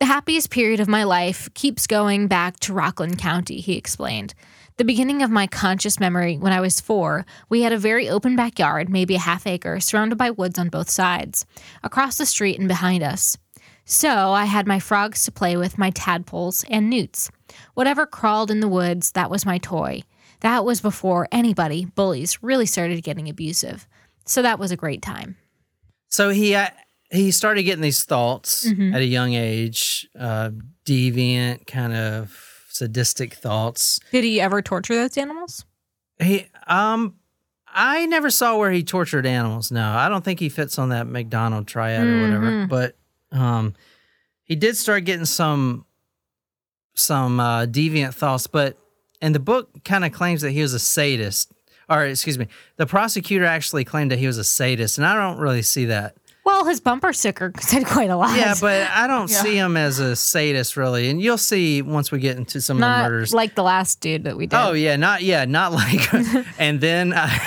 The 0.00 0.06
happiest 0.06 0.50
period 0.50 0.78
of 0.78 0.86
my 0.86 1.02
life 1.02 1.52
keeps 1.54 1.88
going 1.88 2.28
back 2.28 2.60
to 2.60 2.72
Rockland 2.72 3.18
County, 3.18 3.60
he 3.60 3.76
explained. 3.76 4.32
The 4.76 4.84
beginning 4.84 5.22
of 5.24 5.30
my 5.30 5.48
conscious 5.48 5.98
memory 5.98 6.38
when 6.38 6.52
I 6.52 6.60
was 6.60 6.80
four, 6.80 7.26
we 7.48 7.62
had 7.62 7.72
a 7.72 7.78
very 7.78 8.08
open 8.08 8.36
backyard, 8.36 8.88
maybe 8.88 9.16
a 9.16 9.18
half 9.18 9.44
acre, 9.44 9.80
surrounded 9.80 10.16
by 10.16 10.30
woods 10.30 10.56
on 10.56 10.68
both 10.68 10.88
sides, 10.88 11.46
across 11.82 12.16
the 12.16 12.26
street 12.26 12.60
and 12.60 12.68
behind 12.68 13.02
us. 13.02 13.36
So 13.84 14.32
I 14.32 14.44
had 14.44 14.68
my 14.68 14.78
frogs 14.78 15.24
to 15.24 15.32
play 15.32 15.56
with, 15.56 15.78
my 15.78 15.90
tadpoles, 15.90 16.64
and 16.70 16.88
newts. 16.88 17.28
Whatever 17.74 18.06
crawled 18.06 18.52
in 18.52 18.60
the 18.60 18.68
woods, 18.68 19.12
that 19.12 19.30
was 19.30 19.44
my 19.44 19.58
toy. 19.58 20.02
That 20.40 20.64
was 20.64 20.80
before 20.80 21.28
anybody, 21.32 21.86
bullies, 21.86 22.42
really 22.42 22.66
started 22.66 23.02
getting 23.02 23.28
abusive. 23.28 23.86
So 24.24 24.42
that 24.42 24.58
was 24.58 24.70
a 24.70 24.76
great 24.76 25.02
time. 25.02 25.36
So 26.08 26.30
he 26.30 26.54
uh, 26.54 26.68
he 27.10 27.30
started 27.30 27.62
getting 27.64 27.82
these 27.82 28.04
thoughts 28.04 28.66
Mhm. 28.66 28.94
at 28.94 29.00
a 29.00 29.04
young 29.06 29.34
age, 29.34 30.08
uh, 30.18 30.50
deviant, 30.84 31.66
kind 31.66 31.92
of 31.94 32.36
sadistic 32.70 33.34
thoughts. 33.34 33.98
Did 34.12 34.24
he 34.24 34.40
ever 34.40 34.62
torture 34.62 34.94
those 34.94 35.16
animals? 35.16 35.64
He, 36.20 36.46
um, 36.66 37.14
I 37.66 38.06
never 38.06 38.30
saw 38.30 38.56
where 38.58 38.70
he 38.70 38.82
tortured 38.82 39.26
animals. 39.26 39.70
No, 39.70 39.88
I 39.90 40.08
don't 40.08 40.24
think 40.24 40.40
he 40.40 40.48
fits 40.48 40.78
on 40.78 40.88
that 40.90 41.06
McDonald 41.06 41.66
triad 41.66 42.06
or 42.06 42.22
whatever. 42.22 42.50
Mhm. 42.50 42.68
But 42.68 42.96
um, 43.32 43.74
he 44.44 44.54
did 44.56 44.76
start 44.76 45.04
getting 45.04 45.24
some 45.26 45.84
some 46.94 47.38
uh, 47.40 47.66
deviant 47.66 48.14
thoughts. 48.14 48.46
But 48.46 48.76
and 49.20 49.34
the 49.34 49.40
book 49.40 49.68
kind 49.84 50.04
of 50.04 50.12
claims 50.12 50.42
that 50.42 50.50
he 50.52 50.62
was 50.62 50.74
a 50.74 50.78
sadist, 50.78 51.52
or 51.88 52.04
excuse 52.04 52.38
me, 52.38 52.46
the 52.76 52.86
prosecutor 52.86 53.44
actually 53.44 53.84
claimed 53.84 54.10
that 54.10 54.18
he 54.18 54.26
was 54.26 54.38
a 54.38 54.44
sadist, 54.44 54.98
and 54.98 55.06
I 55.06 55.14
don't 55.14 55.38
really 55.38 55.62
see 55.62 55.86
that. 55.86 56.14
Well, 56.44 56.64
his 56.64 56.80
bumper 56.80 57.12
sticker 57.12 57.52
said 57.60 57.84
quite 57.84 58.08
a 58.08 58.16
lot. 58.16 58.34
Yeah, 58.36 58.54
but 58.58 58.88
I 58.90 59.06
don't 59.06 59.30
Yeah. 59.30 59.42
see 59.42 59.56
him 59.56 59.76
as 59.76 59.98
a 59.98 60.16
sadist 60.16 60.76
really, 60.78 61.10
and 61.10 61.20
you'll 61.20 61.36
see 61.36 61.82
once 61.82 62.10
we 62.10 62.20
get 62.20 62.36
into 62.38 62.60
some 62.62 62.78
of 62.78 62.80
the 62.80 62.86
murders. 63.08 63.34
like 63.34 63.54
the 63.54 63.62
last 63.62 64.00
dude 64.00 64.24
that 64.24 64.36
we 64.36 64.46
did. 64.46 64.56
Oh 64.56 64.72
yeah, 64.72 64.96
not 64.96 65.22
yeah, 65.22 65.44
not 65.44 65.72
like. 65.72 66.12
and 66.58 66.80
then 66.80 67.12
I, 67.14 67.38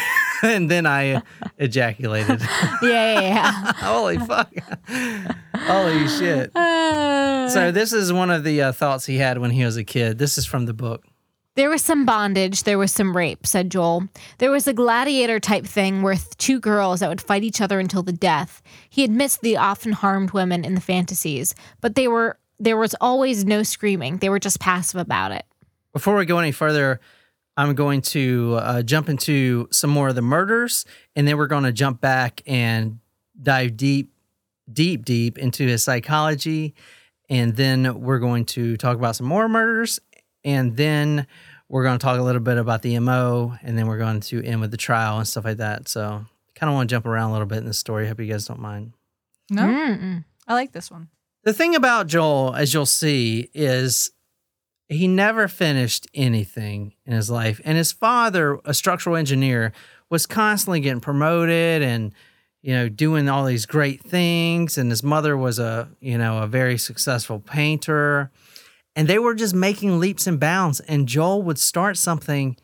and 0.44 0.70
then 0.70 0.86
I 0.86 1.24
ejaculated. 1.58 2.42
yeah, 2.84 3.20
yeah, 3.20 3.22
yeah. 3.22 3.74
Holy 3.74 4.18
fuck! 4.20 4.54
Holy 5.56 6.08
shit! 6.08 6.52
So 6.54 7.72
this 7.72 7.94
is 7.94 8.14
one 8.14 8.30
of 8.30 8.44
the 8.44 8.62
uh, 8.62 8.72
thoughts 8.72 9.06
he 9.08 9.18
had 9.18 9.38
when 9.40 9.52
he 9.52 9.64
was 9.66 9.78
a 9.78 9.84
kid. 9.84 10.18
This 10.20 10.38
is 10.38 10.46
from 10.46 10.66
the 10.68 10.74
book. 10.74 11.04
There 11.56 11.70
was 11.70 11.82
some 11.82 12.06
bondage, 12.06 12.64
there 12.64 12.78
was 12.78 12.94
some 12.94 13.16
rape, 13.16 13.46
said 13.46 13.70
Joel. 13.70 14.08
There 14.38 14.52
was 14.52 14.68
a 14.68 14.74
gladiator 14.74 15.38
type 15.38 15.66
thing 15.66 16.02
with 16.02 16.38
two 16.38 16.62
girls 16.62 17.02
that 17.02 17.10
would 17.10 17.20
fight 17.20 17.44
each 17.44 17.60
other 17.60 17.78
until 17.78 18.04
the 18.04 18.14
death. 18.14 18.62
He 18.90 19.04
admits 19.04 19.36
they 19.36 19.58
often 19.58 19.92
harmed 19.92 20.32
women 20.32 20.64
in 20.64 20.76
the 20.76 20.82
fantasies, 20.82 21.54
but 21.82 21.96
they 21.96 22.08
were 22.08 22.38
there 22.58 22.78
was 22.78 22.96
always 23.02 23.44
no 23.44 23.64
screaming. 23.64 24.18
They 24.18 24.30
were 24.30 24.40
just 24.40 24.60
passive 24.60 25.02
about 25.02 25.32
it. 25.32 25.46
Before 25.94 26.16
we 26.16 26.26
go 26.26 26.38
any 26.38 26.52
further, 26.52 27.02
I'm 27.58 27.76
going 27.76 28.02
to 28.04 28.58
uh, 28.62 28.82
jump 28.84 29.10
into 29.10 29.68
some 29.72 29.90
more 29.90 30.10
of 30.10 30.16
the 30.16 30.22
murders, 30.22 30.86
and 31.16 31.28
then 31.28 31.38
we're 31.38 31.48
going 31.48 31.64
to 31.64 31.74
jump 31.74 32.00
back 32.00 32.42
and 32.46 33.00
dive 33.42 33.76
deep, 33.76 34.14
deep, 34.72 35.04
deep 35.04 35.38
into 35.38 35.66
his 35.68 35.84
psychology, 35.84 36.76
and 37.30 37.56
then 37.56 38.00
we're 38.00 38.20
going 38.20 38.46
to 38.46 38.78
talk 38.78 38.96
about 38.96 39.16
some 39.16 39.28
more 39.28 39.50
murders, 39.50 40.00
and 40.44 40.76
then 40.78 41.28
we're 41.70 41.84
going 41.84 41.98
to 41.98 42.04
talk 42.04 42.20
a 42.20 42.24
little 42.24 42.42
bit 42.42 42.58
about 42.58 42.82
the 42.82 42.98
mo, 43.00 43.56
and 43.62 43.78
then 43.78 43.88
we're 43.88 43.98
going 43.98 44.20
to 44.22 44.44
end 44.44 44.62
with 44.62 44.72
the 44.72 44.78
trial 44.78 45.18
and 45.18 45.28
stuff 45.28 45.46
like 45.46 45.58
that. 45.58 45.88
So, 45.88 46.26
kind 46.56 46.70
of 46.70 46.74
want 46.76 46.90
to 46.90 46.96
jump 46.96 47.06
around 47.06 47.30
a 47.30 47.34
little 47.34 47.48
bit 47.48 47.60
in 47.60 47.66
the 47.66 47.74
story. 47.74 48.08
Hope 48.08 48.20
you 48.20 48.26
guys 48.26 48.46
don't 48.46 48.60
mind. 48.60 48.94
No, 49.50 49.64
Mm-mm. 49.64 50.26
I 50.48 50.54
like 50.54 50.72
this 50.74 50.92
one. 50.92 51.10
The 51.44 51.54
thing 51.54 51.76
about 51.76 52.08
Joel, 52.08 52.54
as 52.56 52.74
you'll 52.74 52.86
see, 52.86 53.50
is 53.54 54.12
he 54.90 55.08
never 55.08 55.48
finished 55.48 56.08
anything 56.14 56.94
in 57.06 57.14
his 57.14 57.30
life. 57.30 57.62
And 57.64 57.78
his 57.78 57.92
father, 57.92 58.60
a 58.66 58.74
structural 58.74 59.16
engineer, 59.16 59.72
was 60.10 60.26
constantly 60.26 60.82
getting 60.82 61.00
promoted 61.00 61.82
and 61.82 62.14
you 62.62 62.74
know 62.74 62.90
doing 62.90 63.28
all 63.30 63.46
these 63.46 63.66
great 63.66 64.04
things 64.04 64.78
and 64.78 64.92
his 64.92 65.02
mother 65.02 65.36
was 65.36 65.58
a 65.58 65.90
you 66.00 66.18
know 66.18 66.44
a 66.44 66.48
very 66.48 66.78
successful 66.78 67.40
painter 67.40 68.30
and 69.02 69.08
they 69.08 69.18
were 69.20 69.34
just 69.34 69.56
making 69.56 70.00
leaps 70.00 70.28
and 70.28 70.40
bounds 70.40 70.80
and 70.82 71.08
Joel 71.08 71.42
would 71.42 71.58
start 71.58 71.98
something 71.98 72.56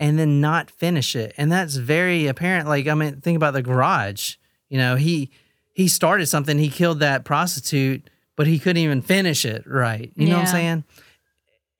and 0.00 0.18
then 0.18 0.40
not 0.40 0.70
finish 0.70 1.14
it 1.14 1.32
and 1.36 1.50
that's 1.50 1.76
very 1.76 2.26
apparent 2.26 2.68
like 2.68 2.86
I 2.88 2.94
mean 2.94 3.20
think 3.20 3.36
about 3.36 3.54
the 3.54 3.62
garage 3.62 4.36
you 4.68 4.78
know 4.78 4.96
he 4.96 5.30
he 5.72 5.88
started 5.88 6.26
something 6.26 6.58
he 6.58 6.68
killed 6.68 7.00
that 7.00 7.24
prostitute 7.24 8.10
but 8.36 8.46
he 8.46 8.58
couldn't 8.58 8.82
even 8.82 9.02
finish 9.02 9.44
it 9.44 9.64
right 9.66 10.12
you 10.16 10.26
know 10.28 10.34
what 10.34 10.42
I'm 10.42 10.46
saying 10.46 10.84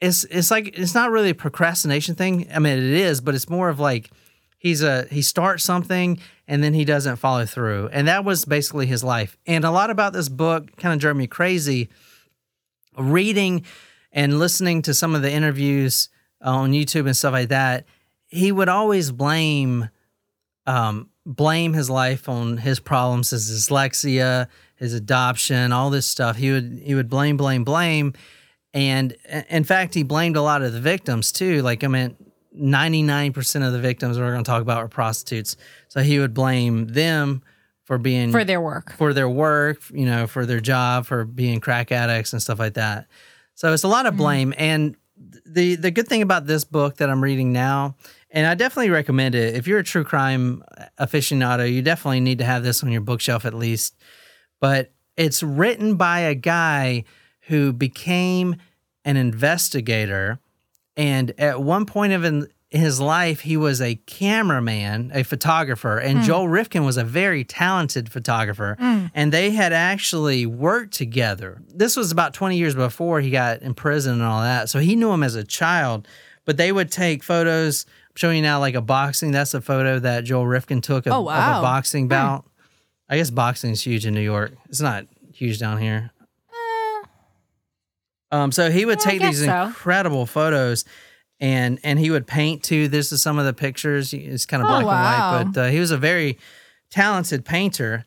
it's 0.01 0.24
it's 0.24 0.51
like 0.51 0.78
it's 0.78 0.94
not 0.94 1.11
really 1.11 1.30
a 1.30 1.34
procrastination 1.34 2.14
thing. 2.14 2.49
I 2.55 2.59
mean, 2.59 2.78
it 2.78 2.84
is, 2.84 3.20
but 3.20 3.34
it's 3.34 3.49
more 3.49 3.68
of 3.68 3.80
like 3.80 4.11
he's 4.59 4.82
a 4.82 5.07
he 5.11 5.22
starts 5.22 5.64
something 5.64 6.20
and 6.46 6.62
then 6.62 6.72
he 6.72 6.84
doesn't 6.84 7.16
follow 7.16 7.44
through, 7.44 7.88
and 7.92 8.09
that 8.09 8.24
was 8.24 8.44
basically 8.44 8.86
his 8.86 9.03
life. 9.03 9.36
And 9.46 9.64
a 9.64 9.70
lot 9.70 9.90
about 9.90 10.12
this 10.12 10.28
book 10.28 10.76
kind 10.76 10.94
of 10.94 11.01
drove 11.01 11.16
me 11.16 11.26
crazy. 11.26 11.88
Reading 12.96 13.64
and 14.13 14.39
listening 14.39 14.83
to 14.83 14.95
some 14.95 15.15
of 15.15 15.23
the 15.23 15.31
interviews 15.33 16.09
on 16.43 16.73
YouTube 16.73 17.07
and 17.07 17.17
stuff 17.17 17.33
like 17.33 17.49
that, 17.49 17.85
he 18.27 18.53
would 18.53 18.69
always 18.69 19.11
blame 19.13 19.89
um, 20.67 21.09
blame 21.25 21.73
his 21.73 21.89
life 21.89 22.29
on 22.29 22.59
his 22.59 22.79
problems, 22.81 23.31
his 23.31 23.51
dyslexia, 23.51 24.49
his 24.77 24.93
adoption, 24.95 25.73
all 25.73 25.91
this 25.91 26.07
stuff. 26.07 26.37
He 26.37 26.51
would 26.53 26.81
he 26.83 26.95
would 26.95 27.09
blame, 27.09 27.37
blame, 27.37 27.65
blame, 27.65 28.13
and 28.75 29.15
uh, 29.33 29.43
in 29.49 29.65
fact, 29.65 29.95
he 29.95 30.03
blamed 30.03 30.37
a 30.37 30.43
lot 30.43 30.63
of 30.63 30.73
the 30.73 30.81
victims 30.81 31.33
too. 31.33 31.63
Like 31.63 31.85
I 31.85 31.89
mean, 31.89 32.17
ninety 32.53 33.03
nine 33.03 33.33
percent 33.33 33.65
of 33.65 33.73
the 33.73 33.81
victims 33.81 34.19
we're 34.19 34.33
going 34.33 34.45
to 34.45 34.51
talk 34.51 34.63
about 34.63 34.83
were 34.83 34.89
prostitutes. 34.89 35.57
So 35.89 36.01
he 36.01 36.19
would 36.19 36.35
blame 36.35 36.89
them 36.89 37.43
for 37.85 37.97
being 37.97 38.31
For 38.31 38.45
their 38.45 38.61
work. 38.61 38.93
for 38.93 39.15
their 39.15 39.29
work, 39.31 39.81
you 39.91 40.05
know, 40.05 40.27
for 40.27 40.45
their 40.45 40.61
job, 40.61 41.07
for 41.07 41.25
being 41.25 41.61
crack 41.61 41.91
addicts 41.91 42.35
and 42.35 42.43
stuff 42.43 42.59
like 42.59 42.75
that. 42.75 43.07
So 43.59 43.73
it's 43.73 43.83
a 43.83 43.89
lot 43.89 44.07
of 44.07 44.13
mm-hmm. 44.13 44.23
blame. 44.23 44.55
And 44.57 44.95
the 45.45 45.75
the 45.75 45.91
good 45.91 46.07
thing 46.07 46.23
about 46.23 46.47
this 46.47 46.63
book 46.63 46.99
that 46.99 47.11
I'm 47.11 47.21
reading 47.21 47.53
now, 47.53 47.97
and 48.31 48.47
I 48.47 48.55
definitely 48.55 48.91
recommend 48.91 49.35
it. 49.35 49.57
If 49.57 49.67
you're 49.67 49.81
a 49.81 49.85
true 49.85 50.05
crime 50.05 50.63
aficionado, 51.01 51.69
you 51.69 51.83
definitely 51.83 52.21
need 52.21 52.39
to 52.39 52.45
have 52.45 52.63
this 52.63 52.85
on 52.85 52.93
your 52.93 53.01
bookshelf 53.01 53.45
at 53.45 53.55
least. 53.55 53.97
But 54.61 54.93
it's 55.17 55.43
written 55.43 55.97
by 55.97 56.21
a 56.21 56.37
guy 56.37 57.03
who 57.49 57.73
became 57.73 58.55
an 59.05 59.17
investigator, 59.17 60.39
and 60.97 61.33
at 61.37 61.61
one 61.61 61.85
point 61.85 62.13
of 62.13 62.23
in 62.23 62.47
his 62.71 63.01
life, 63.01 63.41
he 63.41 63.57
was 63.57 63.81
a 63.81 63.95
cameraman, 64.07 65.11
a 65.14 65.23
photographer, 65.23 65.97
and 65.99 66.19
Hmm. 66.19 66.25
Joel 66.25 66.49
Rifkin 66.49 66.85
was 66.85 66.99
a 66.99 67.05
very 67.05 67.43
talented 67.43 68.11
photographer 68.11 68.77
Mm. 68.79 69.11
and 69.14 69.33
they 69.33 69.53
had 69.53 69.73
actually 69.73 70.45
worked 70.45 70.93
together. 70.93 71.62
This 71.75 71.97
was 71.97 72.12
about 72.12 72.35
20 72.35 72.59
years 72.59 72.75
before 72.75 73.21
he 73.21 73.31
got 73.31 73.62
in 73.62 73.73
prison 73.73 74.14
and 74.14 74.23
all 74.23 74.43
that. 74.43 74.69
So 74.69 74.81
he 74.81 74.97
knew 74.97 75.11
him 75.11 75.23
as 75.23 75.35
a 75.35 75.45
child, 75.45 76.07
but 76.45 76.59
they 76.59 76.71
would 76.71 76.91
take 76.93 77.23
photos. 77.25 77.87
I'm 78.11 78.16
showing 78.16 78.37
you 78.37 78.43
now 78.43 78.61
like 78.61 78.75
a 78.75 78.83
boxing. 78.83 79.31
That's 79.31 79.55
a 79.55 79.62
photo 79.62 79.99
that 80.01 80.25
Joel 80.25 80.47
Rifkin 80.47 80.83
took 80.83 81.07
of, 81.07 81.12
Oh, 81.14 81.21
of 81.21 81.25
wow. 81.27 81.61
a 81.61 81.62
boxing 81.62 82.05
Hmm. 82.05 82.09
bout. 82.11 82.45
I 83.09 83.16
guess 83.16 83.31
boxing 83.31 83.71
is 83.71 83.81
huge 83.83 84.05
in 84.05 84.12
New 84.12 84.21
York. 84.21 84.53
It's 84.69 84.83
not 84.83 85.07
huge 85.33 85.59
down 85.59 85.79
here. 85.81 86.11
Um, 88.31 88.53
so 88.53 88.71
he 88.71 88.85
would 88.85 88.99
Yeah, 89.01 89.11
take 89.11 89.23
these 89.23 89.43
so. 89.43 89.62
incredible 89.69 90.27
photos 90.27 90.85
and 91.41 91.78
and 91.84 91.99
he 91.99 92.11
would 92.11 92.26
paint 92.26 92.62
too. 92.62 92.89
This 92.89 93.12
is 93.12 93.22
some 93.22 93.39
of 93.39 93.45
the 93.47 93.53
pictures. 93.53 94.12
It's 94.12 94.47
kind 94.47 94.62
of 94.62 94.68
Oh, 94.68 94.80
black 94.80 94.84
wow. 94.86 95.39
and 95.39 95.47
white, 95.49 95.55
but 95.55 95.61
uh, 95.61 95.68
he 95.70 95.78
was 95.80 95.91
a 95.91 95.97
very 95.99 96.39
talented 96.91 97.45
painter. 97.45 98.05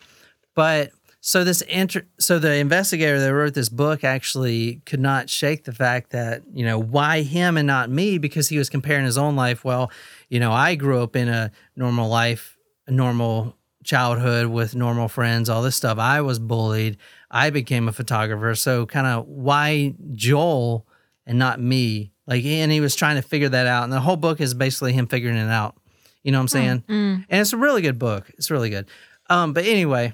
But 0.56 0.92
so 1.24 1.44
this 1.44 1.62
inter- 1.62 2.08
so 2.20 2.40
the 2.40 2.56
investigator 2.56 3.20
that 3.20 3.34
wrote 3.34 3.54
this 3.54 3.70
book 3.70 4.04
actually 4.04 4.82
could 4.86 5.00
not 5.00 5.30
shake 5.30 5.64
the 5.66 5.72
fact 5.72 6.10
that 6.12 6.42
you 6.54 6.66
know 6.66 6.80
why 6.80 7.22
him 7.22 7.58
and 7.58 7.68
not 7.68 7.90
me 7.90 8.18
because 8.18 8.50
he 8.50 8.58
was 8.58 8.70
comparing 8.70 9.06
his 9.06 9.18
own 9.18 9.36
life. 9.36 9.64
Well, 9.64 9.92
you 10.30 10.40
know, 10.40 10.52
I 10.52 10.76
grew 10.76 11.02
up 11.02 11.16
in 11.16 11.28
a 11.30 11.52
normal 11.76 12.10
life, 12.10 12.58
a 12.88 12.92
normal 12.92 13.56
childhood 13.84 14.48
with 14.48 14.76
normal 14.76 15.08
friends, 15.08 15.50
all 15.50 15.62
this 15.64 15.76
stuff. 15.76 15.98
I 15.98 16.22
was 16.22 16.38
bullied. 16.40 16.98
I 17.32 17.50
became 17.50 17.88
a 17.88 17.92
photographer. 17.92 18.54
So 18.56 18.86
kind 18.86 19.08
of 19.08 19.26
why 19.28 19.96
Joel 20.12 20.86
and 21.26 21.40
not 21.40 21.60
me? 21.62 22.11
Like, 22.32 22.46
and 22.46 22.72
he 22.72 22.80
was 22.80 22.96
trying 22.96 23.18
to 23.18 23.22
figure 23.22 23.50
that 23.50 23.68
out. 23.68 23.84
And 23.84 23.92
the 23.92 24.00
whole 24.00 24.16
book 24.16 24.40
is 24.40 24.54
basically 24.54 24.94
him 24.94 25.06
figuring 25.06 25.36
it 25.36 25.50
out. 25.50 25.76
You 26.24 26.32
know 26.32 26.38
what 26.38 26.44
I'm 26.44 26.48
saying? 26.48 26.84
Mm. 26.88 27.26
And 27.30 27.42
it's 27.42 27.52
a 27.52 27.58
really 27.58 27.82
good 27.82 28.00
book. 28.00 28.32
It's 28.38 28.50
really 28.50 28.70
good. 28.70 28.88
Um, 29.30 29.52
but 29.52 29.66
anyway, 29.66 30.14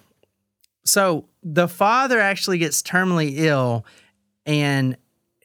so 0.83 1.25
the 1.43 1.67
father 1.67 2.19
actually 2.19 2.57
gets 2.57 2.81
terminally 2.81 3.33
ill 3.35 3.85
and 4.47 4.97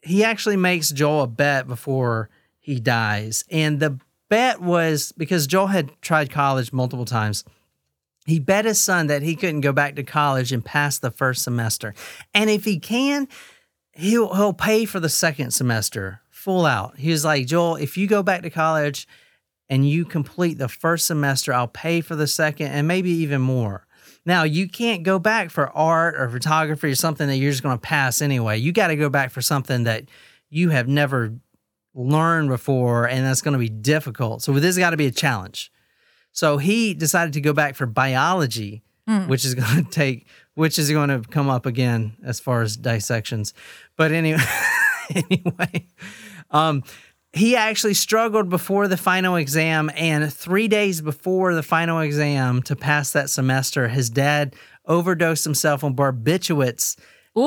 he 0.03 0.25
actually 0.25 0.57
makes 0.57 0.91
Joel 0.91 1.25
a 1.25 1.27
bet 1.27 1.67
before 1.67 2.31
he 2.59 2.81
dies. 2.81 3.45
And 3.51 3.79
the 3.79 3.99
bet 4.31 4.63
was 4.63 5.13
because 5.13 5.47
Joel 5.47 5.67
had 5.67 5.91
tried 6.01 6.31
college 6.31 6.73
multiple 6.73 7.05
times. 7.05 7.45
He 8.25 8.39
bet 8.39 8.65
his 8.65 8.81
son 8.81 9.09
that 9.09 9.21
he 9.21 9.37
couldn't 9.37 9.61
go 9.61 9.73
back 9.73 9.97
to 9.97 10.03
college 10.03 10.53
and 10.53 10.65
pass 10.65 10.99
the 10.99 11.11
first 11.11 11.43
semester. 11.43 11.93
And 12.33 12.49
if 12.49 12.65
he 12.65 12.79
can, 12.79 13.29
he'll 13.93 14.35
he'll 14.35 14.55
pay 14.55 14.87
for 14.87 15.01
the 15.01 15.11
second 15.11 15.51
semester 15.51 16.23
full 16.43 16.67
out. 16.67 16.99
He 16.99 17.11
was 17.11 17.25
like, 17.25 17.47
Joel, 17.47 17.77
if 17.77 17.97
you 17.97 18.07
go 18.07 18.23
back 18.23 18.43
to 18.43 18.51
college 18.51 19.07
and 19.69 19.89
you 19.89 20.05
complete 20.05 20.59
the 20.59 20.69
first 20.69 21.07
semester, 21.07 21.53
I'll 21.53 21.69
pay 21.69 22.01
for 22.01 22.17
the 22.17 22.27
second 22.27 22.69
and 22.69 22.87
maybe 22.89 23.11
even 23.11 23.41
more. 23.41 23.87
Now, 24.25 24.43
you 24.45 24.69
can't 24.69 25.03
go 25.03 25.19
back 25.19 25.51
for 25.51 25.69
art 25.71 26.15
or 26.17 26.29
photography 26.29 26.89
or 26.89 26.95
something 26.95 27.27
that 27.29 27.37
you're 27.37 27.51
just 27.51 27.63
going 27.63 27.77
to 27.77 27.81
pass 27.83 28.21
anyway. 28.23 28.59
You 28.59 28.73
got 28.73 28.89
to 28.89 28.97
go 28.97 29.09
back 29.09 29.31
for 29.31 29.43
something 29.43 29.85
that 29.85 30.05
you 30.51 30.71
have 30.71 30.87
never 30.89 31.35
learned 31.95 32.49
before 32.49 33.09
and 33.09 33.25
that's 33.27 33.43
going 33.43 33.53
to 33.53 33.59
be 33.59 33.69
difficult. 33.69 34.43
So, 34.43 34.53
this 34.53 34.65
has 34.65 34.79
got 34.79 34.91
to 34.91 34.97
be 34.97 35.07
a 35.07 35.11
challenge. 35.13 35.73
So, 36.33 36.59
he 36.59 36.95
decided 36.95 37.33
to 37.35 37.41
go 37.41 37.53
back 37.53 37.75
for 37.77 37.87
biology, 37.87 38.83
Mm. 39.09 39.27
which 39.27 39.45
is 39.45 39.55
going 39.57 39.85
to 39.85 39.91
take 39.91 40.27
which 40.55 40.79
is 40.79 40.89
going 40.91 41.09
to 41.09 41.29
come 41.29 41.49
up 41.51 41.67
again 41.67 42.13
as 42.25 42.39
far 42.39 42.63
as 42.63 42.77
dissections. 42.77 43.53
But 43.97 44.13
anyway, 44.21 44.39
anyway, 45.13 45.89
um, 46.53 46.83
he 47.33 47.57
actually 47.57 47.95
struggled 47.95 48.49
before 48.51 48.89
the 48.89 48.97
final 48.97 49.37
exam, 49.37 49.91
and 49.97 50.31
three 50.33 50.69
days 50.69 51.01
before 51.01 51.55
the 51.55 51.63
final 51.63 52.01
exam 52.01 52.63
to 52.65 52.77
pass 52.77 53.11
that 53.13 53.31
semester, 53.31 53.89
his 53.89 54.11
dad 54.11 54.55
overdosed 54.87 55.45
himself 55.45 55.83
on 55.83 55.95
barbiturates, 55.95 56.97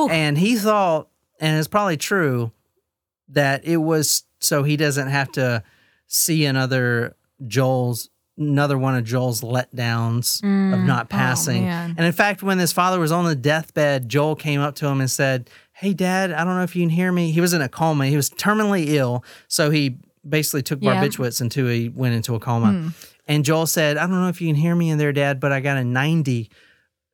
and 0.10 0.38
he 0.38 0.56
thought, 0.56 1.10
and 1.40 1.58
it's 1.60 1.68
probably 1.68 1.98
true, 1.98 2.52
that 3.30 3.64
it 3.66 3.78
was 3.78 4.24
so 4.40 4.64
he 4.64 4.76
doesn't 4.78 5.08
have 5.10 5.32
to 5.34 5.62
see 6.08 6.46
another 6.46 7.16
Joel's 7.48 8.10
another 8.38 8.78
one 8.78 8.96
of 8.96 9.04
Joel's 9.06 9.40
letdowns 9.42 10.40
of 10.44 10.50
Mm. 10.80 10.86
not 10.86 11.06
Oh, 11.06 11.08
passing. 11.10 11.64
man. 11.64 11.96
and 11.98 12.06
in 12.06 12.12
fact, 12.12 12.44
when 12.44 12.60
his 12.60 12.74
father 12.74 13.00
was 13.00 13.12
on 13.12 13.24
the 13.26 13.36
deathbed, 13.36 14.10
Joel 14.10 14.36
came 14.36 14.60
up 14.60 14.76
to 14.76 14.88
him 14.88 15.00
and 15.00 15.10
said, 15.10 15.50
Hey 15.78 15.94
dad, 15.94 16.32
I 16.32 16.44
don't 16.46 16.56
know 16.56 16.64
if 16.64 16.76
you 16.76 16.84
can 16.84 16.90
hear 16.90 17.12
me. 17.12 17.32
He 17.32 17.42
was 17.42 17.54
in 17.54 17.62
a 17.62 17.68
coma. 17.70 18.08
He 18.08 18.16
was 18.16 18.30
terminally 18.30 18.88
ill. 18.90 19.24
So 19.48 19.70
he 19.72 19.98
basically 20.28 20.64
took 20.64 20.82
Yeah. 20.82 20.96
barbiturates 20.96 21.42
until 21.42 21.68
he 21.68 21.90
went 21.90 22.16
into 22.16 22.34
a 22.36 22.40
coma. 22.40 22.72
Hmm. 22.72 22.88
And 23.28 23.44
Joel 23.44 23.68
said, 23.68 23.98
I 23.98 24.02
don't 24.08 24.22
know 24.22 24.30
if 24.30 24.40
you 24.42 24.48
can 24.48 24.56
hear 24.56 24.76
me 24.76 24.90
in 24.90 24.98
there, 24.98 25.12
Dad, 25.12 25.40
but 25.40 25.52
I 25.52 25.60
got 25.60 25.78
a 25.78 25.84
90, 25.84 26.50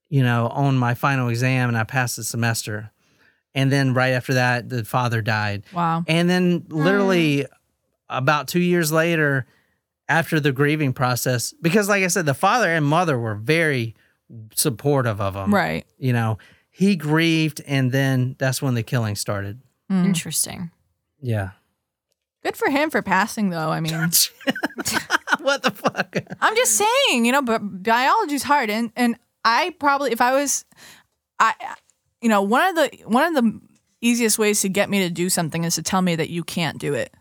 you 0.10 0.22
know, 0.24 0.48
on 0.50 0.78
my 0.78 0.94
final 0.94 1.30
exam 1.30 1.70
and 1.70 1.78
I 1.78 1.84
passed 1.86 2.18
the 2.18 2.24
semester. 2.24 2.92
And 3.56 3.72
then 3.72 3.94
right 3.94 4.10
after 4.12 4.34
that, 4.36 4.70
the 4.70 4.86
father 4.86 5.22
died. 5.22 5.64
Wow. 5.74 6.04
And 6.08 6.30
then 6.30 6.66
literally 6.70 7.46
about 8.10 8.48
two 8.48 8.60
years 8.60 8.92
later, 8.92 9.46
after 10.08 10.40
the 10.40 10.52
grieving 10.52 10.94
process, 10.94 11.54
because 11.62 11.90
like 11.90 12.04
I 12.04 12.08
said, 12.08 12.26
the 12.26 12.34
father 12.34 12.70
and 12.70 12.86
mother 12.86 13.18
were 13.18 13.36
very 13.36 13.96
supportive 14.54 15.20
of 15.20 15.36
him. 15.36 15.54
Right. 15.54 15.86
You 15.98 16.14
know, 16.14 16.38
he 16.82 16.96
grieved 16.96 17.62
and 17.68 17.92
then 17.92 18.36
that's 18.40 18.60
when 18.60 18.74
the 18.74 18.82
killing 18.82 19.16
started. 19.16 19.62
Mm. 19.92 20.04
Interesting. 20.04 20.72
Yeah. 21.22 21.52
Good 22.44 22.58
for 22.58 22.72
him 22.72 22.90
for 22.90 23.04
passing, 23.04 23.52
though. 23.52 23.70
I 23.70 23.80
mean, 23.82 23.94
what 25.42 25.62
the 25.62 25.70
fuck? 25.70 26.16
I'm 26.42 26.56
just 26.56 26.76
saying, 26.76 27.26
you 27.26 27.32
know, 27.32 27.44
but 27.44 27.84
biology's 27.84 28.42
hard, 28.42 28.72
and 28.72 28.92
and 28.96 29.16
I 29.46 29.76
probably, 29.80 30.12
if 30.12 30.22
I 30.22 30.34
was, 30.34 30.66
I, 31.40 31.54
you 32.20 32.30
know, 32.30 32.42
one 32.42 32.68
of 32.70 32.76
the 32.76 33.04
one 33.06 33.28
of 33.28 33.44
the 33.44 33.62
easiest 34.02 34.40
ways 34.40 34.62
to 34.62 34.70
get 34.70 34.90
me 34.90 35.02
to 35.02 35.12
do 35.12 35.30
something 35.30 35.66
is 35.66 35.76
to 35.76 35.84
tell 35.84 36.02
me 36.02 36.16
that 36.16 36.32
you 36.32 36.44
can't 36.44 36.80
do 36.80 36.96
it. 36.96 37.14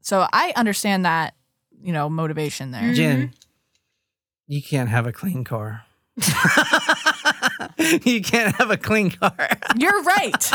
So 0.00 0.26
I 0.32 0.52
understand 0.56 1.04
that, 1.04 1.36
you 1.80 1.92
know, 1.92 2.10
motivation 2.10 2.72
there. 2.72 2.92
Jen, 2.94 3.32
you 4.48 4.60
can't 4.60 4.88
have 4.88 5.06
a 5.06 5.12
clean 5.12 5.44
car. 5.44 5.84
you 8.04 8.20
can't 8.20 8.54
have 8.56 8.70
a 8.70 8.76
clean 8.76 9.10
car. 9.10 9.48
You're 9.76 10.02
right. 10.02 10.50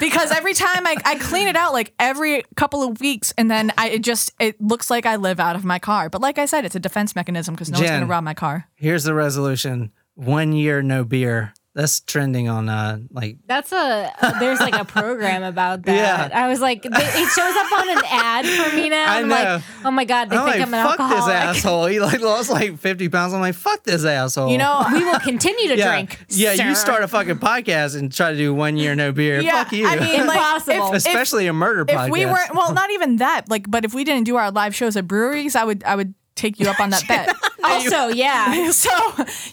because 0.00 0.32
every 0.32 0.54
time 0.54 0.86
I, 0.86 0.96
I 1.04 1.16
clean 1.18 1.46
it 1.48 1.56
out 1.56 1.72
like 1.72 1.94
every 1.98 2.44
couple 2.56 2.82
of 2.82 3.00
weeks 3.00 3.32
and 3.38 3.50
then 3.50 3.72
I 3.78 3.90
it 3.90 4.02
just 4.02 4.32
it 4.40 4.60
looks 4.60 4.90
like 4.90 5.06
I 5.06 5.16
live 5.16 5.38
out 5.38 5.56
of 5.56 5.64
my 5.64 5.78
car. 5.78 6.10
But 6.10 6.20
like 6.20 6.38
I 6.38 6.46
said, 6.46 6.64
it's 6.64 6.74
a 6.74 6.80
defense 6.80 7.14
mechanism 7.14 7.54
because 7.54 7.70
no 7.70 7.78
one's 7.78 7.90
gonna 7.90 8.06
rob 8.06 8.24
my 8.24 8.34
car. 8.34 8.68
Here's 8.74 9.04
the 9.04 9.14
resolution 9.14 9.92
one 10.14 10.52
year, 10.52 10.82
no 10.82 11.04
beer. 11.04 11.52
That's 11.76 12.00
trending 12.00 12.48
on 12.48 12.70
uh 12.70 13.00
like 13.12 13.36
That's 13.46 13.70
a 13.70 14.10
there's 14.40 14.60
like 14.60 14.74
a 14.74 14.86
program 14.86 15.42
about 15.42 15.82
that. 15.86 16.32
Yeah. 16.32 16.44
I 16.44 16.48
was 16.48 16.58
like, 16.58 16.82
they, 16.82 16.88
it 16.90 17.28
shows 17.28 17.54
up 17.54 17.72
on 17.72 17.88
an 17.90 18.02
ad 18.10 18.46
for 18.46 18.74
me 18.74 18.88
now. 18.88 19.12
I 19.12 19.18
I'm 19.20 19.28
know. 19.28 19.34
like, 19.34 19.62
oh 19.84 19.90
my 19.90 20.06
god, 20.06 20.30
they 20.30 20.36
I'm 20.38 20.44
think 20.46 20.56
like, 20.60 20.66
I'm 20.68 20.72
an 20.74 20.86
fuck 20.86 20.98
alcoholic. 21.00 21.34
this 21.34 21.56
asshole. 21.58 21.86
He 21.86 22.00
like 22.00 22.20
lost 22.22 22.48
like 22.48 22.78
50 22.78 23.10
pounds. 23.10 23.34
I'm 23.34 23.40
like, 23.42 23.54
fuck 23.54 23.84
this 23.84 24.06
asshole. 24.06 24.50
You 24.50 24.56
know, 24.56 24.86
we 24.90 25.04
will 25.04 25.20
continue 25.20 25.68
to 25.68 25.76
yeah, 25.78 25.90
drink. 25.92 26.24
Yeah, 26.30 26.52
you 26.54 26.74
start 26.74 27.02
a 27.02 27.08
fucking 27.08 27.40
podcast 27.40 27.94
and 27.98 28.10
try 28.10 28.32
to 28.32 28.38
do 28.38 28.54
one 28.54 28.78
year 28.78 28.94
no 28.94 29.12
beer. 29.12 29.40
Yeah, 29.42 29.64
fuck 29.64 29.72
you. 29.74 29.86
I 29.86 30.00
mean, 30.00 30.20
Impossible. 30.22 30.88
if- 30.88 30.94
Especially 30.94 31.46
a 31.46 31.52
murder 31.52 31.82
if 31.82 31.88
podcast. 31.88 32.10
we 32.10 32.24
weren't 32.24 32.54
well 32.54 32.72
not 32.72 32.90
even 32.90 33.16
that 33.16 33.50
like 33.50 33.70
but 33.70 33.84
if 33.84 33.92
we 33.92 34.02
didn't 34.02 34.24
do 34.24 34.36
our 34.36 34.50
live 34.50 34.74
shows 34.74 34.96
at 34.96 35.06
breweries 35.06 35.54
i 35.54 35.62
would 35.62 35.84
i 35.84 35.94
would 35.94 36.14
take 36.36 36.60
you 36.60 36.68
up 36.68 36.78
on 36.78 36.90
that 36.90 37.02
bet 37.08 37.34
Also, 37.64 38.08
yeah. 38.14 38.70
so 38.70 38.90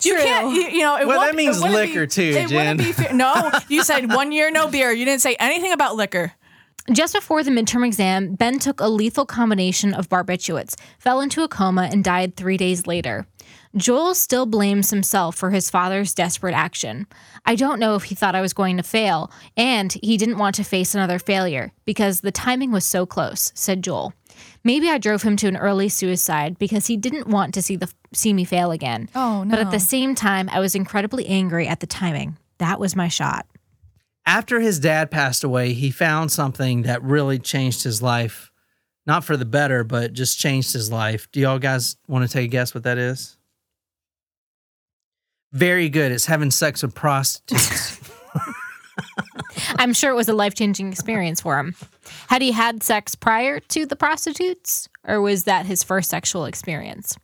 you 0.01 0.15
can't 0.17 0.53
you, 0.55 0.61
you 0.67 0.79
know 0.84 0.97
it 0.97 1.07
Well, 1.07 1.17
won't- 1.17 1.31
that 1.31 1.36
means 1.36 1.57
it 1.57 1.61
wouldn't 1.61 1.79
liquor 1.79 2.01
be, 2.05 2.07
too, 2.11 2.21
it 2.21 2.49
Jen. 2.49 2.55
wouldn't 2.55 2.79
be 2.79 2.91
fair. 2.91 3.13
no 3.13 3.51
you 3.69 3.84
said 3.84 4.09
one 4.13 4.31
year 4.31 4.51
no 4.51 4.67
beer 4.69 4.91
you 4.91 5.05
didn't 5.05 5.21
say 5.21 5.36
anything 5.39 5.71
about 5.73 5.95
liquor 5.95 6.34
Just 6.91 7.13
before 7.15 7.43
the 7.43 7.51
midterm 7.51 7.86
exam, 7.86 8.36
Ben 8.36 8.59
took 8.59 8.81
a 8.81 8.89
lethal 8.89 9.25
combination 9.25 9.93
of 9.93 10.09
barbiturates, 10.09 10.75
fell 10.99 11.21
into 11.21 11.41
a 11.41 11.47
coma, 11.47 11.88
and 11.89 12.03
died 12.03 12.36
three 12.36 12.57
days 12.57 12.86
later. 12.86 13.25
Joel 13.77 14.13
still 14.15 14.45
blames 14.45 14.89
himself 14.89 15.38
for 15.38 15.49
his 15.51 15.69
father's 15.69 16.13
desperate 16.13 16.53
action. 16.53 17.07
I 17.45 17.55
don't 17.55 17.79
know 17.79 17.95
if 17.95 18.03
he 18.03 18.15
thought 18.15 18.36
I 18.36 18.41
was 18.41 18.51
going 18.53 18.75
to 18.77 18.84
fail, 18.84 19.31
and 19.55 19.93
he 20.03 20.17
didn't 20.17 20.38
want 20.38 20.55
to 20.55 20.63
face 20.65 20.93
another 20.93 21.19
failure 21.19 21.71
because 21.86 22.19
the 22.19 22.31
timing 22.34 22.71
was 22.73 22.86
so 22.86 23.05
close, 23.05 23.53
said 23.55 23.81
Joel. 23.81 24.11
Maybe 24.63 24.89
I 24.89 24.97
drove 24.97 25.23
him 25.23 25.35
to 25.37 25.47
an 25.47 25.57
early 25.57 25.89
suicide 25.89 26.57
because 26.57 26.87
he 26.87 26.97
didn't 26.97 27.27
want 27.27 27.53
to 27.55 27.61
see 27.61 27.75
the 27.75 27.91
see 28.13 28.33
me 28.33 28.45
fail 28.45 28.71
again. 28.71 29.09
Oh, 29.15 29.43
no. 29.43 29.51
But 29.51 29.59
at 29.59 29.71
the 29.71 29.79
same 29.79 30.15
time, 30.15 30.49
I 30.49 30.59
was 30.59 30.75
incredibly 30.75 31.27
angry 31.27 31.67
at 31.67 31.79
the 31.79 31.87
timing. 31.87 32.37
That 32.59 32.79
was 32.79 32.95
my 32.95 33.07
shot. 33.07 33.45
After 34.25 34.59
his 34.59 34.79
dad 34.79 35.11
passed 35.11 35.43
away, 35.43 35.73
he 35.73 35.91
found 35.91 36.31
something 36.31 36.83
that 36.83 37.03
really 37.03 37.39
changed 37.39 37.83
his 37.83 38.01
life. 38.01 38.51
Not 39.05 39.25
for 39.25 39.35
the 39.35 39.45
better, 39.45 39.83
but 39.83 40.13
just 40.13 40.39
changed 40.39 40.71
his 40.71 40.89
life. 40.89 41.29
Do 41.31 41.41
y'all 41.41 41.59
guys 41.59 41.97
want 42.07 42.25
to 42.25 42.31
take 42.31 42.45
a 42.45 42.47
guess 42.47 42.73
what 42.73 42.83
that 42.83 42.97
is? 42.97 43.37
Very 45.51 45.89
good. 45.89 46.11
It's 46.13 46.25
having 46.25 46.51
sex 46.51 46.81
with 46.81 46.95
prostitutes. 46.95 47.99
I'm 49.77 49.93
sure 49.93 50.11
it 50.11 50.15
was 50.15 50.29
a 50.29 50.33
life 50.33 50.55
changing 50.55 50.91
experience 50.91 51.41
for 51.41 51.59
him. 51.59 51.75
Had 52.34 52.41
he 52.41 52.51
had 52.51 52.81
sex 52.81 53.13
prior 53.13 53.59
to 53.59 53.86
the 53.86 53.95
prostitutes, 53.95 54.89
or 55.07 55.21
was 55.21 55.43
that 55.43 55.67
his 55.67 55.84
first 55.84 56.09
sexual 56.09 56.45
experience? 56.45 57.15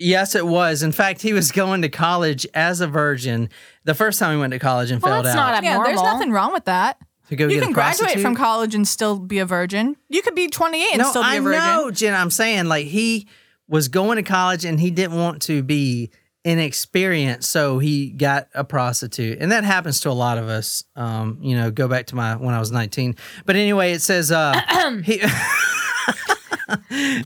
yes, 0.00 0.34
it 0.34 0.44
was. 0.44 0.82
In 0.82 0.90
fact, 0.90 1.22
he 1.22 1.32
was 1.32 1.52
going 1.52 1.82
to 1.82 1.88
college 1.88 2.44
as 2.52 2.80
a 2.80 2.88
virgin 2.88 3.48
the 3.84 3.94
first 3.94 4.18
time 4.18 4.34
he 4.34 4.40
went 4.40 4.52
to 4.52 4.58
college 4.58 4.90
and 4.90 5.00
Well, 5.00 5.12
fell 5.12 5.22
that's 5.22 5.36
out. 5.36 5.52
not 5.52 5.62
yeah 5.62 5.80
there's 5.84 6.02
nothing 6.02 6.32
wrong 6.32 6.52
with 6.52 6.64
that 6.64 6.98
to 7.28 7.36
go 7.36 7.44
you 7.44 7.60
get 7.60 7.62
can 7.62 7.70
a 7.70 7.74
graduate 7.74 8.18
from 8.18 8.34
college 8.34 8.74
and 8.74 8.88
still 8.88 9.20
be 9.20 9.38
a 9.38 9.46
virgin 9.46 9.94
you 10.08 10.20
could 10.20 10.34
be 10.34 10.48
28 10.48 10.84
and 10.94 10.98
no, 10.98 11.10
still 11.10 11.22
be 11.22 11.28
I 11.28 11.34
a 11.36 11.40
virgin 11.40 11.60
know, 11.60 11.90
Jen. 11.92 12.12
I'm 12.14 12.30
saying 12.32 12.64
like 12.66 12.86
he 12.86 13.28
was 13.68 13.86
going 13.86 14.16
to 14.16 14.24
college 14.24 14.64
and 14.64 14.80
he 14.80 14.90
didn't 14.90 15.16
want 15.16 15.42
to 15.42 15.62
be 15.62 16.10
inexperienced, 16.44 17.50
so 17.50 17.78
he 17.78 18.10
got 18.10 18.48
a 18.54 18.64
prostitute, 18.64 19.38
and 19.40 19.50
that 19.50 19.64
happens 19.64 20.00
to 20.00 20.10
a 20.10 20.12
lot 20.12 20.38
of 20.38 20.48
us. 20.48 20.84
Um, 20.94 21.38
you 21.40 21.56
know, 21.56 21.70
go 21.70 21.88
back 21.88 22.06
to 22.06 22.14
my 22.14 22.36
when 22.36 22.54
I 22.54 22.58
was 22.58 22.70
19. 22.70 23.16
But 23.46 23.56
anyway, 23.56 23.92
it 23.92 24.02
says 24.02 24.30
uh, 24.30 25.00
he. 25.04 25.22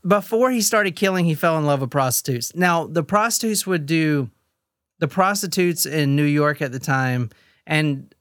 Before 0.06 0.50
he 0.50 0.60
started 0.60 0.96
killing, 0.96 1.24
he 1.24 1.34
fell 1.34 1.58
in 1.58 1.64
love 1.64 1.80
with 1.80 1.90
prostitutes. 1.90 2.54
Now, 2.54 2.86
the 2.86 3.04
prostitutes 3.04 3.66
would 3.66 3.86
do 3.86 4.30
the 4.98 5.08
prostitutes 5.08 5.86
in 5.86 6.16
New 6.16 6.24
York 6.24 6.60
at 6.60 6.72
the 6.72 6.80
time, 6.80 7.30
and 7.66 8.12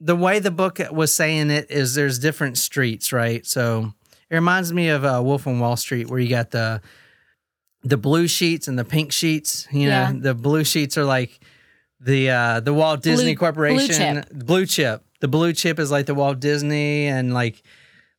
the 0.00 0.16
way 0.16 0.38
the 0.38 0.50
book 0.50 0.80
was 0.90 1.14
saying 1.14 1.50
it 1.50 1.70
is 1.70 1.94
there's 1.94 2.18
different 2.18 2.58
streets, 2.58 3.12
right? 3.12 3.44
So 3.46 3.92
it 4.30 4.34
reminds 4.34 4.72
me 4.72 4.88
of 4.88 5.04
uh, 5.04 5.20
Wolf 5.24 5.46
on 5.46 5.58
Wall 5.58 5.76
Street, 5.76 6.08
where 6.08 6.20
you 6.20 6.28
got 6.28 6.50
the 6.50 6.80
the 7.88 7.96
blue 7.96 8.26
sheets 8.28 8.68
and 8.68 8.78
the 8.78 8.84
pink 8.84 9.12
sheets. 9.12 9.66
You 9.72 9.86
know, 9.86 9.86
Yeah. 9.90 10.12
the 10.14 10.34
blue 10.34 10.64
sheets 10.64 10.96
are 10.98 11.04
like 11.04 11.38
the 12.00 12.30
uh, 12.30 12.60
the 12.60 12.74
Walt 12.74 13.02
Disney 13.02 13.34
Blue- 13.34 13.36
Corporation 13.40 14.24
blue 14.30 14.44
blue 14.44 14.66
chip. 14.66 15.04
The 15.20 15.28
blue 15.28 15.52
chip 15.52 15.78
is 15.78 15.90
like 15.90 16.06
the 16.06 16.14
Walt 16.14 16.40
Disney 16.40 17.06
and 17.06 17.34
like 17.34 17.62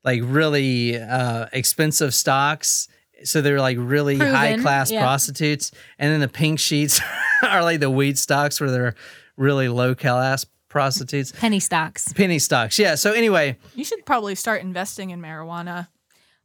like 0.04 0.22
really 0.24 0.98
uh, 0.98 1.48
expensive 1.54 2.14
stocks. 2.14 2.88
So 3.24 3.42
they're 3.42 3.60
like 3.60 3.78
really 3.80 4.18
Proven, 4.18 4.34
high 4.34 4.58
class 4.58 4.90
yeah. 4.92 5.02
prostitutes, 5.02 5.72
and 5.98 6.12
then 6.12 6.22
the 6.22 6.30
pink 6.30 6.58
sheets 6.60 7.02
are 7.44 7.62
like 7.62 7.80
the 7.82 7.90
weed 7.90 8.18
stocks 8.18 8.62
where 8.62 8.72
they're 8.72 8.96
really 9.36 9.68
low 9.68 9.94
class 9.94 10.46
prostitutes. 10.70 11.32
Penny 11.34 11.60
stocks. 11.60 12.14
Penny 12.14 12.40
stocks, 12.40 12.80
yeah. 12.80 12.96
So 12.96 13.12
anyway, 13.12 13.58
you 13.76 13.84
should 13.84 14.06
probably 14.06 14.36
start 14.36 14.62
investing 14.62 15.10
in 15.10 15.20
marijuana 15.22 15.88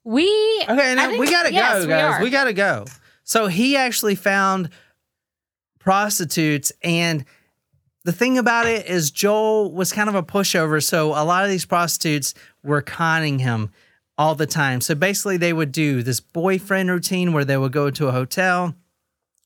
We 0.03 0.27
okay, 0.69 0.93
I 0.93 0.95
now 0.95 1.11
we 1.17 1.31
gotta 1.31 1.53
yes, 1.53 1.83
go, 1.85 1.89
guys. 1.89 2.15
are. 2.21 2.23
We, 2.23 2.31
gotta 2.31 2.53
go. 2.53 2.87
So 3.25 3.49
he 3.49 3.77
actually 3.77 4.15
found 4.15 4.71
prostitutes, 5.79 6.73
and 6.83 7.25
the 8.05 8.13
thing 8.13 8.39
about 8.39 8.67
it 8.67 8.87
is 8.87 9.11
Joel 9.11 9.73
was 9.73 9.93
kind 9.93 10.09
of 10.09 10.15
a 10.15 10.23
pushover. 10.23 10.83
So 10.83 11.09
a 11.09 11.25
lot 11.25 11.45
of 11.45 11.51
these 11.51 11.65
prostitutes 11.65 12.35
were 12.63 12.83
conning 12.83 13.39
him 13.39 13.71
all 14.17 14.35
the 14.35 14.47
time. 14.47 14.81
So 14.81 14.95
basically, 14.95 15.39
they 15.39 15.53
would 15.53 15.73
do 15.73 16.03
this 16.03 16.21
boyfriend 16.21 16.91
routine 16.91 17.33
where 17.33 17.45
they 17.45 17.57
would 17.57 17.73
go 17.73 17.91
to 17.91 18.09
a 18.09 18.13
hotel. 18.13 18.75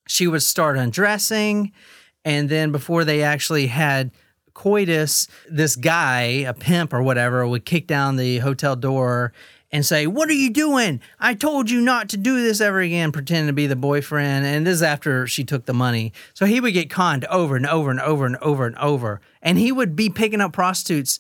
She 0.06 0.26
would 0.26 0.42
start 0.42 0.76
undressing, 0.76 1.72
and 2.24 2.48
then 2.48 2.72
before 2.72 3.04
they 3.04 3.22
actually 3.22 3.68
had 3.68 4.10
coitus, 4.54 5.28
this 5.48 5.76
guy, 5.76 6.22
a 6.22 6.52
pimp 6.52 6.92
or 6.92 7.02
whatever, 7.02 7.46
would 7.46 7.64
kick 7.64 7.86
down 7.86 8.16
the 8.16 8.38
hotel 8.38 8.74
door 8.74 9.32
and 9.70 9.84
say, 9.84 10.06
What 10.06 10.28
are 10.28 10.34
you 10.34 10.50
doing? 10.50 11.00
I 11.20 11.34
told 11.34 11.70
you 11.70 11.80
not 11.80 12.08
to 12.10 12.16
do 12.16 12.40
this 12.42 12.60
ever 12.60 12.80
again, 12.80 13.12
pretending 13.12 13.48
to 13.48 13.52
be 13.52 13.66
the 13.66 13.76
boyfriend. 13.76 14.46
And 14.46 14.66
this 14.66 14.74
is 14.76 14.82
after 14.82 15.26
she 15.26 15.44
took 15.44 15.66
the 15.66 15.74
money. 15.74 16.12
So 16.34 16.46
he 16.46 16.60
would 16.60 16.72
get 16.74 16.90
conned 16.90 17.24
over 17.26 17.56
and 17.56 17.66
over 17.66 17.90
and 17.90 18.00
over 18.00 18.26
and 18.26 18.36
over 18.36 18.66
and 18.66 18.76
over. 18.78 19.20
And 19.42 19.58
he 19.58 19.70
would 19.72 19.94
be 19.96 20.08
picking 20.10 20.40
up 20.40 20.52
prostitutes 20.52 21.18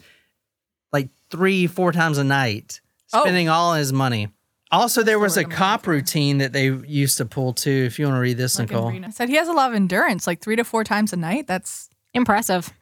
like 0.92 1.08
three, 1.30 1.66
four 1.66 1.92
times 1.92 2.18
a 2.18 2.24
night, 2.24 2.80
Oh. 3.12 3.20
spending 3.22 3.48
all 3.48 3.74
his 3.74 3.92
money. 3.92 4.28
Also, 4.70 5.02
there 5.02 5.18
was 5.18 5.38
a 5.38 5.44
cop 5.44 5.86
routine 5.86 6.38
that 6.38 6.52
they 6.52 6.66
used 6.68 7.16
to 7.16 7.24
pull 7.24 7.54
too. 7.54 7.84
If 7.86 7.98
you 7.98 8.04
want 8.04 8.16
to 8.16 8.20
read 8.20 8.36
this, 8.36 8.58
Like 8.58 8.68
Nicole. 8.70 8.92
Said 9.12 9.30
he 9.30 9.36
has 9.36 9.48
a 9.48 9.52
lot 9.54 9.70
of 9.70 9.74
endurance, 9.76 10.26
like 10.26 10.42
three 10.42 10.56
to 10.56 10.64
four 10.64 10.84
times 10.84 11.12
a 11.12 11.16
night. 11.16 11.46
That's 11.46 11.88
Impressive. 12.14 12.72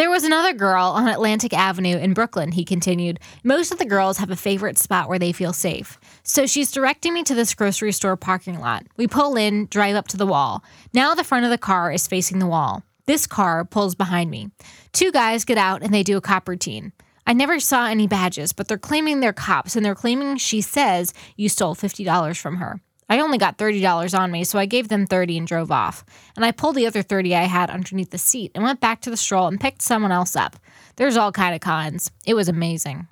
There 0.00 0.08
was 0.08 0.24
another 0.24 0.54
girl 0.54 0.84
on 0.84 1.08
Atlantic 1.08 1.52
Avenue 1.52 1.98
in 1.98 2.14
Brooklyn, 2.14 2.52
he 2.52 2.64
continued. 2.64 3.20
Most 3.44 3.70
of 3.70 3.76
the 3.76 3.84
girls 3.84 4.16
have 4.16 4.30
a 4.30 4.34
favorite 4.34 4.78
spot 4.78 5.10
where 5.10 5.18
they 5.18 5.30
feel 5.30 5.52
safe. 5.52 6.00
So 6.22 6.46
she's 6.46 6.72
directing 6.72 7.12
me 7.12 7.22
to 7.24 7.34
this 7.34 7.52
grocery 7.52 7.92
store 7.92 8.16
parking 8.16 8.60
lot. 8.60 8.86
We 8.96 9.06
pull 9.06 9.36
in, 9.36 9.66
drive 9.66 9.96
up 9.96 10.08
to 10.08 10.16
the 10.16 10.26
wall. 10.26 10.64
Now 10.94 11.14
the 11.14 11.22
front 11.22 11.44
of 11.44 11.50
the 11.50 11.58
car 11.58 11.92
is 11.92 12.06
facing 12.06 12.38
the 12.38 12.46
wall. 12.46 12.82
This 13.04 13.26
car 13.26 13.62
pulls 13.62 13.94
behind 13.94 14.30
me. 14.30 14.50
Two 14.92 15.12
guys 15.12 15.44
get 15.44 15.58
out 15.58 15.82
and 15.82 15.92
they 15.92 16.02
do 16.02 16.16
a 16.16 16.22
cop 16.22 16.48
routine. 16.48 16.92
I 17.26 17.34
never 17.34 17.60
saw 17.60 17.84
any 17.84 18.06
badges, 18.06 18.54
but 18.54 18.68
they're 18.68 18.78
claiming 18.78 19.20
they're 19.20 19.34
cops 19.34 19.76
and 19.76 19.84
they're 19.84 19.94
claiming 19.94 20.38
she 20.38 20.62
says 20.62 21.12
you 21.36 21.50
stole 21.50 21.74
$50 21.74 22.40
from 22.40 22.56
her. 22.56 22.80
I 23.10 23.18
only 23.20 23.38
got 23.38 23.58
$30 23.58 24.16
on 24.18 24.30
me, 24.30 24.44
so 24.44 24.56
I 24.58 24.66
gave 24.66 24.88
them 24.88 25.04
30 25.04 25.38
and 25.38 25.46
drove 25.46 25.72
off. 25.72 26.04
And 26.36 26.44
I 26.44 26.52
pulled 26.52 26.76
the 26.76 26.86
other 26.86 27.02
30 27.02 27.34
I 27.34 27.42
had 27.42 27.68
underneath 27.68 28.10
the 28.10 28.18
seat 28.18 28.52
and 28.54 28.62
went 28.62 28.80
back 28.80 29.00
to 29.02 29.10
the 29.10 29.16
stroll 29.16 29.48
and 29.48 29.60
picked 29.60 29.82
someone 29.82 30.12
else 30.12 30.36
up. 30.36 30.56
There's 30.94 31.16
all 31.16 31.32
kind 31.32 31.52
of 31.54 31.60
cons. 31.60 32.12
It 32.24 32.34
was 32.34 32.48
amazing. 32.48 33.08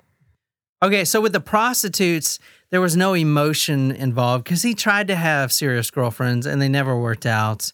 Okay, 0.81 1.03
so 1.03 1.19
with 1.19 1.33
the 1.33 1.41
prostitutes, 1.41 2.39
there 2.71 2.79
was 2.79 2.95
no 2.95 3.13
emotion 3.13 3.91
involved 3.91 4.45
because 4.45 4.63
he 4.63 4.73
tried 4.73 5.07
to 5.07 5.15
have 5.17 5.51
serious 5.51 5.91
girlfriends 5.91 6.45
and 6.45 6.61
they 6.61 6.69
never 6.69 6.97
worked 6.97 7.25
out. 7.25 7.73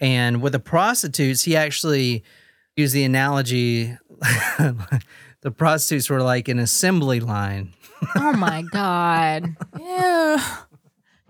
And 0.00 0.40
with 0.40 0.52
the 0.52 0.60
prostitutes, 0.60 1.42
he 1.42 1.56
actually 1.56 2.22
used 2.76 2.94
the 2.94 3.02
analogy 3.04 3.96
the 5.40 5.50
prostitutes 5.50 6.08
were 6.08 6.22
like 6.22 6.46
an 6.46 6.60
assembly 6.60 7.18
line. 7.18 7.72
Oh 8.14 8.32
my 8.34 8.62
god. 8.72 9.56
yeah. 9.80 10.56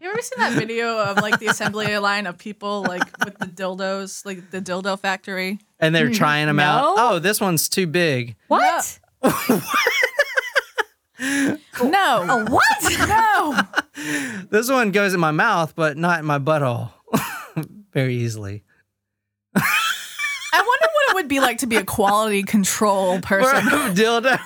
You 0.05 0.11
ever 0.11 0.21
seen 0.21 0.39
that 0.39 0.53
video 0.53 0.99
of 0.99 1.17
like 1.17 1.39
the 1.39 1.47
assembly 1.47 1.97
line 1.99 2.27
of 2.27 2.37
people 2.37 2.83
like 2.83 3.05
with 3.25 3.39
the 3.39 3.47
dildos, 3.47 4.27
like 4.27 4.51
the 4.51 4.61
dildo 4.61 5.01
factory? 5.01 5.61
And 5.81 5.95
they're 5.95 6.09
mm-hmm. 6.09 6.13
trying 6.13 6.47
them 6.47 6.61
out. 6.61 6.97
Oh, 6.99 7.19
this 7.19 7.41
one's 7.41 7.71
too 7.71 7.87
big. 7.87 8.37
What? 8.49 8.99
No. 11.83 12.27
Oh, 12.29 12.45
what? 12.51 12.99
no. 13.09 14.45
This 14.51 14.71
one 14.71 14.91
goes 14.91 15.15
in 15.15 15.21
my 15.21 15.31
mouth, 15.31 15.75
but 15.75 15.97
not 15.97 16.19
in 16.19 16.27
my 16.27 16.39
butthole 16.39 16.91
very 17.93 18.17
easily. 18.17 18.63
I 19.55 19.63
wonder 20.53 20.87
what 20.87 21.11
it 21.11 21.15
would 21.15 21.29
be 21.29 21.41
like 21.41 21.59
to 21.59 21.67
be 21.67 21.77
a 21.77 21.85
quality 21.85 22.43
control 22.43 23.21
person. 23.21 23.63
Dildo. 23.95 24.39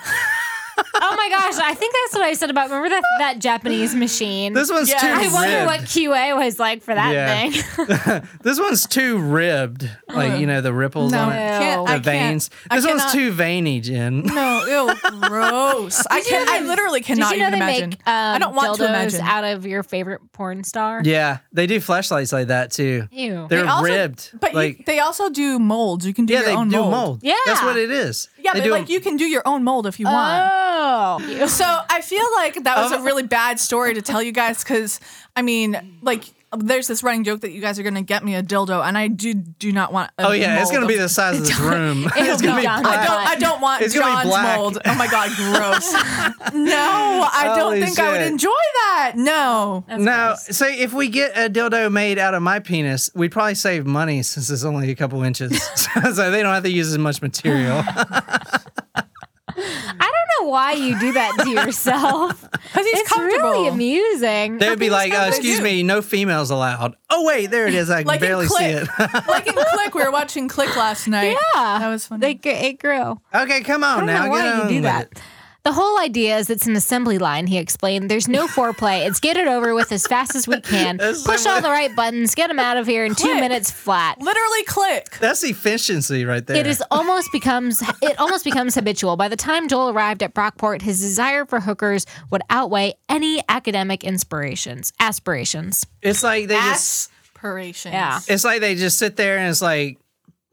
Oh 1.01 1.15
my 1.15 1.29
gosh, 1.29 1.57
I 1.63 1.73
think 1.73 1.93
that's 2.03 2.15
what 2.15 2.23
I 2.25 2.33
said 2.33 2.49
about 2.49 2.69
remember 2.69 2.89
that 2.89 3.03
that 3.19 3.39
Japanese 3.39 3.95
machine. 3.95 4.53
This 4.53 4.71
one's 4.71 4.89
Yeah. 4.89 4.99
too 4.99 5.07
I 5.07 5.33
wonder 5.33 5.55
ribbed. 5.55 5.65
what 5.67 5.79
QA 5.81 6.35
was 6.37 6.59
like 6.59 6.83
for 6.83 6.93
that 6.95 7.13
Yeah. 7.13 7.49
thing. 7.49 8.27
this 8.43 8.59
one's 8.59 8.85
too 8.87 9.17
ribbed. 9.17 9.89
Like, 10.07 10.39
you 10.39 10.47
know, 10.47 10.61
the 10.61 10.73
ripples 10.73 11.11
No, 11.11 11.23
on 11.25 11.31
it. 11.33 11.35
can't- 11.35 11.85
the 11.85 11.91
I 11.91 11.93
can't. 11.95 12.05
veins. 12.05 12.49
I 12.69 12.75
This 12.77 12.85
one's 12.85 13.01
cannot- 13.01 13.13
too 13.13 13.31
veiny, 13.31 13.79
Jen. 13.81 14.23
No, 14.23 14.65
ew, 14.65 14.95
gross. 15.21 16.05
I 16.09 16.17
Did 16.19 16.25
you 16.25 16.31
can 16.31 16.45
know 16.45 16.51
I 16.53 16.59
they- 16.59 16.65
literally 16.67 17.01
cannot 17.01 17.29
Did 17.31 17.37
you 17.37 17.41
know 17.43 17.47
even 17.49 17.59
they 17.59 17.65
imagine. 17.65 17.89
make 17.91 18.07
um, 18.07 18.35
I 18.35 18.37
don't 18.39 18.55
want 18.55 18.77
to 18.77 18.85
imagine. 18.85 19.21
out 19.21 19.43
of 19.43 19.65
your 19.65 19.83
favorite 19.83 20.21
porn 20.33 20.63
star? 20.63 21.01
Yeah, 21.03 21.37
they 21.53 21.67
do 21.67 21.79
flashlights 21.79 22.31
like 22.33 22.47
that 22.47 22.71
too. 22.71 23.07
Ew. 23.11 23.47
They're 23.49 23.63
They 23.63 23.67
also- 23.67 23.83
ribbed. 23.85 24.31
But 24.39 24.51
you- 24.51 24.57
like 24.57 24.85
they 24.85 24.99
also 24.99 25.29
do 25.29 25.59
molds. 25.59 26.05
You 26.05 26.13
can 26.13 26.25
do 26.25 26.33
yeah, 26.33 26.39
your 26.41 26.49
they 26.49 26.55
own 26.55 26.69
do 26.69 26.77
mold. 26.77 26.91
mold. 26.91 27.19
Yeah. 27.23 27.35
that's 27.45 27.61
what 27.63 27.77
it 27.77 27.91
is. 27.91 28.27
Yeah, 28.49 28.53
they 28.53 28.59
but 28.59 28.65
do 28.65 28.71
like 28.71 28.89
you 28.89 28.99
can 28.99 29.15
do 29.15 29.25
your 29.25 29.43
own 29.45 29.63
mold 29.63 29.85
if 29.87 29.99
you 29.99 30.05
want. 30.05 30.51
Oh. 30.53 31.47
So 31.47 31.65
I 31.89 32.01
feel 32.01 32.25
like 32.35 32.63
that 32.63 32.77
was 32.77 32.91
a 32.91 33.01
really 33.03 33.23
bad 33.23 33.59
story 33.59 33.93
to 33.93 34.01
tell 34.01 34.21
you 34.23 34.31
guys 34.31 34.63
because 34.63 34.99
I 35.35 35.41
mean, 35.41 35.99
like, 36.01 36.25
there's 36.57 36.87
this 36.87 37.03
running 37.03 37.23
joke 37.23 37.41
that 37.41 37.51
you 37.51 37.61
guys 37.61 37.77
are 37.79 37.83
gonna 37.83 38.01
get 38.01 38.23
me 38.23 38.35
a 38.35 38.41
dildo, 38.43 38.83
and 38.83 38.97
I 38.97 39.07
do 39.07 39.33
do 39.33 39.71
not 39.71 39.93
want. 39.93 40.11
A 40.17 40.27
Oh 40.27 40.31
yeah, 40.31 40.61
it's 40.61 40.71
gonna 40.71 40.87
be 40.87 40.97
the 40.97 41.09
size 41.09 41.37
of 41.39 41.45
this 41.45 41.59
room. 41.59 42.09
It's 42.15 42.41
gonna 42.41 42.55
be 42.55 42.61
black. 42.63 42.85
I 42.85 43.05
don't. 43.05 43.27
I 43.27 43.35
don't 43.35 43.61
want 43.61 43.81
It's 43.83 43.93
gonna 43.93 44.05
be 44.07 44.11
John's 44.23 44.29
black. 44.29 44.57
mold. 44.57 44.77
Oh 44.85 44.95
my 44.95 45.07
god, 45.07 45.29
gross. 45.35 45.93
no, 46.53 47.29
I 47.31 47.53
don't 47.55 47.59
Holy 47.73 47.81
think 47.81 47.99
I 47.99 48.11
would 48.11 48.21
enjoy 48.21 48.49
that. 48.49 49.13
No. 49.15 49.83
Now, 49.97 50.35
say 50.35 50.79
if 50.79 50.93
we 50.93 51.07
get 51.09 51.37
a 51.37 51.49
dildo 51.49 51.91
made 51.91 52.17
out 52.17 52.33
of 52.33 52.41
my 52.41 52.59
penis, 52.59 53.09
we'd 53.13 53.31
probably 53.31 53.55
save 53.55 53.85
money 53.85 54.23
since 54.23 54.49
it's 54.49 54.63
only 54.63 54.91
a 54.91 54.95
couple 54.95 55.21
inches, 55.23 55.61
so 56.13 56.31
they 56.31 56.41
don't 56.41 56.53
have 56.53 56.63
to 56.63 56.71
use 56.71 56.91
as 56.91 56.97
much 56.97 57.21
material. 57.21 57.83
I 57.85 59.03
don't 59.55 60.27
know 60.28 60.28
why 60.49 60.73
you 60.73 60.99
do 60.99 61.13
that 61.13 61.37
to 61.43 61.49
yourself. 61.49 62.45
Because 62.69 62.85
he's 62.85 62.99
it's 62.99 63.17
really 63.17 63.67
amusing. 63.67 64.59
They 64.59 64.69
would 64.69 64.77
be 64.79 64.89
like, 64.91 65.11
uh, 65.13 65.25
"Excuse 65.29 65.59
me, 65.59 65.81
no 65.81 66.01
females 66.03 66.51
allowed." 66.51 66.95
Oh 67.09 67.25
wait, 67.25 67.47
there 67.49 67.65
it 67.67 67.73
is. 67.73 67.89
I 67.89 67.99
can 68.01 68.07
Like 68.07 68.21
in 68.21 68.27
barely 68.27 68.45
see 68.47 68.55
Click. 68.57 68.87
it. 68.99 69.27
like 69.27 69.47
in 69.47 69.53
Click, 69.53 69.95
we 69.95 70.03
were 70.03 70.11
watching 70.11 70.47
Click 70.47 70.75
last 70.75 71.07
night. 71.07 71.35
Yeah. 71.55 71.79
that 71.79 71.87
was 71.89 72.05
funny. 72.05 72.19
They, 72.21 72.33
gr- 72.35 72.49
it 72.49 72.79
grew. 72.79 73.19
okay, 73.33 73.61
come 73.61 73.83
on 73.83 73.91
I 73.91 73.97
don't 73.97 74.05
now, 74.07 74.23
know 74.25 74.29
why 74.29 74.41
get 74.43 74.55
you 74.55 74.61
on 74.61 74.67
do 74.67 74.73
with 74.75 74.83
that. 74.83 75.07
it. 75.13 75.21
The 75.63 75.73
whole 75.73 75.99
idea 75.99 76.37
is 76.37 76.49
it's 76.49 76.67
an 76.67 76.75
assembly 76.75 77.17
line, 77.17 77.45
he 77.47 77.57
explained. 77.57 78.09
There's 78.09 78.27
no 78.27 78.47
foreplay. 78.55 79.05
It's 79.05 79.19
get 79.19 79.37
it 79.37 79.47
over 79.47 79.75
with 79.75 79.91
as 79.91 80.07
fast 80.07 80.35
as 80.35 80.47
we 80.47 80.61
can. 80.61 80.97
Push 80.97 81.45
all 81.45 81.61
the 81.61 81.69
right 81.69 81.93
buttons, 81.95 82.33
get 82.33 82.47
them 82.47 82.59
out 82.59 82.77
of 82.77 82.87
here 82.87 83.05
in 83.05 83.15
two 83.15 83.35
minutes 83.35 83.69
flat. 83.71 84.19
Literally 84.19 84.63
Click. 84.63 85.17
That's 85.19 85.43
efficiency 85.43 86.25
right 86.25 86.45
there. 86.45 86.57
It 86.57 86.67
is 86.67 86.83
almost 86.91 87.31
becomes 87.31 87.81
it 88.01 88.19
almost 88.19 88.43
becomes 88.45 88.75
habitual. 88.75 89.15
By 89.17 89.27
the 89.27 89.35
time 89.35 89.67
Joel 89.67 89.89
arrived 89.89 90.21
at 90.23 90.33
Brockport, 90.33 90.81
his 90.81 90.99
desire 90.99 91.45
for 91.45 91.59
hookers 91.59 92.05
would 92.29 92.41
outweigh 92.49 92.93
any 93.07 93.41
academic 93.49 94.03
inspirations, 94.03 94.93
aspirations. 94.99 95.85
It's 96.01 96.23
like 96.23 96.47
they 96.47 96.55
just. 96.55 97.11
Aspirations. 97.35 97.93
Yeah. 97.93 98.19
It's 98.27 98.43
like 98.43 98.61
they 98.61 98.75
just 98.75 98.97
sit 98.97 99.15
there 99.15 99.37
and 99.37 99.49
it's 99.49 99.61
like, 99.61 99.97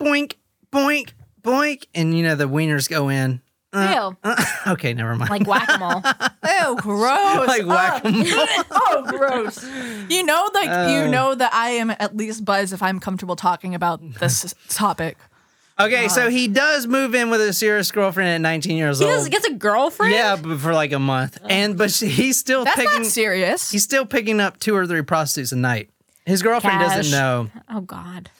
boink, 0.00 0.34
boink, 0.72 1.10
boink, 1.42 1.86
and 1.94 2.16
you 2.16 2.22
know 2.22 2.36
the 2.36 2.48
wieners 2.48 2.88
go 2.88 3.08
in. 3.08 3.40
Uh, 3.76 4.10
Ew. 4.24 4.30
uh, 4.30 4.44
okay, 4.72 4.94
never 4.94 5.14
mind. 5.16 5.30
Like 5.30 5.46
whack 5.46 5.68
a 5.68 5.78
mole. 5.78 6.02
Ew, 6.70 6.76
gross. 6.80 7.46
like 7.48 7.66
whack 7.66 8.04
'em. 8.04 8.14
oh, 8.70 9.04
gross. 9.08 9.64
You 10.08 10.22
know, 10.24 10.48
like 10.54 10.90
you 10.90 11.08
know 11.10 11.34
that 11.34 11.52
I 11.52 11.70
am 11.70 11.90
at 11.90 12.16
least 12.16 12.44
buzz 12.44 12.72
if 12.72 12.82
I'm 12.82 13.00
comfortable 13.00 13.36
talking 13.36 13.74
about 13.74 14.00
this 14.20 14.54
topic. 14.68 15.18
Okay, 15.78 16.08
so 16.08 16.30
he 16.30 16.48
does 16.48 16.86
move 16.86 17.14
in 17.14 17.28
with 17.28 17.40
a 17.42 17.52
serious 17.52 17.90
girlfriend 17.92 18.30
at 18.30 18.40
19 18.40 18.78
years 18.78 18.98
He 18.98 19.04
old. 19.04 19.12
does, 19.14 19.28
gets 19.28 19.46
a 19.46 19.52
girlfriend? 19.52 20.14
yeah, 20.14 20.34
but 20.36 20.58
for 20.58 20.72
like 20.72 20.92
a 20.92 20.98
month, 20.98 21.36
and 21.50 21.76
but 21.76 21.90
she, 21.90 22.08
he's 22.08 22.38
still 22.38 22.64
That's 22.64 22.76
picking. 22.78 23.02
not 23.02 23.06
serious. 23.06 23.70
He's 23.70 23.82
still 23.84 24.06
picking 24.06 24.40
up 24.40 24.58
two 24.58 24.74
or 24.74 24.86
three 24.86 25.02
prostitutes 25.02 25.52
a 25.52 25.56
night. 25.56 25.90
His 26.24 26.42
girlfriend 26.42 26.78
Cash. 26.80 26.96
doesn't 26.96 27.12
know, 27.12 27.50
Oh 27.68 27.82
God. 27.82 28.30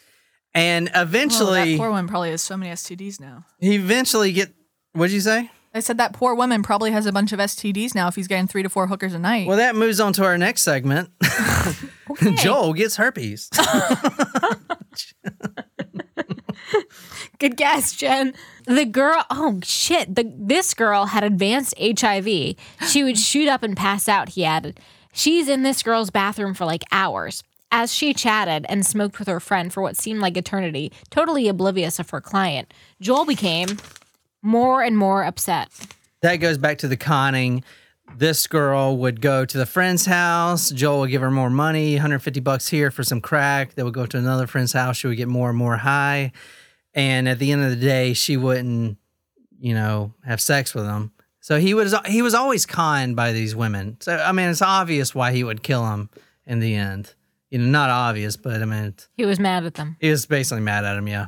and 0.55 0.89
Oh, 0.89 0.93
that 0.95 1.03
eventually, 1.03 1.77
poor 1.77 1.91
woman 1.91 2.09
probably 2.09 2.31
has 2.31 2.41
so 2.41 2.57
many 2.57 2.73
STDs 2.73 3.21
now. 3.21 3.45
he 3.61 3.75
eventually 3.75 4.33
get. 4.33 4.55
What'd 4.97 5.13
you 5.13 5.21
say? 5.21 5.51
I 5.75 5.81
said 5.81 5.99
that 5.99 6.15
poor 6.15 6.35
woman 6.35 6.63
probably 6.63 6.91
has 6.93 7.05
a 7.05 7.13
bunch 7.13 7.33
of 7.33 7.39
STDs 7.39 7.95
now 7.95 8.09
if 8.09 8.15
he's 8.15 8.27
getting 8.29 8.47
three 8.47 8.63
to 8.63 8.71
four 8.71 8.87
hookers 8.87 9.13
a 9.13 9.19
night. 9.19 9.47
Well, 9.47 9.59
that 9.59 9.77
moves 9.77 10.01
on 10.01 10.15
to 10.15 10.25
our 10.25 10.39
next 10.39 10.63
segment. 10.63 11.11
Joel 12.37 12.73
gets 12.73 12.97
herpes. 12.97 13.51
Good 17.39 17.59
guess, 17.59 17.93
Jen. 17.93 18.33
The 18.65 18.87
girl, 18.87 19.23
oh 19.29 19.61
shit, 19.63 20.15
the 20.15 20.33
this 20.39 20.73
girl 20.73 21.05
had 21.07 21.25
advanced 21.25 21.75
HIV. 21.79 22.55
She 22.89 23.05
would 23.05 23.19
shoot 23.19 23.49
up 23.49 23.63
and 23.63 23.77
pass 23.77 24.09
out, 24.09 24.31
he 24.31 24.47
added. 24.47 24.81
She's 25.13 25.47
in 25.47 25.63
this 25.63 25.83
girl's 25.83 26.09
bathroom 26.09 26.55
for 26.55 26.65
like 26.65 26.85
hours. 26.91 27.43
As 27.71 27.93
she 27.93 28.15
chatted 28.15 28.65
and 28.71 28.87
smoked 28.87 29.19
with 29.19 29.29
her 29.29 29.41
friend 29.41 29.71
for 29.71 29.83
what 29.83 29.99
seemed 29.99 30.21
like 30.21 30.39
eternity, 30.39 30.91
totally 31.11 31.49
oblivious 31.49 31.99
of 31.99 32.09
her 32.11 32.23
client, 32.23 32.73
Joel 33.01 33.27
became 33.27 33.77
more 34.47 34.83
and 34.83 34.97
more 34.97 35.25
upset. 35.25 35.69
that 36.23 36.37
goes 36.37 36.57
back 36.59 36.79
to 36.79 36.89
the 36.89 36.97
conning. 36.97 37.63
This 38.17 38.47
girl 38.47 38.97
would 38.99 39.21
go 39.21 39.45
to 39.45 39.59
the 39.59 39.67
friend's 39.67 40.07
house. 40.07 40.71
Joel 40.71 41.01
would 41.01 41.11
give 41.11 41.21
her 41.23 41.31
more 41.31 41.51
money, 41.51 41.95
150 41.95 42.39
bucks 42.41 42.69
here 42.69 42.91
for 42.93 43.03
some 43.03 43.21
crack. 43.21 43.75
They 43.75 43.83
would 43.83 43.95
go 43.95 44.07
to 44.07 44.17
another 44.17 44.47
friend's 44.47 44.73
house. 44.73 44.97
She 44.97 45.09
would 45.09 45.17
get 45.17 45.27
more 45.29 45.49
and 45.51 45.59
more 45.59 45.77
high. 45.77 46.31
And 46.95 47.29
at 47.29 47.39
the 47.41 47.51
end 47.53 47.63
of 47.65 47.71
the 47.71 47.77
day, 47.77 48.13
she 48.15 48.37
wouldn't, 48.37 48.97
you 49.59 49.75
know, 49.75 50.15
have 50.25 50.41
sex 50.41 50.73
with 50.75 50.87
him. 50.87 51.11
So 51.41 51.59
he 51.59 51.75
was 51.75 51.95
he 52.07 52.23
was 52.23 52.35
always 52.35 52.65
conned 52.67 53.17
by 53.17 53.33
these 53.33 53.55
women. 53.57 53.97
So 54.01 54.17
I 54.17 54.33
mean, 54.33 54.49
it's 54.51 54.63
obvious 54.63 55.15
why 55.15 55.33
he 55.33 55.45
would 55.45 55.63
kill 55.63 55.87
him 55.91 56.09
in 56.47 56.61
the 56.61 56.75
end. 56.75 57.15
You 57.51 57.59
know, 57.59 57.67
not 57.67 57.91
obvious, 57.91 58.37
but 58.37 58.63
I 58.63 58.65
mean, 58.65 58.95
He 59.17 59.25
was 59.27 59.39
mad 59.39 59.65
at 59.65 59.75
them. 59.75 59.97
he 60.01 60.11
was 60.11 60.27
basically 60.27 60.63
mad 60.63 60.85
at 60.85 60.97
him, 60.97 61.07
yeah. 61.07 61.27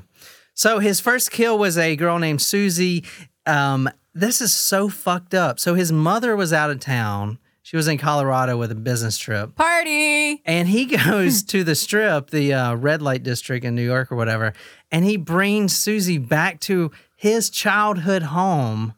So 0.59 0.80
his 0.80 0.98
first 0.98 1.30
kill 1.30 1.56
was 1.56 1.78
a 1.78 1.94
girl 1.94 2.18
named 2.18 2.42
Susie. 2.42 3.04
Um, 3.46 3.88
this 4.12 4.40
is 4.40 4.52
so 4.52 4.88
fucked 4.88 5.32
up. 5.32 5.61
So 5.61 5.74
his 5.74 5.92
mother 5.92 6.34
was 6.34 6.52
out 6.52 6.68
of 6.72 6.80
town. 6.80 7.38
She 7.62 7.76
was 7.76 7.86
in 7.86 7.96
Colorado 7.96 8.56
with 8.56 8.72
a 8.72 8.74
business 8.74 9.16
trip. 9.18 9.54
Party. 9.54 10.42
And 10.44 10.66
he 10.66 10.86
goes 11.04 11.44
to 11.44 11.62
the 11.62 11.76
strip, 11.76 12.30
the 12.30 12.54
uh, 12.54 12.74
red 12.74 13.02
light 13.02 13.22
district 13.22 13.64
in 13.64 13.76
New 13.76 13.84
York 13.84 14.11
or 14.11 14.16
whatever, 14.16 14.52
and 14.90 15.04
he 15.04 15.16
brings 15.16 15.76
Susie 15.76 16.18
back 16.18 16.59
to 16.62 16.90
his 17.14 17.50
childhood 17.50 18.24
home, 18.24 18.94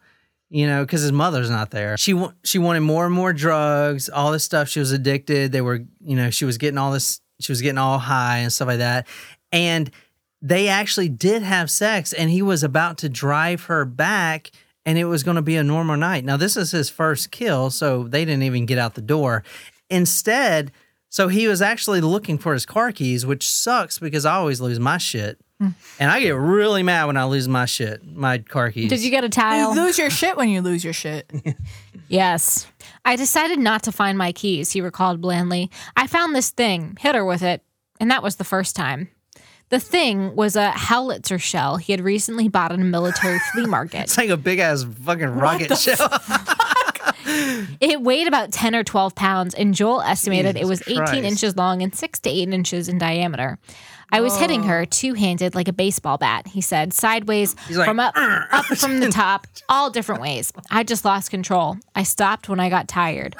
you 0.48 0.66
know, 0.66 0.82
because 0.86 1.02
his 1.02 1.12
mother's 1.12 1.50
not 1.50 1.72
there. 1.72 1.98
She 1.98 2.14
wa- 2.14 2.32
she 2.42 2.58
wanted 2.58 2.80
more 2.80 3.04
and 3.04 3.14
more 3.14 3.34
drugs, 3.34 4.08
all 4.08 4.32
this 4.32 4.44
stuff. 4.44 4.70
She 4.70 4.80
was 4.80 4.92
addicted. 4.92 5.52
They 5.52 5.60
were, 5.60 5.84
you 6.00 6.16
know, 6.16 6.30
she 6.30 6.46
was 6.46 6.56
getting 6.56 6.78
all 6.78 6.90
this, 6.90 7.20
she 7.38 7.52
was 7.52 7.60
getting 7.60 7.76
all 7.76 7.98
high 7.98 8.38
and 8.38 8.50
stuff 8.50 8.68
like 8.68 8.78
that. 8.78 9.06
And 9.52 9.90
they 10.42 10.68
actually 10.68 11.08
did 11.08 11.42
have 11.42 11.70
sex, 11.70 12.12
and 12.12 12.30
he 12.30 12.42
was 12.42 12.62
about 12.62 12.98
to 12.98 13.08
drive 13.08 13.64
her 13.64 13.84
back 13.84 14.50
and 14.86 14.98
it 14.98 15.04
was 15.04 15.22
going 15.22 15.36
to 15.36 15.42
be 15.42 15.56
a 15.56 15.62
normal 15.62 15.96
night. 15.96 16.24
Now, 16.24 16.36
this 16.36 16.56
is 16.56 16.70
his 16.70 16.88
first 16.88 17.30
kill, 17.30 17.70
so 17.70 18.04
they 18.04 18.24
didn't 18.24 18.42
even 18.44 18.66
get 18.66 18.78
out 18.78 18.94
the 18.94 19.02
door. 19.02 19.44
Instead, 19.90 20.72
so 21.08 21.28
he 21.28 21.46
was 21.46 21.60
actually 21.60 22.00
looking 22.00 22.38
for 22.38 22.54
his 22.54 22.64
car 22.64 22.90
keys, 22.92 23.26
which 23.26 23.48
sucks 23.48 23.98
because 23.98 24.24
I 24.24 24.34
always 24.34 24.60
lose 24.60 24.80
my 24.80 24.98
shit. 24.98 25.38
Hmm. 25.58 25.68
And 25.98 26.10
I 26.10 26.20
get 26.20 26.34
really 26.34 26.82
mad 26.82 27.04
when 27.04 27.18
I 27.18 27.24
lose 27.24 27.46
my 27.46 27.66
shit, 27.66 28.06
my 28.06 28.38
car 28.38 28.70
keys. 28.70 28.88
Did 28.88 29.02
you 29.02 29.10
get 29.10 29.24
a 29.24 29.28
tile? 29.28 29.74
You 29.74 29.82
lose 29.82 29.98
your 29.98 30.08
shit 30.08 30.36
when 30.36 30.48
you 30.48 30.62
lose 30.62 30.84
your 30.84 30.94
shit. 30.94 31.30
Yes. 32.08 32.66
I 33.04 33.14
decided 33.14 33.60
not 33.60 33.84
to 33.84 33.92
find 33.92 34.18
my 34.18 34.32
keys, 34.32 34.72
he 34.72 34.80
recalled 34.80 35.20
blandly. 35.20 35.70
I 35.96 36.08
found 36.08 36.34
this 36.34 36.50
thing, 36.50 36.96
hit 36.98 37.14
her 37.14 37.24
with 37.24 37.40
it, 37.40 37.62
and 38.00 38.10
that 38.10 38.20
was 38.20 38.34
the 38.34 38.42
first 38.42 38.74
time. 38.74 39.10
The 39.70 39.80
thing 39.80 40.34
was 40.36 40.56
a 40.56 40.70
howitzer 40.72 41.38
shell 41.38 41.76
he 41.76 41.92
had 41.92 42.00
recently 42.00 42.48
bought 42.48 42.72
at 42.72 42.78
a 42.80 42.84
military 42.84 43.38
flea 43.52 43.66
market. 43.66 44.02
It's 44.02 44.18
like 44.18 44.28
a 44.30 44.36
big 44.36 44.58
ass 44.58 44.84
fucking 44.84 45.34
rocket 45.34 45.76
shell. 45.78 46.08
It 47.80 48.00
weighed 48.02 48.26
about 48.26 48.50
10 48.50 48.74
or 48.74 48.82
12 48.82 49.14
pounds, 49.14 49.54
and 49.54 49.74
Joel 49.74 50.00
estimated 50.02 50.56
it 50.56 50.66
was 50.66 50.82
18 50.82 50.96
Christ. 50.96 51.14
inches 51.22 51.56
long 51.56 51.82
and 51.82 51.94
6 51.94 52.18
to 52.20 52.30
8 52.30 52.48
inches 52.52 52.88
in 52.88 52.98
diameter. 52.98 53.58
I 54.10 54.20
was 54.20 54.36
hitting 54.36 54.64
her 54.64 54.84
two 54.84 55.14
handed 55.14 55.54
like 55.54 55.68
a 55.68 55.72
baseball 55.72 56.18
bat, 56.18 56.48
he 56.48 56.60
said, 56.60 56.92
sideways 56.92 57.54
like, 57.70 57.86
from 57.86 58.00
up, 58.00 58.14
up 58.16 58.64
from 58.64 58.98
the 59.00 59.08
top, 59.12 59.46
all 59.68 59.90
different 59.90 60.20
ways. 60.20 60.52
I 60.70 60.82
just 60.82 61.04
lost 61.04 61.30
control. 61.30 61.76
I 61.94 62.02
stopped 62.02 62.48
when 62.48 62.58
I 62.58 62.68
got 62.68 62.88
tired. 62.88 63.36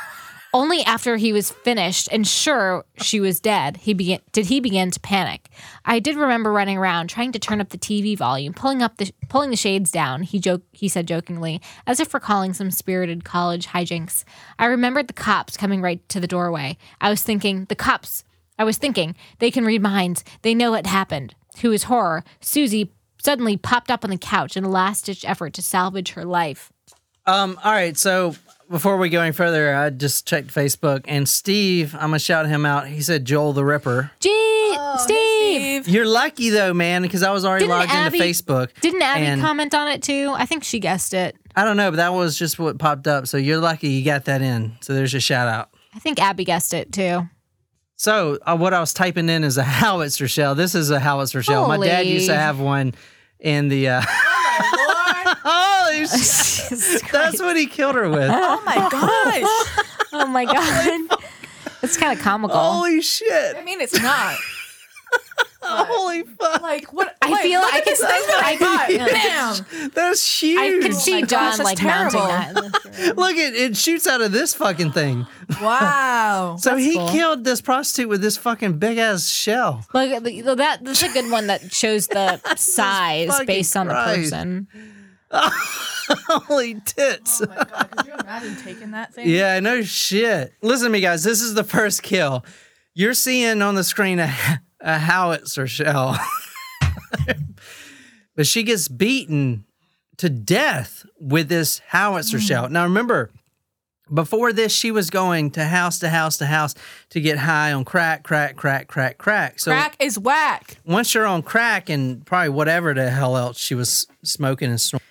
Only 0.52 0.82
after 0.82 1.16
he 1.16 1.32
was 1.32 1.50
finished 1.50 2.08
and 2.10 2.26
sure 2.26 2.84
she 3.00 3.20
was 3.20 3.38
dead, 3.38 3.76
he 3.78 3.94
began 3.94 4.20
did 4.32 4.46
he 4.46 4.58
begin 4.58 4.90
to 4.90 4.98
panic. 4.98 5.48
I 5.84 6.00
did 6.00 6.16
remember 6.16 6.50
running 6.50 6.76
around 6.76 7.08
trying 7.08 7.30
to 7.32 7.38
turn 7.38 7.60
up 7.60 7.68
the 7.68 7.78
TV 7.78 8.16
volume, 8.16 8.52
pulling 8.52 8.82
up 8.82 8.96
the 8.96 9.12
pulling 9.28 9.50
the 9.50 9.56
shades 9.56 9.92
down. 9.92 10.22
He 10.22 10.40
joke 10.40 10.62
he 10.72 10.88
said 10.88 11.06
jokingly, 11.06 11.60
as 11.86 12.00
if 12.00 12.12
recalling 12.12 12.52
some 12.52 12.72
spirited 12.72 13.24
college 13.24 13.68
hijinks. 13.68 14.24
I 14.58 14.66
remembered 14.66 15.06
the 15.06 15.12
cops 15.12 15.56
coming 15.56 15.82
right 15.82 16.06
to 16.08 16.18
the 16.18 16.26
doorway. 16.26 16.76
I 17.00 17.10
was 17.10 17.22
thinking, 17.22 17.66
the 17.66 17.76
cops. 17.76 18.24
I 18.58 18.64
was 18.64 18.76
thinking, 18.76 19.14
they 19.38 19.50
can 19.50 19.64
read 19.64 19.82
minds. 19.82 20.24
They 20.42 20.54
know 20.54 20.72
what 20.72 20.86
happened. 20.86 21.34
To 21.56 21.70
his 21.70 21.84
horror, 21.84 22.24
Susie 22.40 22.92
suddenly 23.22 23.56
popped 23.56 23.90
up 23.90 24.04
on 24.04 24.10
the 24.10 24.18
couch 24.18 24.56
in 24.56 24.64
a 24.64 24.68
last 24.68 25.06
ditch 25.06 25.24
effort 25.24 25.54
to 25.54 25.62
salvage 25.62 26.12
her 26.12 26.24
life. 26.24 26.72
Um, 27.26 27.58
all 27.62 27.72
right, 27.72 27.96
so 27.96 28.34
before 28.70 28.96
we 28.96 29.08
go 29.08 29.20
any 29.20 29.32
further, 29.32 29.74
I 29.74 29.90
just 29.90 30.26
checked 30.26 30.48
Facebook 30.54 31.00
and 31.06 31.28
Steve, 31.28 31.94
I'm 31.94 32.00
gonna 32.10 32.18
shout 32.20 32.46
him 32.46 32.64
out. 32.64 32.86
He 32.86 33.02
said 33.02 33.24
Joel 33.24 33.52
the 33.52 33.64
Ripper. 33.64 34.12
Gee, 34.20 34.76
Steve. 34.98 35.88
You're 35.88 36.06
lucky 36.06 36.50
though, 36.50 36.72
man, 36.72 37.02
because 37.02 37.22
I 37.22 37.32
was 37.32 37.44
already 37.44 37.64
Didn't 37.64 37.78
logged 37.78 37.90
Abby- 37.90 38.18
into 38.18 38.28
Facebook. 38.42 38.68
Didn't 38.80 39.02
Abby 39.02 39.26
and 39.26 39.40
comment 39.40 39.74
on 39.74 39.88
it 39.88 40.02
too? 40.02 40.32
I 40.36 40.46
think 40.46 40.62
she 40.64 40.78
guessed 40.78 41.12
it. 41.12 41.36
I 41.56 41.64
don't 41.64 41.76
know, 41.76 41.90
but 41.90 41.96
that 41.96 42.14
was 42.14 42.38
just 42.38 42.58
what 42.58 42.78
popped 42.78 43.06
up. 43.08 43.26
So 43.26 43.36
you're 43.36 43.58
lucky 43.58 43.88
you 43.88 44.04
got 44.04 44.26
that 44.26 44.40
in. 44.40 44.76
So 44.80 44.94
there's 44.94 45.12
your 45.12 45.20
shout 45.20 45.48
out. 45.48 45.70
I 45.94 45.98
think 45.98 46.20
Abby 46.22 46.44
guessed 46.44 46.72
it 46.72 46.92
too. 46.92 47.28
So 47.96 48.38
uh, 48.46 48.56
what 48.56 48.72
I 48.72 48.80
was 48.80 48.94
typing 48.94 49.28
in 49.28 49.42
is 49.44 49.58
a 49.58 49.62
howitzer 49.64 50.28
shell. 50.28 50.54
This 50.54 50.74
is 50.74 50.90
a 50.90 51.00
howitzer 51.00 51.42
shell. 51.42 51.66
My 51.66 51.76
dad 51.76 52.06
used 52.06 52.28
to 52.28 52.36
have 52.36 52.60
one 52.60 52.94
in 53.40 53.68
the. 53.68 53.88
Uh, 53.88 54.02
Holy 55.92 56.06
shit! 56.06 57.02
That's 57.12 57.40
what 57.40 57.56
he 57.56 57.66
killed 57.66 57.94
her 57.96 58.08
with. 58.08 58.30
Oh 58.32 58.62
my 58.64 58.74
gosh. 58.90 60.06
Oh 60.12 60.26
my 60.26 60.44
god. 60.44 61.18
It's 61.82 61.96
kind 61.96 62.16
of 62.16 62.22
comical. 62.22 62.58
Holy 62.58 63.00
shit! 63.00 63.56
I 63.56 63.62
mean, 63.64 63.80
it's 63.80 64.00
not. 64.00 64.36
Holy 65.62 66.22
fuck! 66.22 66.62
Like 66.62 66.92
what? 66.92 67.16
I 67.22 67.28
like, 67.30 67.42
feel 67.42 67.60
look 67.60 67.72
I 67.72 67.78
at 67.78 67.84
can 67.84 67.92
this 67.92 68.00
thing 68.00 68.08
that 68.26 68.42
I 68.44 68.56
got. 68.56 69.66
Bam. 69.68 69.90
That's 69.94 70.42
huge. 70.42 70.58
I 70.58 70.82
could 70.82 70.94
see 70.94 71.12
my 71.14 71.20
gosh, 71.22 71.30
John 71.30 71.42
that's 71.42 71.58
like 71.60 71.82
mounting 71.82 72.20
terrible. 72.20 72.70
that. 72.70 73.16
Look, 73.16 73.36
it 73.36 73.54
it 73.54 73.76
shoots 73.76 74.06
out 74.06 74.20
of 74.20 74.32
this 74.32 74.54
fucking 74.54 74.92
thing. 74.92 75.26
Wow. 75.60 76.56
So 76.58 76.76
he 76.76 76.94
cool. 76.94 77.08
killed 77.10 77.44
this 77.44 77.60
prostitute 77.60 78.08
with 78.08 78.20
this 78.22 78.36
fucking 78.36 78.78
big 78.78 78.98
ass 78.98 79.28
shell. 79.28 79.84
Look, 79.92 80.10
at 80.10 80.24
the- 80.24 80.40
that 80.42 80.82
that's 80.84 81.02
a 81.02 81.12
good 81.12 81.30
one 81.30 81.46
that 81.48 81.72
shows 81.72 82.06
the 82.08 82.40
size 82.56 83.38
based 83.46 83.76
on 83.76 83.88
the 83.88 83.94
person. 83.94 84.66
Holy 85.32 86.80
tits! 86.84 87.40
Oh 87.40 87.46
my 87.46 87.54
god! 87.64 87.90
Could 87.96 88.06
you 88.06 88.12
imagine 88.14 88.56
taking 88.56 88.90
that 88.92 89.14
thing? 89.14 89.28
Yeah, 89.28 89.60
no 89.60 89.82
shit. 89.82 90.52
Listen 90.62 90.86
to 90.86 90.90
me, 90.90 91.00
guys. 91.00 91.22
This 91.22 91.40
is 91.40 91.54
the 91.54 91.64
first 91.64 92.02
kill. 92.02 92.44
You're 92.94 93.14
seeing 93.14 93.62
on 93.62 93.76
the 93.76 93.84
screen 93.84 94.18
a, 94.18 94.32
a 94.80 94.98
howitzer 94.98 95.66
shell, 95.68 96.18
but 98.36 98.46
she 98.46 98.62
gets 98.62 98.88
beaten 98.88 99.64
to 100.18 100.28
death 100.28 101.04
with 101.18 101.48
this 101.48 101.80
howitzer 101.88 102.38
Mm. 102.38 102.46
shell. 102.46 102.68
Now, 102.68 102.84
remember, 102.84 103.30
before 104.12 104.52
this, 104.52 104.72
she 104.72 104.90
was 104.90 105.08
going 105.10 105.52
to 105.52 105.64
house 105.64 106.00
to 106.00 106.08
house 106.10 106.38
to 106.38 106.46
house 106.46 106.74
to 107.10 107.20
get 107.20 107.38
high 107.38 107.72
on 107.72 107.84
crack, 107.84 108.24
crack, 108.24 108.56
crack, 108.56 108.88
crack, 108.88 109.16
crack. 109.18 109.60
So 109.60 109.70
Crack 109.70 109.96
is 110.00 110.18
whack. 110.18 110.78
once 110.84 111.14
you're 111.14 111.26
on 111.26 111.42
crack 111.42 111.88
and 111.88 112.26
probably 112.26 112.48
whatever 112.50 112.92
the 112.92 113.08
hell 113.10 113.36
else 113.36 113.58
she 113.58 113.74
was 113.76 114.08
smoking 114.24 114.68
and 114.70 114.80
snorting, 114.80 115.06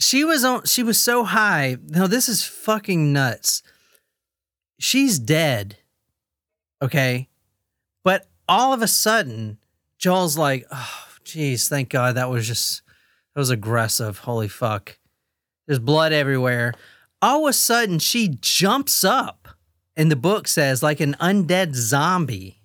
she 0.00 0.24
was 0.24 0.44
on. 0.44 0.64
She 0.64 0.82
was 0.82 0.98
so 0.98 1.24
high. 1.24 1.76
No, 1.88 2.06
this 2.06 2.28
is 2.28 2.42
fucking 2.44 3.12
nuts. 3.12 3.62
She's 4.78 5.18
dead. 5.18 5.76
Okay, 6.82 7.28
but 8.02 8.26
all 8.48 8.72
of 8.72 8.82
a 8.82 8.88
sudden, 8.88 9.58
Joel's 9.98 10.38
like, 10.38 10.66
"Oh, 10.72 11.04
jeez, 11.24 11.68
thank 11.68 11.90
God 11.90 12.14
that 12.14 12.30
was 12.30 12.46
just 12.46 12.82
that 13.34 13.40
was 13.40 13.50
aggressive. 13.50 14.18
Holy 14.18 14.48
fuck, 14.48 14.98
there's 15.66 15.78
blood 15.78 16.12
everywhere." 16.12 16.74
All 17.22 17.44
of 17.44 17.50
a 17.50 17.52
sudden, 17.52 17.98
she 17.98 18.38
jumps 18.40 19.04
up, 19.04 19.48
and 19.94 20.10
the 20.10 20.16
book 20.16 20.48
says 20.48 20.82
like 20.82 21.00
an 21.00 21.14
undead 21.20 21.74
zombie 21.74 22.62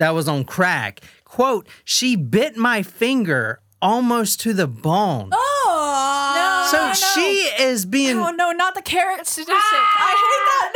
that 0.00 0.10
was 0.10 0.28
on 0.28 0.44
crack. 0.44 1.00
Quote, 1.24 1.68
she 1.84 2.16
bit 2.16 2.56
my 2.56 2.82
finger 2.82 3.60
almost 3.80 4.40
to 4.40 4.52
the 4.52 4.66
bone. 4.66 5.30
Oh! 5.32 5.59
So 6.70 6.86
no, 6.86 6.92
she 6.92 7.48
is 7.62 7.84
being 7.84 8.16
No, 8.16 8.30
no, 8.30 8.52
not 8.52 8.74
the 8.74 8.82
carrot 8.82 9.26
statistic. 9.26 9.54
I 9.54 10.10
hate 10.10 10.42
ah! 10.42 10.60
that. 10.62 10.72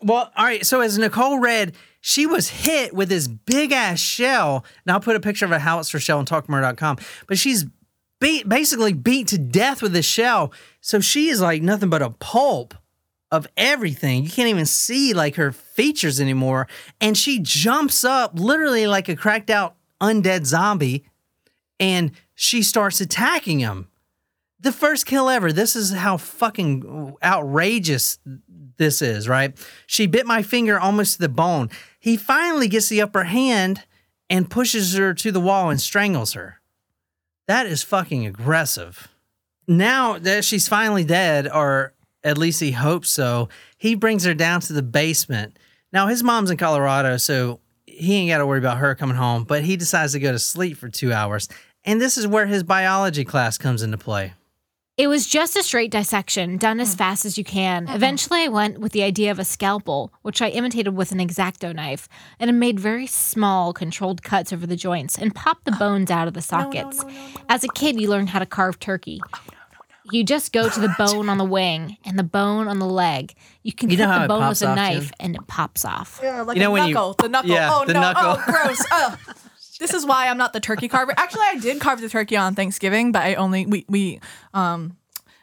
No. 0.00 0.12
well, 0.12 0.32
all 0.36 0.44
right. 0.44 0.64
So 0.64 0.80
as 0.80 0.98
Nicole 0.98 1.38
read, 1.38 1.74
she 2.00 2.26
was 2.26 2.48
hit 2.48 2.94
with 2.94 3.08
this 3.08 3.26
big 3.26 3.72
ass 3.72 3.98
shell. 3.98 4.64
Now 4.84 4.94
I'll 4.94 5.00
put 5.00 5.16
a 5.16 5.20
picture 5.20 5.44
of 5.44 5.52
a 5.52 5.58
howitzer 5.58 5.98
shell 5.98 6.18
on 6.18 6.26
talkmurder.com. 6.26 6.98
But 7.26 7.38
she's 7.38 7.66
beat, 8.20 8.48
basically 8.48 8.92
beat 8.92 9.28
to 9.28 9.38
death 9.38 9.82
with 9.82 9.92
this 9.92 10.06
shell. 10.06 10.52
So 10.80 11.00
she 11.00 11.28
is 11.28 11.40
like 11.40 11.62
nothing 11.62 11.90
but 11.90 12.02
a 12.02 12.10
pulp 12.10 12.74
of 13.30 13.46
everything. 13.56 14.24
You 14.24 14.30
can't 14.30 14.48
even 14.48 14.66
see 14.66 15.14
like 15.14 15.34
her 15.36 15.52
features 15.52 16.20
anymore. 16.20 16.68
And 17.00 17.16
she 17.16 17.40
jumps 17.40 18.04
up 18.04 18.38
literally 18.38 18.86
like 18.86 19.08
a 19.08 19.16
cracked 19.16 19.50
out 19.50 19.74
undead 20.00 20.46
zombie 20.46 21.04
and 21.80 22.12
she 22.34 22.62
starts 22.62 23.00
attacking 23.00 23.58
him. 23.58 23.88
The 24.66 24.72
first 24.72 25.06
kill 25.06 25.30
ever. 25.30 25.52
This 25.52 25.76
is 25.76 25.92
how 25.92 26.16
fucking 26.16 27.14
outrageous 27.22 28.18
this 28.76 29.00
is, 29.00 29.28
right? 29.28 29.56
She 29.86 30.08
bit 30.08 30.26
my 30.26 30.42
finger 30.42 30.76
almost 30.76 31.12
to 31.12 31.18
the 31.20 31.28
bone. 31.28 31.70
He 32.00 32.16
finally 32.16 32.66
gets 32.66 32.88
the 32.88 33.00
upper 33.00 33.22
hand 33.22 33.84
and 34.28 34.50
pushes 34.50 34.96
her 34.96 35.14
to 35.14 35.30
the 35.30 35.38
wall 35.38 35.70
and 35.70 35.80
strangles 35.80 36.32
her. 36.32 36.60
That 37.46 37.66
is 37.66 37.84
fucking 37.84 38.26
aggressive. 38.26 39.06
Now 39.68 40.18
that 40.18 40.44
she's 40.44 40.66
finally 40.66 41.04
dead, 41.04 41.46
or 41.46 41.92
at 42.24 42.36
least 42.36 42.58
he 42.58 42.72
hopes 42.72 43.08
so, 43.08 43.48
he 43.78 43.94
brings 43.94 44.24
her 44.24 44.34
down 44.34 44.62
to 44.62 44.72
the 44.72 44.82
basement. 44.82 45.56
Now, 45.92 46.08
his 46.08 46.24
mom's 46.24 46.50
in 46.50 46.56
Colorado, 46.56 47.18
so 47.18 47.60
he 47.84 48.16
ain't 48.16 48.30
got 48.30 48.38
to 48.38 48.46
worry 48.48 48.58
about 48.58 48.78
her 48.78 48.96
coming 48.96 49.16
home, 49.16 49.44
but 49.44 49.62
he 49.62 49.76
decides 49.76 50.14
to 50.14 50.18
go 50.18 50.32
to 50.32 50.40
sleep 50.40 50.76
for 50.76 50.88
two 50.88 51.12
hours. 51.12 51.48
And 51.84 52.00
this 52.00 52.18
is 52.18 52.26
where 52.26 52.46
his 52.46 52.64
biology 52.64 53.24
class 53.24 53.58
comes 53.58 53.84
into 53.84 53.96
play. 53.96 54.32
It 54.96 55.08
was 55.08 55.26
just 55.26 55.56
a 55.56 55.62
straight 55.62 55.90
dissection, 55.90 56.56
done 56.56 56.80
as 56.80 56.92
hmm. 56.94 56.98
fast 56.98 57.26
as 57.26 57.36
you 57.36 57.44
can. 57.44 57.86
Eventually, 57.88 58.44
I 58.44 58.48
went 58.48 58.80
with 58.80 58.92
the 58.92 59.02
idea 59.02 59.30
of 59.30 59.38
a 59.38 59.44
scalpel, 59.44 60.10
which 60.22 60.40
I 60.40 60.48
imitated 60.48 60.96
with 60.96 61.12
an 61.12 61.20
X-Acto 61.20 61.74
knife, 61.74 62.08
and 62.40 62.48
I 62.48 62.52
made 62.54 62.80
very 62.80 63.06
small, 63.06 63.74
controlled 63.74 64.22
cuts 64.22 64.54
over 64.54 64.66
the 64.66 64.76
joints 64.76 65.18
and 65.18 65.34
popped 65.34 65.66
the 65.66 65.74
oh. 65.74 65.78
bones 65.78 66.10
out 66.10 66.28
of 66.28 66.34
the 66.34 66.40
sockets. 66.40 67.04
As 67.50 67.62
a 67.62 67.68
kid, 67.68 68.00
you 68.00 68.08
learn 68.08 68.28
how 68.28 68.38
to 68.38 68.46
carve 68.46 68.80
turkey. 68.80 69.20
Oh, 69.34 69.38
you 70.12 70.24
just 70.24 70.52
go 70.54 70.66
to 70.66 70.80
the 70.80 70.94
bone 70.98 71.28
on 71.28 71.36
the 71.36 71.44
wing 71.44 71.98
and 72.06 72.18
the 72.18 72.24
bone 72.24 72.66
on 72.66 72.78
the 72.78 72.86
leg. 72.86 73.34
You 73.64 73.74
can 73.74 73.90
You 73.90 73.98
know 73.98 74.06
cut 74.06 74.12
how 74.12 74.22
the 74.22 74.28
bone 74.28 74.40
pops 74.40 74.60
with 74.60 74.68
a 74.68 74.72
off, 74.72 74.76
knife 74.76 75.02
Jen? 75.02 75.12
and 75.20 75.36
it 75.36 75.46
pops 75.46 75.84
off. 75.84 76.20
Yeah, 76.22 76.40
like 76.40 76.56
You 76.56 76.62
know 76.62 76.70
a 76.70 76.72
when 76.72 76.88
you- 76.88 76.94
knuckle. 76.94 77.14
the 77.18 77.28
knuckle. 77.28 77.50
Yeah, 77.50 77.70
oh 77.70 77.84
the 77.84 77.92
no. 77.92 78.00
knuckle. 78.00 78.36
Oh, 78.38 78.44
gross. 78.46 78.86
Ugh. 78.90 79.18
This 79.78 79.94
is 79.94 80.06
why 80.06 80.28
I'm 80.28 80.38
not 80.38 80.52
the 80.52 80.60
turkey 80.60 80.88
carver. 80.88 81.12
Actually, 81.16 81.46
I 81.46 81.58
did 81.58 81.80
carve 81.80 82.00
the 82.00 82.08
turkey 82.08 82.36
on 82.36 82.54
Thanksgiving, 82.54 83.12
but 83.12 83.22
I 83.22 83.34
only 83.34 83.66
we 83.66 83.84
we 83.88 84.20
um 84.54 84.96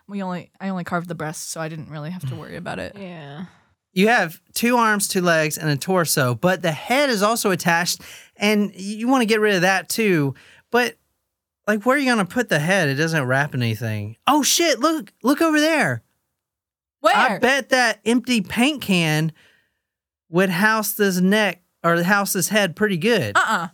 we 0.08 0.22
only 0.22 0.52
I 0.60 0.70
only 0.70 0.84
carved 0.84 1.08
the 1.08 1.16
breast, 1.16 1.52
so 1.52 1.62
I 1.62 1.70
didn't 1.70 1.90
really 1.90 2.10
have 2.12 2.28
to 2.30 2.36
worry 2.36 2.56
about 2.56 2.80
it. 2.80 2.96
Yeah. 2.98 3.46
You 3.96 4.08
have 4.08 4.42
two 4.54 4.78
arms, 4.78 5.08
two 5.08 5.22
legs, 5.22 5.58
and 5.58 5.70
a 5.70 5.78
torso, 5.78 6.34
but 6.34 6.64
the 6.64 6.72
head 6.72 7.10
is 7.12 7.22
also 7.22 7.52
attached, 7.52 8.02
and 8.36 8.74
you 8.76 9.08
want 9.08 9.22
to 9.22 9.28
get 9.28 9.40
rid 9.40 9.56
of 9.56 9.62
that 9.62 9.88
too. 9.88 10.34
But 10.72 10.96
like, 11.68 11.86
where 11.86 11.96
are 11.96 12.00
you 12.00 12.06
going 12.06 12.26
to 12.26 12.34
put 12.34 12.50
the 12.50 12.60
head? 12.60 12.90
It 12.90 12.96
doesn't 12.96 13.24
wrap 13.26 13.54
anything. 13.54 14.18
Oh 14.26 14.42
shit! 14.42 14.80
Look, 14.80 15.14
look 15.22 15.42
over 15.42 15.60
there. 15.60 16.02
Where? 17.02 17.16
I 17.16 17.38
bet 17.38 17.70
that 17.70 18.00
empty 18.04 18.42
paint 18.42 18.82
can 18.82 19.32
would 20.30 20.50
house 20.50 20.94
this 20.94 21.20
neck 21.20 21.62
or 21.84 22.02
house 22.02 22.34
this 22.34 22.48
head 22.48 22.76
pretty 22.76 22.98
good. 22.98 23.38
Uh-uh. 23.38 23.68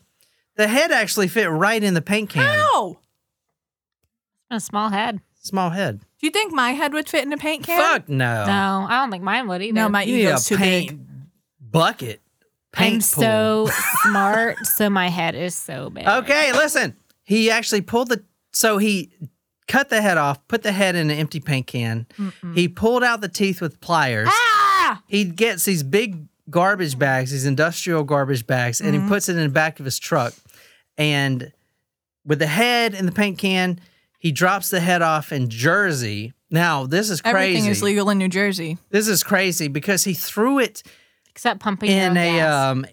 The 0.59 0.67
head 0.67 0.91
actually 0.91 1.29
fit 1.29 1.49
right 1.49 1.81
in 1.81 1.93
the 1.93 2.01
paint 2.01 2.31
can. 2.31 2.43
How? 2.43 2.97
A 4.51 4.59
small 4.59 4.89
head. 4.89 5.21
Small 5.41 5.69
head. 5.69 6.01
Do 6.19 6.27
you 6.27 6.31
think 6.31 6.51
my 6.51 6.71
head 6.71 6.91
would 6.91 7.07
fit 7.07 7.23
in 7.23 7.31
a 7.31 7.37
paint 7.37 7.63
can? 7.65 7.79
Fuck 7.79 8.09
no. 8.09 8.45
No, 8.45 8.85
I 8.89 8.99
don't 8.99 9.09
think 9.09 9.23
mine 9.23 9.47
would 9.47 9.61
either. 9.61 9.71
No, 9.73 9.87
my 9.87 10.03
You 10.03 10.17
need 10.17 10.23
ego's 10.23 10.45
a 10.47 10.49
too 10.49 10.57
paint 10.57 10.89
big. 10.89 10.99
bucket. 11.71 12.19
Paint 12.73 12.95
I'm 12.95 12.99
pool. 12.99 13.67
so 13.69 13.69
smart, 14.03 14.57
so 14.65 14.89
my 14.89 15.07
head 15.07 15.33
is 15.33 15.55
so 15.55 15.91
big. 15.91 16.05
Okay, 16.05 16.51
listen. 16.51 16.93
He 17.23 17.49
actually 17.49 17.79
pulled 17.79 18.09
the 18.09 18.21
so 18.51 18.79
he 18.79 19.11
cut 19.69 19.87
the 19.87 20.01
head 20.01 20.17
off, 20.17 20.45
put 20.49 20.63
the 20.63 20.73
head 20.73 20.93
in 20.95 21.09
an 21.09 21.17
empty 21.17 21.39
paint 21.39 21.67
can. 21.67 22.05
He 22.53 22.67
pulled 22.67 23.01
out 23.05 23.21
the 23.21 23.29
teeth 23.29 23.61
with 23.61 23.79
pliers. 23.79 24.27
Ah! 24.29 25.01
He 25.07 25.23
gets 25.23 25.63
these 25.63 25.83
big 25.83 26.25
garbage 26.49 26.99
bags, 26.99 27.31
these 27.31 27.45
industrial 27.45 28.03
garbage 28.03 28.45
bags, 28.45 28.81
and 28.81 28.93
he 28.93 29.07
puts 29.07 29.29
it 29.29 29.37
in 29.37 29.43
the 29.43 29.49
back 29.49 29.79
of 29.79 29.85
his 29.85 29.99
truck. 29.99 30.33
And 30.99 31.51
with 32.25 32.37
the 32.39 32.47
head 32.47 32.93
in 32.93 33.07
the 33.07 33.11
paint 33.11 33.39
can, 33.39 33.79
he 34.19 34.31
drops 34.31 34.69
the 34.69 34.79
head 34.81 35.01
off 35.01 35.31
in 35.31 35.49
Jersey. 35.49 36.33
Now, 36.51 36.85
this 36.85 37.09
is 37.09 37.21
crazy. 37.21 37.37
Everything 37.37 37.65
is 37.65 37.81
legal 37.81 38.09
in 38.09 38.17
New 38.17 38.27
Jersey. 38.27 38.77
This 38.89 39.07
is 39.07 39.23
crazy 39.23 39.67
because 39.67 40.03
he 40.03 40.13
threw 40.13 40.59
it 40.59 40.83
Except 41.31 41.61
pumping 41.61 41.89
in 41.89 42.17
a 42.17 42.41
um 42.41 42.85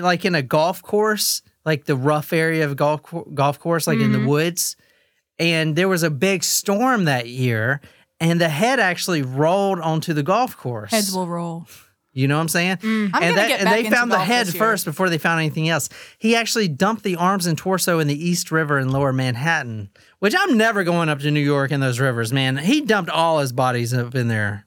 like 0.00 0.24
in 0.24 0.34
a 0.34 0.42
golf 0.42 0.82
course, 0.82 1.40
like 1.64 1.84
the 1.84 1.94
rough 1.94 2.32
area 2.32 2.64
of 2.64 2.72
a 2.72 2.74
golf 2.74 3.02
golf 3.32 3.60
course, 3.60 3.86
like 3.86 4.00
in 4.00 4.10
the 4.10 4.26
woods. 4.26 4.76
And 5.38 5.76
there 5.76 5.88
was 5.88 6.02
a 6.02 6.10
big 6.10 6.42
storm 6.42 7.04
that 7.04 7.28
year, 7.28 7.80
and 8.18 8.40
the 8.40 8.48
head 8.48 8.80
actually 8.80 9.22
rolled 9.22 9.78
onto 9.78 10.14
the 10.14 10.24
golf 10.24 10.56
course. 10.56 10.90
Heads 10.90 11.14
will 11.14 11.28
roll. 11.28 11.66
You 12.14 12.28
know 12.28 12.36
what 12.36 12.42
I'm 12.42 12.48
saying? 12.48 12.76
Mm. 12.78 13.10
I'm 13.14 13.22
and 13.22 13.36
that, 13.38 13.48
get 13.48 13.60
and 13.60 13.66
back 13.66 13.74
they 13.74 13.86
into 13.86 13.96
found 13.96 14.12
the 14.12 14.18
head 14.18 14.48
first 14.48 14.84
before 14.84 15.08
they 15.08 15.16
found 15.16 15.40
anything 15.40 15.68
else. 15.70 15.88
He 16.18 16.36
actually 16.36 16.68
dumped 16.68 17.04
the 17.04 17.16
arms 17.16 17.46
and 17.46 17.56
torso 17.56 18.00
in 18.00 18.06
the 18.06 18.28
East 18.28 18.50
River 18.52 18.78
in 18.78 18.90
Lower 18.90 19.12
Manhattan, 19.12 19.88
which 20.18 20.34
I'm 20.38 20.58
never 20.58 20.84
going 20.84 21.08
up 21.08 21.20
to 21.20 21.30
New 21.30 21.40
York 21.40 21.70
in 21.70 21.80
those 21.80 21.98
rivers, 21.98 22.32
man. 22.32 22.58
He 22.58 22.82
dumped 22.82 23.10
all 23.10 23.38
his 23.38 23.52
bodies 23.52 23.94
up 23.94 24.14
in 24.14 24.28
there. 24.28 24.66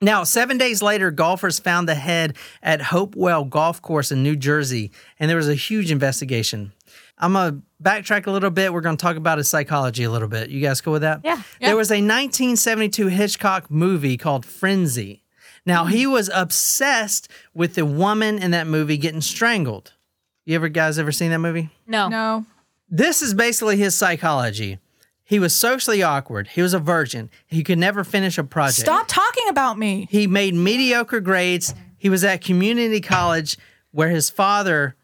Now, 0.00 0.24
seven 0.24 0.58
days 0.58 0.82
later, 0.82 1.12
golfers 1.12 1.60
found 1.60 1.88
the 1.88 1.94
head 1.94 2.36
at 2.60 2.80
Hopewell 2.80 3.44
Golf 3.44 3.80
Course 3.80 4.10
in 4.10 4.22
New 4.22 4.34
Jersey, 4.34 4.90
and 5.20 5.30
there 5.30 5.36
was 5.36 5.48
a 5.48 5.54
huge 5.54 5.92
investigation. 5.92 6.72
I'm 7.18 7.34
going 7.34 7.52
to 7.52 7.62
backtrack 7.80 8.26
a 8.26 8.32
little 8.32 8.50
bit. 8.50 8.72
We're 8.72 8.80
going 8.80 8.96
to 8.96 9.02
talk 9.02 9.16
about 9.16 9.38
his 9.38 9.48
psychology 9.48 10.02
a 10.02 10.10
little 10.10 10.26
bit. 10.26 10.50
You 10.50 10.60
guys 10.60 10.80
cool 10.80 10.94
with 10.94 11.02
that? 11.02 11.20
Yeah. 11.22 11.40
There 11.60 11.76
was 11.76 11.90
a 11.90 12.02
1972 12.02 13.06
Hitchcock 13.06 13.70
movie 13.70 14.16
called 14.16 14.44
Frenzy. 14.44 15.21
Now, 15.64 15.84
he 15.84 16.04
mm-hmm. 16.04 16.12
was 16.12 16.30
obsessed 16.34 17.28
with 17.54 17.74
the 17.74 17.86
woman 17.86 18.42
in 18.42 18.50
that 18.50 18.66
movie 18.66 18.96
getting 18.96 19.20
strangled. 19.20 19.92
You 20.44 20.56
ever 20.56 20.68
guys 20.68 20.98
ever 20.98 21.12
seen 21.12 21.30
that 21.30 21.38
movie? 21.38 21.70
no. 21.86 22.08
No. 22.08 22.46
This 22.94 23.22
is 23.22 23.32
basically 23.32 23.78
his 23.78 23.94
psychology. 23.94 24.78
He 25.24 25.38
was 25.38 25.54
socially 25.56 26.02
awkward. 26.02 26.48
He 26.48 26.60
was 26.60 26.74
a 26.74 26.78
virgin. 26.78 27.30
He 27.46 27.64
could 27.64 27.78
never 27.78 28.04
finish 28.04 28.36
a 28.36 28.44
project. 28.44 28.80
Stop 28.80 29.08
talking 29.08 29.48
about 29.48 29.78
me. 29.78 30.06
He 30.10 30.26
made 30.26 30.52
mediocre 30.52 31.20
grades. 31.20 31.74
He 31.96 32.10
was 32.10 32.22
at 32.22 32.42
community 32.42 33.00
college 33.00 33.56
where 33.92 34.10
his 34.10 34.28
father 34.28 34.94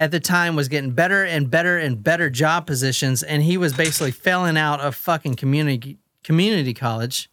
at 0.00 0.10
the 0.10 0.18
time 0.18 0.56
was 0.56 0.68
getting 0.68 0.90
better 0.90 1.24
and 1.24 1.50
better 1.50 1.78
and 1.78 2.02
better 2.02 2.28
job 2.28 2.66
positions 2.66 3.22
and 3.22 3.42
he 3.42 3.56
was 3.56 3.72
basically 3.72 4.10
failing 4.10 4.56
out 4.56 4.80
of 4.80 4.94
fucking 4.94 5.34
community 5.34 5.98
community 6.22 6.74
college 6.74 7.30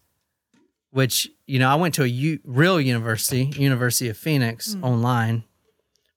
which 0.94 1.30
you 1.46 1.60
know 1.60 1.70
I 1.70 1.76
went 1.76 1.96
to 1.96 2.04
a 2.04 2.08
U, 2.08 2.40
real 2.46 2.80
university, 2.80 3.52
University 3.58 4.10
of 4.10 4.18
Phoenix 4.18 4.74
hmm. 4.74 4.84
online, 4.84 5.44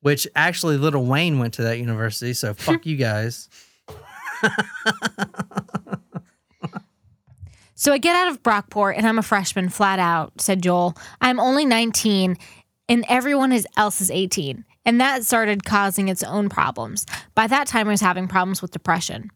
which 0.01 0.29
actually 0.37 0.77
Lil 0.77 1.05
Wayne 1.05 1.39
went 1.39 1.55
to 1.55 1.63
that 1.63 1.79
university, 1.79 2.33
so 2.33 2.55
fuck 2.55 2.87
you 2.87 2.97
guys. 2.97 3.49
So 7.79 7.93
I 7.93 7.99
get 7.99 8.17
out 8.17 8.29
of 8.29 8.43
Brockport 8.43 8.95
and 8.97 9.07
I'm 9.07 9.19
a 9.19 9.23
freshman 9.23 9.69
flat 9.69 9.99
out, 9.99 10.41
said 10.41 10.63
Joel. 10.63 10.97
I'm 11.21 11.39
only 11.39 11.67
19 11.67 12.39
and 12.89 13.05
everyone 13.07 13.53
else 13.77 14.01
is 14.01 14.11
18. 14.11 14.65
And 14.87 15.01
that 15.01 15.25
started 15.25 15.65
causing 15.65 16.09
its 16.09 16.23
own 16.23 16.49
problems. 16.49 17.05
By 17.35 17.47
that 17.49 17.67
time, 17.67 17.87
I 17.89 17.91
was 17.91 18.01
having 18.01 18.29
problems 18.29 18.63
with 18.63 18.71
depression. 18.71 19.31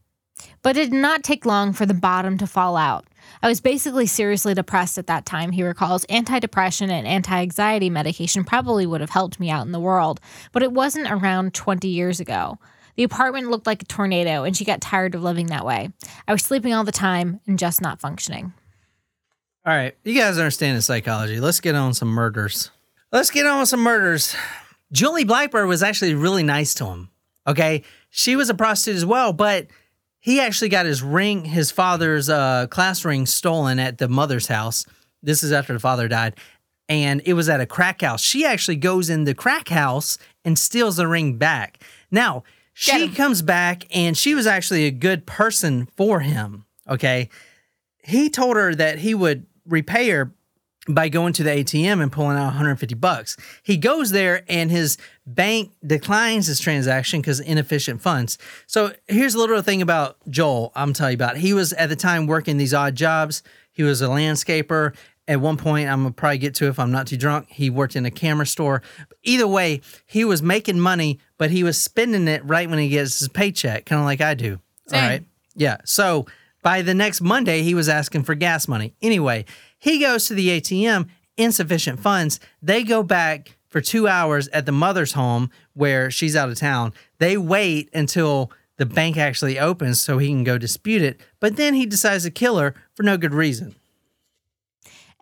But 0.62 0.78
it 0.78 0.90
did 0.90 0.94
not 0.94 1.22
take 1.22 1.44
long 1.44 1.74
for 1.74 1.84
the 1.84 1.92
bottom 1.92 2.38
to 2.38 2.46
fall 2.46 2.78
out. 2.78 3.06
I 3.42 3.48
was 3.48 3.60
basically 3.60 4.06
seriously 4.06 4.54
depressed 4.54 4.98
at 4.98 5.06
that 5.06 5.26
time, 5.26 5.52
he 5.52 5.62
recalls. 5.62 6.04
Antidepressant 6.06 6.90
and 6.90 7.06
anti 7.06 7.40
anxiety 7.40 7.90
medication 7.90 8.44
probably 8.44 8.86
would 8.86 9.00
have 9.00 9.10
helped 9.10 9.40
me 9.40 9.50
out 9.50 9.66
in 9.66 9.72
the 9.72 9.80
world, 9.80 10.20
but 10.52 10.62
it 10.62 10.72
wasn't 10.72 11.10
around 11.10 11.54
20 11.54 11.88
years 11.88 12.20
ago. 12.20 12.58
The 12.96 13.04
apartment 13.04 13.50
looked 13.50 13.66
like 13.66 13.82
a 13.82 13.86
tornado, 13.86 14.44
and 14.44 14.56
she 14.56 14.64
got 14.64 14.80
tired 14.80 15.14
of 15.14 15.22
living 15.22 15.46
that 15.46 15.64
way. 15.64 15.90
I 16.28 16.32
was 16.32 16.42
sleeping 16.42 16.74
all 16.74 16.84
the 16.84 16.92
time 16.92 17.40
and 17.46 17.58
just 17.58 17.80
not 17.80 18.00
functioning. 18.00 18.52
All 19.64 19.74
right, 19.74 19.96
you 20.04 20.14
guys 20.14 20.38
understand 20.38 20.76
the 20.76 20.82
psychology. 20.82 21.40
Let's 21.40 21.60
get 21.60 21.74
on 21.74 21.94
some 21.94 22.08
murders. 22.08 22.70
Let's 23.12 23.30
get 23.30 23.46
on 23.46 23.60
with 23.60 23.68
some 23.68 23.80
murders. 23.80 24.34
Julie 24.92 25.24
Blackbird 25.24 25.68
was 25.68 25.82
actually 25.82 26.14
really 26.14 26.42
nice 26.42 26.74
to 26.74 26.86
him. 26.86 27.10
Okay, 27.46 27.84
she 28.10 28.36
was 28.36 28.50
a 28.50 28.54
prostitute 28.54 28.96
as 28.96 29.06
well, 29.06 29.32
but 29.32 29.66
he 30.20 30.38
actually 30.40 30.68
got 30.68 30.86
his 30.86 31.02
ring, 31.02 31.46
his 31.46 31.70
father's 31.70 32.28
uh, 32.28 32.66
class 32.68 33.04
ring, 33.04 33.26
stolen 33.26 33.78
at 33.78 33.98
the 33.98 34.08
mother's 34.08 34.46
house. 34.46 34.84
This 35.22 35.42
is 35.42 35.50
after 35.50 35.72
the 35.72 35.80
father 35.80 36.08
died, 36.08 36.36
and 36.88 37.22
it 37.24 37.32
was 37.32 37.48
at 37.48 37.60
a 37.60 37.66
crack 37.66 38.02
house. 38.02 38.22
She 38.22 38.44
actually 38.44 38.76
goes 38.76 39.10
in 39.10 39.24
the 39.24 39.34
crack 39.34 39.68
house 39.68 40.18
and 40.44 40.58
steals 40.58 40.96
the 40.96 41.08
ring 41.08 41.36
back. 41.36 41.82
Now 42.10 42.44
she 42.72 43.08
comes 43.08 43.42
back, 43.42 43.84
and 43.94 44.16
she 44.16 44.34
was 44.34 44.46
actually 44.46 44.86
a 44.86 44.90
good 44.90 45.26
person 45.26 45.86
for 45.96 46.20
him. 46.20 46.64
Okay, 46.88 47.28
he 48.02 48.30
told 48.30 48.56
her 48.56 48.74
that 48.74 48.98
he 48.98 49.14
would 49.14 49.46
repay 49.66 50.08
her 50.10 50.34
by 50.88 51.08
going 51.08 51.32
to 51.34 51.42
the 51.42 51.50
ATM 51.50 52.02
and 52.02 52.10
pulling 52.10 52.38
out 52.38 52.46
150 52.46 52.94
bucks. 52.94 53.36
He 53.62 53.76
goes 53.76 54.10
there 54.12 54.44
and 54.48 54.70
his 54.70 54.96
bank 55.26 55.72
declines 55.86 56.46
his 56.46 56.58
transaction 56.58 57.20
because 57.20 57.38
inefficient 57.38 58.00
funds. 58.00 58.38
So 58.66 58.92
here's 59.06 59.34
a 59.34 59.38
little 59.38 59.60
thing 59.62 59.82
about 59.82 60.16
Joel 60.28 60.72
I'm 60.74 60.92
telling 60.92 61.12
you 61.12 61.16
about. 61.16 61.36
He 61.36 61.52
was 61.52 61.72
at 61.74 61.88
the 61.88 61.96
time 61.96 62.26
working 62.26 62.56
these 62.56 62.72
odd 62.72 62.94
jobs. 62.94 63.42
He 63.72 63.82
was 63.82 64.00
a 64.00 64.06
landscaper. 64.06 64.94
At 65.28 65.40
one 65.40 65.56
point, 65.56 65.88
I'm 65.88 66.02
gonna 66.02 66.12
probably 66.12 66.38
get 66.38 66.54
to 66.56 66.66
it 66.66 66.70
if 66.70 66.78
I'm 66.78 66.90
not 66.90 67.06
too 67.06 67.16
drunk. 67.16 67.48
He 67.50 67.70
worked 67.70 67.94
in 67.94 68.04
a 68.04 68.10
camera 68.10 68.46
store. 68.46 68.82
Either 69.22 69.46
way, 69.46 69.80
he 70.06 70.24
was 70.24 70.42
making 70.42 70.80
money, 70.80 71.20
but 71.38 71.50
he 71.50 71.62
was 71.62 71.80
spending 71.80 72.26
it 72.26 72.44
right 72.44 72.68
when 72.68 72.80
he 72.80 72.88
gets 72.88 73.20
his 73.20 73.28
paycheck, 73.28 73.86
kind 73.86 74.00
of 74.00 74.06
like 74.06 74.20
I 74.20 74.34
do. 74.34 74.58
Same. 74.88 75.02
All 75.02 75.08
right. 75.08 75.24
Yeah. 75.54 75.76
So 75.84 76.26
by 76.62 76.82
the 76.82 76.94
next 76.94 77.20
Monday, 77.20 77.62
he 77.62 77.74
was 77.74 77.88
asking 77.88 78.24
for 78.24 78.34
gas 78.34 78.66
money. 78.66 78.94
Anyway, 79.00 79.44
he 79.80 79.98
goes 79.98 80.26
to 80.26 80.34
the 80.34 80.60
ATM, 80.60 81.08
insufficient 81.36 81.98
funds. 81.98 82.38
They 82.62 82.84
go 82.84 83.02
back 83.02 83.56
for 83.66 83.80
two 83.80 84.06
hours 84.06 84.48
at 84.48 84.66
the 84.66 84.72
mother's 84.72 85.12
home 85.12 85.50
where 85.74 86.10
she's 86.10 86.36
out 86.36 86.48
of 86.48 86.58
town. 86.58 86.92
They 87.18 87.36
wait 87.36 87.88
until 87.94 88.52
the 88.76 88.86
bank 88.86 89.16
actually 89.16 89.58
opens 89.58 90.00
so 90.00 90.18
he 90.18 90.28
can 90.28 90.44
go 90.44 90.58
dispute 90.58 91.02
it. 91.02 91.20
But 91.38 91.56
then 91.56 91.74
he 91.74 91.86
decides 91.86 92.24
to 92.24 92.30
kill 92.30 92.58
her 92.58 92.74
for 92.94 93.02
no 93.02 93.16
good 93.16 93.34
reason. 93.34 93.74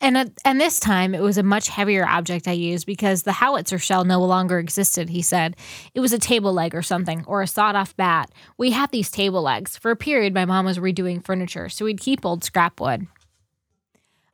And 0.01 0.17
at, 0.17 0.31
and 0.45 0.61
this 0.61 0.79
time, 0.79 1.15
it 1.15 1.23
was 1.23 1.39
a 1.39 1.43
much 1.43 1.69
heavier 1.69 2.07
object 2.07 2.47
I 2.47 2.53
used 2.53 2.87
because 2.87 3.25
the 3.25 3.33
howitzer 3.33 3.79
shell 3.79 4.05
no 4.05 4.21
longer 4.21 4.61
existed, 4.61 5.09
he 5.09 5.23
said. 5.23 5.57
It 5.93 6.01
was 6.01 6.13
a 6.13 6.19
table 6.19 6.53
leg 6.53 6.75
or 6.75 6.83
something, 6.83 7.25
or 7.27 7.43
a 7.43 7.49
sawed 7.49 7.75
off 7.75 7.97
bat. 7.97 8.31
We 8.57 8.71
had 8.71 8.93
these 8.93 9.11
table 9.11 9.43
legs. 9.43 9.77
For 9.77 9.91
a 9.91 9.97
period, 9.97 10.35
my 10.35 10.45
mom 10.45 10.67
was 10.67 10.79
redoing 10.79 11.25
furniture, 11.25 11.69
so 11.69 11.85
we'd 11.85 12.01
keep 12.01 12.25
old 12.25 12.45
scrap 12.45 12.81
wood. 12.81 13.09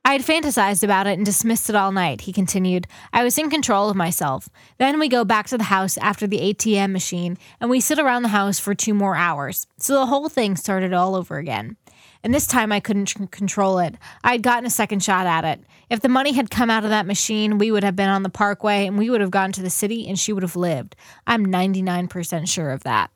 I 0.06 0.12
had 0.12 0.20
fantasized 0.20 0.84
about 0.84 1.06
it 1.06 1.16
and 1.16 1.24
dismissed 1.24 1.70
it 1.70 1.76
all 1.76 1.90
night, 1.90 2.20
he 2.22 2.32
continued. 2.32 2.86
I 3.14 3.24
was 3.24 3.38
in 3.38 3.48
control 3.48 3.88
of 3.88 3.96
myself. 3.96 4.50
Then 4.76 5.00
we 5.00 5.08
go 5.08 5.24
back 5.24 5.46
to 5.46 5.56
the 5.56 5.64
house 5.64 5.96
after 5.96 6.26
the 6.26 6.40
ATM 6.40 6.92
machine, 6.92 7.38
and 7.58 7.70
we 7.70 7.80
sit 7.80 7.98
around 7.98 8.22
the 8.22 8.28
house 8.28 8.58
for 8.58 8.74
two 8.74 8.92
more 8.92 9.16
hours. 9.16 9.66
So 9.78 9.94
the 9.94 10.04
whole 10.04 10.28
thing 10.28 10.56
started 10.56 10.92
all 10.92 11.14
over 11.14 11.38
again. 11.38 11.78
And 12.22 12.34
this 12.34 12.46
time 12.46 12.70
I 12.70 12.80
couldn't 12.80 13.06
tr- 13.06 13.24
control 13.30 13.78
it. 13.78 13.94
I 14.22 14.32
had 14.32 14.42
gotten 14.42 14.66
a 14.66 14.70
second 14.70 15.02
shot 15.02 15.26
at 15.26 15.46
it. 15.46 15.64
If 15.88 16.00
the 16.00 16.10
money 16.10 16.32
had 16.32 16.50
come 16.50 16.68
out 16.68 16.84
of 16.84 16.90
that 16.90 17.06
machine, 17.06 17.56
we 17.56 17.70
would 17.70 17.84
have 17.84 17.96
been 17.96 18.10
on 18.10 18.22
the 18.22 18.28
parkway 18.28 18.86
and 18.86 18.98
we 18.98 19.08
would 19.08 19.22
have 19.22 19.30
gone 19.30 19.52
to 19.52 19.62
the 19.62 19.70
city 19.70 20.06
and 20.06 20.18
she 20.18 20.34
would 20.34 20.42
have 20.42 20.56
lived. 20.56 20.96
I'm 21.26 21.46
99% 21.46 22.46
sure 22.46 22.72
of 22.72 22.82
that. 22.84 23.10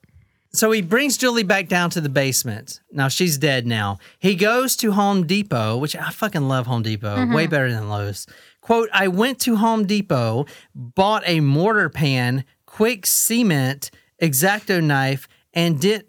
So 0.52 0.70
he 0.70 0.80
brings 0.80 1.16
Julie 1.18 1.42
back 1.42 1.68
down 1.68 1.90
to 1.90 2.00
the 2.00 2.08
basement. 2.08 2.80
Now 2.90 3.08
she's 3.08 3.36
dead 3.36 3.66
now. 3.66 3.98
He 4.18 4.34
goes 4.34 4.76
to 4.76 4.92
Home 4.92 5.26
Depot, 5.26 5.76
which 5.76 5.94
I 5.94 6.10
fucking 6.10 6.48
love 6.48 6.66
Home 6.66 6.82
Depot, 6.82 7.16
Mhm. 7.16 7.34
way 7.34 7.46
better 7.46 7.70
than 7.70 7.88
Lowe's. 7.88 8.26
Quote, 8.62 8.88
I 8.92 9.08
went 9.08 9.38
to 9.40 9.56
Home 9.56 9.86
Depot, 9.86 10.46
bought 10.74 11.22
a 11.26 11.40
mortar 11.40 11.88
pan, 11.90 12.44
quick 12.66 13.04
cement, 13.06 13.90
X-Acto 14.20 14.82
knife, 14.82 15.28
and 15.54 15.80
did 15.80 16.06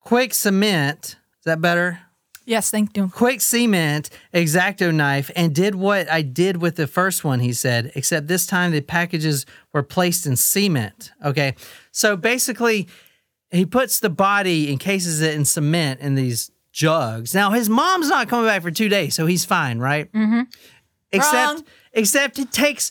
quick 0.00 0.34
cement. 0.34 1.16
Is 1.38 1.44
that 1.44 1.60
better? 1.60 2.00
Yes, 2.44 2.70
thank 2.70 2.96
you. 2.96 3.08
Quick 3.08 3.40
cement, 3.40 4.10
X-Acto 4.34 4.92
knife, 4.92 5.30
and 5.36 5.54
did 5.54 5.74
what 5.76 6.10
I 6.10 6.22
did 6.22 6.56
with 6.60 6.74
the 6.76 6.86
first 6.88 7.22
one, 7.22 7.38
he 7.40 7.52
said, 7.52 7.92
except 7.94 8.26
this 8.26 8.46
time 8.46 8.72
the 8.72 8.80
packages 8.80 9.46
were 9.72 9.82
placed 9.84 10.26
in 10.26 10.36
cement. 10.36 11.12
Okay. 11.24 11.54
So 11.92 12.16
basically, 12.16 12.88
he 13.50 13.64
puts 13.64 14.00
the 14.00 14.10
body, 14.10 14.70
encases 14.70 15.20
it 15.20 15.34
in 15.34 15.44
cement 15.44 16.00
in 16.00 16.14
these 16.14 16.50
jugs. 16.72 17.34
Now, 17.34 17.50
his 17.50 17.68
mom's 17.68 18.08
not 18.08 18.28
coming 18.28 18.46
back 18.46 18.62
for 18.62 18.70
two 18.70 18.88
days, 18.88 19.14
so 19.14 19.26
he's 19.26 19.44
fine, 19.44 19.78
right? 19.78 20.10
Mm-hmm. 20.12 20.42
Except, 21.12 21.54
Wrong. 21.54 21.64
except 21.92 22.38
it 22.38 22.50
takes 22.50 22.90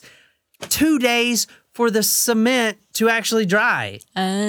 two 0.68 0.98
days 1.00 1.48
for 1.72 1.90
the 1.90 2.02
cement 2.02 2.78
to 2.94 3.08
actually 3.08 3.44
dry. 3.46 3.98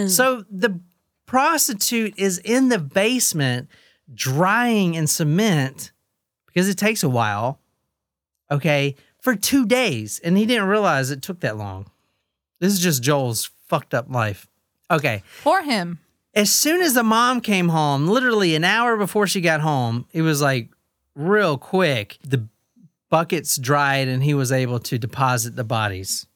So 0.08 0.46
the 0.52 0.80
prostitute 1.26 2.14
is 2.18 2.38
in 2.38 2.70
the 2.70 2.78
basement 2.78 3.68
drying 4.14 4.94
in 4.94 5.08
cement 5.08 5.92
because 6.46 6.70
it 6.70 6.78
takes 6.78 7.02
a 7.02 7.10
while. 7.10 7.60
Okay, 8.52 8.96
for 9.20 9.36
two 9.36 9.66
days, 9.66 10.20
and 10.24 10.38
he 10.38 10.46
didn't 10.46 10.68
realize 10.68 11.10
it 11.10 11.24
took 11.24 11.40
that 11.40 11.58
long. 11.58 11.90
This 12.60 12.74
is 12.74 12.80
just 12.80 13.02
Joel's 13.02 13.50
fucked 13.74 13.96
up 13.96 14.06
life. 14.08 14.46
Okay. 14.92 15.24
For 15.42 15.64
him. 15.64 15.98
As 16.36 16.52
soon 16.52 16.80
as 16.82 16.94
the 16.94 17.02
mom 17.02 17.42
came 17.42 17.70
home, 17.70 18.08
literally 18.08 18.54
an 18.54 18.64
hour 18.64 18.98
before 18.98 19.26
she 19.26 19.42
got 19.42 19.62
home, 19.62 20.06
it 20.14 20.22
was 20.22 20.44
like 20.44 20.70
real 21.16 21.58
quick. 21.58 22.20
The 22.24 22.48
buckets 23.10 23.58
dried 23.58 24.08
and 24.08 24.24
he 24.24 24.36
was 24.36 24.52
able 24.52 24.78
to 24.78 25.00
deposit 25.00 25.56
the 25.56 25.64
bodies. 25.64 26.28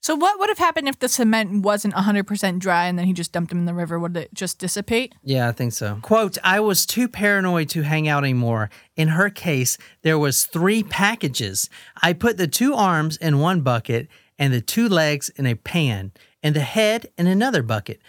So 0.00 0.16
what 0.16 0.40
would 0.40 0.48
have 0.48 0.58
happened 0.58 0.88
if 0.88 0.98
the 0.98 1.08
cement 1.08 1.62
wasn't 1.62 1.94
100% 1.94 2.58
dry 2.58 2.86
and 2.86 2.98
then 2.98 3.06
he 3.06 3.12
just 3.12 3.30
dumped 3.30 3.50
them 3.50 3.60
in 3.60 3.66
the 3.66 3.74
river? 3.74 4.00
Would 4.00 4.16
it 4.16 4.34
just 4.34 4.58
dissipate? 4.58 5.14
Yeah, 5.22 5.48
I 5.48 5.52
think 5.52 5.72
so. 5.72 6.00
Quote, 6.02 6.36
I 6.42 6.58
was 6.58 6.84
too 6.84 7.06
paranoid 7.06 7.68
to 7.68 7.82
hang 7.82 8.08
out 8.08 8.24
anymore. 8.24 8.70
In 8.96 9.06
her 9.08 9.30
case, 9.30 9.78
there 10.02 10.18
was 10.18 10.46
three 10.46 10.82
packages. 10.82 11.70
I 12.02 12.12
put 12.12 12.38
the 12.38 12.48
two 12.48 12.74
arms 12.74 13.16
in 13.18 13.38
one 13.38 13.60
bucket 13.60 14.08
and 14.36 14.52
the 14.52 14.60
two 14.60 14.88
legs 14.88 15.28
in 15.36 15.46
a 15.46 15.54
pan 15.54 16.10
and 16.42 16.56
the 16.56 16.60
head 16.60 17.06
in 17.16 17.26
another 17.26 17.62
bucket. 17.62 18.00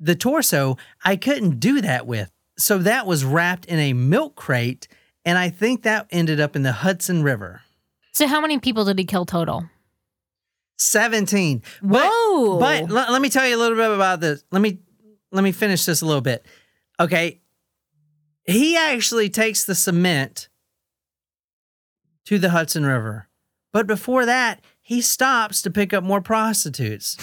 The 0.00 0.14
torso, 0.14 0.76
I 1.04 1.16
couldn't 1.16 1.60
do 1.60 1.80
that 1.80 2.06
with. 2.06 2.30
So 2.56 2.78
that 2.78 3.06
was 3.06 3.24
wrapped 3.24 3.66
in 3.66 3.78
a 3.78 3.92
milk 3.92 4.34
crate 4.36 4.88
and 5.28 5.36
I 5.36 5.50
think 5.50 5.82
that 5.82 6.06
ended 6.10 6.40
up 6.40 6.56
in 6.56 6.62
the 6.62 6.72
Hudson 6.72 7.22
River. 7.22 7.60
So, 8.12 8.26
how 8.26 8.40
many 8.40 8.58
people 8.58 8.86
did 8.86 8.98
he 8.98 9.04
kill 9.04 9.26
total? 9.26 9.68
17. 10.78 11.62
But, 11.82 12.10
Whoa. 12.10 12.58
But 12.58 12.90
let, 12.90 13.10
let 13.10 13.20
me 13.20 13.28
tell 13.28 13.46
you 13.46 13.54
a 13.54 13.58
little 13.58 13.76
bit 13.76 13.90
about 13.90 14.20
this. 14.20 14.42
Let 14.50 14.62
me 14.62 14.78
let 15.30 15.44
me 15.44 15.52
finish 15.52 15.84
this 15.84 16.00
a 16.00 16.06
little 16.06 16.22
bit. 16.22 16.46
Okay. 16.98 17.42
He 18.44 18.76
actually 18.76 19.28
takes 19.28 19.64
the 19.64 19.74
cement 19.74 20.48
to 22.24 22.38
the 22.38 22.48
Hudson 22.48 22.86
River. 22.86 23.28
But 23.70 23.86
before 23.86 24.24
that, 24.24 24.62
he 24.80 25.02
stops 25.02 25.60
to 25.60 25.70
pick 25.70 25.92
up 25.92 26.02
more 26.02 26.22
prostitutes. 26.22 27.18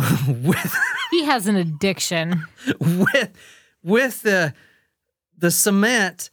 with 0.28 0.76
He 1.10 1.24
has 1.24 1.46
an 1.46 1.56
addiction. 1.56 2.44
with 2.80 3.30
with 3.82 4.22
the 4.22 4.54
the 5.38 5.50
cement 5.50 6.30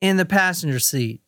in 0.00 0.16
the 0.16 0.24
passenger 0.24 0.78
seat. 0.78 1.20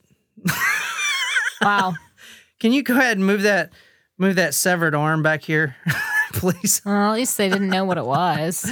Wow. 1.61 1.95
Can 2.61 2.73
you 2.73 2.83
go 2.83 2.95
ahead 2.97 3.17
and 3.19 3.27
move 3.27 3.43
that 3.43 3.73
move 4.19 4.37
that 4.37 4.55
severed 4.55 4.95
arm 4.95 5.23
back 5.23 5.43
here, 5.43 5.77
please? 6.33 6.81
Well, 6.85 7.11
at 7.13 7.15
least 7.15 7.37
they 7.37 7.49
didn't 7.49 7.69
know 7.69 7.85
what 7.85 7.99
it 7.99 8.07
was. 8.07 8.71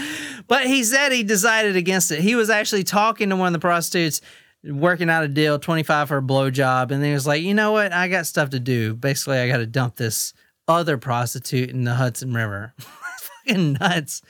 But 0.48 0.66
he 0.66 0.84
said 0.84 1.12
he 1.12 1.22
decided 1.22 1.76
against 1.76 2.10
it. 2.12 2.20
He 2.20 2.34
was 2.34 2.50
actually 2.50 2.84
talking 2.84 3.28
to 3.30 3.36
one 3.36 3.48
of 3.48 3.52
the 3.52 3.58
prostitutes, 3.58 4.20
working 4.64 5.10
out 5.10 5.24
a 5.24 5.28
deal, 5.28 5.58
25 5.58 6.08
for 6.08 6.18
a 6.18 6.22
blowjob, 6.22 6.90
and 6.90 7.04
he 7.04 7.12
was 7.12 7.26
like, 7.26 7.42
you 7.42 7.52
know 7.54 7.72
what? 7.72 7.92
I 7.92 8.08
got 8.08 8.26
stuff 8.26 8.50
to 8.50 8.60
do. 8.60 8.94
Basically, 8.94 9.38
I 9.38 9.48
got 9.48 9.58
to 9.58 9.66
dump 9.66 9.96
this 9.96 10.32
other 10.68 10.96
prostitute 10.98 11.70
in 11.70 11.84
the 11.84 11.94
Hudson 11.94 12.32
River. 12.34 12.74
Fucking 12.78 13.74
nuts. 13.74 14.22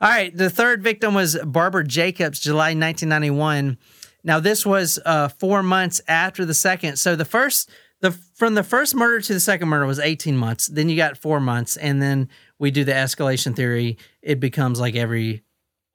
All 0.00 0.08
right. 0.10 0.36
The 0.36 0.50
third 0.50 0.82
victim 0.82 1.14
was 1.14 1.36
Barbara 1.44 1.84
Jacobs, 1.86 2.38
July 2.40 2.68
1991. 2.74 3.78
Now, 4.22 4.40
this 4.40 4.64
was 4.64 4.98
uh, 5.04 5.28
four 5.28 5.62
months 5.62 6.00
after 6.08 6.44
the 6.44 6.54
second. 6.54 6.96
So 6.98 7.16
the 7.16 7.24
first, 7.24 7.68
the 8.00 8.12
from 8.12 8.54
the 8.54 8.62
first 8.62 8.94
murder 8.94 9.20
to 9.20 9.34
the 9.34 9.40
second 9.40 9.68
murder 9.68 9.86
was 9.86 9.98
18 9.98 10.36
months. 10.36 10.66
Then 10.68 10.88
you 10.88 10.96
got 10.96 11.18
four 11.18 11.40
months, 11.40 11.76
and 11.76 12.00
then 12.00 12.28
we 12.58 12.70
do 12.70 12.84
the 12.84 12.92
escalation 12.92 13.54
theory. 13.54 13.98
It 14.22 14.40
becomes 14.40 14.80
like 14.80 14.94
every 14.94 15.42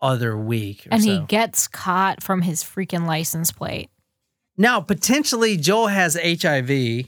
other 0.01 0.37
week. 0.37 0.85
Or 0.85 0.89
And 0.93 1.03
so. 1.03 1.09
he 1.09 1.19
gets 1.25 1.67
caught 1.67 2.21
from 2.23 2.41
his 2.43 2.63
freaking 2.63 3.05
license 3.07 3.51
plate. 3.51 3.89
now 4.57 4.79
potentially 4.81 5.57
Joel 5.57 5.87
has 5.87 6.15
HIV 6.15 7.07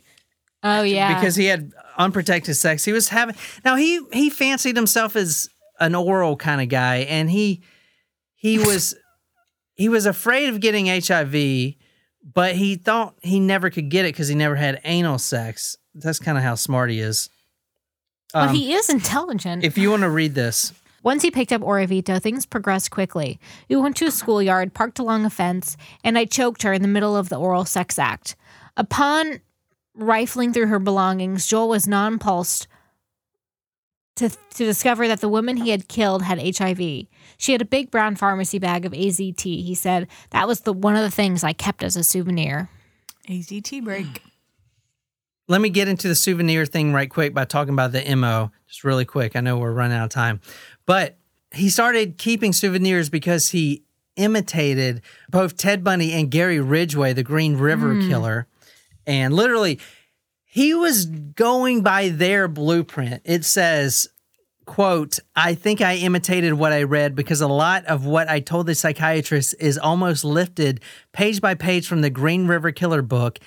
Oh, 0.63 0.81
yeah. 0.83 1.13
because 1.15 1.35
he 1.35 1.45
had 1.45 1.71
unprotected 1.97 2.55
sex. 2.55 2.83
He 2.85 2.91
was 2.91 3.09
having 3.09 3.35
now 3.65 3.75
he 3.75 4.01
he 4.13 4.29
fancied 4.29 4.75
himself 4.75 5.15
as 5.15 5.49
an 5.79 5.95
oral 5.95 6.35
kind 6.35 6.61
of 6.61 6.69
guy, 6.69 6.97
and 6.97 7.29
he 7.29 7.61
he 8.35 8.57
was 8.65 8.95
he 9.75 9.89
was 9.89 10.05
afraid 10.05 10.49
of 10.49 10.59
getting 10.59 10.85
HIV, 10.87 11.73
but 12.33 12.55
he 12.55 12.75
thought 12.75 13.15
he 13.21 13.39
never 13.39 13.69
could 13.69 13.89
get 13.89 14.05
it 14.05 14.13
because 14.13 14.27
he 14.27 14.35
never 14.35 14.55
had 14.55 14.79
anal 14.83 15.17
sex. 15.17 15.77
That's 15.95 16.19
kind 16.19 16.37
of 16.37 16.43
how 16.43 16.55
smart 16.55 16.89
he 16.89 16.99
is. 16.99 17.29
but 18.33 18.49
Um, 18.49 18.55
he 18.55 18.73
is 18.73 18.89
intelligent. 18.89 19.63
if 19.63 19.77
you 19.77 19.89
want 19.89 20.03
to 20.03 20.09
read 20.09 20.35
this, 20.35 20.71
Once 21.03 21.23
he 21.23 21.31
picked 21.31 21.51
up 21.51 21.61
Orvieto, 21.61 22.21
things 22.21 22.45
progressed 22.45 22.91
quickly. 22.91 23.39
We 23.69 23.75
went 23.75 23.97
to 23.97 24.05
a 24.05 24.11
schoolyard, 24.11 24.73
parked 24.73 24.99
along 24.99 25.25
a 25.25 25.29
fence, 25.29 25.75
and 26.03 26.17
I 26.17 26.25
choked 26.25 26.61
her 26.63 26.71
in 26.73 26.81
the 26.83 26.87
middle 26.87 27.17
of 27.17 27.29
the 27.29 27.37
oral 27.37 27.65
sex 27.65 27.97
act. 27.97 28.35
Upon 28.77 29.41
rifling 29.95 30.53
through 30.53 30.67
her 30.67 30.79
belongings, 30.79 31.45
Joel 31.47 31.69
was 31.69 31.87
nonplussed 31.87 32.67
to, 34.17 34.29
to 34.29 34.37
discover 34.65 35.07
that 35.07 35.21
the 35.21 35.29
woman 35.29 35.57
he 35.57 35.69
had 35.71 35.87
killed 35.87 36.23
had 36.23 36.39
HIV. 36.57 36.79
She 37.37 37.51
had 37.51 37.61
a 37.61 37.65
big 37.65 37.89
brown 37.91 38.15
pharmacy 38.15 38.59
bag 38.59 38.85
of 38.85 38.91
AZT. 38.91 39.41
He 39.43 39.73
said 39.75 40.07
that 40.31 40.47
was 40.47 40.61
the 40.61 40.73
one 40.73 40.95
of 40.95 41.01
the 41.01 41.11
things 41.11 41.43
I 41.43 41.53
kept 41.53 41.83
as 41.83 41.95
a 41.95 42.03
souvenir. 42.03 42.69
AZT 43.29 43.83
break. 43.83 44.21
let 45.47 45.61
me 45.61 45.69
get 45.69 45.87
into 45.87 46.07
the 46.07 46.15
souvenir 46.15 46.65
thing 46.65 46.93
right 46.93 47.09
quick 47.09 47.33
by 47.33 47.45
talking 47.45 47.73
about 47.73 47.91
the 47.91 48.15
MO 48.15 48.51
just 48.67 48.83
really 48.83 49.05
quick. 49.05 49.35
I 49.35 49.41
know 49.41 49.57
we're 49.57 49.71
running 49.73 49.97
out 49.97 50.05
of 50.05 50.09
time. 50.09 50.39
But 50.85 51.17
he 51.53 51.69
started 51.69 52.17
keeping 52.17 52.53
souvenirs 52.53 53.09
because 53.09 53.49
he 53.49 53.83
imitated 54.17 55.01
both 55.29 55.57
Ted 55.57 55.83
Bundy 55.83 56.11
and 56.13 56.29
Gary 56.29 56.59
Ridgway, 56.59 57.13
the 57.13 57.23
Green 57.23 57.57
River 57.57 57.95
Mm. 57.95 58.07
killer. 58.09 58.47
And 59.05 59.33
literally, 59.33 59.79
he 60.43 60.73
was 60.73 61.05
going 61.05 61.81
by 61.81 62.09
their 62.09 62.47
blueprint. 62.47 63.21
It 63.25 63.45
says, 63.45 64.07
quote, 64.65 65.19
I 65.35 65.55
think 65.55 65.81
I 65.81 65.95
imitated 65.95 66.53
what 66.53 66.73
I 66.73 66.83
read 66.83 67.15
because 67.15 67.41
a 67.41 67.47
lot 67.47 67.85
of 67.85 68.05
what 68.05 68.29
I 68.29 68.39
told 68.39 68.67
the 68.67 68.75
psychiatrist 68.75 69.55
is 69.59 69.77
almost 69.77 70.23
lifted 70.23 70.81
page 71.13 71.41
by 71.41 71.55
page 71.55 71.87
from 71.87 72.01
the 72.01 72.09
Green 72.09 72.47
River 72.47 72.71
Killer 72.71 73.01
book, 73.01 73.39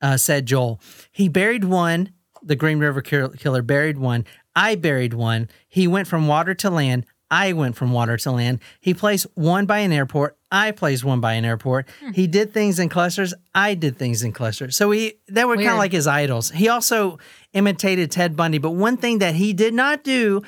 uh, 0.00 0.16
said 0.16 0.46
Joel. 0.46 0.80
He 1.10 1.28
buried 1.28 1.64
one, 1.64 2.12
the 2.42 2.56
Green 2.56 2.78
River 2.78 3.02
Killer 3.02 3.62
buried 3.62 3.98
one. 3.98 4.26
I 4.54 4.74
buried 4.74 5.14
one. 5.14 5.48
He 5.68 5.86
went 5.86 6.08
from 6.08 6.26
water 6.26 6.54
to 6.54 6.70
land. 6.70 7.06
I 7.32 7.54
went 7.54 7.76
from 7.76 7.92
water 7.92 8.18
to 8.18 8.30
land. 8.30 8.60
He 8.78 8.92
placed 8.92 9.26
one 9.34 9.64
by 9.64 9.78
an 9.78 9.90
airport. 9.90 10.36
I 10.50 10.70
placed 10.70 11.02
one 11.02 11.20
by 11.20 11.32
an 11.32 11.46
airport. 11.46 11.88
Hmm. 12.00 12.10
He 12.12 12.26
did 12.26 12.52
things 12.52 12.78
in 12.78 12.90
clusters. 12.90 13.32
I 13.54 13.72
did 13.72 13.96
things 13.96 14.22
in 14.22 14.32
clusters. 14.32 14.76
So 14.76 14.90
he 14.90 15.14
they 15.28 15.46
were 15.46 15.56
kind 15.56 15.70
of 15.70 15.78
like 15.78 15.92
his 15.92 16.06
idols. 16.06 16.50
He 16.50 16.68
also 16.68 17.18
imitated 17.54 18.10
Ted 18.10 18.36
Bundy, 18.36 18.58
but 18.58 18.72
one 18.72 18.98
thing 18.98 19.20
that 19.20 19.34
he 19.34 19.54
did 19.54 19.72
not 19.72 20.04
do, 20.04 20.42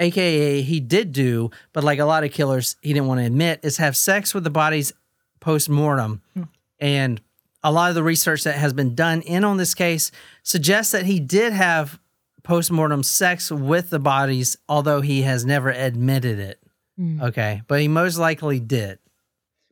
aka 0.00 0.60
he 0.60 0.80
did 0.80 1.12
do, 1.12 1.52
but 1.72 1.84
like 1.84 2.00
a 2.00 2.04
lot 2.04 2.24
of 2.24 2.32
killers, 2.32 2.74
he 2.82 2.92
didn't 2.92 3.06
want 3.06 3.20
to 3.20 3.26
admit, 3.26 3.60
is 3.62 3.76
have 3.76 3.96
sex 3.96 4.34
with 4.34 4.42
the 4.42 4.50
bodies 4.50 4.92
post 5.38 5.70
mortem. 5.70 6.20
Hmm. 6.34 6.42
And 6.80 7.20
a 7.62 7.70
lot 7.70 7.90
of 7.90 7.94
the 7.94 8.02
research 8.02 8.42
that 8.42 8.56
has 8.56 8.72
been 8.72 8.96
done 8.96 9.22
in 9.22 9.44
on 9.44 9.56
this 9.56 9.72
case 9.72 10.10
suggests 10.42 10.90
that 10.90 11.06
he 11.06 11.20
did 11.20 11.52
have 11.52 12.00
post 12.42 12.70
mortem 12.70 13.02
sex 13.02 13.50
with 13.50 13.90
the 13.90 13.98
bodies, 13.98 14.56
although 14.68 15.00
he 15.00 15.22
has 15.22 15.44
never 15.44 15.70
admitted 15.70 16.38
it. 16.38 16.58
Hmm. 16.96 17.22
Okay, 17.22 17.62
but 17.68 17.80
he 17.80 17.88
most 17.88 18.18
likely 18.18 18.60
did. 18.60 18.98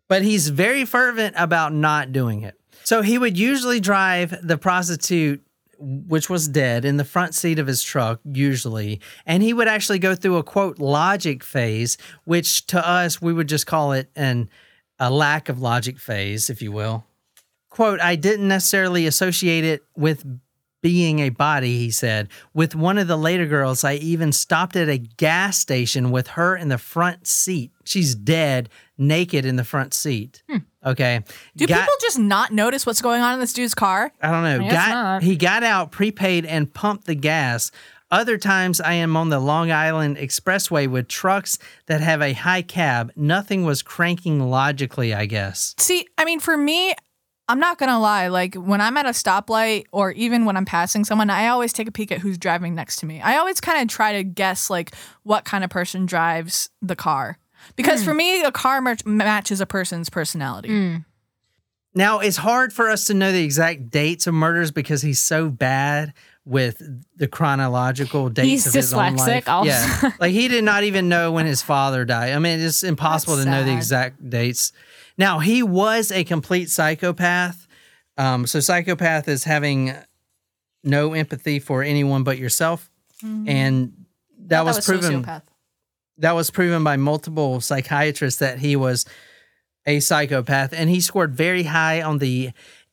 but 0.09 0.23
he's 0.23 0.49
very 0.49 0.85
fervent 0.85 1.35
about 1.39 1.73
not 1.73 2.11
doing 2.13 2.43
it. 2.43 2.57
So 2.83 3.03
he 3.03 3.17
would 3.19 3.39
usually 3.39 3.79
drive 3.79 4.35
the 4.43 4.59
prostitute, 4.59 5.41
which 5.79 6.29
was 6.29 6.49
dead, 6.49 6.85
in 6.85 6.97
the 6.97 7.05
front 7.05 7.35
seat 7.35 7.59
of 7.61 7.67
his 7.69 7.83
truck, 7.83 8.21
usually. 8.25 9.01
And 9.25 9.43
he 9.43 9.53
would 9.53 9.69
actually 9.69 10.01
go 10.01 10.15
through 10.17 10.37
a 10.39 10.43
quote 10.43 10.79
logic 10.81 11.45
phase, 11.45 11.97
which 12.25 12.67
to 12.67 12.85
us, 12.87 13.23
we 13.23 13.33
would 13.33 13.49
just 13.49 13.67
call 13.67 13.93
it 13.93 14.11
an 14.17 14.49
a 14.99 15.11
lack 15.11 15.49
of 15.49 15.61
logic 15.61 15.99
phase, 15.99 16.51
if 16.51 16.61
you 16.61 16.73
will. 16.73 17.05
Quote, 17.71 18.01
I 18.01 18.17
didn't 18.17 18.49
necessarily 18.49 19.07
associate 19.07 19.65
it 19.65 19.83
with 19.97 20.25
being 20.83 21.19
a 21.21 21.29
body, 21.29 21.79
he 21.79 21.91
said. 21.91 22.29
With 22.55 22.75
one 22.75 22.99
of 22.99 23.07
the 23.07 23.17
later 23.17 23.47
girls, 23.47 23.85
I 23.85 23.95
even 23.95 24.33
stopped 24.33 24.77
at 24.77 24.89
a 24.89 24.99
gas 24.99 25.59
station 25.59 26.11
with 26.11 26.29
her 26.29 26.57
in 26.57 26.69
the 26.69 26.79
front 26.79 27.27
seat. 27.27 27.73
She's 27.85 28.15
dead, 28.15 28.69
naked 28.97 29.45
in 29.45 29.57
the 29.57 29.65
front 29.65 29.95
seat. 29.95 30.43
Hmm. 30.49 30.59
Okay. 30.85 31.23
Do 31.57 31.67
Got- 31.67 31.81
people 31.81 31.95
just 32.01 32.19
not 32.19 32.53
notice 32.53 32.87
what's 32.87 33.03
going 33.03 33.21
on 33.21 33.35
in 33.35 33.41
this 33.41 33.53
dude's 33.53 33.75
car? 33.75 34.13
I 34.23 34.31
don't 34.31 34.43
know. 34.43 34.67
I 34.67 34.71
Got, 34.71 34.89
not. 34.89 35.23
he 35.23 35.37
got 35.37 35.63
out, 35.63 35.91
prepaid, 35.91 36.47
and 36.47 36.73
pumped 36.73 37.05
the 37.07 37.15
gas. 37.15 37.71
Other 38.13 38.39
times 38.39 38.81
I 38.81 38.95
am 38.95 39.17
on 39.17 39.29
the 39.29 39.39
Long 39.39 39.71
Island 39.71 40.17
Expressway 40.17 40.89
with 40.89 41.07
trucks 41.07 41.59
that 41.87 42.01
have 42.01 42.21
a 42.23 42.33
high 42.33 42.63
cab. 42.63 43.13
Nothing 43.15 43.65
was 43.65 43.83
cranking 43.83 44.41
logically, 44.41 45.15
I 45.15 45.27
guess. 45.27 45.77
See, 45.79 46.09
I 46.19 46.25
mean, 46.25 46.41
for 46.41 46.57
me, 46.57 46.95
I'm 47.51 47.59
not 47.59 47.79
gonna 47.79 47.99
lie. 47.99 48.29
Like 48.29 48.55
when 48.55 48.81
I'm 48.81 48.97
at 48.97 49.07
a 49.07 49.11
stoplight 49.11 49.87
or 49.91 50.13
even 50.13 50.45
when 50.45 50.57
I'm 50.57 50.65
passing 50.65 51.05
someone, 51.05 51.31
I 51.31 51.49
always 51.49 51.73
take 51.73 51.89
a 51.89 51.93
peek 51.93 52.13
at 52.13 52.21
who's 52.21 52.39
driving 52.39 52.77
next 52.77 52.97
to 53.01 53.07
me. 53.07 53.21
I 53.21 53.39
always 53.39 53.61
kind 53.61 53.83
of 53.83 53.89
try 53.89 54.13
to 54.13 54.23
guess 54.23 54.71
like 54.71 54.95
what 55.25 55.45
kind 55.45 55.65
of 55.65 55.71
person 55.71 56.07
drives 56.07 56.71
the 56.81 56.95
car. 56.95 57.39
Because 57.75 58.01
hmm. 58.01 58.05
for 58.05 58.15
me, 58.15 58.43
a 58.43 58.53
car 58.53 58.81
mer- 58.81 58.97
matches 59.05 59.61
a 59.61 59.67
person's 59.67 60.09
personality. 60.09 60.69
Hmm. 60.69 60.97
Now, 61.93 62.21
it's 62.21 62.37
hard 62.37 62.73
for 62.73 62.89
us 62.89 63.07
to 63.07 63.15
know 63.15 63.33
the 63.33 63.43
exact 63.43 63.91
dates 63.91 64.29
of 64.29 64.35
murders 64.35 64.71
because 64.71 65.03
he's 65.03 65.19
so 65.19 65.51
bad 65.51 66.15
with 66.45 66.81
the 67.17 67.27
chronological 67.27 68.29
dates 68.29 68.49
He's 68.49 68.67
of 68.69 68.75
his 68.75 68.95
own 68.95 69.17
dyslexic 69.17 69.27
life. 69.27 69.49
also. 69.49 69.71
Yeah. 69.71 70.13
like 70.21 70.33
he 70.33 70.49
did 70.49 70.65
not 70.65 70.85
even 70.85 71.09
know 71.09 71.33
when 71.33 71.47
his 71.47 71.63
father 71.63 72.05
died. 72.05 72.33
I 72.33 72.39
mean, 72.39 72.61
it's 72.61 72.85
impossible 72.85 73.37
That's 73.37 73.47
to 73.47 73.51
know 73.51 73.65
the 73.65 73.75
exact 73.75 74.31
dates. 74.31 74.73
Now, 75.21 75.39
he 75.39 75.63
was 75.63 76.11
a 76.11 76.25
complete 76.25 76.71
psychopath. 76.71 77.69
Um, 78.17 78.47
so 78.47 78.59
psychopath 78.59 79.29
is 79.29 79.45
having 79.45 79.93
no 80.83 81.13
empathy 81.13 81.59
for 81.59 81.83
anyone 81.83 82.25
but 82.25 82.39
yourself. 82.39 82.91
And 83.23 84.07
that 84.47 84.65
Thought 84.65 84.65
was, 84.65 84.87
proven 84.87 85.23
sociopath. 85.23 85.43
that 86.17 86.33
was 86.33 86.51
proven 86.51 86.83
by 86.83 86.97
multiple 86.97 87.61
psychiatrists 87.61 88.41
that 88.41 88.61
he 88.61 88.77
was 88.77 89.05
a 89.85 90.01
psychopath 90.01 90.73
and 90.73 90.89
he 90.89 91.03
scored 91.03 91.35
very 91.35 91.65
high 91.65 92.01
on 92.01 92.17
the 92.17 92.53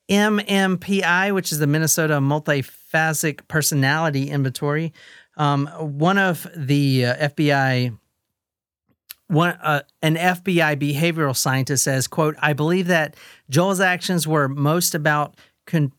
MMPI 0.10 1.34
which 1.34 1.54
is 1.54 1.60
the 1.60 1.68
Minnesota 1.68 2.16
multiphasic 2.16 3.48
personality 3.48 4.30
inventory 4.30 4.92
um, 5.38 5.68
one 5.78 6.18
of 6.18 6.46
the 6.56 7.06
uh, 7.06 7.30
FBI 7.30 7.98
one 9.28 9.58
uh, 9.62 9.82
an 10.02 10.16
FBI 10.16 10.78
behavioral 10.80 11.36
scientist 11.36 11.84
says 11.84 12.08
quote 12.08 12.36
I 12.40 12.54
believe 12.54 12.88
that 12.88 13.16
Joel's 13.50 13.80
actions 13.80 14.28
were 14.28 14.48
most 14.48 14.96
about 14.96 15.36
con- 15.66 15.94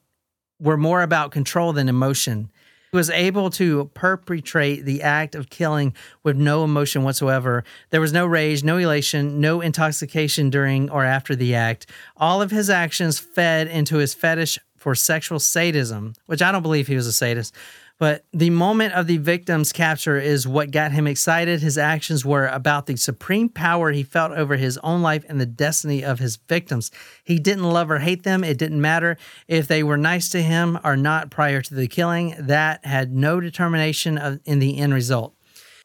were 0.60 0.76
more 0.76 1.02
about 1.02 1.30
control 1.30 1.72
than 1.72 1.88
emotion 1.88 2.50
he 2.90 2.96
was 2.96 3.10
able 3.10 3.50
to 3.50 3.90
perpetrate 3.94 4.84
the 4.84 5.02
act 5.02 5.34
of 5.34 5.50
killing 5.50 5.94
with 6.22 6.36
no 6.36 6.64
emotion 6.64 7.02
whatsoever. 7.02 7.64
There 7.90 8.00
was 8.00 8.12
no 8.12 8.26
rage, 8.26 8.64
no 8.64 8.78
elation, 8.78 9.40
no 9.40 9.60
intoxication 9.60 10.48
during 10.48 10.90
or 10.90 11.04
after 11.04 11.36
the 11.36 11.54
act. 11.54 11.86
All 12.16 12.40
of 12.40 12.50
his 12.50 12.70
actions 12.70 13.18
fed 13.18 13.68
into 13.68 13.98
his 13.98 14.14
fetish 14.14 14.58
for 14.76 14.94
sexual 14.94 15.38
sadism, 15.38 16.14
which 16.26 16.40
I 16.40 16.50
don't 16.50 16.62
believe 16.62 16.86
he 16.86 16.96
was 16.96 17.06
a 17.06 17.12
sadist. 17.12 17.54
But 17.98 18.24
the 18.32 18.50
moment 18.50 18.94
of 18.94 19.08
the 19.08 19.16
victim's 19.16 19.72
capture 19.72 20.18
is 20.18 20.46
what 20.46 20.70
got 20.70 20.92
him 20.92 21.08
excited. 21.08 21.60
His 21.60 21.76
actions 21.76 22.24
were 22.24 22.46
about 22.46 22.86
the 22.86 22.96
supreme 22.96 23.48
power 23.48 23.90
he 23.90 24.04
felt 24.04 24.32
over 24.32 24.56
his 24.56 24.78
own 24.78 25.02
life 25.02 25.24
and 25.28 25.40
the 25.40 25.46
destiny 25.46 26.04
of 26.04 26.20
his 26.20 26.36
victims. 26.36 26.92
He 27.24 27.40
didn't 27.40 27.64
love 27.64 27.90
or 27.90 27.98
hate 27.98 28.22
them. 28.22 28.44
It 28.44 28.56
didn't 28.56 28.80
matter 28.80 29.16
if 29.48 29.66
they 29.66 29.82
were 29.82 29.96
nice 29.96 30.28
to 30.30 30.42
him 30.42 30.78
or 30.84 30.96
not 30.96 31.30
prior 31.30 31.60
to 31.60 31.74
the 31.74 31.88
killing. 31.88 32.36
That 32.38 32.86
had 32.86 33.12
no 33.12 33.40
determination 33.40 34.16
of, 34.16 34.38
in 34.44 34.60
the 34.60 34.78
end 34.78 34.94
result. 34.94 35.34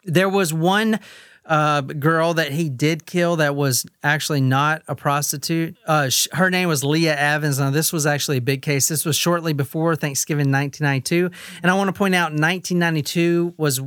There 0.04 0.28
was 0.28 0.54
one 0.54 1.00
uh, 1.46 1.82
girl 1.82 2.34
that 2.34 2.52
he 2.52 2.68
did 2.70 3.04
kill 3.06 3.36
that 3.36 3.54
was 3.54 3.84
actually 4.02 4.40
not 4.40 4.82
a 4.88 4.94
prostitute. 4.94 5.76
Uh, 5.86 6.08
sh- 6.08 6.28
her 6.32 6.50
name 6.50 6.68
was 6.68 6.82
Leah 6.82 7.16
Evans. 7.16 7.58
Now, 7.58 7.70
this 7.70 7.92
was 7.92 8.06
actually 8.06 8.38
a 8.38 8.40
big 8.42 8.62
case. 8.62 8.88
This 8.88 9.04
was 9.04 9.14
shortly 9.16 9.52
before 9.52 9.94
Thanksgiving 9.96 10.50
1992. 10.50 11.30
And 11.62 11.70
I 11.70 11.74
want 11.74 11.88
to 11.88 11.92
point 11.92 12.14
out 12.14 12.32
1992 12.32 13.54
was 13.56 13.80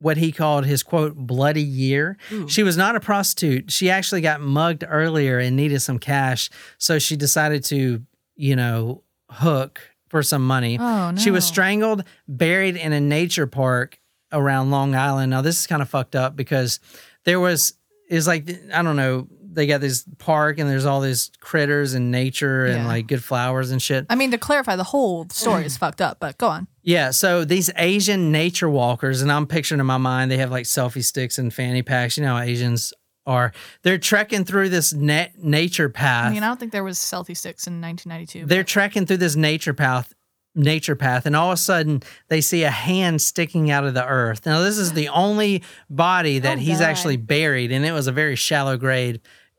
what 0.00 0.16
he 0.16 0.32
called 0.32 0.66
his 0.66 0.82
quote 0.82 1.14
bloody 1.16 1.62
year. 1.62 2.16
She 2.48 2.62
was 2.62 2.76
not 2.76 2.96
a 2.96 3.00
prostitute. 3.00 3.70
She 3.70 3.88
actually 3.88 4.20
got 4.20 4.40
mugged 4.40 4.84
earlier 4.86 5.38
and 5.38 5.56
needed 5.56 5.80
some 5.80 5.98
cash. 5.98 6.50
So 6.78 6.98
she 6.98 7.16
decided 7.16 7.62
to, 7.66 8.02
you 8.34 8.56
know, 8.56 9.02
hook 9.30 9.80
for 10.08 10.22
some 10.22 10.44
money. 10.46 10.76
Oh, 10.80 11.14
She 11.16 11.30
was 11.30 11.44
strangled, 11.44 12.04
buried 12.28 12.76
in 12.76 12.92
a 12.92 13.00
nature 13.00 13.46
park 13.46 13.98
around 14.32 14.70
Long 14.70 14.94
Island. 14.94 15.30
Now 15.30 15.42
this 15.42 15.60
is 15.60 15.66
kind 15.66 15.82
of 15.82 15.88
fucked 15.88 16.16
up 16.16 16.36
because 16.36 16.80
there 17.24 17.40
was 17.40 17.74
is 18.08 18.26
like 18.26 18.48
I 18.72 18.82
don't 18.82 18.96
know. 18.96 19.28
They 19.54 19.66
got 19.66 19.82
this 19.82 20.06
park 20.16 20.58
and 20.58 20.68
there's 20.70 20.86
all 20.86 21.02
these 21.02 21.30
critters 21.40 21.92
and 21.92 22.10
nature 22.10 22.64
and 22.64 22.84
Yeah. 22.84 22.86
like 22.86 23.06
good 23.06 23.22
flowers 23.22 23.70
and 23.70 23.82
shit. 23.82 24.06
I 24.08 24.14
mean, 24.14 24.30
to 24.30 24.38
clarify, 24.38 24.76
the 24.76 24.82
whole 24.84 25.28
story 25.28 25.66
is 25.66 25.76
fucked 25.78 26.00
up. 26.00 26.18
But 26.20 26.38
go 26.38 26.46
on. 26.48 26.68
Yeah, 26.82 27.10
so 27.10 27.44
these 27.44 27.70
Asian 27.76 28.32
nature 28.32 28.68
walkers, 28.70 29.20
and 29.20 29.30
I'm 29.30 29.46
picturing 29.46 29.78
in 29.78 29.84
my 29.86 29.98
mind, 29.98 30.30
they 30.30 30.38
have 30.38 30.50
like 30.50 30.64
selfie 30.64 31.04
sticks 31.04 31.36
and 31.38 31.52
fanny 31.52 31.82
packs. 31.82 32.16
You 32.16 32.24
know 32.24 32.34
how 32.36 32.42
Asians 32.42 32.94
are. 33.26 33.52
They're 33.82 33.98
trekking 33.98 34.46
through 34.46 34.70
this 34.70 34.94
na- 34.94 35.26
nature 35.36 35.90
path. 35.90 36.30
I 36.30 36.32
mean, 36.32 36.42
I 36.42 36.48
don't 36.48 36.58
think 36.58 36.72
there 36.72 36.82
was 36.82 36.98
selfie 36.98 37.36
sticks 37.36 37.66
in 37.66 37.78
1992. 37.80 38.46
They're 38.46 38.64
trekking 38.64 39.04
through 39.04 39.18
this 39.18 39.36
nature 39.36 39.74
path, 39.74 40.14
nature 40.54 40.94
path, 40.96 41.24
and 41.26 41.34
all 41.34 41.50
of 41.50 41.54
a 41.54 41.56
sudden 41.56 42.02
they 42.28 42.40
see 42.40 42.62
a 42.64 42.70
hand 42.70 43.22
sticking 43.22 43.70
out 43.70 43.84
of 43.84 43.94
the 43.94 44.06
earth. 44.06 44.44
Now, 44.44 44.60
this 44.60 44.78
is 44.78 44.92
the 44.92 45.08
only 45.08 45.62
body 45.88 46.38
that 46.40 46.58
Oh, 46.58 46.60
he's 46.60 46.78
God. 46.80 46.88
actually 46.88 47.16
buried, 47.16 47.72
and 47.72 47.84
it 47.84 47.92
was 47.92 48.06
a 48.06 48.12
very 48.12 48.36
shallow 48.36 48.76
grave. 48.76 49.18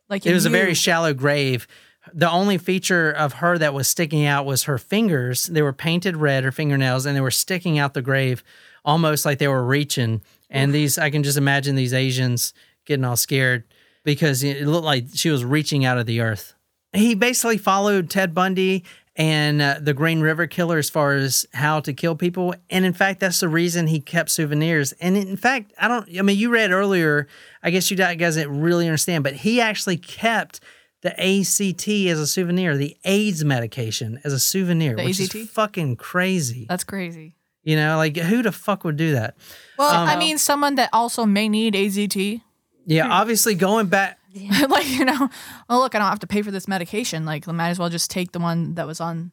Like 0.09 0.25
it 0.25 0.33
was 0.33 0.45
a 0.45 0.49
very 0.49 0.73
shallow 0.73 1.13
grave. 1.13 1.67
The 2.13 2.29
only 2.29 2.57
feature 2.57 3.09
of 3.09 3.33
her 3.33 3.57
that 3.57 3.73
was 3.73 3.87
sticking 3.87 4.25
out 4.25 4.45
was 4.45 4.63
her 4.63 4.77
fingers. 4.77 5.45
They 5.45 5.61
were 5.61 5.73
painted 5.73 6.17
red, 6.17 6.43
her 6.43 6.51
fingernails, 6.51 7.05
and 7.05 7.15
they 7.15 7.21
were 7.21 7.31
sticking 7.31 7.79
out 7.79 7.93
the 7.93 8.01
grave 8.01 8.43
almost 8.85 9.25
like 9.25 9.39
they 9.39 9.47
were 9.47 9.65
reaching. 9.65 10.21
And 10.49 10.73
these, 10.73 10.97
I 10.99 11.09
can 11.09 11.23
just 11.23 11.37
imagine 11.37 11.75
these 11.75 11.93
Asians 11.93 12.53
getting 12.85 13.05
all 13.05 13.15
scared 13.15 13.63
because 14.03 14.43
it 14.43 14.67
looked 14.67 14.85
like 14.85 15.05
she 15.15 15.29
was 15.29 15.45
reaching 15.45 15.85
out 15.85 15.97
of 15.97 16.05
the 16.05 16.19
earth. 16.19 16.53
He 16.91 17.15
basically 17.15 17.57
followed 17.57 18.09
Ted 18.09 18.35
Bundy 18.35 18.83
and 19.15 19.61
uh, 19.61 19.77
the 19.79 19.93
Green 19.93 20.21
River 20.21 20.47
Killer 20.47 20.77
as 20.77 20.89
far 20.89 21.13
as 21.13 21.45
how 21.53 21.79
to 21.81 21.93
kill 21.93 22.15
people. 22.15 22.55
And 22.69 22.83
in 22.85 22.93
fact, 22.93 23.19
that's 23.19 23.39
the 23.41 23.47
reason 23.47 23.87
he 23.87 23.99
kept 23.99 24.31
souvenirs. 24.31 24.91
And 24.93 25.15
in 25.15 25.37
fact, 25.37 25.71
I 25.79 25.87
don't, 25.87 26.09
I 26.17 26.21
mean, 26.23 26.37
you 26.37 26.49
read 26.49 26.71
earlier, 26.71 27.27
I 27.61 27.69
guess 27.69 27.91
you 27.91 27.97
guys 27.97 28.35
didn't 28.35 28.59
really 28.61 28.87
understand, 28.87 29.23
but 29.23 29.33
he 29.35 29.61
actually 29.61 29.97
kept 29.97 30.59
the 31.01 31.11
ACT 31.11 31.87
as 31.87 32.19
a 32.19 32.25
souvenir, 32.25 32.75
the 32.77 32.95
AIDS 33.03 33.43
medication 33.45 34.19
as 34.23 34.33
a 34.33 34.39
souvenir, 34.39 34.95
The 34.95 35.03
which 35.03 35.17
AZT? 35.19 35.35
is 35.41 35.49
fucking 35.49 35.97
crazy. 35.97 36.65
That's 36.67 36.83
crazy. 36.85 37.35
You 37.63 37.75
know, 37.75 37.97
like 37.97 38.17
who 38.17 38.41
the 38.41 38.51
fuck 38.51 38.83
would 38.83 38.97
do 38.97 39.11
that? 39.13 39.35
Well, 39.77 39.89
Um, 39.93 40.07
I 40.09 40.17
mean, 40.17 40.37
someone 40.37 40.75
that 40.75 40.89
also 40.91 41.25
may 41.25 41.47
need 41.49 41.75
AZT. 41.75 42.41
Yeah, 42.85 43.07
obviously 43.09 43.55
going 43.55 43.87
back, 43.87 44.17
like, 44.69 44.89
you 44.89 45.05
know, 45.05 45.29
oh, 45.69 45.79
look, 45.79 45.95
I 45.95 45.99
don't 45.99 46.07
have 46.07 46.19
to 46.19 46.27
pay 46.27 46.41
for 46.41 46.51
this 46.51 46.67
medication. 46.67 47.25
Like, 47.25 47.47
I 47.47 47.51
might 47.51 47.69
as 47.69 47.79
well 47.79 47.89
just 47.89 48.09
take 48.09 48.31
the 48.31 48.39
one 48.39 48.75
that 48.75 48.87
was 48.87 48.99
on. 48.99 49.31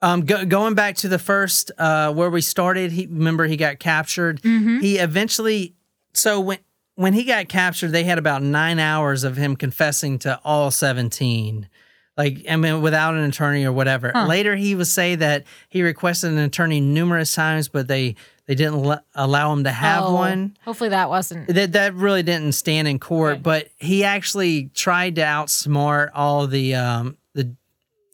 Um, 0.00 0.22
go, 0.22 0.44
going 0.44 0.74
back 0.74 0.96
to 0.96 1.08
the 1.08 1.18
first 1.18 1.72
uh, 1.78 2.12
where 2.12 2.30
we 2.30 2.40
started, 2.40 2.92
he 2.92 3.06
remember 3.06 3.46
he 3.46 3.56
got 3.56 3.78
captured. 3.78 4.40
He 4.80 4.98
eventually, 4.98 5.74
so 6.12 6.38
when 6.40 6.58
when 6.94 7.14
he 7.14 7.24
got 7.24 7.48
captured, 7.48 7.88
they 7.88 8.04
had 8.04 8.18
about 8.18 8.42
nine 8.42 8.78
hours 8.78 9.24
of 9.24 9.36
him 9.36 9.56
confessing 9.56 10.18
to 10.20 10.40
all 10.44 10.70
seventeen, 10.70 11.68
like 12.16 12.44
I 12.48 12.54
mean, 12.54 12.80
without 12.80 13.14
an 13.14 13.24
attorney 13.24 13.64
or 13.64 13.72
whatever. 13.72 14.12
Huh. 14.14 14.26
Later, 14.26 14.54
he 14.54 14.76
would 14.76 14.86
say 14.86 15.16
that 15.16 15.44
he 15.68 15.82
requested 15.82 16.30
an 16.30 16.38
attorney 16.38 16.80
numerous 16.80 17.34
times, 17.34 17.68
but 17.68 17.88
they 17.88 18.14
they 18.48 18.56
didn't 18.56 18.82
le- 18.82 19.04
allow 19.14 19.52
him 19.52 19.62
to 19.64 19.70
have 19.70 20.02
Oh, 20.06 20.14
one. 20.14 20.56
Hopefully 20.64 20.90
that 20.90 21.08
wasn't. 21.08 21.46
That 21.54 21.72
that 21.72 21.94
really 21.94 22.24
didn't 22.24 22.52
stand 22.52 22.88
in 22.88 22.98
court, 22.98 23.42
but 23.42 23.68
he 23.76 24.02
actually 24.02 24.70
tried 24.74 25.14
to 25.16 25.22
outsmart 25.22 26.10
all 26.14 26.48
the 26.48 26.74
um 26.74 27.16
the 27.34 27.54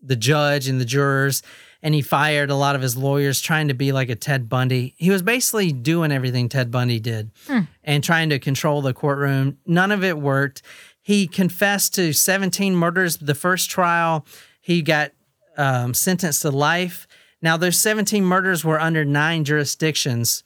the 0.02 0.16
judge 0.16 0.68
and 0.68 0.78
the 0.80 0.84
jurors, 0.84 1.42
and 1.82 1.94
he 1.94 2.02
fired 2.02 2.50
a 2.50 2.54
lot 2.56 2.76
of 2.76 2.82
his 2.82 2.96
lawyers 2.96 3.40
trying 3.40 3.68
to 3.68 3.74
be 3.74 3.92
like 3.92 4.10
a 4.10 4.14
Ted 4.16 4.48
Bundy. 4.50 4.94
He 4.98 5.08
was 5.10 5.22
basically 5.22 5.72
doing 5.72 6.12
everything 6.12 6.48
Ted 6.50 6.70
Bundy 6.70 7.00
did 7.00 7.30
Hmm. 7.46 7.60
and 7.82 8.04
trying 8.04 8.28
to 8.28 8.38
control 8.38 8.82
the 8.82 8.92
courtroom. 8.92 9.56
None 9.66 9.90
of 9.92 10.04
it 10.04 10.18
worked. 10.18 10.60
he 11.00 11.26
confessed 11.26 11.94
to 11.94 12.12
17 12.14 12.74
murders. 12.74 13.18
The 13.18 13.34
first 13.34 13.68
trial, 13.70 14.24
he 14.60 14.80
got 14.82 15.12
um, 15.58 15.92
sentenced 15.94 16.42
to 16.42 16.50
life. 16.50 17.06
Now, 17.44 17.58
those 17.58 17.78
17 17.78 18.24
murders 18.24 18.64
were 18.64 18.80
under 18.80 19.04
nine 19.04 19.44
jurisdictions. 19.44 20.42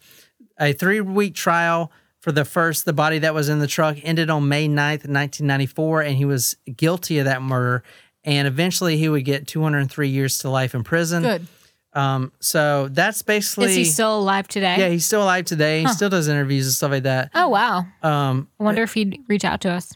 A 0.59 0.73
three 0.73 0.99
week 0.99 1.33
trial 1.33 1.91
for 2.19 2.33
the 2.33 2.43
first, 2.43 2.83
the 2.83 2.91
body 2.91 3.19
that 3.19 3.33
was 3.33 3.47
in 3.47 3.59
the 3.59 3.67
truck, 3.67 3.95
ended 4.03 4.29
on 4.29 4.49
May 4.49 4.67
9th, 4.67 5.07
1994, 5.07 6.01
and 6.01 6.17
he 6.17 6.25
was 6.25 6.57
guilty 6.75 7.17
of 7.19 7.25
that 7.25 7.41
murder. 7.41 7.83
And 8.25 8.45
eventually 8.49 8.97
he 8.97 9.07
would 9.07 9.23
get 9.23 9.47
203 9.47 10.09
years 10.09 10.39
to 10.39 10.49
life 10.49 10.75
in 10.75 10.83
prison. 10.83 11.23
Good. 11.23 11.47
Um, 11.93 12.33
so 12.41 12.89
that's 12.89 13.21
basically. 13.21 13.67
Is 13.69 13.75
he 13.75 13.85
still 13.85 14.19
alive 14.19 14.49
today? 14.49 14.75
Yeah, 14.77 14.89
he's 14.89 15.05
still 15.05 15.23
alive 15.23 15.45
today. 15.45 15.79
He 15.79 15.85
Huh. 15.85 15.93
still 15.93 16.09
does 16.09 16.27
interviews 16.27 16.65
and 16.67 16.73
stuff 16.73 16.91
like 16.91 17.03
that. 17.03 17.31
Oh 17.33 17.47
wow. 17.47 17.85
Um, 18.03 18.49
I 18.59 18.63
wonder 18.65 18.83
if 18.83 18.93
he'd 18.93 19.19
reach 19.29 19.45
out 19.45 19.61
to 19.61 19.69
us. 19.71 19.93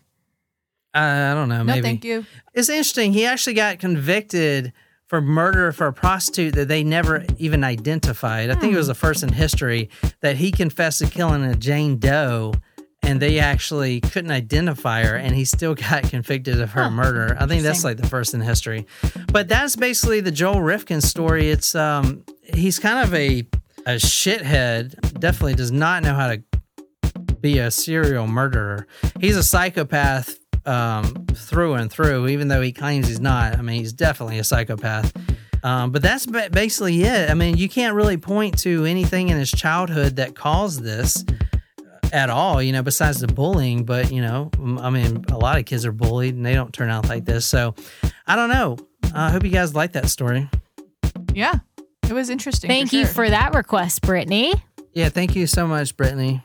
I 0.93 1.31
I 1.31 1.33
don't 1.33 1.49
know. 1.49 1.57
No, 1.57 1.63
Maybe. 1.65 1.81
thank 1.81 2.05
you. 2.05 2.25
It's 2.53 2.69
interesting. 2.69 3.11
He 3.11 3.25
actually 3.25 3.55
got 3.55 3.79
convicted 3.79 4.71
for 5.13 5.21
murder 5.21 5.71
for 5.71 5.85
a 5.85 5.93
prostitute 5.93 6.55
that 6.55 6.67
they 6.67 6.83
never 6.83 7.23
even 7.37 7.63
identified. 7.63 8.49
I 8.49 8.55
think 8.55 8.73
it 8.73 8.77
was 8.77 8.87
the 8.87 8.95
first 8.95 9.21
in 9.21 9.31
history 9.31 9.91
that 10.21 10.37
he 10.37 10.49
confessed 10.49 10.97
to 11.01 11.07
killing 11.07 11.43
a 11.43 11.55
Jane 11.55 11.99
Doe 11.99 12.55
and 13.03 13.19
they 13.19 13.37
actually 13.37 14.01
couldn't 14.01 14.31
identify 14.31 15.03
her 15.03 15.15
and 15.15 15.35
he 15.35 15.45
still 15.45 15.75
got 15.89 16.09
convicted 16.09 16.59
of 16.59 16.71
her 16.71 16.89
murder. 16.89 17.37
I 17.39 17.45
think 17.45 17.61
that's 17.61 17.83
like 17.83 17.97
the 17.97 18.07
first 18.07 18.33
in 18.33 18.41
history. 18.41 18.87
But 19.31 19.47
that's 19.47 19.75
basically 19.75 20.19
the 20.19 20.31
Joel 20.31 20.63
Rifkin 20.63 20.99
story. 20.99 21.51
It's 21.51 21.75
um 21.75 22.23
he's 22.41 22.79
kind 22.79 23.07
of 23.07 23.13
a 23.13 23.41
a 23.85 23.97
shithead. 23.97 25.19
Definitely 25.19 25.53
does 25.53 25.71
not 25.71 26.01
know 26.01 26.15
how 26.15 26.29
to 26.29 26.41
be 27.39 27.59
a 27.59 27.69
serial 27.69 28.25
murderer. 28.25 28.87
He's 29.19 29.37
a 29.37 29.43
psychopath 29.43 30.39
um, 30.65 31.25
through 31.33 31.73
and 31.75 31.91
through, 31.91 32.27
even 32.27 32.47
though 32.47 32.61
he 32.61 32.71
claims 32.71 33.07
he's 33.07 33.19
not. 33.19 33.57
I 33.57 33.61
mean, 33.61 33.79
he's 33.79 33.93
definitely 33.93 34.39
a 34.39 34.43
psychopath. 34.43 35.13
Um, 35.63 35.91
but 35.91 36.01
that's 36.01 36.25
basically 36.25 37.03
it. 37.03 37.29
I 37.29 37.33
mean, 37.35 37.55
you 37.55 37.69
can't 37.69 37.95
really 37.95 38.17
point 38.17 38.59
to 38.59 38.83
anything 38.85 39.29
in 39.29 39.37
his 39.37 39.49
childhood 39.49 40.17
that 40.17 40.35
caused 40.35 40.83
this 40.83 41.23
at 42.11 42.29
all, 42.29 42.61
you 42.61 42.73
know, 42.73 42.83
besides 42.83 43.21
the 43.21 43.27
bullying. 43.27 43.85
But, 43.85 44.11
you 44.11 44.21
know, 44.21 44.51
I 44.79 44.89
mean, 44.89 45.23
a 45.31 45.37
lot 45.37 45.57
of 45.57 45.65
kids 45.65 45.85
are 45.85 45.93
bullied 45.93 46.35
and 46.35 46.45
they 46.45 46.53
don't 46.53 46.73
turn 46.73 46.89
out 46.89 47.07
like 47.07 47.23
this. 47.23 47.45
So 47.45 47.75
I 48.27 48.35
don't 48.35 48.49
know. 48.49 48.77
I 49.15 49.31
hope 49.31 49.43
you 49.43 49.51
guys 49.51 49.73
like 49.73 49.93
that 49.93 50.09
story. 50.09 50.49
Yeah, 51.33 51.59
it 52.09 52.13
was 52.13 52.29
interesting. 52.29 52.67
Thank 52.67 52.89
for 52.89 52.95
you 52.97 53.05
sure. 53.05 53.13
for 53.13 53.29
that 53.29 53.55
request, 53.55 54.01
Brittany. 54.01 54.53
Yeah, 54.93 55.09
thank 55.09 55.35
you 55.35 55.47
so 55.47 55.65
much, 55.65 55.95
Brittany. 55.95 56.43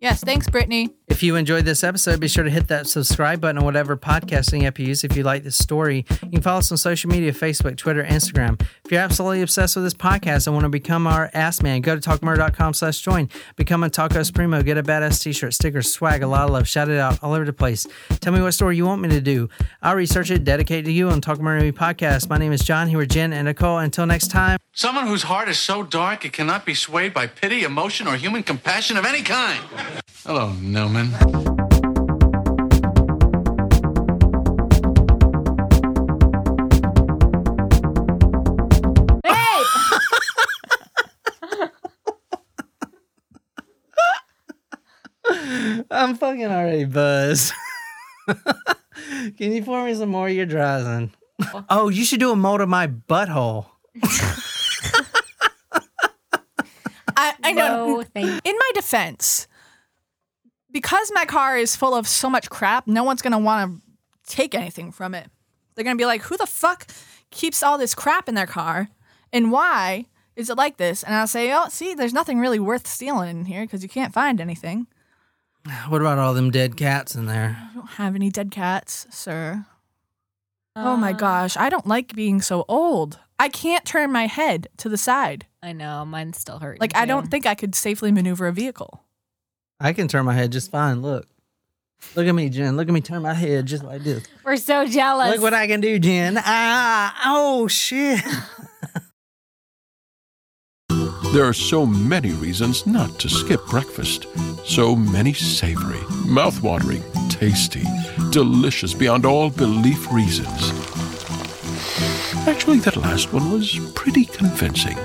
Yes, 0.00 0.22
thanks, 0.22 0.48
Brittany. 0.48 0.94
If 1.10 1.24
you 1.24 1.34
enjoyed 1.34 1.64
this 1.64 1.82
episode, 1.82 2.20
be 2.20 2.28
sure 2.28 2.44
to 2.44 2.50
hit 2.50 2.68
that 2.68 2.86
subscribe 2.86 3.40
button 3.40 3.58
on 3.58 3.64
whatever 3.64 3.96
podcasting 3.96 4.64
app 4.64 4.78
you 4.78 4.86
use. 4.86 5.02
If 5.04 5.16
you 5.16 5.24
like 5.24 5.42
this 5.42 5.58
story, 5.58 6.06
you 6.22 6.30
can 6.30 6.40
follow 6.40 6.60
us 6.60 6.70
on 6.70 6.78
social 6.78 7.10
media 7.10 7.32
Facebook, 7.32 7.76
Twitter, 7.76 8.02
Instagram. 8.04 8.58
If 8.84 8.92
you're 8.92 9.00
absolutely 9.02 9.42
obsessed 9.42 9.74
with 9.74 9.84
this 9.84 9.92
podcast 9.92 10.46
and 10.46 10.54
want 10.54 10.64
to 10.64 10.70
become 10.70 11.08
our 11.08 11.28
ass 11.34 11.62
man, 11.62 11.80
go 11.80 11.98
to 11.98 12.00
talkmurder.com 12.00 12.74
slash 12.74 13.00
join. 13.00 13.28
Become 13.56 13.82
a 13.82 13.90
Tacos 13.90 14.32
Primo. 14.32 14.62
Get 14.62 14.78
a 14.78 14.82
badass 14.84 15.20
t-shirt, 15.22 15.52
stickers, 15.52 15.92
swag, 15.92 16.22
a 16.22 16.28
lot 16.28 16.44
of 16.44 16.52
love. 16.52 16.68
Shout 16.68 16.88
it 16.88 16.98
out 16.98 17.22
all 17.22 17.34
over 17.34 17.44
the 17.44 17.52
place. 17.52 17.86
Tell 18.20 18.32
me 18.32 18.40
what 18.40 18.52
story 18.52 18.76
you 18.76 18.86
want 18.86 19.02
me 19.02 19.08
to 19.08 19.20
do. 19.20 19.48
I'll 19.82 19.96
research 19.96 20.30
it, 20.30 20.44
dedicate 20.44 20.84
it 20.84 20.86
to 20.86 20.92
you 20.92 21.10
on 21.10 21.20
Talk 21.20 21.40
Murder 21.40 21.62
Me 21.62 21.72
podcast. 21.72 22.30
My 22.30 22.38
name 22.38 22.52
is 22.52 22.62
John. 22.62 22.88
Here 22.88 22.98
with 22.98 23.10
Jen 23.10 23.32
and 23.32 23.46
Nicole. 23.46 23.78
Until 23.78 24.06
next 24.06 24.28
time. 24.28 24.58
Someone 24.72 25.08
whose 25.08 25.24
heart 25.24 25.48
is 25.48 25.58
so 25.58 25.82
dark 25.82 26.24
it 26.24 26.32
cannot 26.32 26.64
be 26.64 26.72
swayed 26.72 27.12
by 27.12 27.26
pity, 27.26 27.64
emotion, 27.64 28.06
or 28.06 28.14
human 28.14 28.44
compassion 28.44 28.96
of 28.96 29.04
any 29.04 29.22
kind. 29.22 29.60
Hello, 30.24 30.52
Newman. 31.00 31.30
I'm 45.92 46.16
fucking 46.16 46.46
already 46.46 46.84
buzzed. 46.84 47.52
Can 49.36 49.52
you 49.52 49.62
pour 49.62 49.84
me 49.84 49.94
some 49.94 50.10
more 50.10 50.28
of 50.28 50.34
your 50.34 50.46
Dryzen? 50.46 51.10
Oh, 51.68 51.88
you 51.88 52.04
should 52.04 52.20
do 52.20 52.30
a 52.30 52.36
mold 52.36 52.60
of 52.60 52.68
my 52.68 52.86
butthole. 52.86 53.66
I, 57.16 57.34
I 57.42 57.52
know. 57.52 57.96
No, 57.96 58.02
thank 58.02 58.40
In 58.46 58.54
my 58.54 58.70
defense, 58.74 59.46
because 60.72 61.10
my 61.14 61.24
car 61.24 61.56
is 61.56 61.76
full 61.76 61.94
of 61.94 62.06
so 62.06 62.30
much 62.30 62.50
crap, 62.50 62.86
no 62.86 63.04
one's 63.04 63.22
gonna 63.22 63.38
want 63.38 63.82
to 64.26 64.32
take 64.32 64.54
anything 64.54 64.92
from 64.92 65.14
it. 65.14 65.28
They're 65.74 65.84
gonna 65.84 65.96
be 65.96 66.06
like, 66.06 66.22
"Who 66.22 66.36
the 66.36 66.46
fuck 66.46 66.86
keeps 67.30 67.62
all 67.62 67.78
this 67.78 67.94
crap 67.94 68.28
in 68.28 68.34
their 68.34 68.46
car, 68.46 68.88
and 69.32 69.52
why 69.52 70.06
is 70.36 70.50
it 70.50 70.56
like 70.56 70.76
this?" 70.76 71.02
And 71.02 71.14
I'll 71.14 71.26
say, 71.26 71.52
"Oh, 71.52 71.68
see, 71.68 71.94
there's 71.94 72.12
nothing 72.12 72.38
really 72.38 72.60
worth 72.60 72.86
stealing 72.86 73.30
in 73.30 73.44
here 73.46 73.62
because 73.62 73.82
you 73.82 73.88
can't 73.88 74.14
find 74.14 74.40
anything. 74.40 74.86
What 75.88 76.00
about 76.00 76.18
all 76.18 76.32
them 76.34 76.50
dead 76.50 76.76
cats 76.76 77.14
in 77.14 77.26
there? 77.26 77.68
I 77.70 77.74
don't 77.74 77.90
have 77.90 78.14
any 78.14 78.30
dead 78.30 78.50
cats, 78.50 79.06
sir." 79.10 79.66
oh 80.76 80.94
uh. 80.94 80.96
my 80.96 81.12
gosh, 81.12 81.56
I 81.56 81.68
don't 81.68 81.86
like 81.86 82.14
being 82.14 82.40
so 82.40 82.64
old. 82.68 83.18
I 83.38 83.48
can't 83.48 83.84
turn 83.84 84.12
my 84.12 84.26
head 84.26 84.68
to 84.78 84.88
the 84.88 84.98
side. 84.98 85.46
I 85.62 85.72
know 85.72 86.04
mine's 86.04 86.38
still 86.38 86.58
hurting. 86.58 86.80
Like 86.80 86.94
I 86.94 87.06
don't 87.06 87.30
think 87.30 87.46
I 87.46 87.54
could 87.54 87.74
safely 87.74 88.12
maneuver 88.12 88.46
a 88.46 88.52
vehicle. 88.52 89.02
I 89.80 89.94
can 89.94 90.08
turn 90.08 90.26
my 90.26 90.34
head 90.34 90.52
just 90.52 90.70
fine. 90.70 91.00
Look. 91.00 91.26
Look 92.14 92.26
at 92.26 92.32
me, 92.34 92.48
Jen. 92.50 92.76
Look 92.76 92.88
at 92.88 92.92
me 92.92 93.00
turn 93.00 93.22
my 93.22 93.34
head 93.34 93.66
just 93.66 93.82
like 93.82 94.02
this. 94.02 94.24
We're 94.44 94.56
so 94.56 94.86
jealous. 94.86 95.32
Look 95.32 95.42
what 95.42 95.54
I 95.54 95.66
can 95.66 95.80
do, 95.80 95.98
Jen. 95.98 96.36
Ah, 96.38 97.18
oh, 97.26 97.66
shit. 97.66 98.20
There 101.32 101.44
are 101.44 101.52
so 101.52 101.86
many 101.86 102.32
reasons 102.32 102.86
not 102.86 103.18
to 103.20 103.28
skip 103.28 103.64
breakfast. 103.66 104.26
So 104.66 104.96
many 104.96 105.32
savory, 105.32 106.00
mouth-watering, 106.26 107.04
tasty, 107.28 107.84
delicious 108.30 108.94
beyond 108.94 109.24
all 109.24 109.48
belief 109.48 110.10
reasons. 110.12 110.72
Actually, 112.48 112.78
that 112.80 112.96
last 112.96 113.32
one 113.32 113.52
was 113.52 113.78
pretty 113.94 114.24
convincing. 114.24 114.96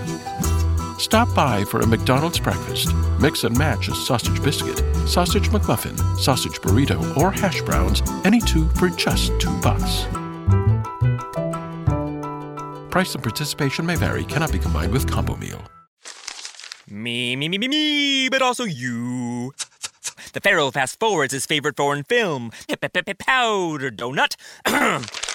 Stop 0.98 1.34
by 1.36 1.66
for 1.66 1.82
a 1.82 1.88
McDonald's 1.88 2.40
breakfast. 2.40 2.94
Mix 3.20 3.44
and 3.44 3.58
match 3.58 3.90
a 3.90 3.96
sausage 3.96 4.42
biscuit, 4.42 4.78
sausage 5.08 5.50
McMuffin, 5.50 5.98
sausage 6.18 6.62
burrito, 6.62 7.16
or 7.18 7.32
hash 7.32 7.62
browns, 7.62 8.02
any 8.24 8.40
two 8.40 8.70
for 8.70 8.90
just 8.90 9.38
two 9.40 9.56
bucks. 9.60 10.06
Price 12.92 13.14
and 13.14 13.22
participation 13.22 13.86
may 13.86 13.98
vary, 13.98 14.24
cannot 14.24 14.54
be 14.54 14.60
combined 14.60 14.94
with 14.94 15.10
combo 15.10 15.36
meal. 15.36 15.62
Me, 16.90 17.36
me, 17.36 17.50
me, 17.50 17.58
me, 17.58 17.68
me, 17.68 18.30
but 18.30 18.42
also 18.42 18.64
you. 18.64 19.52
The 20.32 20.40
Pharaoh 20.40 20.72
fast 20.72 20.98
forwards 21.00 21.34
his 21.34 21.46
favorite 21.46 21.76
foreign 21.76 22.04
film, 22.04 22.52
Powder 22.70 23.92
Donut. 23.92 24.36